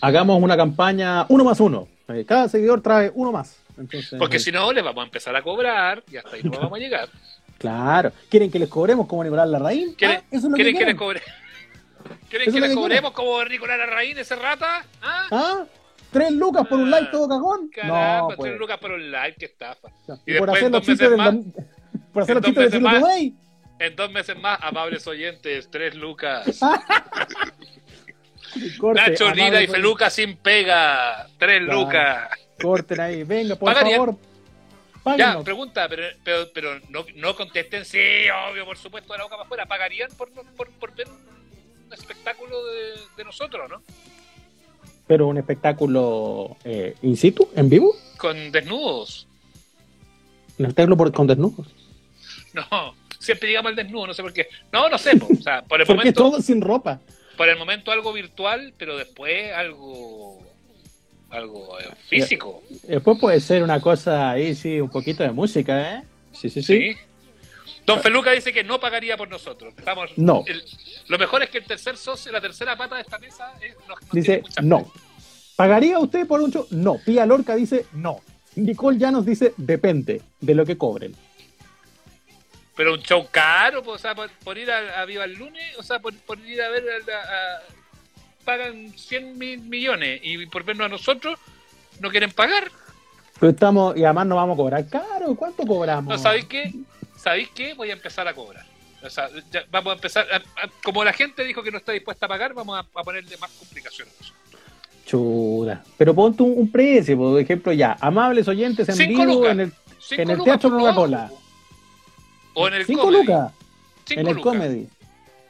Hagamos 0.00 0.42
una 0.42 0.56
campaña 0.56 1.24
uno 1.28 1.44
más 1.44 1.60
uno. 1.60 1.86
Eh, 2.08 2.24
Cada 2.26 2.48
seguidor 2.48 2.82
trae 2.82 3.12
uno 3.14 3.30
más. 3.30 3.56
Entonces, 3.78 4.18
Porque 4.18 4.38
eh, 4.38 4.40
si 4.40 4.50
no, 4.50 4.72
les 4.72 4.82
vamos 4.82 5.02
a 5.02 5.04
empezar 5.06 5.34
a 5.36 5.40
cobrar 5.42 6.02
y 6.10 6.16
hasta 6.16 6.34
ahí 6.36 6.42
no 6.42 6.50
vamos 6.50 6.72
a 6.74 6.78
llegar. 6.82 7.08
Claro. 7.62 8.12
¿Quieren 8.28 8.50
que 8.50 8.58
les 8.58 8.68
cobremos 8.68 9.06
como 9.06 9.24
Nicolás 9.24 9.48
Larraín? 9.48 9.94
¿Quieren, 9.94 10.18
Ah, 10.18 10.24
eso 10.30 10.46
es 10.46 10.50
lo 10.50 10.56
quieren 10.56 10.74
que 10.74 10.78
que 10.80 10.84
les 10.84 10.94
quieren. 10.94 10.96
cobre? 10.96 11.22
¿Quieren 12.28 12.48
Eso 12.48 12.54
que 12.56 12.60
les 12.60 12.74
cobremos 12.76 13.12
como 13.12 13.44
Nicolás 13.44 13.78
Larraín, 13.78 14.18
ese 14.18 14.36
rata? 14.36 14.84
¿Ah? 15.00 15.26
¿Ah? 15.30 15.64
¿Tres 16.10 16.30
lucas 16.32 16.66
por 16.66 16.78
un 16.78 16.88
Ah, 16.92 16.98
like 16.98 17.10
todo 17.10 17.28
cagón? 17.28 17.70
Caramba, 17.74 18.18
no, 18.18 18.26
tres 18.28 18.36
pues. 18.38 18.58
lucas 18.58 18.78
por 18.78 18.90
un 18.90 19.10
like, 19.10 19.36
qué 19.38 19.46
estafa. 19.46 19.88
Y, 20.26 20.34
Y 20.34 20.38
por 20.38 20.50
hacer 20.50 20.70
los 20.70 20.82
chistes 20.82 21.08
del 21.10 21.18
por 22.12 22.22
hacer 22.24 22.34
los 22.36 22.44
chistes 22.44 22.70
de 22.72 22.80
más. 22.80 23.02
En 23.78 23.96
dos 23.96 24.12
meses 24.12 24.36
más, 24.38 24.58
amables 24.60 25.06
oyentes, 25.06 25.68
tres 25.70 25.94
lucas. 25.94 26.60
Corte, 28.78 29.00
Nacho 29.10 29.30
Lira 29.32 29.62
y. 29.62 29.66
Feluca 29.66 30.10
sin 30.10 30.36
pega, 30.36 31.26
tres 31.38 31.62
Claro. 31.64 31.80
lucas. 31.80 32.28
Corten 32.60 33.00
ahí, 33.00 33.24
venga, 33.24 33.56
por 33.56 33.72
favor. 33.74 34.16
Ya, 35.18 35.42
pregunta, 35.42 35.88
pero, 35.88 36.04
pero, 36.22 36.48
pero 36.54 36.80
no, 36.88 37.04
no 37.16 37.34
contesten, 37.34 37.84
sí, 37.84 37.98
obvio, 38.50 38.64
por 38.64 38.76
supuesto, 38.78 39.12
de 39.12 39.18
la 39.18 39.24
boca 39.24 39.36
para 39.36 39.44
afuera. 39.46 39.66
¿Pagarían 39.66 40.10
por, 40.16 40.30
por, 40.30 40.68
por 40.70 40.94
ver 40.94 41.08
un 41.08 41.92
espectáculo 41.92 42.64
de, 42.66 42.92
de 43.16 43.24
nosotros, 43.24 43.68
no? 43.68 43.82
Pero 45.06 45.26
un 45.26 45.38
espectáculo 45.38 46.56
eh, 46.64 46.94
in 47.02 47.16
situ, 47.16 47.48
en 47.56 47.68
vivo. 47.68 47.94
Con 48.16 48.52
desnudos. 48.52 49.26
Un 50.58 50.66
espectáculo 50.66 50.96
por- 50.96 51.12
con 51.12 51.26
desnudos. 51.26 51.66
No, 52.54 52.94
siempre 53.18 53.48
llegamos 53.48 53.70
al 53.70 53.76
desnudo, 53.76 54.06
no 54.08 54.14
sé 54.14 54.22
por 54.22 54.32
qué. 54.32 54.46
No, 54.72 54.88
no 54.88 54.98
sé, 54.98 55.16
po. 55.16 55.26
o 55.32 55.42
sea, 55.42 55.62
por 55.62 55.80
el 55.80 55.86
Porque 55.88 55.98
momento, 56.00 56.22
todo 56.22 56.40
sin 56.40 56.60
ropa. 56.60 57.00
por 57.36 57.48
el 57.48 57.58
momento 57.58 57.90
algo 57.90 58.12
virtual, 58.12 58.72
pero 58.78 58.96
después 58.96 59.52
algo 59.52 60.41
algo 61.32 61.78
eh, 61.80 61.84
físico. 62.08 62.62
Después 62.84 63.18
puede 63.18 63.40
ser 63.40 63.62
una 63.62 63.80
cosa 63.80 64.30
ahí, 64.30 64.54
sí, 64.54 64.80
un 64.80 64.90
poquito 64.90 65.22
de 65.22 65.30
música, 65.32 65.96
¿eh? 65.98 66.02
Sí, 66.32 66.48
sí, 66.50 66.62
sí. 66.62 66.78
Sí. 66.92 66.96
Don 67.84 68.00
Feluca 68.00 68.30
dice 68.30 68.52
que 68.52 68.62
no 68.62 68.78
pagaría 68.78 69.16
por 69.16 69.28
nosotros. 69.28 69.74
Estamos, 69.76 70.10
No. 70.16 70.44
el- 70.46 70.62
lo 71.08 71.18
mejor 71.18 71.42
es 71.42 71.50
que 71.50 71.58
el 71.58 71.64
tercer 71.64 71.96
socio, 71.96 72.30
la 72.30 72.40
tercera 72.40 72.76
pata 72.76 72.94
de 72.94 73.00
esta 73.02 73.18
mesa, 73.18 73.52
es, 73.60 73.74
nos- 73.88 74.00
nos 74.00 74.10
Dice, 74.12 74.42
no. 74.62 74.84
fe. 74.84 75.00
¿Pagaría 75.56 75.98
usted 75.98 76.26
por 76.26 76.40
un 76.40 76.52
show? 76.52 76.66
No. 76.70 76.98
Pía 77.04 77.26
Lorca 77.26 77.56
dice, 77.56 77.86
no. 77.92 78.20
Nicole 78.54 78.98
Llanos 78.98 79.26
dice, 79.26 79.52
depende 79.56 80.22
de 80.40 80.54
lo 80.54 80.64
que 80.64 80.78
cobren. 80.78 81.14
Pero 82.76 82.94
un 82.94 83.02
show 83.02 83.26
caro, 83.30 83.82
pues, 83.82 83.96
o 83.96 83.98
sea, 84.02 84.14
por, 84.14 84.30
por 84.44 84.56
ir 84.56 84.70
a, 84.70 85.00
a 85.00 85.04
Viva 85.04 85.24
el 85.24 85.34
Lunes, 85.34 85.76
o 85.78 85.82
sea, 85.82 85.98
por, 85.98 86.14
por 86.20 86.38
ir 86.38 86.60
a 86.62 86.68
ver 86.70 86.84
a, 86.88 87.16
a- 87.18 87.60
pagan 88.44 88.92
100 88.96 89.38
mil 89.38 89.60
millones 89.60 90.20
y 90.22 90.46
por 90.46 90.64
vernos 90.64 90.86
a 90.86 90.88
nosotros 90.88 91.38
no 92.00 92.10
quieren 92.10 92.30
pagar. 92.30 92.70
Pero 93.40 93.50
estamos, 93.50 93.96
y 93.96 94.04
además 94.04 94.26
nos 94.26 94.36
vamos 94.36 94.54
a 94.54 94.56
cobrar 94.56 94.86
caro. 94.88 95.34
¿Cuánto 95.34 95.64
cobramos? 95.66 96.12
No, 96.14 96.18
¿sabéis 96.18 96.44
qué? 96.46 96.72
¿Sabéis 97.16 97.48
qué? 97.54 97.74
Voy 97.74 97.90
a 97.90 97.94
empezar 97.94 98.26
a 98.28 98.34
cobrar. 98.34 98.64
O 99.02 99.10
sea, 99.10 99.28
ya 99.50 99.64
vamos 99.70 99.92
a 99.92 99.94
empezar, 99.96 100.26
a- 100.32 100.36
a- 100.36 100.70
como 100.84 101.02
la 101.02 101.12
gente 101.12 101.44
dijo 101.44 101.62
que 101.62 101.72
no 101.72 101.78
está 101.78 101.90
dispuesta 101.92 102.26
a 102.26 102.28
pagar, 102.28 102.54
vamos 102.54 102.76
a, 102.76 102.80
a 102.98 103.02
ponerle 103.02 103.36
más 103.38 103.50
complicaciones. 103.52 104.14
Chuda. 105.04 105.82
Pero 105.98 106.14
ponte 106.14 106.42
un, 106.42 106.52
un 106.56 106.70
precio, 106.70 107.16
por 107.18 107.40
ejemplo, 107.40 107.72
ya. 107.72 107.96
Amables 108.00 108.46
oyentes 108.48 108.88
en 108.88 108.94
Cinco 108.94 109.22
vivo 109.22 109.34
lucas. 109.34 109.52
en 109.52 109.60
el, 109.60 109.72
Cinco 109.98 110.22
en 110.22 110.30
el 110.30 110.42
Teatro 110.44 110.70
Coca-Cola. 110.70 111.30
O 112.54 112.68
en 112.68 112.74
el 112.74 112.84
5 112.86 113.02
comedy. 113.02 113.20
lucas. 113.26 113.52
Cinco 114.04 114.20
en 114.20 114.26
el 114.28 114.36
lucas. 114.36 114.52
comedy. 114.52 114.88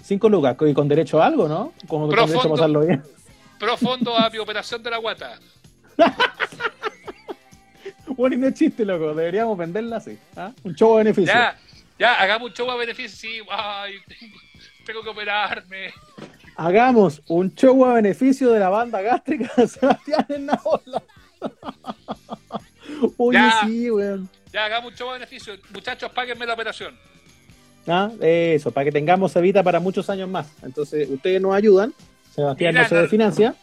5 0.03 0.29
lucas. 0.29 0.57
Y 0.67 0.75
con 0.75 0.89
derecho 0.89 1.23
a 1.23 1.27
algo, 1.27 1.49
¿no? 1.49 1.73
Como 1.87 2.09
con 2.09 2.17
derecho 2.17 2.41
a 2.41 2.51
pasarlo 2.51 2.81
bien. 2.81 3.03
Profundo 3.59 4.17
a 4.17 4.29
mi 4.29 4.39
operación 4.39 4.83
de 4.83 4.91
la 4.91 4.99
guata. 4.99 5.39
Bueno, 8.17 8.37
y 8.37 8.39
no 8.39 8.47
es 8.49 8.55
chiste, 8.55 8.85
loco. 8.85 9.15
Deberíamos 9.15 9.57
venderla 9.57 9.97
así. 9.97 10.19
¿ah? 10.37 10.53
Un 10.65 10.75
show 10.75 10.93
de 10.93 11.05
beneficio. 11.05 11.33
Ya, 11.33 11.57
ya, 11.99 12.15
hagamos 12.21 12.51
un 12.51 12.55
show 12.55 12.71
a 12.71 12.77
beneficio. 12.77 13.17
Sí, 13.17 13.41
ay, 13.51 13.95
tengo, 14.85 15.03
que 15.03 15.09
operarme. 15.09 15.93
Hagamos 16.57 17.23
un 17.29 17.55
show 17.55 17.85
a 17.87 17.95
beneficio 17.95 18.51
de 18.51 18.61
la 18.61 18.69
banda 18.69 19.01
gástrica 19.01 19.51
de 19.57 19.67
Sebastián 19.67 20.27
en 20.29 20.47
Naola. 20.47 21.03
Oye, 23.17 23.39
Ya. 23.39 23.63
sí, 23.65 23.91
weón. 23.91 24.29
Ya, 24.53 24.67
hagamos 24.67 24.93
un 24.93 24.99
show 24.99 25.11
a 25.11 25.15
beneficio. 25.15 25.55
Muchachos, 25.73 26.11
páguenme 26.13 26.45
la 26.45 26.55
operación. 26.55 26.97
Ah, 27.87 28.11
Eso, 28.21 28.71
para 28.71 28.85
que 28.85 28.93
tengamos 28.93 29.35
Evita 29.37 29.63
para 29.63 29.81
muchos 29.81 30.09
años 30.11 30.29
más. 30.29 30.47
Entonces, 30.63 31.09
ustedes 31.11 31.41
nos 31.41 31.55
ayudan. 31.55 31.93
Sebastián 32.35 32.73
Mira, 32.75 32.83
no 32.85 32.89
se 32.89 32.95
no- 32.95 33.01
desfinancia. 33.03 33.55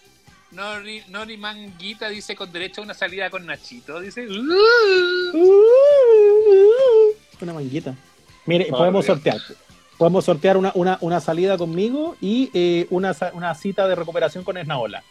Nori, 0.52 1.04
Nori 1.10 1.38
Manguita 1.38 2.10
dice 2.10 2.36
con 2.36 2.52
derecho 2.52 2.82
a 2.82 2.84
una 2.84 2.94
salida 2.96 3.30
con 3.30 3.46
Nachito. 3.46 4.00
Dice. 4.00 4.28
"Uh". 4.28 4.34
Una 7.42 7.54
manguita. 7.54 7.96
Mire, 8.46 8.66
podemos 8.66 9.06
Dios. 9.06 9.16
sortear. 9.18 9.38
Podemos 9.98 10.26
sortear 10.26 10.58
una, 10.58 10.72
una, 10.76 10.98
una 11.02 11.20
salida 11.20 11.58
conmigo 11.58 12.16
y 12.22 12.50
eh, 12.54 12.88
una, 12.90 13.16
una 13.34 13.54
cita 13.56 13.88
de 13.88 13.96
recuperación 13.96 14.44
con 14.44 14.58
Esnaola. 14.58 15.04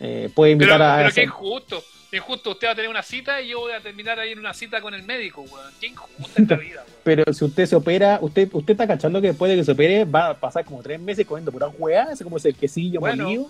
Eh, 0.00 0.30
puede 0.34 0.56
Pero, 0.56 0.74
invitar 0.74 0.82
a. 0.82 0.96
pero 0.96 1.08
qué 1.08 1.12
hacer- 1.12 1.24
injusto. 1.24 1.82
Qué 2.14 2.18
injusto. 2.18 2.52
Usted 2.52 2.68
va 2.68 2.70
a 2.70 2.74
tener 2.76 2.88
una 2.88 3.02
cita 3.02 3.42
y 3.42 3.48
yo 3.48 3.58
voy 3.58 3.72
a 3.72 3.80
terminar 3.80 4.20
ahí 4.20 4.30
en 4.30 4.38
una 4.38 4.54
cita 4.54 4.80
con 4.80 4.94
el 4.94 5.02
médico, 5.02 5.40
weón. 5.40 5.72
Qué 5.80 5.88
injusta 5.88 6.42
esta 6.42 6.54
vida, 6.54 6.84
weón. 6.86 6.98
Pero 7.02 7.32
si 7.32 7.44
usted 7.44 7.66
se 7.66 7.74
opera, 7.74 8.20
usted 8.22 8.48
usted 8.52 8.74
está 8.74 8.86
cachando 8.86 9.20
que 9.20 9.26
después 9.26 9.50
de 9.50 9.56
que 9.56 9.64
se 9.64 9.72
opere 9.72 10.04
va 10.04 10.28
a 10.28 10.34
pasar 10.34 10.64
como 10.64 10.80
tres 10.80 11.00
meses 11.00 11.26
comiendo 11.26 11.50
pura 11.50 11.66
hueá, 11.66 12.12
ese 12.12 12.22
como 12.22 12.36
ese 12.36 12.52
quesillo 12.52 13.00
Bueno, 13.00 13.24
molido. 13.24 13.48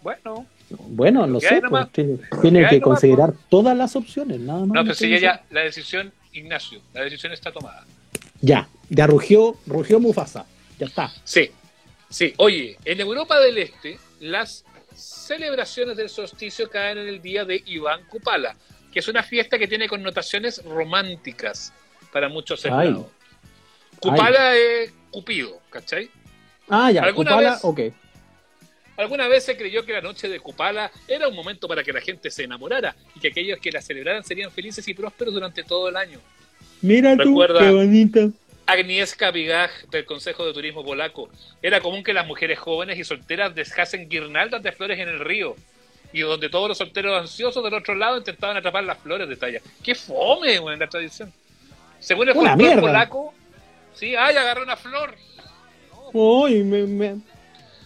Bueno. 0.00 0.46
Bueno, 0.70 1.26
no 1.26 1.38
sé, 1.38 1.60
pues, 1.68 1.92
tiene, 1.92 2.18
tiene 2.40 2.60
que 2.60 2.76
nomás, 2.76 2.80
considerar 2.80 3.34
todas 3.50 3.76
las 3.76 3.94
opciones, 3.94 4.40
nada 4.40 4.60
más. 4.60 4.68
No, 4.68 4.82
pero 4.84 4.94
si 4.94 5.06
diciendo. 5.06 5.40
la 5.50 5.60
decisión, 5.60 6.10
Ignacio, 6.32 6.80
la 6.94 7.02
decisión 7.02 7.34
está 7.34 7.52
tomada. 7.52 7.84
Ya, 8.40 8.70
ya 8.88 9.06
rugió, 9.06 9.54
rugió 9.66 10.00
Mufasa. 10.00 10.46
Ya 10.78 10.86
está. 10.86 11.12
Sí, 11.24 11.50
sí. 12.08 12.32
Oye, 12.38 12.78
en 12.86 13.00
Europa 13.00 13.38
del 13.38 13.58
Este, 13.58 13.98
las 14.20 14.64
celebraciones 14.98 15.96
del 15.96 16.08
solsticio 16.08 16.68
caen 16.68 16.98
en 16.98 17.08
el 17.08 17.22
día 17.22 17.44
de 17.44 17.62
Iván 17.66 18.04
Kupala, 18.08 18.56
que 18.92 18.98
es 18.98 19.08
una 19.08 19.22
fiesta 19.22 19.58
que 19.58 19.68
tiene 19.68 19.88
connotaciones 19.88 20.62
románticas 20.64 21.72
para 22.12 22.28
muchos 22.28 22.64
Ay. 22.64 22.70
esclavos. 22.70 23.06
Kupala 24.00 24.56
es 24.56 24.92
Cupido, 25.10 25.60
¿cachai? 25.70 26.10
Ah, 26.68 26.90
ya, 26.90 27.02
¿Alguna 27.02 27.30
Kupala, 27.30 27.50
vez? 27.52 27.60
ok. 27.64 27.80
Alguna 28.96 29.28
vez 29.28 29.44
se 29.44 29.56
creyó 29.56 29.84
que 29.84 29.92
la 29.92 30.00
noche 30.00 30.28
de 30.28 30.40
Kupala 30.40 30.90
era 31.06 31.28
un 31.28 31.34
momento 31.34 31.68
para 31.68 31.84
que 31.84 31.92
la 31.92 32.00
gente 32.00 32.30
se 32.30 32.44
enamorara 32.44 32.96
y 33.14 33.20
que 33.20 33.28
aquellos 33.28 33.60
que 33.60 33.70
la 33.70 33.80
celebraran 33.80 34.24
serían 34.24 34.50
felices 34.50 34.86
y 34.88 34.94
prósperos 34.94 35.34
durante 35.34 35.62
todo 35.62 35.88
el 35.88 35.96
año. 35.96 36.18
Mira 36.82 37.16
tú, 37.16 37.40
qué 37.58 37.70
bonito. 37.70 38.32
Agnieszka 38.68 39.30
Bigaj 39.30 39.70
del 39.90 40.04
Consejo 40.04 40.44
de 40.44 40.52
Turismo 40.52 40.84
Polaco. 40.84 41.30
Era 41.62 41.80
común 41.80 42.04
que 42.04 42.12
las 42.12 42.26
mujeres 42.26 42.58
jóvenes 42.58 42.98
y 42.98 43.04
solteras 43.04 43.54
dejasen 43.54 44.10
guirnaldas 44.10 44.62
de 44.62 44.72
flores 44.72 44.98
en 44.98 45.08
el 45.08 45.20
río. 45.20 45.56
y 46.12 46.20
donde 46.20 46.48
todos 46.48 46.68
los 46.68 46.78
solteros 46.78 47.20
ansiosos 47.20 47.62
del 47.62 47.74
otro 47.74 47.94
lado 47.94 48.16
intentaban 48.16 48.56
atrapar 48.56 48.82
las 48.84 48.98
flores 48.98 49.28
de 49.28 49.36
talla. 49.36 49.60
¡Qué 49.82 49.94
fome, 49.94 50.58
weón, 50.58 50.78
la 50.78 50.86
tradición! 50.86 51.30
Según 51.98 52.28
el 52.28 52.34
folclore 52.34 52.80
polaco, 52.80 53.34
sí, 53.94 54.16
¡ay, 54.16 54.36
agarré 54.36 54.62
una 54.62 54.76
flor! 54.76 55.14
Uy, 56.14 56.64
me, 56.64 56.84
me, 56.84 57.16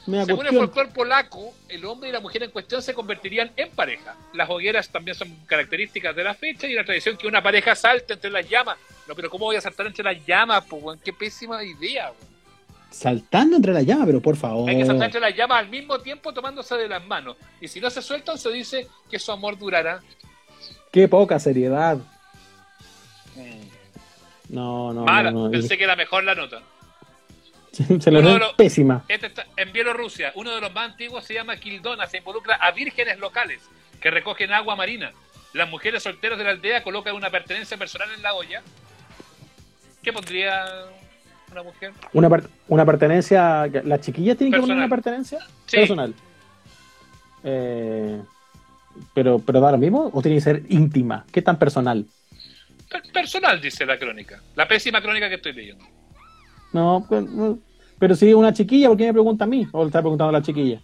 Según 0.04 0.46
el 0.46 0.56
folclore 0.56 0.88
polaco, 0.90 1.54
el 1.68 1.84
hombre 1.84 2.08
y 2.08 2.12
la 2.12 2.20
mujer 2.20 2.42
en 2.42 2.50
cuestión 2.50 2.82
se 2.82 2.92
convertirían 2.92 3.52
en 3.56 3.70
pareja. 3.70 4.16
Las 4.34 4.50
hogueras 4.50 4.88
también 4.88 5.16
son 5.16 5.34
características 5.46 6.14
de 6.16 6.24
la 6.24 6.34
fecha 6.34 6.66
y 6.66 6.74
la 6.74 6.84
tradición 6.84 7.16
que 7.16 7.28
una 7.28 7.42
pareja 7.42 7.74
salte 7.76 8.14
entre 8.14 8.30
las 8.30 8.48
llamas. 8.48 8.78
No, 9.06 9.14
pero 9.14 9.30
¿cómo 9.30 9.44
voy 9.44 9.56
a 9.56 9.60
saltar 9.60 9.86
entre 9.86 10.02
las 10.04 10.24
llamas, 10.26 10.64
weón? 10.70 10.98
Qué 11.04 11.12
pésima 11.12 11.62
idea, 11.62 12.06
weón. 12.06 12.32
Saltando 12.90 13.56
entre 13.56 13.72
las 13.72 13.86
llamas, 13.86 14.06
pero 14.06 14.20
por 14.20 14.36
favor. 14.36 14.68
Hay 14.68 14.76
que 14.78 14.84
saltar 14.86 15.06
entre 15.06 15.20
las 15.20 15.34
llamas 15.36 15.60
al 15.60 15.68
mismo 15.68 15.98
tiempo 16.00 16.32
tomándose 16.32 16.74
de 16.76 16.88
las 16.88 17.04
manos. 17.06 17.36
Y 17.60 17.68
si 17.68 17.80
no 17.80 17.88
se 17.88 18.02
sueltan, 18.02 18.36
se 18.38 18.50
dice 18.50 18.88
que 19.10 19.18
su 19.18 19.30
amor 19.32 19.56
durará. 19.56 20.00
Qué 20.90 21.08
poca 21.08 21.38
seriedad. 21.38 21.98
No, 24.48 24.92
no, 24.92 25.04
Mala, 25.04 25.30
no, 25.30 25.44
no. 25.46 25.50
pensé 25.50 25.78
que 25.78 25.84
era 25.84 25.96
mejor 25.96 26.24
la 26.24 26.34
nota. 26.34 26.60
Se 28.00 28.10
de 28.10 28.20
ven 28.20 28.38
los- 28.38 28.52
pésima. 28.54 29.04
Este 29.08 29.28
está 29.28 29.46
en 29.56 29.72
Bielorrusia, 29.72 30.32
uno 30.34 30.54
de 30.54 30.60
los 30.60 30.72
más 30.74 30.90
antiguos 30.90 31.24
se 31.24 31.34
llama 31.34 31.56
Kildona, 31.56 32.06
se 32.06 32.18
involucra 32.18 32.56
a 32.56 32.70
vírgenes 32.72 33.18
locales 33.18 33.60
que 34.00 34.10
recogen 34.10 34.52
agua 34.52 34.76
marina. 34.76 35.12
Las 35.54 35.68
mujeres 35.70 36.02
solteras 36.02 36.38
de 36.38 36.44
la 36.44 36.50
aldea 36.50 36.82
colocan 36.82 37.14
una 37.14 37.30
pertenencia 37.30 37.76
personal 37.76 38.08
en 38.14 38.22
la 38.22 38.34
olla. 38.34 38.62
¿Qué 40.02 40.12
pondría 40.12 40.64
una 41.50 41.62
mujer? 41.62 41.92
Una, 42.12 42.28
per- 42.30 42.48
una 42.68 42.84
pertenencia. 42.84 43.66
¿Las 43.84 44.00
chiquillas 44.00 44.36
tienen 44.36 44.52
que 44.54 44.60
poner 44.60 44.76
una 44.76 44.88
pertenencia? 44.88 45.38
Sí. 45.66 45.76
Personal. 45.76 46.14
Eh, 47.44 48.20
pero, 49.14 49.38
pero 49.38 49.60
da 49.60 49.72
lo 49.72 49.78
mismo 49.78 50.10
o 50.12 50.22
tiene 50.22 50.36
que 50.38 50.42
ser 50.42 50.62
íntima? 50.68 51.24
¿Qué 51.32 51.42
tan 51.42 51.58
personal? 51.58 52.06
Per- 52.90 53.12
personal, 53.12 53.60
dice 53.60 53.86
la 53.86 53.98
crónica. 53.98 54.40
La 54.56 54.66
pésima 54.68 55.00
crónica 55.00 55.28
que 55.28 55.36
estoy 55.36 55.52
leyendo. 55.52 55.84
No, 56.72 57.04
pues, 57.08 57.22
no. 57.24 57.58
pero 57.98 58.14
si 58.14 58.28
es 58.28 58.34
una 58.34 58.52
chiquilla, 58.52 58.88
¿por 58.88 58.96
qué 58.96 59.06
me 59.06 59.12
pregunta 59.12 59.44
a 59.44 59.46
mí? 59.46 59.66
¿O 59.72 59.82
le 59.82 59.86
está 59.88 60.00
preguntando 60.00 60.30
a 60.30 60.40
la 60.40 60.42
chiquilla? 60.42 60.80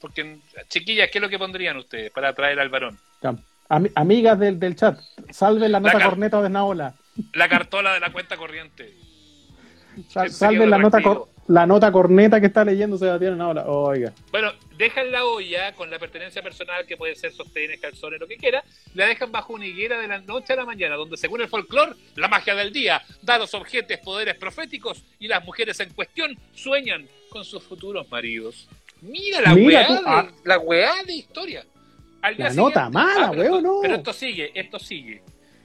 Porque, 0.00 0.38
chiquillas, 0.68 1.10
¿qué 1.10 1.18
es 1.18 1.22
lo 1.22 1.28
que 1.28 1.38
pondrían 1.38 1.76
ustedes 1.76 2.10
para 2.10 2.28
atraer 2.28 2.58
al 2.60 2.68
varón? 2.70 2.98
Amigas 3.94 4.38
del, 4.38 4.58
del 4.58 4.74
chat, 4.74 4.98
salven 5.30 5.70
la 5.72 5.78
nota 5.80 6.02
corneta 6.02 6.42
de 6.42 6.48
Naola. 6.50 6.94
La 7.34 7.48
cartola 7.48 7.94
de 7.94 8.00
la 8.00 8.10
cuenta 8.12 8.36
corriente. 8.36 8.94
Sal- 10.08 10.30
salven 10.30 10.70
la 10.70 10.78
nota, 10.78 11.00
la 11.48 11.66
nota 11.66 11.92
corneta 11.92 12.40
que 12.40 12.46
está 12.46 12.64
leyendo 12.64 12.96
Sebastián 12.96 13.36
Naola. 13.38 13.66
Oiga. 13.66 14.12
Bueno, 14.32 14.50
dejan 14.80 15.12
la 15.12 15.26
olla 15.26 15.72
con 15.74 15.90
la 15.90 15.98
pertenencia 15.98 16.42
personal, 16.42 16.86
que 16.86 16.96
puede 16.96 17.14
ser 17.14 17.32
sostenes, 17.32 17.78
calzones, 17.78 18.18
lo 18.18 18.26
que 18.26 18.38
quiera, 18.38 18.64
la 18.94 19.06
dejan 19.06 19.30
bajo 19.30 19.52
una 19.52 19.66
higuera 19.66 20.00
de 20.00 20.08
la 20.08 20.20
noche 20.20 20.54
a 20.54 20.56
la 20.56 20.64
mañana, 20.64 20.96
donde 20.96 21.18
según 21.18 21.42
el 21.42 21.48
folclore, 21.48 21.92
la 22.16 22.28
magia 22.28 22.54
del 22.54 22.72
día 22.72 23.02
da 23.22 23.34
a 23.34 23.38
los 23.38 23.52
objetos 23.54 23.98
poderes 23.98 24.36
proféticos 24.36 25.04
y 25.18 25.28
las 25.28 25.44
mujeres 25.44 25.78
en 25.80 25.92
cuestión 25.92 26.36
sueñan 26.54 27.06
con 27.28 27.44
sus 27.44 27.62
futuros 27.62 28.10
maridos. 28.10 28.68
Mira 29.02 29.42
la 29.42 29.54
Mira 29.54 29.80
weá, 29.80 29.86
tú, 29.86 29.92
de, 29.92 30.00
ah. 30.06 30.28
la 30.44 30.58
weá 30.58 31.02
de 31.04 31.14
historia. 31.14 31.64
Al 32.22 32.36
día 32.36 32.48
La 32.48 32.54
nota 32.54 32.90
mala, 32.90 33.30
pero, 33.30 33.42
weón, 33.42 33.62
no. 33.62 33.78
pero 33.82 33.96
esto 33.96 34.12
sigue, 34.12 34.50
esto 34.54 34.78
sigue. 34.78 35.22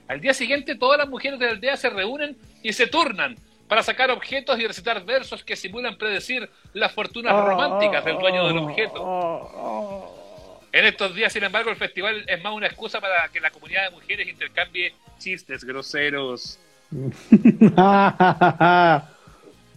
Al 0.07 0.21
día 0.21 0.33
siguiente 0.33 0.75
todas 0.75 0.97
las 0.97 1.09
mujeres 1.09 1.39
de 1.39 1.45
la 1.45 1.51
aldea 1.53 1.77
se 1.77 1.89
reúnen 1.89 2.37
y 2.61 2.73
se 2.73 2.87
turnan 2.87 3.35
para 3.67 3.81
sacar 3.83 4.11
objetos 4.11 4.59
y 4.59 4.67
recitar 4.67 5.03
versos 5.05 5.43
que 5.43 5.55
simulan 5.55 5.97
predecir 5.97 6.49
las 6.73 6.91
fortunas 6.93 7.33
Oh, 7.33 7.45
románticas 7.45 8.05
del 8.05 8.17
dueño 8.19 8.47
del 8.47 8.57
objeto. 8.59 9.01
oh, 9.03 10.61
En 10.71 10.85
estos 10.85 11.15
días, 11.15 11.31
sin 11.33 11.43
embargo, 11.43 11.69
el 11.71 11.75
festival 11.77 12.23
es 12.27 12.43
más 12.43 12.53
una 12.53 12.67
excusa 12.67 12.99
para 13.01 13.27
que 13.29 13.39
la 13.39 13.49
comunidad 13.49 13.85
de 13.85 13.91
mujeres 13.95 14.27
intercambie 14.27 14.93
chistes 15.17 15.63
groseros. 15.63 16.59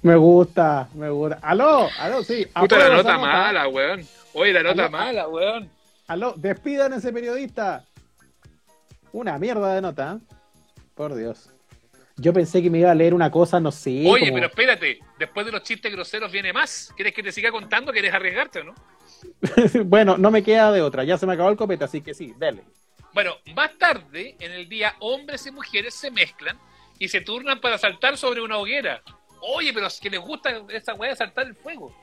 me 0.03 0.17
gusta, 0.17 0.89
me 0.95 1.09
gusta. 1.11 1.39
Aló, 1.43 1.89
aló, 1.99 2.23
sí. 2.23 2.47
Puta 2.55 2.79
la 2.79 2.85
esa 2.87 2.95
nota 2.97 3.19
mala, 3.19 3.69
weón. 3.69 4.07
Oye, 4.35 4.53
la 4.53 4.63
nota 4.63 4.83
Aló. 4.83 4.91
mala, 4.91 5.29
weón. 5.29 5.71
Aló, 6.07 6.35
despidan 6.37 6.93
a 6.93 6.97
ese 6.97 7.13
periodista. 7.13 7.85
Una 9.13 9.39
mierda 9.39 9.75
de 9.75 9.81
nota, 9.81 10.19
¿eh? 10.21 10.35
Por 10.95 11.15
Dios. 11.15 11.51
Yo 12.19 12.33
pensé 12.33 12.63
que 12.63 12.69
me 12.71 12.79
iba 12.79 12.91
a 12.91 12.95
leer 12.95 13.15
una 13.15 13.31
cosa, 13.31 13.61
no 13.61 13.71
sé. 13.71 14.05
Oye, 14.07 14.27
como- 14.27 14.35
pero 14.35 14.47
espérate, 14.49 14.99
después 15.19 15.47
de 15.47 15.53
los 15.53 15.63
chistes 15.63 15.91
groseros 15.93 16.31
viene 16.33 16.53
más. 16.53 16.93
¿Quieres 16.97 17.15
que 17.15 17.23
te 17.23 17.33
siga 17.33 17.51
contando? 17.51 17.93
¿Quieres 17.93 18.13
arriesgarte 18.13 18.61
o 18.61 18.65
no? 18.65 18.75
bueno, 19.85 20.19
no 20.19 20.31
me 20.31 20.43
queda 20.43 20.73
de 20.73 20.83
otra. 20.83 21.05
Ya 21.05 21.17
se 21.17 21.27
me 21.27 21.35
acabó 21.35 21.51
el 21.51 21.57
copete, 21.57 21.85
así 21.85 22.01
que 22.01 22.15
sí, 22.15 22.35
dele. 22.39 22.63
Bueno, 23.13 23.37
más 23.55 23.77
tarde, 23.79 24.37
en 24.39 24.53
el 24.53 24.69
día, 24.69 24.95
hombres 25.01 25.47
y 25.47 25.51
mujeres 25.51 25.95
se 25.95 26.11
mezclan 26.11 26.59
y 26.99 27.09
se 27.09 27.21
turnan 27.21 27.61
para 27.61 27.79
saltar 27.79 28.17
sobre 28.17 28.41
una 28.41 28.59
hoguera. 28.59 29.03
Oye, 29.41 29.73
pero 29.73 29.87
es 29.87 30.01
que 30.01 30.11
les 30.11 30.21
gusta 30.21 30.63
esa 30.71 30.95
weá 30.95 31.11
de 31.11 31.17
saltar 31.17 31.47
el 31.47 31.55
fuego. 31.55 31.95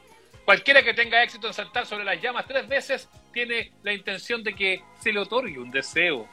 Cualquiera 0.45 0.83
que 0.83 0.93
tenga 0.93 1.23
éxito 1.23 1.47
en 1.47 1.53
saltar 1.53 1.85
sobre 1.85 2.03
las 2.05 2.21
llamas 2.21 2.45
tres 2.47 2.67
veces 2.67 3.09
tiene 3.33 3.71
la 3.83 3.93
intención 3.93 4.43
de 4.43 4.53
que 4.53 4.81
se 5.01 5.11
le 5.11 5.19
otorgue 5.19 5.57
un 5.59 5.71
deseo. 5.71 6.27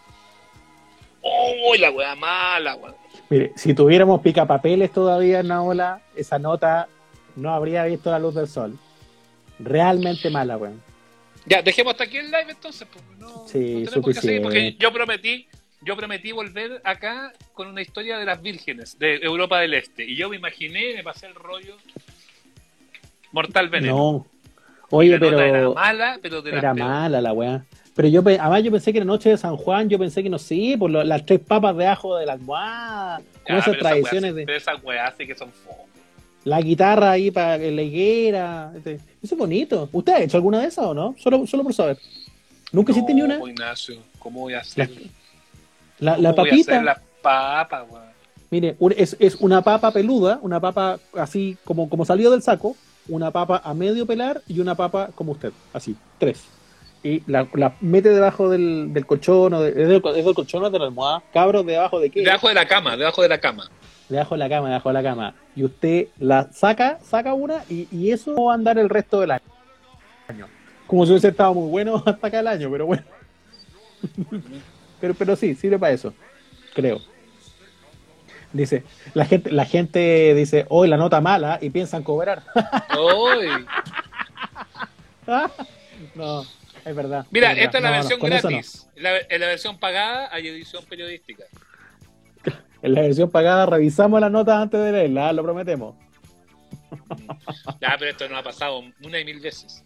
¡Oh, 1.23 1.75
la 1.77 1.91
weá 1.91 2.15
mala, 2.17 2.75
weón! 2.75 2.95
Mire, 3.31 3.53
si 3.57 3.75
tuviéramos 3.75 4.21
picapapeles 4.21 4.93
todavía 4.93 5.41
en 5.41 5.49
la 5.49 5.63
ola, 5.63 6.03
esa 6.17 6.39
nota 6.39 6.89
no 7.37 7.55
habría 7.55 7.85
visto 7.85 8.11
la 8.11 8.19
luz 8.19 8.35
del 8.35 8.49
sol. 8.49 8.77
Realmente 9.59 10.29
mala, 10.29 10.57
weón. 10.57 10.83
Ya, 11.47 11.63
dejemos 11.63 11.93
hasta 11.93 12.05
aquí 12.05 12.19
el 12.19 12.27
live 12.27 12.51
entonces. 12.51 12.87
pues, 12.93 13.05
no, 13.19 13.47
Sí, 13.49 13.83
no 13.85 13.91
tenemos 13.91 14.15
que 14.15 14.21
seguir, 14.21 14.43
porque 14.43 14.77
yo 14.79 14.93
prometí, 14.93 15.47
yo 15.81 15.97
prometí 15.97 16.33
volver 16.33 16.81
acá 16.85 17.33
con 17.55 17.69
una 17.69 17.83
historia 17.83 18.19
de 18.19 18.25
las 18.25 18.43
vírgenes 18.43 18.99
de 18.99 19.17
Europa 19.17 19.61
del 19.61 19.75
Este. 19.75 20.05
Y 20.05 20.17
yo 20.17 20.29
me 20.29 20.37
imaginé, 20.37 20.95
me 20.95 21.03
pasé 21.03 21.27
el 21.27 21.35
rollo 21.35 21.77
Mortal 23.33 23.69
Veneno. 23.69 23.97
No. 23.97 24.27
Oye, 24.91 25.19
nota 25.19 25.27
era 25.27 25.53
pero 25.53 25.75
mala, 25.75 26.19
pero 26.21 26.43
de 26.43 26.51
era 26.51 26.75
mala 26.75 27.21
la 27.21 27.33
weá. 27.33 27.65
Pero 27.95 28.09
yo, 28.09 28.21
además 28.21 28.63
yo 28.63 28.71
pensé 28.71 28.91
que 28.93 28.99
era 28.99 29.05
noche 29.05 29.29
de 29.31 29.37
San 29.37 29.57
Juan, 29.57 29.89
yo 29.89 29.99
pensé 29.99 30.23
que 30.23 30.31
no 30.31 30.39
sé, 30.39 30.77
por 30.79 30.91
lo- 30.91 31.05
las 31.05 31.27
tres 31.27 31.41
papas 31.41 31.77
de 31.77 31.87
ajo 31.87 32.17
de 32.17 32.25
la 32.27 32.33
almohada, 32.33 33.19
Ya, 33.21 33.25
como 33.45 33.59
esas 33.59 33.79
tradiciones 33.79 34.35
de 34.35 34.57
esas 34.57 34.83
weas 34.83 35.15
sí 35.19 35.27
que 35.27 35.35
son 35.35 35.51
la 36.45 36.61
guitarra 36.61 37.13
ahí 37.13 37.31
para 37.31 37.57
la 37.59 37.83
higuera. 37.83 38.73
este, 38.77 38.95
Eso 39.23 39.35
es 39.35 39.39
bonito. 39.39 39.89
¿Usted 39.93 40.13
ha 40.15 40.21
hecho 40.23 40.37
alguna 40.39 40.61
de 40.61 40.67
esas 40.69 40.87
o 40.87 40.95
no? 40.95 41.15
Solo, 41.19 41.47
solo 41.47 41.63
por 41.63 41.73
saber. 41.75 41.99
¿Nunca 42.73 42.91
hiciste 42.93 43.15
ni 43.15 43.23
una? 43.23 43.39
No, 43.39 43.47
Ignacio, 43.47 43.97
¿cómo 44.19 44.41
voy 44.41 44.55
a 44.55 44.61
hacer? 44.61 44.91
La, 46.01 46.17
la 46.19 46.31
¿Cómo 46.31 46.43
voy 46.43 46.49
a 46.49 46.51
papita. 46.53 46.73
hacer 46.73 46.85
la 46.85 47.01
papa, 47.23 47.85
weón? 47.89 48.03
Mire, 48.51 48.77
es, 48.97 49.17
es 49.21 49.37
una 49.37 49.63
papa 49.63 49.93
peluda, 49.93 50.39
una 50.43 50.59
papa 50.59 50.99
así 51.15 51.57
como, 51.65 51.89
como 51.89 52.05
salió 52.05 52.31
del 52.31 52.43
saco, 52.43 52.75
una 53.09 53.31
papa 53.31 53.61
a 53.65 53.73
medio 53.75 54.05
pelar 54.07 54.43
y 54.49 54.59
una 54.61 54.75
papa 54.75 55.11
como 55.15 55.33
usted, 55.33 55.53
así, 55.73 55.95
tres. 56.19 56.43
Y 57.05 57.23
la, 57.27 57.49
la 57.55 57.75
mete 57.81 58.11
debajo 58.11 58.49
del, 58.49 58.93
del 58.93 59.07
colchón, 59.07 59.55
o 59.55 59.61
de, 59.61 59.71
es, 59.71 59.89
del, 59.89 60.03
es 60.17 60.25
del 60.25 60.35
colchón 60.35 60.63
o 60.65 60.71
de 60.71 60.79
la 60.79 60.85
almohada, 60.85 61.23
cabros, 61.33 61.67
debajo 61.67 61.99
de 61.99 62.11
qué? 62.11 62.21
Debajo 62.21 62.49
de 62.49 62.55
la 62.55 62.67
cama, 62.67 62.97
debajo 62.97 63.23
de 63.23 63.29
la 63.29 63.39
cama. 63.39 63.69
Debajo 64.09 64.35
de 64.35 64.39
la 64.39 64.49
cama, 64.49 64.69
debajo 64.69 64.89
de 64.89 64.93
la 64.93 65.03
cama. 65.03 65.35
Y 65.57 65.65
usted 65.65 66.09
la 66.19 66.53
saca, 66.53 66.99
saca 67.03 67.35
una 67.35 67.65
y, 67.69 67.89
y 67.91 68.13
eso 68.13 68.35
va 68.37 68.53
a 68.53 68.55
andar 68.55 68.79
el 68.79 68.89
resto 68.89 69.21
del 69.21 69.33
año. 69.33 69.43
Como 70.87 71.05
si 71.05 71.13
hubiese 71.13 71.29
estado 71.29 71.55
muy 71.55 71.69
bueno 71.71 72.03
hasta 72.07 72.27
acá 72.27 72.41
el 72.41 72.47
año, 72.47 72.71
pero 72.71 72.87
bueno. 72.87 73.03
pero, 75.01 75.15
pero 75.15 75.37
sí, 75.37 75.55
sirve 75.55 75.79
para 75.79 75.93
eso, 75.93 76.15
creo. 76.75 77.01
Dice, 78.53 78.85
la 79.15 79.25
gente, 79.25 79.51
la 79.51 79.65
gente 79.65 80.35
dice, 80.35 80.67
hoy 80.69 80.87
la 80.87 80.99
nota 80.99 81.21
mala 81.21 81.59
y 81.63 81.71
piensan 81.71 82.03
cobrar. 82.03 82.43
Uy. 82.99 83.67
no, 86.15 86.45
es 86.85 86.95
verdad. 86.97 87.27
Mira, 87.31 87.49
verdad. 87.49 87.65
esta 87.65 87.79
es 87.79 87.85
la 87.85 87.91
No, 87.91 87.97
versión 87.97 88.21
no. 88.21 88.27
gratis. 88.27 88.89
La- 88.97 89.19
en 89.29 89.41
la 89.41 89.47
versión 89.47 89.79
pagada 89.79 90.29
hay 90.33 90.49
edición 90.49 90.85
periodística. 90.89 91.45
En 92.83 92.95
la 92.95 93.03
versión 93.03 93.31
pagada 93.31 93.65
revisamos 93.67 94.21
las 94.21 94.31
notas 94.33 94.57
antes 94.61 94.81
de 94.83 94.91
leerla, 94.91 95.29
¿ah? 95.29 95.33
lo 95.33 95.43
prometemos. 95.45 95.95
Ya, 97.81 97.97
pero 97.99 98.11
esto 98.11 98.29
no 98.29 98.37
ha 98.37 98.43
pasado 98.43 98.83
una 99.05 99.19
y 99.21 99.25
mil 99.25 99.41
veces. 99.41 99.83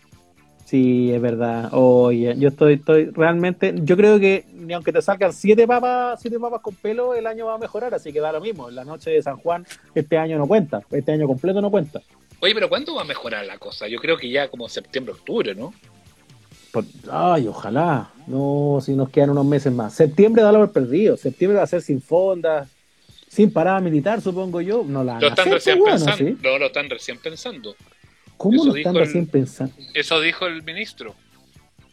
Sí, 0.64 1.12
es 1.12 1.20
verdad. 1.20 1.68
Oye, 1.72 2.34
yo 2.38 2.48
estoy, 2.48 2.74
estoy 2.74 3.10
realmente, 3.10 3.72
yo 3.76 3.96
creo 3.96 4.18
que 4.18 4.44
ni 4.52 4.72
aunque 4.72 4.92
te 4.92 5.00
salgan 5.00 5.32
siete 5.32 5.64
papas, 5.66 6.20
siete 6.20 6.40
papas 6.40 6.60
con 6.60 6.74
pelo, 6.74 7.14
el 7.14 7.26
año 7.26 7.46
va 7.46 7.54
a 7.54 7.58
mejorar, 7.58 7.94
así 7.94 8.12
que 8.12 8.18
da 8.20 8.32
lo 8.32 8.40
mismo. 8.40 8.68
La 8.70 8.84
noche 8.84 9.10
de 9.10 9.22
San 9.22 9.36
Juan, 9.36 9.64
este 9.94 10.18
año 10.18 10.38
no 10.38 10.46
cuenta, 10.48 10.80
este 10.90 11.12
año 11.12 11.26
completo 11.28 11.60
no 11.60 11.70
cuenta. 11.70 12.00
Oye, 12.40 12.52
pero 12.54 12.68
¿cuándo 12.68 12.94
va 12.96 13.02
a 13.02 13.04
mejorar 13.04 13.46
la 13.46 13.58
cosa? 13.58 13.86
Yo 13.86 13.98
creo 14.00 14.16
que 14.16 14.28
ya 14.28 14.48
como 14.48 14.68
septiembre, 14.68 15.12
octubre, 15.14 15.54
¿no? 15.54 15.72
Ay, 17.10 17.46
ojalá. 17.48 18.10
No, 18.26 18.78
si 18.82 18.94
nos 18.94 19.08
quedan 19.10 19.30
unos 19.30 19.46
meses 19.46 19.72
más. 19.72 19.94
Septiembre 19.94 20.42
da 20.42 20.50
lo 20.52 20.58
por 20.60 20.72
perdido. 20.72 21.16
Septiembre 21.16 21.58
va 21.58 21.64
a 21.64 21.66
ser 21.68 21.80
sin 21.82 22.00
fondas, 22.02 22.68
sin 23.28 23.52
parada 23.52 23.80
militar, 23.80 24.20
supongo 24.20 24.60
yo. 24.60 24.84
No 24.86 25.04
la 25.04 25.20
Lo 25.20 25.28
están 25.28 25.50
recién 25.50 25.78
pues, 25.78 26.00
bueno, 26.00 26.06
pensando. 26.06 26.30
¿sí? 26.36 26.38
No, 26.42 26.58
lo 26.58 26.66
están 26.66 26.90
recién 26.90 27.18
pensando. 27.18 27.74
¿Cómo 28.36 28.56
Eso 28.62 28.66
lo 28.72 28.76
están 28.76 28.92
dijo 28.94 28.98
el- 29.02 29.06
recién 29.06 29.26
pensando? 29.26 29.74
Eso 29.94 30.20
dijo 30.20 30.46
el 30.46 30.62
ministro. 30.62 31.14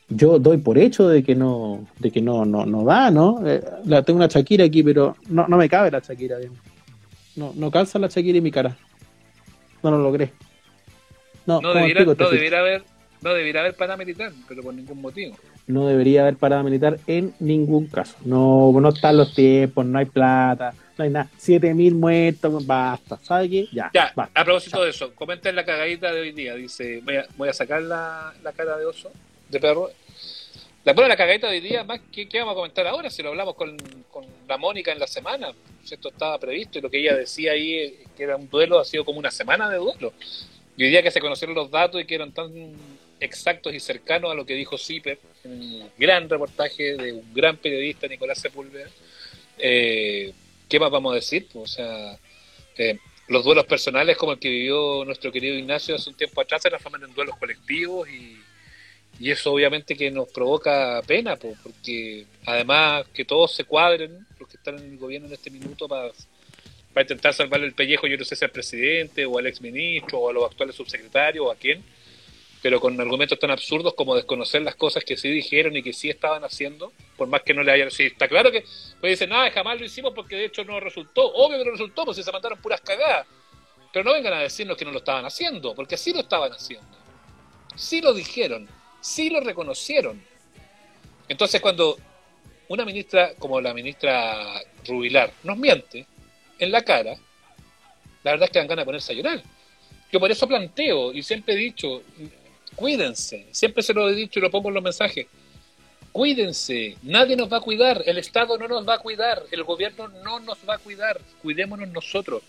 yo 0.09 0.37
doy 0.39 0.57
por 0.57 0.77
hecho 0.77 1.07
de 1.07 1.23
que 1.23 1.35
no, 1.35 1.87
de 1.99 2.11
que 2.11 2.21
no, 2.21 2.43
no, 2.45 2.65
no 2.65 2.83
da, 2.83 3.09
¿no? 3.11 3.39
Eh, 3.47 3.63
la, 3.85 4.03
tengo 4.03 4.17
una 4.17 4.27
Shakira 4.27 4.65
aquí, 4.65 4.83
pero 4.83 5.15
no, 5.29 5.47
no 5.47 5.57
me 5.57 5.69
cabe 5.69 5.89
la 5.91 5.99
Shakira 5.99 6.37
bien. 6.37 6.51
No, 7.35 7.51
no 7.55 7.71
calza 7.71 7.97
la 7.99 8.07
Shakira 8.07 8.37
en 8.39 8.43
mi 8.43 8.51
cara. 8.51 8.75
No 9.81 9.91
lo 9.91 9.99
logré. 9.99 10.33
No, 11.45 11.61
No 11.61 11.69
¿cómo 11.69 11.73
debiera, 11.85 12.01
este 12.01 12.23
no 12.23 12.29
debiera 12.29 12.59
haber, 12.59 12.83
no 13.23 13.33
debiera 13.33 13.61
haber 13.61 13.75
paramilitar, 13.75 14.31
pero 14.47 14.61
por 14.63 14.73
ningún 14.73 15.01
motivo. 15.01 15.35
no 15.67 15.87
debería 15.87 16.21
haber 16.21 16.35
parada 16.35 16.61
militar 16.63 16.99
en 17.07 17.33
ningún 17.39 17.87
caso. 17.87 18.15
No, 18.25 18.71
no 18.79 18.89
están 18.89 19.17
los 19.17 19.33
tiempos, 19.33 19.85
no 19.85 19.97
hay 19.99 20.05
plata, 20.05 20.73
no 20.97 21.03
hay 21.05 21.09
nada. 21.09 21.29
7000 21.37 21.95
muertos, 21.95 22.65
basta. 22.67 23.17
¿Sabe 23.23 23.49
qué? 23.49 23.67
Ya, 23.71 23.89
Ya, 23.93 24.11
basta. 24.15 24.39
a 24.39 24.43
propósito 24.43 24.83
de 24.83 24.89
eso, 24.89 25.13
comenten 25.15 25.55
la 25.55 25.63
cagadita 25.65 26.11
de 26.13 26.21
hoy 26.21 26.31
día. 26.33 26.55
Dice, 26.55 27.01
voy 27.03 27.15
a, 27.17 27.25
voy 27.37 27.49
a 27.49 27.53
sacar 27.53 27.81
la, 27.81 28.33
la 28.43 28.51
cara 28.51 28.77
de 28.77 28.85
oso, 28.85 29.09
de 29.49 29.59
perro. 29.59 29.89
La, 30.85 30.91
bueno, 30.91 31.07
la 31.07 31.15
cagadita 31.15 31.47
de 31.47 31.53
hoy 31.53 31.61
día, 31.61 31.85
más 31.85 32.01
que 32.11 32.27
¿qué 32.27 32.39
vamos 32.39 32.51
a 32.51 32.55
comentar 32.55 32.85
ahora? 32.87 33.09
Si 33.09 33.23
lo 33.23 33.29
hablamos 33.29 33.55
con, 33.55 33.77
con 34.11 34.25
la 34.49 34.57
Mónica 34.57 34.91
en 34.91 34.99
la 34.99 35.07
semana, 35.07 35.47
si 35.81 35.93
esto 35.93 36.09
estaba 36.09 36.37
previsto 36.37 36.77
y 36.77 36.81
lo 36.81 36.89
que 36.89 36.99
ella 36.99 37.15
decía 37.15 37.53
ahí, 37.53 37.73
eh, 37.75 37.99
que 38.17 38.23
era 38.23 38.35
un 38.35 38.49
duelo, 38.49 38.79
ha 38.79 38.83
sido 38.85 39.05
como 39.05 39.17
una 39.17 39.31
semana 39.31 39.69
de 39.69 39.77
duelo. 39.77 40.11
Y 40.75 40.83
hoy 40.83 40.89
día 40.89 41.01
que 41.01 41.11
se 41.11 41.21
conocieron 41.21 41.55
los 41.55 41.71
datos 41.71 42.01
y 42.01 42.05
que 42.05 42.15
eran 42.15 42.33
tan 42.33 42.51
exactos 43.23 43.73
y 43.73 43.79
cercanos 43.79 44.31
a 44.31 44.35
lo 44.35 44.45
que 44.45 44.53
dijo 44.53 44.77
Zipper 44.77 45.19
en 45.43 45.51
un 45.51 45.91
gran 45.97 46.29
reportaje 46.29 46.95
de 46.95 47.13
un 47.13 47.33
gran 47.33 47.57
periodista, 47.57 48.07
Nicolás 48.07 48.39
Sepúlveda, 48.39 48.89
eh, 49.57 50.33
¿qué 50.69 50.79
más 50.79 50.91
vamos 50.91 51.13
a 51.13 51.15
decir? 51.15 51.47
O 51.53 51.67
sea, 51.67 52.17
eh, 52.77 52.97
los 53.27 53.43
duelos 53.43 53.65
personales 53.65 54.17
como 54.17 54.33
el 54.33 54.39
que 54.39 54.49
vivió 54.49 55.05
nuestro 55.05 55.31
querido 55.31 55.55
Ignacio 55.55 55.95
hace 55.95 56.09
un 56.09 56.17
tiempo 56.17 56.41
atrás 56.41 56.61
se 56.61 56.69
transforman 56.69 57.03
en 57.03 57.13
duelos 57.13 57.37
colectivos 57.37 58.09
y, 58.09 58.37
y 59.19 59.31
eso 59.31 59.53
obviamente 59.53 59.95
que 59.95 60.11
nos 60.11 60.29
provoca 60.29 61.01
pena, 61.05 61.35
po, 61.35 61.55
porque 61.63 62.25
además 62.45 63.05
que 63.13 63.25
todos 63.25 63.53
se 63.53 63.63
cuadren, 63.63 64.25
los 64.39 64.49
que 64.49 64.57
están 64.57 64.77
en 64.77 64.91
el 64.91 64.97
gobierno 64.97 65.27
en 65.27 65.33
este 65.33 65.49
minuto, 65.49 65.87
para, 65.87 66.11
para 66.93 67.03
intentar 67.03 67.33
salvarle 67.33 67.67
el 67.67 67.73
pellejo, 67.73 68.07
yo 68.07 68.17
no 68.17 68.25
sé 68.25 68.35
si 68.35 68.43
al 68.43 68.51
presidente 68.51 69.25
o 69.25 69.37
al 69.37 69.47
exministro 69.47 70.19
o 70.19 70.29
a 70.29 70.33
los 70.33 70.45
actuales 70.45 70.75
subsecretarios 70.75 71.45
o 71.45 71.51
a 71.51 71.55
quién, 71.55 71.83
pero 72.63 72.79
con 72.79 72.99
argumentos 72.99 73.37
tan 73.37 73.51
absurdos 73.51 73.93
como 73.93 74.15
desconocer 74.15 74.61
las 74.61 74.75
cosas 74.75 75.03
que 75.03 75.17
sí 75.17 75.29
dijeron 75.29 75.75
y 75.75 75.83
que 75.83 75.91
sí 75.91 76.09
estaban 76.09 76.45
haciendo, 76.45 76.93
por 77.17 77.27
más 77.27 77.41
que 77.41 77.53
no 77.53 77.61
le 77.61 77.73
hayan... 77.73 77.91
Sí, 77.91 78.05
está 78.05 78.25
claro 78.29 78.53
que 78.53 78.61
pues 79.01 79.11
dicen, 79.11 79.31
nada, 79.31 79.51
jamás 79.51 79.77
lo 79.77 79.85
hicimos 79.85 80.13
porque 80.15 80.37
de 80.37 80.45
hecho 80.45 80.63
no 80.63 80.79
resultó. 80.79 81.25
Obvio 81.33 81.57
que 81.57 81.65
no 81.65 81.71
resultó, 81.71 82.05
pues 82.05 82.23
se 82.23 82.31
mandaron 82.31 82.61
puras 82.61 82.79
cagadas. 82.79 83.27
Pero 83.91 84.05
no 84.05 84.13
vengan 84.13 84.31
a 84.31 84.39
decirnos 84.39 84.77
que 84.77 84.85
no 84.85 84.91
lo 84.91 84.99
estaban 84.99 85.25
haciendo, 85.25 85.75
porque 85.75 85.97
sí 85.97 86.13
lo 86.13 86.21
estaban 86.21 86.53
haciendo. 86.53 86.87
Sí 87.75 87.99
lo 87.99 88.13
dijeron, 88.13 88.69
sí 89.01 89.29
lo 89.29 89.41
reconocieron. 89.41 90.23
Entonces 91.27 91.59
cuando 91.59 91.97
una 92.69 92.85
ministra 92.85 93.33
como 93.35 93.59
la 93.59 93.73
ministra 93.73 94.61
Rubilar 94.87 95.33
nos 95.43 95.57
miente 95.57 96.07
en 96.59 96.71
la 96.71 96.81
cara, 96.81 97.13
la 98.23 98.31
verdad 98.31 98.45
es 98.45 98.51
que 98.51 98.59
dan 98.59 98.69
ganas 98.69 98.83
de 98.83 98.85
ponerse 98.85 99.11
a 99.11 99.15
llorar. 99.17 99.43
Yo 100.13 100.19
por 100.21 100.31
eso 100.31 100.47
planteo 100.47 101.11
y 101.11 101.23
siempre 101.23 101.55
he 101.55 101.57
dicho, 101.57 102.03
cuídense, 102.75 103.47
siempre 103.51 103.83
se 103.83 103.93
lo 103.93 104.09
he 104.09 104.15
dicho 104.15 104.39
y 104.39 104.41
lo 104.41 104.51
pongo 104.51 104.69
en 104.69 104.75
los 104.75 104.83
mensajes, 104.83 105.27
cuídense, 106.11 106.97
nadie 107.01 107.35
nos 107.35 107.51
va 107.51 107.57
a 107.57 107.61
cuidar, 107.61 108.03
el 108.05 108.17
Estado 108.17 108.57
no 108.57 108.67
nos 108.67 108.87
va 108.87 108.95
a 108.95 108.99
cuidar, 108.99 109.43
el 109.51 109.63
gobierno 109.63 110.07
no 110.23 110.39
nos 110.39 110.57
va 110.67 110.75
a 110.75 110.77
cuidar, 110.77 111.19
cuidémonos 111.41 111.89
nosotros. 111.89 112.43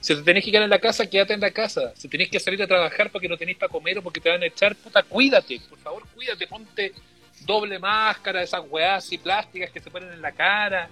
Si 0.00 0.14
te 0.14 0.22
tenés 0.22 0.44
que 0.44 0.52
quedar 0.52 0.64
en 0.64 0.70
la 0.70 0.78
casa, 0.78 1.06
quédate 1.06 1.32
en 1.32 1.40
la 1.40 1.50
casa. 1.50 1.92
Si 1.96 2.06
tenés 2.06 2.28
que 2.28 2.38
salir 2.38 2.62
a 2.62 2.66
trabajar 2.66 3.10
porque 3.10 3.28
no 3.28 3.36
tenés 3.36 3.56
para 3.56 3.72
comer 3.72 3.98
o 3.98 4.02
porque 4.02 4.20
te 4.20 4.28
van 4.28 4.42
a 4.42 4.46
echar, 4.46 4.76
puta, 4.76 5.02
cuídate, 5.02 5.60
por 5.68 5.78
favor, 5.78 6.06
cuídate, 6.14 6.46
ponte 6.46 6.92
doble 7.40 7.78
máscara, 7.78 8.42
esas 8.42 8.62
weás 8.68 9.04
así 9.04 9.18
plásticas 9.18 9.70
que 9.70 9.80
se 9.80 9.90
ponen 9.90 10.12
en 10.12 10.22
la 10.22 10.32
cara. 10.32 10.88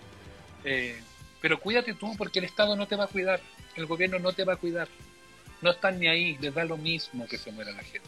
Eh, 0.65 1.01
pero 1.41 1.61
cuídate 1.61 1.95
tú 1.95 2.17
porque 2.17 2.39
el 2.39 2.47
Estado 2.47 2.75
no 2.75 2.89
te 2.89 2.97
va 2.97 3.05
a 3.05 3.09
cuidar, 3.09 3.41
el 3.77 3.87
gobierno 3.87 4.19
no 4.19 4.33
te 4.33 4.45
va 4.45 4.55
a 4.55 4.57
cuidar. 4.57 4.89
No 5.65 5.71
están 5.71 5.99
ni 5.99 6.09
ahí, 6.09 6.37
les 6.43 6.55
da 6.55 6.63
lo 6.67 6.77
mismo 6.77 7.27
que 7.27 7.39
se 7.39 7.51
muera 7.51 7.73
la 7.73 7.83
gente, 7.83 8.07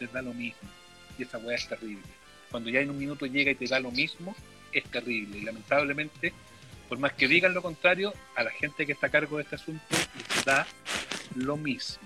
les 0.00 0.12
da 0.12 0.22
lo 0.22 0.34
mismo. 0.34 0.68
Y 1.16 1.22
esa 1.22 1.38
weá 1.38 1.54
es 1.54 1.68
terrible. 1.68 2.02
Cuando 2.50 2.68
ya 2.68 2.80
en 2.80 2.90
un 2.90 2.98
minuto 2.98 3.26
llega 3.26 3.52
y 3.52 3.54
te 3.54 3.66
da 3.66 3.78
lo 3.78 3.92
mismo, 3.92 4.34
es 4.72 4.82
terrible. 4.90 5.38
Y 5.38 5.42
lamentablemente, 5.42 6.32
por 6.88 6.98
más 6.98 7.12
que 7.12 7.28
digan 7.28 7.54
lo 7.54 7.62
contrario, 7.62 8.12
a 8.34 8.42
la 8.42 8.50
gente 8.50 8.84
que 8.84 8.92
está 8.92 9.06
a 9.06 9.10
cargo 9.10 9.36
de 9.36 9.44
este 9.44 9.54
asunto 9.54 9.84
les 9.90 10.44
da 10.44 10.66
lo 11.36 11.56
mismo. 11.56 12.02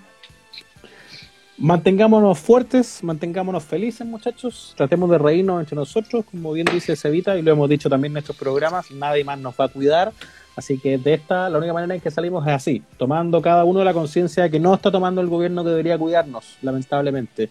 Mantengámonos 1.57 2.39
fuertes, 2.39 3.03
mantengámonos 3.03 3.65
felices, 3.65 4.07
muchachos. 4.07 4.75
Tratemos 4.77 5.09
de 5.09 5.17
reírnos 5.17 5.61
entre 5.61 5.77
nosotros, 5.77 6.27
como 6.31 6.53
bien 6.53 6.67
dice 6.71 6.95
Cevita, 6.95 7.39
y 7.39 7.43
lo 7.43 7.53
hemos 7.53 7.71
dicho 7.71 7.89
también 7.89 8.11
en 8.11 8.15
nuestros 8.15 8.37
programas, 8.37 8.91
nadie 8.91 9.25
más 9.25 9.39
nos 9.39 9.55
va 9.59 9.65
a 9.65 9.69
cuidar. 9.69 10.13
Así 10.57 10.79
que 10.79 10.99
de 10.99 11.15
esta, 11.15 11.49
la 11.49 11.59
única 11.59 11.73
manera 11.73 11.95
en 11.95 12.01
que 12.01 12.11
salimos 12.11 12.47
es 12.47 12.53
así, 12.53 12.83
tomando 12.99 13.41
cada 13.41 13.65
uno 13.65 13.83
la 13.85 13.95
conciencia 13.95 14.49
que 14.51 14.61
no 14.61 14.75
está 14.75 14.91
tomando 14.91 15.21
el 15.21 15.29
gobierno 15.29 15.63
que 15.65 15.71
debería 15.71 15.97
cuidarnos, 15.97 16.59
lamentablemente. 16.61 17.49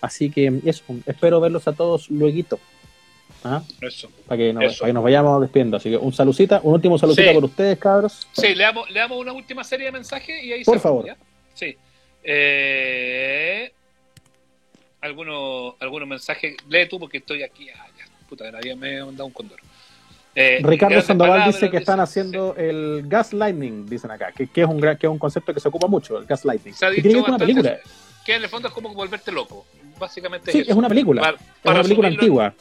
Así 0.00 0.30
que 0.30 0.60
eso, 0.64 0.84
espero 1.06 1.40
verlos 1.40 1.66
a 1.66 1.72
todos 1.72 2.10
luego, 2.10 2.58
¿ah? 3.44 3.62
Eso. 3.80 4.08
para, 4.26 4.38
que 4.38 4.52
nos, 4.52 4.64
Eso. 4.64 4.80
para 4.80 4.88
que 4.90 4.92
nos 4.92 5.02
vayamos 5.02 5.40
despidiendo. 5.40 5.76
Así 5.78 5.90
que 5.90 5.96
un 5.96 6.12
saludcita, 6.12 6.60
un 6.62 6.74
último 6.74 6.98
saludcita 6.98 7.28
Sí. 7.30 7.34
por 7.34 7.44
ustedes, 7.44 7.78
cabros. 7.78 8.26
Sí, 8.32 8.54
le 8.54 8.62
damos, 8.62 8.88
le 8.90 9.00
damos 9.00 9.18
una 9.18 9.32
última 9.32 9.64
serie 9.64 9.86
de 9.86 9.92
mensajes 9.92 10.44
y 10.44 10.52
ahí 10.52 10.64
Por 10.64 10.78
cerramos, 10.78 11.04
favor. 11.06 11.18
Sí. 11.54 11.76
Eh, 12.22 13.72
algunos, 15.00 15.74
algunos 15.80 16.08
mensajes. 16.08 16.56
Lee 16.68 16.88
tú 16.88 16.98
porque 16.98 17.18
estoy 17.18 17.42
aquí. 17.42 17.68
Ah, 17.70 17.86
ya. 17.98 18.04
Puta, 18.28 18.50
nadie 18.50 18.74
me 18.74 19.00
ha 19.00 19.04
mandado 19.06 19.26
un 19.26 19.32
condor. 19.32 19.58
Eh, 20.34 20.60
Ricardo 20.62 21.00
Sandoval 21.00 21.44
dice 21.46 21.70
que 21.70 21.76
están 21.76 22.00
haciendo 22.00 22.54
el 22.56 23.04
gaslighting, 23.06 23.86
dicen 23.86 24.10
acá, 24.10 24.32
que, 24.32 24.48
que 24.48 24.62
es 24.62 24.66
un 24.68 24.80
gran- 24.80 24.96
que 24.98 25.06
es 25.06 25.10
un 25.10 25.18
concepto 25.18 25.54
que 25.54 25.60
se 25.60 25.68
ocupa 25.68 25.86
mucho, 25.86 26.18
el 26.18 26.26
gaslighting. 26.26 26.74
Se 26.74 26.86
ha 26.86 26.90
Que 26.90 26.96
dicho 26.96 27.08
tiene 27.08 27.14
que 27.18 27.22
ver 27.22 27.30
una 27.30 27.38
película. 27.38 27.76
Que 28.24 28.34
en 28.36 28.42
el 28.42 28.48
fondo 28.48 28.68
es 28.68 28.74
como 28.74 28.92
volverte 28.94 29.30
loco. 29.30 29.64
Básicamente 29.98 30.50
Sí, 30.50 30.60
eso. 30.60 30.70
es 30.72 30.76
una 30.76 30.88
película. 30.88 31.20
Para, 31.22 31.36
Es 31.36 31.42
para 31.62 31.74
una 31.76 31.82
película 31.84 32.08
antigua. 32.08 32.54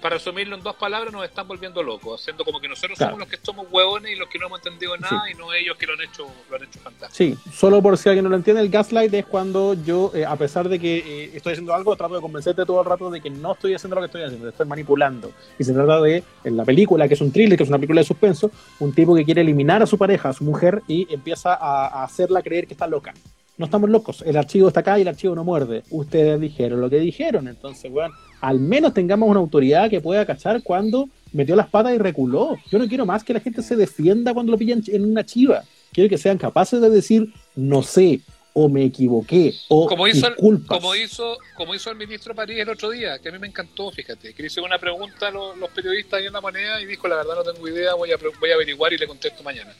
Para 0.00 0.16
resumirlo 0.16 0.54
en 0.56 0.62
dos 0.62 0.76
palabras, 0.76 1.12
nos 1.12 1.24
están 1.24 1.48
volviendo 1.48 1.82
locos, 1.82 2.20
haciendo 2.20 2.44
como 2.44 2.60
que 2.60 2.68
nosotros 2.68 2.96
Claro. 2.98 3.14
somos 3.14 3.28
los 3.28 3.28
que 3.38 3.44
somos 3.44 3.66
huevones 3.70 4.12
y 4.12 4.14
los 4.16 4.28
que 4.28 4.38
no 4.38 4.46
hemos 4.46 4.58
entendido 4.64 4.96
nada 4.98 5.22
y 5.30 5.34
no 5.34 5.52
ellos 5.52 5.76
que 5.76 5.86
lo 5.86 5.94
han 5.94 6.02
hecho, 6.02 6.26
lo 6.50 6.56
han 6.56 6.62
hecho 6.64 6.78
fantástico. 6.80 7.14
Sí, 7.42 7.50
solo 7.52 7.82
por 7.82 7.96
si 7.98 8.08
alguien 8.08 8.24
no 8.24 8.30
lo 8.30 8.36
entiende, 8.36 8.62
el 8.62 8.68
gaslight 8.68 9.12
es 9.14 9.24
cuando 9.26 9.74
yo, 9.74 10.12
eh, 10.14 10.24
a 10.24 10.36
pesar 10.36 10.68
de 10.68 10.78
que 10.78 10.98
eh, 10.98 11.30
estoy 11.34 11.52
haciendo 11.54 11.74
algo, 11.74 11.96
trato 11.96 12.14
de 12.14 12.20
convencerte 12.20 12.64
todo 12.66 12.80
el 12.80 12.86
rato 12.86 13.10
de 13.10 13.20
que 13.20 13.30
no 13.30 13.54
estoy 13.54 13.74
haciendo 13.74 13.96
lo 13.96 14.02
que 14.02 14.06
estoy 14.06 14.22
haciendo, 14.22 14.46
te 14.46 14.50
estoy 14.50 14.66
manipulando. 14.66 15.32
Y 15.58 15.64
se 15.64 15.72
trata 15.72 16.00
de, 16.02 16.22
en 16.44 16.56
la 16.56 16.64
película, 16.64 17.08
que 17.08 17.14
es 17.14 17.20
un 17.20 17.32
thriller, 17.32 17.56
que 17.56 17.64
es 17.64 17.68
una 17.68 17.78
película 17.78 18.00
de 18.02 18.06
suspenso, 18.06 18.50
un 18.78 18.92
tipo 18.92 19.14
que 19.14 19.24
quiere 19.24 19.40
eliminar 19.40 19.82
a 19.82 19.86
su 19.86 19.98
pareja, 19.98 20.28
a 20.28 20.32
su 20.34 20.44
mujer, 20.44 20.82
y 20.86 21.12
empieza 21.12 21.54
a, 21.54 21.86
a 21.88 22.04
hacerla 22.04 22.42
creer 22.42 22.66
que 22.66 22.74
está 22.74 22.86
loca. 22.86 23.14
No 23.58 23.64
estamos 23.64 23.88
locos, 23.88 24.20
el 24.26 24.36
archivo 24.36 24.68
está 24.68 24.80
acá 24.80 24.98
y 24.98 25.02
el 25.02 25.08
archivo 25.08 25.34
no 25.34 25.42
muerde. 25.42 25.82
Ustedes 25.90 26.38
dijeron 26.38 26.78
lo 26.82 26.90
que 26.90 26.98
dijeron, 26.98 27.48
entonces, 27.48 27.90
weón, 27.90 28.12
al 28.40 28.60
menos 28.60 28.94
tengamos 28.94 29.28
una 29.28 29.40
autoridad 29.40 29.90
que 29.90 30.00
pueda 30.00 30.26
cachar 30.26 30.62
cuando 30.62 31.08
metió 31.32 31.56
las 31.56 31.68
patas 31.68 31.94
y 31.94 31.98
reculó. 31.98 32.56
Yo 32.70 32.78
no 32.78 32.88
quiero 32.88 33.06
más 33.06 33.24
que 33.24 33.34
la 33.34 33.40
gente 33.40 33.62
se 33.62 33.76
defienda 33.76 34.34
cuando 34.34 34.52
lo 34.52 34.58
pillan 34.58 34.82
en 34.88 35.04
una 35.04 35.24
chiva. 35.24 35.64
Quiero 35.92 36.10
que 36.10 36.18
sean 36.18 36.38
capaces 36.38 36.80
de 36.80 36.90
decir, 36.90 37.32
no 37.54 37.82
sé, 37.82 38.20
o 38.58 38.70
me 38.70 38.84
equivoqué, 38.84 39.52
o 39.68 39.86
Como 39.86 40.08
hizo, 40.08 40.26
el, 40.28 40.34
como, 40.64 40.94
hizo, 40.94 41.36
como 41.56 41.74
hizo 41.74 41.90
el 41.90 41.98
ministro 41.98 42.34
París 42.34 42.58
el 42.58 42.70
otro 42.70 42.88
día, 42.88 43.18
que 43.18 43.28
a 43.28 43.32
mí 43.32 43.38
me 43.38 43.48
encantó, 43.48 43.90
fíjate, 43.90 44.32
que 44.32 44.42
le 44.42 44.46
hizo 44.46 44.64
una 44.64 44.78
pregunta 44.78 45.28
a 45.28 45.30
los, 45.30 45.58
los 45.58 45.68
periodistas 45.68 46.20
ahí 46.20 46.26
en 46.26 46.32
la 46.32 46.40
moneda 46.40 46.80
y 46.80 46.86
dijo, 46.86 47.06
la 47.06 47.16
verdad 47.16 47.34
no 47.34 47.52
tengo 47.52 47.68
idea, 47.68 47.92
voy 47.92 48.12
a, 48.12 48.16
voy 48.16 48.50
a 48.50 48.54
averiguar 48.54 48.94
y 48.94 48.96
le 48.96 49.06
contesto 49.06 49.42
mañana. 49.42 49.74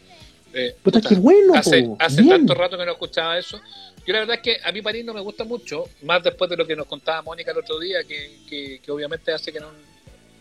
Eh, 0.53 0.75
Puta, 0.83 1.01
puta, 1.01 1.09
qué 1.09 1.15
bueno, 1.17 1.55
hace, 1.55 1.89
hace 1.99 2.25
tanto 2.25 2.55
rato 2.55 2.79
que 2.79 2.85
no 2.87 2.93
escuchaba 2.93 3.39
eso. 3.39 3.61
Yo 4.07 4.13
la 4.13 4.21
verdad 4.21 4.37
es 4.37 4.43
que 4.43 4.57
a 4.63 4.73
mí 4.73 4.81
París 4.83 5.05
no 5.05 5.13
me 5.13 5.21
gusta 5.21 5.45
mucho, 5.45 5.85
más 6.03 6.23
después 6.23 6.49
de 6.49 6.57
lo 6.57 6.67
que 6.67 6.77
nos 6.77 6.87
contaba 6.87 7.23
Mónica 7.23 7.51
el 7.51 7.59
otro 7.59 7.79
día, 7.79 8.05
que, 8.05 8.39
que, 8.49 8.81
que 8.81 8.91
obviamente 8.93 9.33
hace 9.33 9.53
que 9.53 9.61
no, 9.61 9.71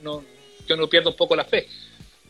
no, 0.04 0.24
yo 0.68 0.78
no 0.78 0.88
pierda 0.88 1.10
un 1.10 1.16
poco 1.16 1.36
la 1.36 1.46
fe. 1.46 1.68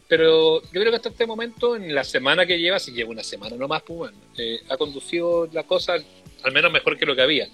Pero 0.07 0.61
yo 0.61 0.69
creo 0.79 0.91
que 0.91 0.97
hasta 0.97 1.09
este 1.09 1.25
momento, 1.25 1.75
en 1.75 1.93
la 1.93 2.03
semana 2.03 2.45
que 2.45 2.59
lleva, 2.59 2.79
si 2.79 2.91
lleva 2.91 3.09
una 3.09 3.23
semana 3.23 3.55
nomás, 3.55 3.81
pues 3.81 3.97
bueno, 3.97 4.17
eh, 4.37 4.61
ha 4.69 4.77
conducido 4.77 5.49
la 5.51 5.63
cosa 5.63 5.95
al 6.43 6.51
menos 6.51 6.71
mejor 6.71 6.97
que 6.97 7.05
lo 7.05 7.15
que 7.15 7.23
había. 7.23 7.47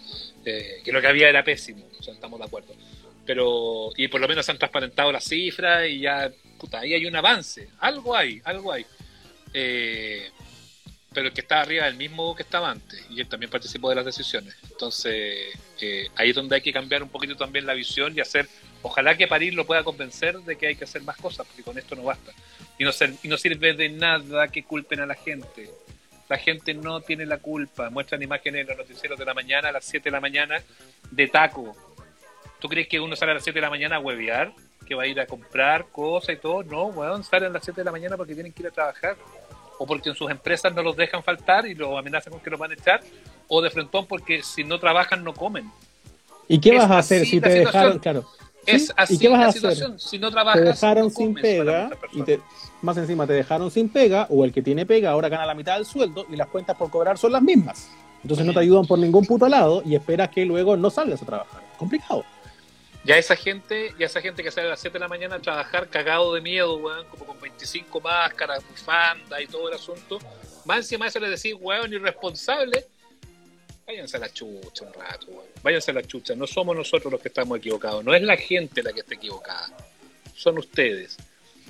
Eh, 0.45 0.81
que 0.84 0.91
lo 0.91 0.99
que 1.02 1.07
había 1.07 1.30
era 1.30 1.43
pésimo, 1.43 1.85
o 1.98 2.03
sea, 2.03 2.14
estamos 2.14 2.39
de 2.39 2.45
acuerdo. 2.45 2.73
Pero, 3.26 3.91
y 3.95 4.07
por 4.10 4.19
lo 4.19 4.27
menos 4.27 4.48
han 4.49 4.57
transparentado 4.57 5.11
las 5.11 5.23
cifras 5.23 5.88
y 5.88 6.02
ya, 6.02 6.30
puta, 6.60 6.80
ahí 6.80 6.93
hay 6.93 7.06
un 7.06 7.15
avance. 7.15 7.69
Algo 7.80 8.15
hay, 8.15 8.41
algo 8.43 8.72
hay. 8.72 8.85
Eh, 9.53 10.30
pero 11.14 11.28
el 11.28 11.34
que 11.34 11.41
está 11.41 11.60
arriba 11.61 11.86
es 11.88 11.91
el 11.91 11.98
mismo 11.98 12.34
que 12.36 12.44
estaba 12.44 12.69
antes 12.72 13.06
y 13.10 13.19
él 13.19 13.28
también 13.28 13.49
participó 13.52 13.90
de 13.90 13.95
las 13.95 14.06
decisiones. 14.06 14.56
Entonces, 14.72 15.53
eh, 15.82 16.07
ahí 16.15 16.30
es 16.30 16.36
donde 16.36 16.56
hay 16.56 16.61
que 16.61 16.72
cambiar 16.72 17.03
un 17.03 17.10
poquito 17.10 17.36
también 17.36 17.65
la 17.65 17.73
visión 17.73 18.14
y 18.15 18.22
hacer, 18.22 18.48
ojalá 18.82 19.18
que 19.18 19.28
París 19.28 19.53
lo 19.53 19.65
pueda 19.65 19.84
convencer 19.84 20.38
de 20.40 20.56
que 20.56 20.68
hay 20.68 20.76
que 20.76 20.86
hacer 20.86 21.02
más 21.03 21.18
cosas, 21.18 21.45
porque 21.45 21.64
con 21.64 21.78
esto 21.78 21.95
no 21.95 22.03
basta. 22.03 22.32
Y 22.78 22.86
no, 22.86 22.94
ser- 22.94 23.14
y 23.23 23.28
no 23.28 23.38
sirve 23.38 23.73
de 23.73 23.90
nada 23.90 24.48
que 24.48 24.64
culpen 24.64 25.02
a 25.02 25.06
la 25.06 25.15
gente. 25.15 25.69
La 26.30 26.38
gente 26.38 26.73
no 26.73 27.02
tiene 27.02 27.26
la 27.26 27.40
culpa. 27.40 27.90
Muestran 27.90 28.22
imágenes 28.23 28.61
en 28.61 28.68
los 28.68 28.78
noticieros 28.78 29.19
de 29.19 29.26
la 29.26 29.34
mañana 29.34 29.68
a 29.68 29.72
las 29.73 29.84
7 29.84 30.06
de 30.06 30.11
la 30.11 30.22
mañana 30.22 30.64
de 31.11 31.28
taco. 31.28 31.76
¿Tú 32.61 32.69
crees 32.69 32.88
que 32.88 33.02
uno 33.02 33.18
sale 33.18 33.32
a 33.32 33.36
las 33.36 33.44
7 33.44 33.57
de 33.57 33.61
la 33.64 33.69
mañana 33.69 33.98
a 33.98 33.99
huevear? 33.99 34.53
¿Que 34.88 34.95
va 34.95 35.03
a 35.03 35.07
ir 35.07 35.19
a 35.19 35.26
comprar 35.28 35.88
cosas 35.91 36.36
y 36.36 36.40
todo? 36.40 36.64
No, 36.64 36.86
weón, 36.86 37.26
salen 37.26 37.49
a 37.49 37.53
las 37.56 37.65
7 37.65 37.82
de 37.82 37.86
la 37.86 37.91
mañana 37.91 38.15
porque 38.15 38.34
tienen 38.34 38.53
que 38.53 38.61
ir 38.64 38.69
a 38.69 38.72
trabajar. 38.72 39.18
O 39.82 39.86
porque 39.88 40.10
en 40.10 40.16
sus 40.16 40.30
empresas 40.30 40.76
no 40.76 40.84
los 40.84 40.95
dejan 40.95 41.24
faltar 41.24 41.66
y 41.66 41.74
los 41.74 41.98
amenazan 41.98 42.32
con 42.34 42.40
que 42.40 42.52
los 42.52 42.60
van 42.60 42.70
a 42.70 42.76
echar. 42.76 43.02
O 43.48 43.64
de 43.64 43.72
frentón 43.72 44.06
porque 44.06 44.44
si 44.44 44.64
no 44.64 44.80
trabajan 44.80 45.24
no 45.24 45.34
comen. 45.34 45.72
¿Y 46.48 46.60
qué 46.60 46.70
Es 46.76 46.78
vas 46.78 46.91
a 46.91 46.98
hacer 46.99 47.26
si 47.26 47.41
te 47.41 47.49
dejaron, 47.49 47.98
claro? 47.98 48.26
Es 48.68 48.88
¿Sí? 48.88 48.94
así 48.95 49.16
¿Y 49.16 49.18
qué 49.18 49.30
vas 49.30 49.40
la 49.40 49.45
a 49.45 49.49
hacer? 49.49 49.62
situación. 49.62 49.99
Si 49.99 50.20
no 50.20 50.28
Te 50.28 50.34
trabajas, 50.34 50.62
dejaron 50.62 51.06
no 51.06 51.10
sin 51.10 51.34
pega 51.34 51.90
y 52.14 52.22
te, 52.22 52.40
más 52.84 52.95
encima 52.98 53.26
te 53.26 53.34
dejaron 53.34 53.72
sin 53.72 53.90
pega 53.90 54.28
o 54.30 54.45
el 54.45 54.53
que 54.53 54.62
tiene 54.62 54.86
pega 54.86 55.10
ahora 55.10 55.30
gana 55.30 55.48
la 55.48 55.56
mitad 55.56 55.78
del 55.78 55.86
sueldo 55.88 56.28
y 56.30 56.36
las 56.36 56.48
cuentas 56.48 56.78
por 56.78 56.91
cobrar 56.91 57.18
son 57.18 57.32
las 57.32 57.41
mismas. 57.41 57.90
Entonces 58.22 58.45
no 58.45 58.53
te 58.53 58.60
ayudan 58.60 58.86
por 58.86 58.99
ningún 58.99 59.26
puto 59.26 59.48
lado 59.48 59.82
y 59.84 59.95
esperas 59.95 60.30
que 60.30 60.45
luego 60.45 60.78
no 60.78 60.91
salgas 60.91 61.24
a 61.24 61.26
trabajar. 61.26 61.64
Complicado. 61.80 62.24
Ya 63.03 63.18
esa 63.18 63.36
gente, 63.36 63.94
ya 63.98 64.06
esa 64.06 64.22
gente 64.22 64.44
que 64.44 64.52
sale 64.52 64.68
a 64.68 64.72
las 64.72 64.80
7 64.80 64.94
de 64.94 64.99
la 64.99 65.07
mañana 65.07 65.36
a 65.36 65.40
trabajar 65.40 65.90
cagado 65.90 66.34
de 66.34 66.41
miedo, 66.41 66.76
weón, 66.76 67.06
como 67.07 67.26
con 67.26 67.40
25 67.41 67.99
máscaras, 67.99 68.64
bufanda 68.68 69.41
y 69.41 69.48
todo 69.48 69.69
el 69.69 69.76
asunto. 69.76 70.19
Más 70.65 70.78
encima 70.78 71.07
eso 71.07 71.19
le 71.19 71.30
decís, 71.30 71.56
weón, 71.60 71.91
irresponsable. 71.91 72.86
Váyanse 73.88 74.18
a 74.18 74.19
la 74.19 74.32
chucha 74.32 74.86
un 74.86 74.94
rato, 74.94 75.28
weón. 75.28 75.48
Váyanse 75.64 75.91
a 75.91 75.94
la 75.95 76.03
chucha. 76.03 76.36
No 76.36 76.45
somos 76.45 76.76
nosotros 76.76 77.11
los 77.11 77.22
que 77.22 77.30
estamos 77.30 77.57
equivocados. 77.57 78.03
No 78.03 78.14
es 78.14 78.22
la 78.22 78.38
gente 78.38 78.84
la 78.84 78.94
que 78.94 78.99
está 78.99 79.15
equivocada. 79.15 79.76
Son 80.36 80.60
ustedes. 80.60 81.18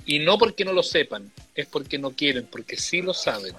Y 0.04 0.18
no 0.18 0.36
porque 0.36 0.64
no 0.64 0.72
lo 0.72 0.82
sepan, 0.82 1.32
es 1.54 1.66
porque 1.66 1.98
no 1.98 2.10
quieren, 2.10 2.46
porque 2.46 2.76
sí 2.76 3.00
lo 3.00 3.14
saben. 3.14 3.54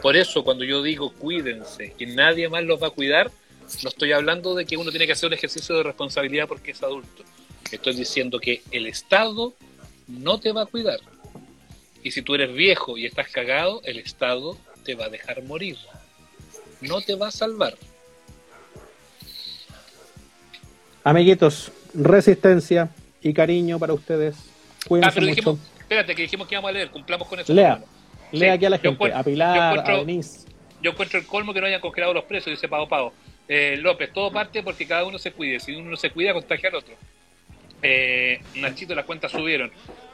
Por 0.00 0.16
eso 0.16 0.44
cuando 0.44 0.64
yo 0.64 0.82
digo 0.82 1.12
cuídense, 1.12 1.92
que 1.92 2.06
nadie 2.06 2.48
más 2.48 2.64
los 2.64 2.82
va 2.82 2.88
a 2.88 2.90
cuidar, 2.90 3.30
no 3.82 3.88
estoy 3.88 4.12
hablando 4.12 4.54
de 4.54 4.64
que 4.66 4.76
uno 4.76 4.90
tiene 4.90 5.06
que 5.06 5.12
hacer 5.12 5.26
un 5.28 5.32
ejercicio 5.34 5.76
de 5.76 5.82
responsabilidad 5.82 6.46
porque 6.48 6.70
es 6.72 6.82
adulto. 6.82 7.22
Estoy 7.70 7.94
diciendo 7.94 8.38
que 8.38 8.62
el 8.70 8.86
Estado 8.86 9.54
no 10.06 10.38
te 10.38 10.52
va 10.52 10.62
a 10.62 10.66
cuidar. 10.66 11.00
Y 12.02 12.10
si 12.10 12.22
tú 12.22 12.34
eres 12.34 12.52
viejo 12.54 12.96
y 12.98 13.06
estás 13.06 13.28
cagado, 13.30 13.80
el 13.84 13.98
Estado 13.98 14.56
te 14.84 14.94
va 14.94 15.06
a 15.06 15.08
dejar 15.08 15.42
morir. 15.44 15.76
No 16.82 17.00
te 17.00 17.14
va 17.14 17.28
a 17.28 17.30
salvar. 17.30 17.74
Amiguitos, 21.02 21.70
resistencia 21.94 22.88
y 23.22 23.32
cariño 23.34 23.78
para 23.78 23.92
ustedes. 23.92 24.36
Ah, 24.36 24.84
Cuídense 24.88 25.14
pero 25.14 25.26
mucho. 25.26 25.36
dijimos, 25.36 25.58
espérate, 25.80 26.14
que 26.14 26.22
dijimos 26.22 26.46
que 26.48 26.54
íbamos 26.54 26.68
a 26.68 26.72
leer, 26.72 26.90
cumplamos 26.90 27.28
con 27.28 27.40
eso. 27.40 27.52
Lea. 27.52 27.82
Lea 28.32 28.52
Sí, 28.52 28.56
aquí 28.56 28.64
a 28.66 28.70
la 28.70 28.78
gente, 28.78 29.12
a 29.12 29.22
Pilar, 29.22 29.56
yo 29.56 29.62
a 29.62 29.70
encuentro- 29.70 29.98
Denise. 30.04 30.40
Yo 30.82 30.90
encuentro 30.90 31.18
el 31.18 31.26
colmo 31.26 31.54
que 31.54 31.60
no 31.60 31.66
hayan 31.66 31.80
congelado 31.80 32.12
los 32.12 32.24
precios, 32.24 32.56
dice 32.56 32.68
Pavo 32.68 32.88
Pavo. 32.88 33.12
Eh, 33.48 33.76
López, 33.78 34.12
todo 34.12 34.32
parte 34.32 34.62
porque 34.62 34.86
cada 34.86 35.04
uno 35.04 35.18
se 35.18 35.32
cuide. 35.32 35.60
Si 35.60 35.74
uno 35.74 35.90
no 35.90 35.96
se 35.96 36.10
cuida, 36.10 36.32
contagia 36.32 36.68
al 36.70 36.76
otro. 36.76 36.94
Eh, 37.82 38.40
Nachito, 38.56 38.94
las 38.94 39.04
cuentas 39.04 39.30
subieron. 39.32 39.70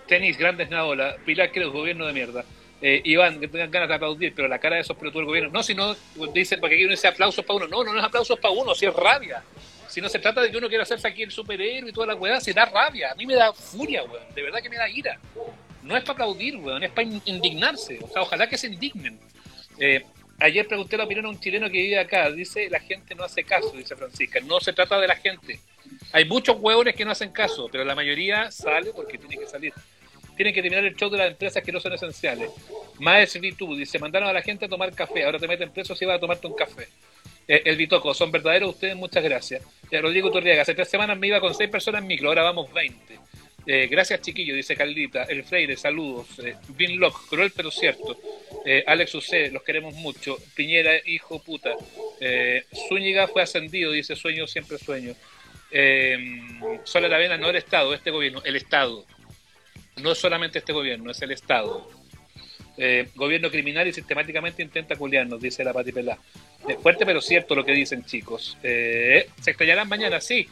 Tenis, 0.07 0.37
grandes 0.37 0.69
Naola. 0.71 1.17
Pilar, 1.25 1.53
Cruz, 1.53 1.73
gobierno 1.73 2.07
de 2.07 2.13
mierda. 2.13 2.45
Eh, 2.83 3.01
Iván, 3.05 3.39
que 3.39 3.47
tengan 3.47 3.71
ganas 3.71 3.89
de 3.91 3.95
aplaudir, 3.95 4.33
pero 4.35 4.49
la 4.49 4.59
cara 4.59 4.77
de 4.77 4.83
esos 4.83 4.97
pelotudos 4.97 5.21
del 5.23 5.27
gobierno. 5.27 5.51
No, 5.53 5.63
si 5.63 5.75
no, 5.75 5.95
dicen 6.33 6.61
para 6.61 6.75
que 6.75 6.83
uno 6.83 6.91
dice 6.93 7.07
aplausos 7.09 7.45
para 7.45 7.59
uno. 7.59 7.69
No, 7.69 7.85
no, 7.85 7.93
no 7.93 7.99
es 7.99 8.05
aplausos 8.05 8.39
para 8.41 8.53
uno, 8.55 8.75
si 8.75 8.87
es 8.87 8.95
rabia. 8.95 9.43
Si 9.87 10.01
no 10.01 10.09
se 10.09 10.19
trata 10.19 10.41
de 10.41 10.51
que 10.51 10.57
uno 10.57 10.69
quiera 10.69 10.83
hacerse 10.85 11.07
aquí 11.07 11.23
el 11.23 11.31
superhéroe 11.31 11.91
y 11.91 11.93
toda 11.93 12.07
la 12.09 12.15
weá, 12.15 12.41
se 12.41 12.53
da 12.53 12.65
rabia. 12.65 13.13
A 13.13 13.15
mí 13.15 13.27
me 13.27 13.35
da 13.35 13.53
furia, 13.53 14.03
weón. 14.05 14.23
De 14.35 14.43
verdad 14.43 14.61
que 14.63 14.71
me 14.71 14.77
da 14.77 14.89
ira. 14.89 15.19
No 15.83 15.97
es 15.97 16.03
para 16.03 16.13
aplaudir, 16.15 16.57
weón, 16.57 16.83
es 16.83 16.91
para 16.91 17.03
in- 17.09 17.23
indignarse. 17.27 17.99
O 18.03 18.09
sea, 18.09 18.23
ojalá 18.23 18.49
que 18.49 18.57
se 18.57 18.69
indignen. 18.69 19.19
Eh, 19.79 20.05
ayer 20.41 20.67
pregunté 20.67 20.97
la 20.97 21.05
opinión 21.05 21.27
a 21.27 21.29
un 21.29 21.39
chileno 21.39 21.71
que 21.71 21.79
vive 21.79 21.99
acá. 21.99 22.31
Dice, 22.31 22.69
la 22.71 22.81
gente 22.81 23.15
no 23.15 23.25
hace 23.25 23.45
caso, 23.45 23.73
dice 23.73 23.95
Francisca. 23.97 24.41
No 24.41 24.61
se 24.61 24.73
trata 24.73 24.99
de 24.99 25.07
la 25.07 25.17
gente. 25.17 25.61
Hay 26.13 26.25
muchos 26.25 26.57
hueones 26.59 26.95
que 26.95 27.05
no 27.05 27.13
hacen 27.13 27.31
caso, 27.31 27.69
pero 27.71 27.85
la 27.85 27.95
mayoría 27.95 28.51
sale 28.51 28.93
porque 28.95 29.19
tiene 29.19 29.37
que 29.37 29.47
salir. 29.47 29.73
Tienen 30.37 30.55
que 30.55 30.63
terminar 30.63 30.85
el 30.85 30.97
show 30.97 31.11
de 31.11 31.19
las 31.19 31.31
empresas 31.31 31.63
que 31.63 31.71
no 31.71 31.81
son 31.81 31.93
esenciales. 31.93 32.51
Maes 32.99 33.37
V2 33.37 33.77
dice, 33.77 33.99
mandaron 33.99 34.29
a 34.29 34.33
la 34.33 34.43
gente 34.43 34.65
a 34.65 34.69
tomar 34.69 34.93
café, 34.95 35.25
ahora 35.25 35.39
te 35.39 35.47
meten 35.47 35.71
preso 35.71 35.95
si 35.95 36.05
vas 36.05 36.17
a 36.17 36.21
tomarte 36.21 36.47
un 36.47 36.55
café. 36.55 36.89
Eh, 37.47 37.63
el 37.65 37.77
Bitoco, 37.77 38.15
son 38.15 38.31
verdaderos 38.31 38.71
ustedes, 38.71 38.97
muchas 38.97 39.23
gracias. 39.23 39.63
Eh, 39.91 40.01
Rodrigo 40.01 40.31
Torriaga, 40.31 40.63
hace 40.63 40.75
tres 40.75 40.89
semanas 40.89 41.19
me 41.19 41.27
iba 41.27 41.41
con 41.41 41.55
seis 41.55 41.69
personas 41.69 42.01
en 42.01 42.07
micro, 42.07 42.29
ahora 42.29 42.43
vamos 42.43 42.73
20. 42.73 43.19
Eh, 43.67 43.89
gracias, 43.89 44.23
chiquillo, 44.23 44.55
dice 44.55 44.75
Carlita. 44.75 45.25
El 45.25 45.45
Freire, 45.45 45.77
saludos. 45.77 46.27
Eh, 46.39 46.57
Binlock, 46.69 47.29
cruel 47.29 47.53
pero 47.55 47.71
cierto. 47.71 48.19
Eh, 48.65 48.83
Alex 48.87 49.15
Ucé, 49.15 49.51
los 49.51 49.63
queremos 49.63 49.95
mucho. 49.95 50.39
Piñera, 50.55 50.93
hijo 51.07 51.43
puta. 51.43 51.75
Eh, 52.21 52.65
Zúñiga 52.89 53.29
fue 53.29 53.43
ascendido, 53.43 53.93
dice 53.93 54.17
sueño, 54.17 54.47
siempre 54.47 54.79
sueño. 54.79 55.15
Eh, 55.71 56.19
Sola 56.85 57.07
Aravena, 57.07 57.37
no 57.37 57.51
el 57.51 57.57
Estado, 57.57 57.95
este 57.95 58.11
gobierno, 58.11 58.43
el 58.45 58.57
Estado. 58.57 59.05
No 60.03 60.13
es 60.13 60.19
solamente 60.19 60.59
este 60.59 60.73
gobierno, 60.73 61.11
es 61.11 61.21
el 61.23 61.31
Estado. 61.33 61.89
Gobierno 63.15 63.51
criminal 63.51 63.87
y 63.89 63.93
sistemáticamente 63.93 64.63
intenta 64.63 64.97
culiarnos, 64.97 65.39
dice 65.39 65.63
la 65.63 65.75
Pati 65.75 65.93
Pelá. 65.93 66.19
Fuerte 66.83 67.05
pero 67.05 67.21
cierto 67.21 67.55
lo 67.55 67.63
que 67.63 67.73
dicen, 67.73 68.07
chicos. 68.07 68.57
Se 68.63 69.27
extrañarán 69.45 69.87
mañana, 69.87 70.19
sí. 70.19 70.49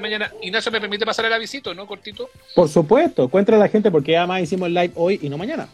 Mañana. 0.00 0.30
Ignacio 0.42 0.70
me 0.70 0.80
permite 0.80 1.04
pasar 1.06 1.24
el 1.24 1.32
avisito, 1.32 1.74
¿no? 1.74 1.86
Cortito. 1.86 2.28
Por 2.54 2.68
supuesto, 2.68 3.28
cuéntale 3.28 3.56
a 3.56 3.60
la 3.60 3.68
gente 3.68 3.90
porque 3.90 4.16
además 4.16 4.42
hicimos 4.42 4.66
el 4.68 4.74
live 4.74 4.92
hoy 4.94 5.18
y 5.22 5.28
no 5.28 5.38
mañana. 5.38 5.68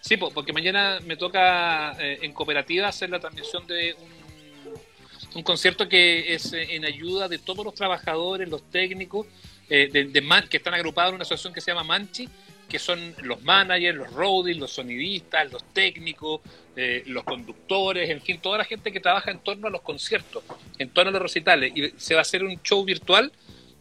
Sí, 0.00 0.16
po, 0.16 0.30
porque 0.30 0.52
mañana 0.52 0.98
me 1.04 1.16
toca 1.16 1.92
eh, 2.00 2.18
en 2.22 2.32
cooperativa 2.32 2.88
hacer 2.88 3.10
la 3.10 3.18
transmisión 3.18 3.66
de 3.66 3.94
un, 3.94 5.38
un 5.38 5.42
concierto 5.42 5.88
que 5.88 6.32
es 6.34 6.52
eh, 6.52 6.76
en 6.76 6.84
ayuda 6.84 7.28
de 7.28 7.38
todos 7.38 7.64
los 7.64 7.74
trabajadores, 7.74 8.48
los 8.48 8.62
técnicos, 8.70 9.26
eh, 9.68 9.88
de, 9.92 10.04
de 10.04 10.20
Man- 10.20 10.46
que 10.48 10.58
están 10.58 10.74
agrupados 10.74 11.10
en 11.10 11.16
una 11.16 11.22
asociación 11.22 11.52
que 11.52 11.60
se 11.60 11.72
llama 11.72 11.82
Manchi, 11.82 12.28
que 12.68 12.78
son 12.78 13.14
los 13.22 13.42
managers, 13.42 13.96
los 13.96 14.12
roadies, 14.12 14.56
los 14.58 14.72
sonidistas, 14.72 15.50
los 15.52 15.62
técnicos, 15.72 16.40
eh, 16.74 17.02
los 17.06 17.24
conductores, 17.24 18.10
en 18.10 18.20
fin, 18.20 18.38
toda 18.40 18.58
la 18.58 18.64
gente 18.64 18.92
que 18.92 19.00
trabaja 19.00 19.30
en 19.30 19.38
torno 19.38 19.68
a 19.68 19.70
los 19.70 19.82
conciertos, 19.82 20.42
en 20.78 20.88
torno 20.90 21.10
a 21.10 21.12
los 21.12 21.22
recitales. 21.22 21.72
Y 21.74 21.92
se 21.96 22.14
va 22.14 22.20
a 22.20 22.22
hacer 22.22 22.42
un 22.44 22.60
show 22.62 22.84
virtual, 22.84 23.30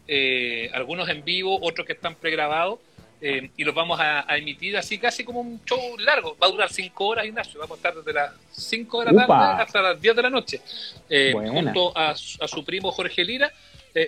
eh, 0.08 0.70
algunos 0.74 1.10
en 1.10 1.24
vivo, 1.24 1.58
otros 1.62 1.86
que 1.88 1.94
están 1.94 2.16
pregrabados, 2.16 2.80
eh, 3.22 3.50
y 3.58 3.64
los 3.64 3.74
vamos 3.74 4.00
a, 4.00 4.30
a 4.32 4.38
emitir 4.38 4.78
así 4.78 5.00
casi 5.00 5.24
como 5.24 5.40
un 5.42 5.60
show 5.66 5.98
largo. 5.98 6.38
Va 6.42 6.48
a 6.48 6.52
durar 6.52 6.72
cinco 6.72 7.08
horas, 7.08 7.26
Ignacio. 7.26 7.60
Vamos 7.60 7.78
a 7.78 7.80
estar 7.80 7.96
desde 7.96 8.14
las 8.14 8.34
5 8.52 9.00
de 9.00 9.06
la 9.06 9.12
tarde 9.14 9.26
Upa. 9.26 9.62
hasta 9.62 9.82
las 9.82 10.00
10 10.02 10.16
de 10.16 10.22
la 10.22 10.30
noche. 10.30 10.62
Eh, 11.10 11.34
junto 11.34 11.98
a, 11.98 12.16
su- 12.16 12.44
a 12.44 12.48
su 12.48 12.64
primo 12.64 12.92
Jorge 12.92 13.24
Lira, 13.24 13.52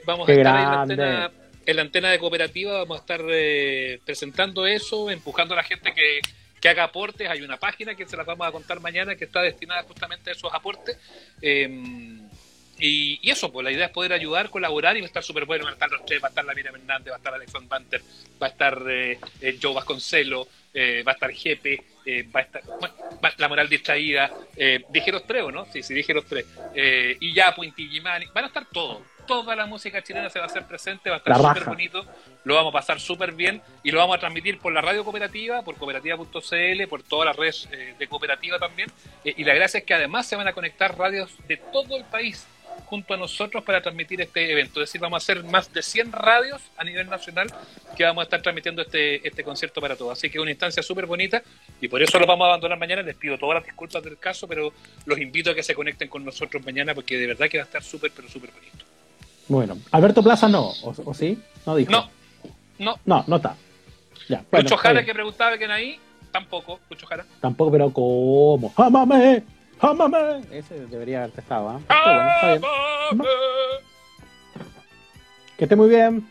vamos 0.06 0.26
Qué 0.28 0.34
a 0.34 0.36
estar 0.36 0.56
ahí 0.56 0.64
en 0.64 0.70
la, 0.70 0.96
grande. 0.96 1.38
En 1.68 1.76
la 1.76 1.84
antena 1.84 2.10
de 2.10 2.18
cooperativa. 2.18 2.80
Vamos 2.80 2.98
a 2.98 3.02
estar 3.02 3.22
eh, 3.30 4.00
presentando 4.04 4.66
eso, 4.66 5.12
empujando 5.12 5.54
a 5.54 5.58
la 5.58 5.64
gente 5.64 5.94
que, 5.94 6.22
haga 6.68 6.84
aportes. 6.84 7.30
Hay 7.30 7.42
una 7.44 7.56
página 7.58 7.96
que 7.96 8.06
se 8.06 8.18
las 8.18 8.26
vamos 8.26 8.46
a 8.46 8.52
contar 8.52 8.82
mañana 8.82 9.16
que 9.16 9.24
está 9.24 9.42
destinada 9.42 9.84
justamente 9.84 10.32
a 10.32 10.34
esos 10.34 10.54
aportes. 10.54 10.98
Eh, 11.42 11.70
y, 12.80 13.20
y 13.22 13.32
eso, 13.32 13.52
pues 13.52 13.64
la 13.64 13.72
idea 13.72 13.88
es 13.88 13.92
poder 13.92 14.14
ayudar, 14.14 14.50
colaborar 14.50 14.96
y 14.98 15.02
va 15.02 15.08
estar 15.08 15.24
súper 15.24 15.46
bueno. 15.46 15.64
Van 15.64 15.72
a 15.72 15.76
estar 15.76 15.90
los 15.90 16.06
tres, 16.06 16.22
va 16.22 16.28
a 16.28 16.30
estar 16.30 16.46
la 16.46 16.54
Miriam 16.54 16.76
Hernández, 16.76 17.12
va 17.12 17.16
a 17.16 17.18
estar 17.18 17.34
Alexon 17.34 17.68
Banter, 17.68 18.02
va 18.42 18.48
a 18.48 18.50
estar 18.50 18.84
eh, 18.90 19.20
eh, 19.42 19.58
Joe 19.62 19.74
Vasconcelo, 19.74 20.48
eh, 20.74 21.04
va 21.08 21.14
a 21.14 21.16
estar 21.16 21.32
Jepe, 21.32 21.84
eh, 22.06 22.24
va 22.34 22.42
a 22.42 22.44
estar 22.44 22.62
bueno, 22.80 22.96
va- 23.24 23.34
La 23.38 23.48
Moral 23.48 23.70
Distraída. 23.70 24.32
Dije 24.90 25.12
los 25.12 25.26
tres, 25.26 25.44
¿o 25.44 25.52
no? 25.52 25.66
Sí, 25.72 25.82
sí, 25.82 25.94
dije 25.94 26.14
los 26.14 26.26
tres. 26.26 26.46
Y 27.20 27.34
ya, 27.34 27.56
Inti 27.58 27.88
Gimani, 27.90 28.26
van 28.34 28.44
a 28.44 28.48
estar 28.48 28.66
todos. 28.72 29.02
Toda 29.28 29.56
la 29.56 29.66
música 29.66 30.02
chilena 30.02 30.30
se 30.30 30.40
va 30.40 30.46
a 30.46 30.48
hacer 30.48 30.66
presente, 30.66 31.10
va 31.10 31.18
a 31.18 31.20
estar 31.20 31.38
súper 31.38 31.66
bonito, 31.66 32.06
lo 32.46 32.56
vamos 32.56 32.72
a 32.72 32.78
pasar 32.80 33.00
súper 33.00 33.34
bien 33.34 33.62
y 33.84 33.92
lo 33.92 34.00
vamos 34.00 34.16
a 34.16 34.20
transmitir 34.20 34.58
por 34.60 34.72
la 34.74 34.82
radio 34.82 35.04
cooperativa, 35.04 35.62
por 35.64 35.76
cooperativa.cl, 35.76 36.88
por 36.88 37.04
todas 37.04 37.26
las 37.26 37.36
redes 37.36 37.70
eh, 37.72 37.94
de 37.98 38.08
cooperativa 38.08 38.58
también. 38.58 38.90
Eh, 39.24 39.34
y 39.38 39.44
la 39.44 39.54
gracia 39.54 39.80
es 39.80 39.84
que 39.84 39.94
además 39.94 40.28
se 40.28 40.36
van 40.36 40.48
a 40.48 40.54
conectar 40.54 40.98
radios 40.98 41.32
de 41.48 41.58
todo 41.58 41.98
el 41.98 42.06
país 42.06 42.48
junto 42.86 43.14
a 43.14 43.18
nosotros 43.18 43.64
para 43.64 43.82
transmitir 43.82 44.22
este 44.22 44.52
evento. 44.52 44.82
Es 44.82 44.90
decir, 44.90 45.02
vamos 45.02 45.22
a 45.22 45.24
hacer 45.24 45.44
más 45.44 45.72
de 45.74 45.82
100 45.82 46.12
radios 46.12 46.62
a 46.78 46.84
nivel 46.84 47.10
nacional 47.10 47.48
que 47.96 48.04
vamos 48.04 48.22
a 48.22 48.24
estar 48.24 48.42
transmitiendo 48.42 48.82
este, 48.82 49.28
este 49.28 49.44
concierto 49.44 49.82
para 49.82 49.96
todos. 49.96 50.14
Así 50.14 50.30
que 50.30 50.38
es 50.38 50.42
una 50.42 50.52
instancia 50.52 50.82
súper 50.82 51.06
bonita 51.06 51.42
y 51.82 51.88
por 51.88 52.02
eso 52.02 52.20
lo 52.20 52.26
vamos 52.26 52.46
a 52.46 52.50
abandonar 52.50 52.80
mañana. 52.80 53.02
Les 53.02 53.16
pido 53.16 53.38
todas 53.38 53.56
las 53.56 53.66
disculpas 53.66 54.04
del 54.04 54.18
caso, 54.18 54.48
pero 54.48 54.72
los 55.06 55.20
invito 55.20 55.52
a 55.52 55.56
que 55.56 55.64
se 55.64 55.76
conecten 55.76 56.08
con 56.08 56.24
nosotros 56.24 56.64
mañana 56.64 56.96
porque 56.96 57.18
de 57.18 57.28
verdad 57.28 57.50
que 57.50 57.58
va 57.58 57.64
a 57.64 57.68
estar 57.68 57.84
súper, 57.84 58.12
pero 58.16 58.30
súper 58.30 58.52
bonito. 58.52 58.97
Bueno, 59.48 59.78
Alberto 59.92 60.22
Plaza 60.24 60.48
no, 60.48 60.68
¿o, 60.84 60.94
o 61.06 61.14
sí? 61.14 61.42
No 61.66 61.76
dijo. 61.76 61.92
No, 61.92 62.10
no. 62.80 63.00
No, 63.06 63.24
no 63.28 63.36
está. 63.38 63.56
Ya, 64.28 64.44
bueno, 64.52 64.64
Lucho 64.64 64.78
Jara 64.78 65.06
que 65.06 65.14
preguntaba 65.14 65.58
quién 65.58 65.72
ahí, 65.72 66.00
tampoco, 66.32 66.80
Lucho 66.90 67.08
Jara. 67.08 67.26
Tampoco, 67.40 67.72
pero 67.72 67.92
¿cómo? 67.94 68.74
¡Jámame! 68.76 69.44
¡Jámame! 69.80 70.44
Ese 70.52 70.86
debería 70.88 71.20
haberte 71.20 71.42
estado, 71.42 71.70
¿ah? 71.70 71.80
Pero 71.88 72.60
bueno. 72.60 72.68
¡Ámame! 73.12 73.30
Que 75.58 75.64
esté 75.64 75.76
muy 75.76 75.90
bien. 75.90 76.28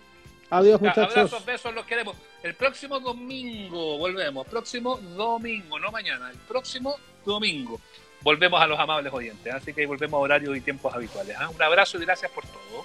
Adiós, 0.51 0.80
Ya, 0.80 0.88
muchachos. 0.88 1.16
Abrazos, 1.16 1.44
besos, 1.44 1.74
los 1.74 1.84
queremos. 1.86 2.16
El 2.43 2.55
próximo 2.55 3.01
domingo 3.01 3.98
volvemos. 3.98 4.47
Próximo 4.47 4.98
domingo, 4.98 5.78
no 5.80 5.90
mañana. 5.90 6.30
El 6.30 6.36
próximo 6.38 6.97
domingo 7.24 7.80
volvemos 8.22 8.60
a 8.60 8.66
los 8.68 8.78
amables 8.78 9.12
oyentes. 9.12 9.52
Así 9.52 9.72
que 9.72 9.84
volvemos 9.86 10.18
a 10.18 10.20
horarios 10.20 10.56
y 10.56 10.60
tiempos 10.60 10.94
habituales. 10.94 11.36
¿ah? 11.40 11.48
Un 11.48 11.60
abrazo 11.60 11.98
y 11.98 12.05
gracias 12.05 12.30
por 12.30 12.44
todo. 12.44 12.84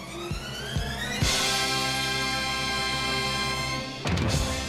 Thank 4.21 4.55
you. 4.55 4.60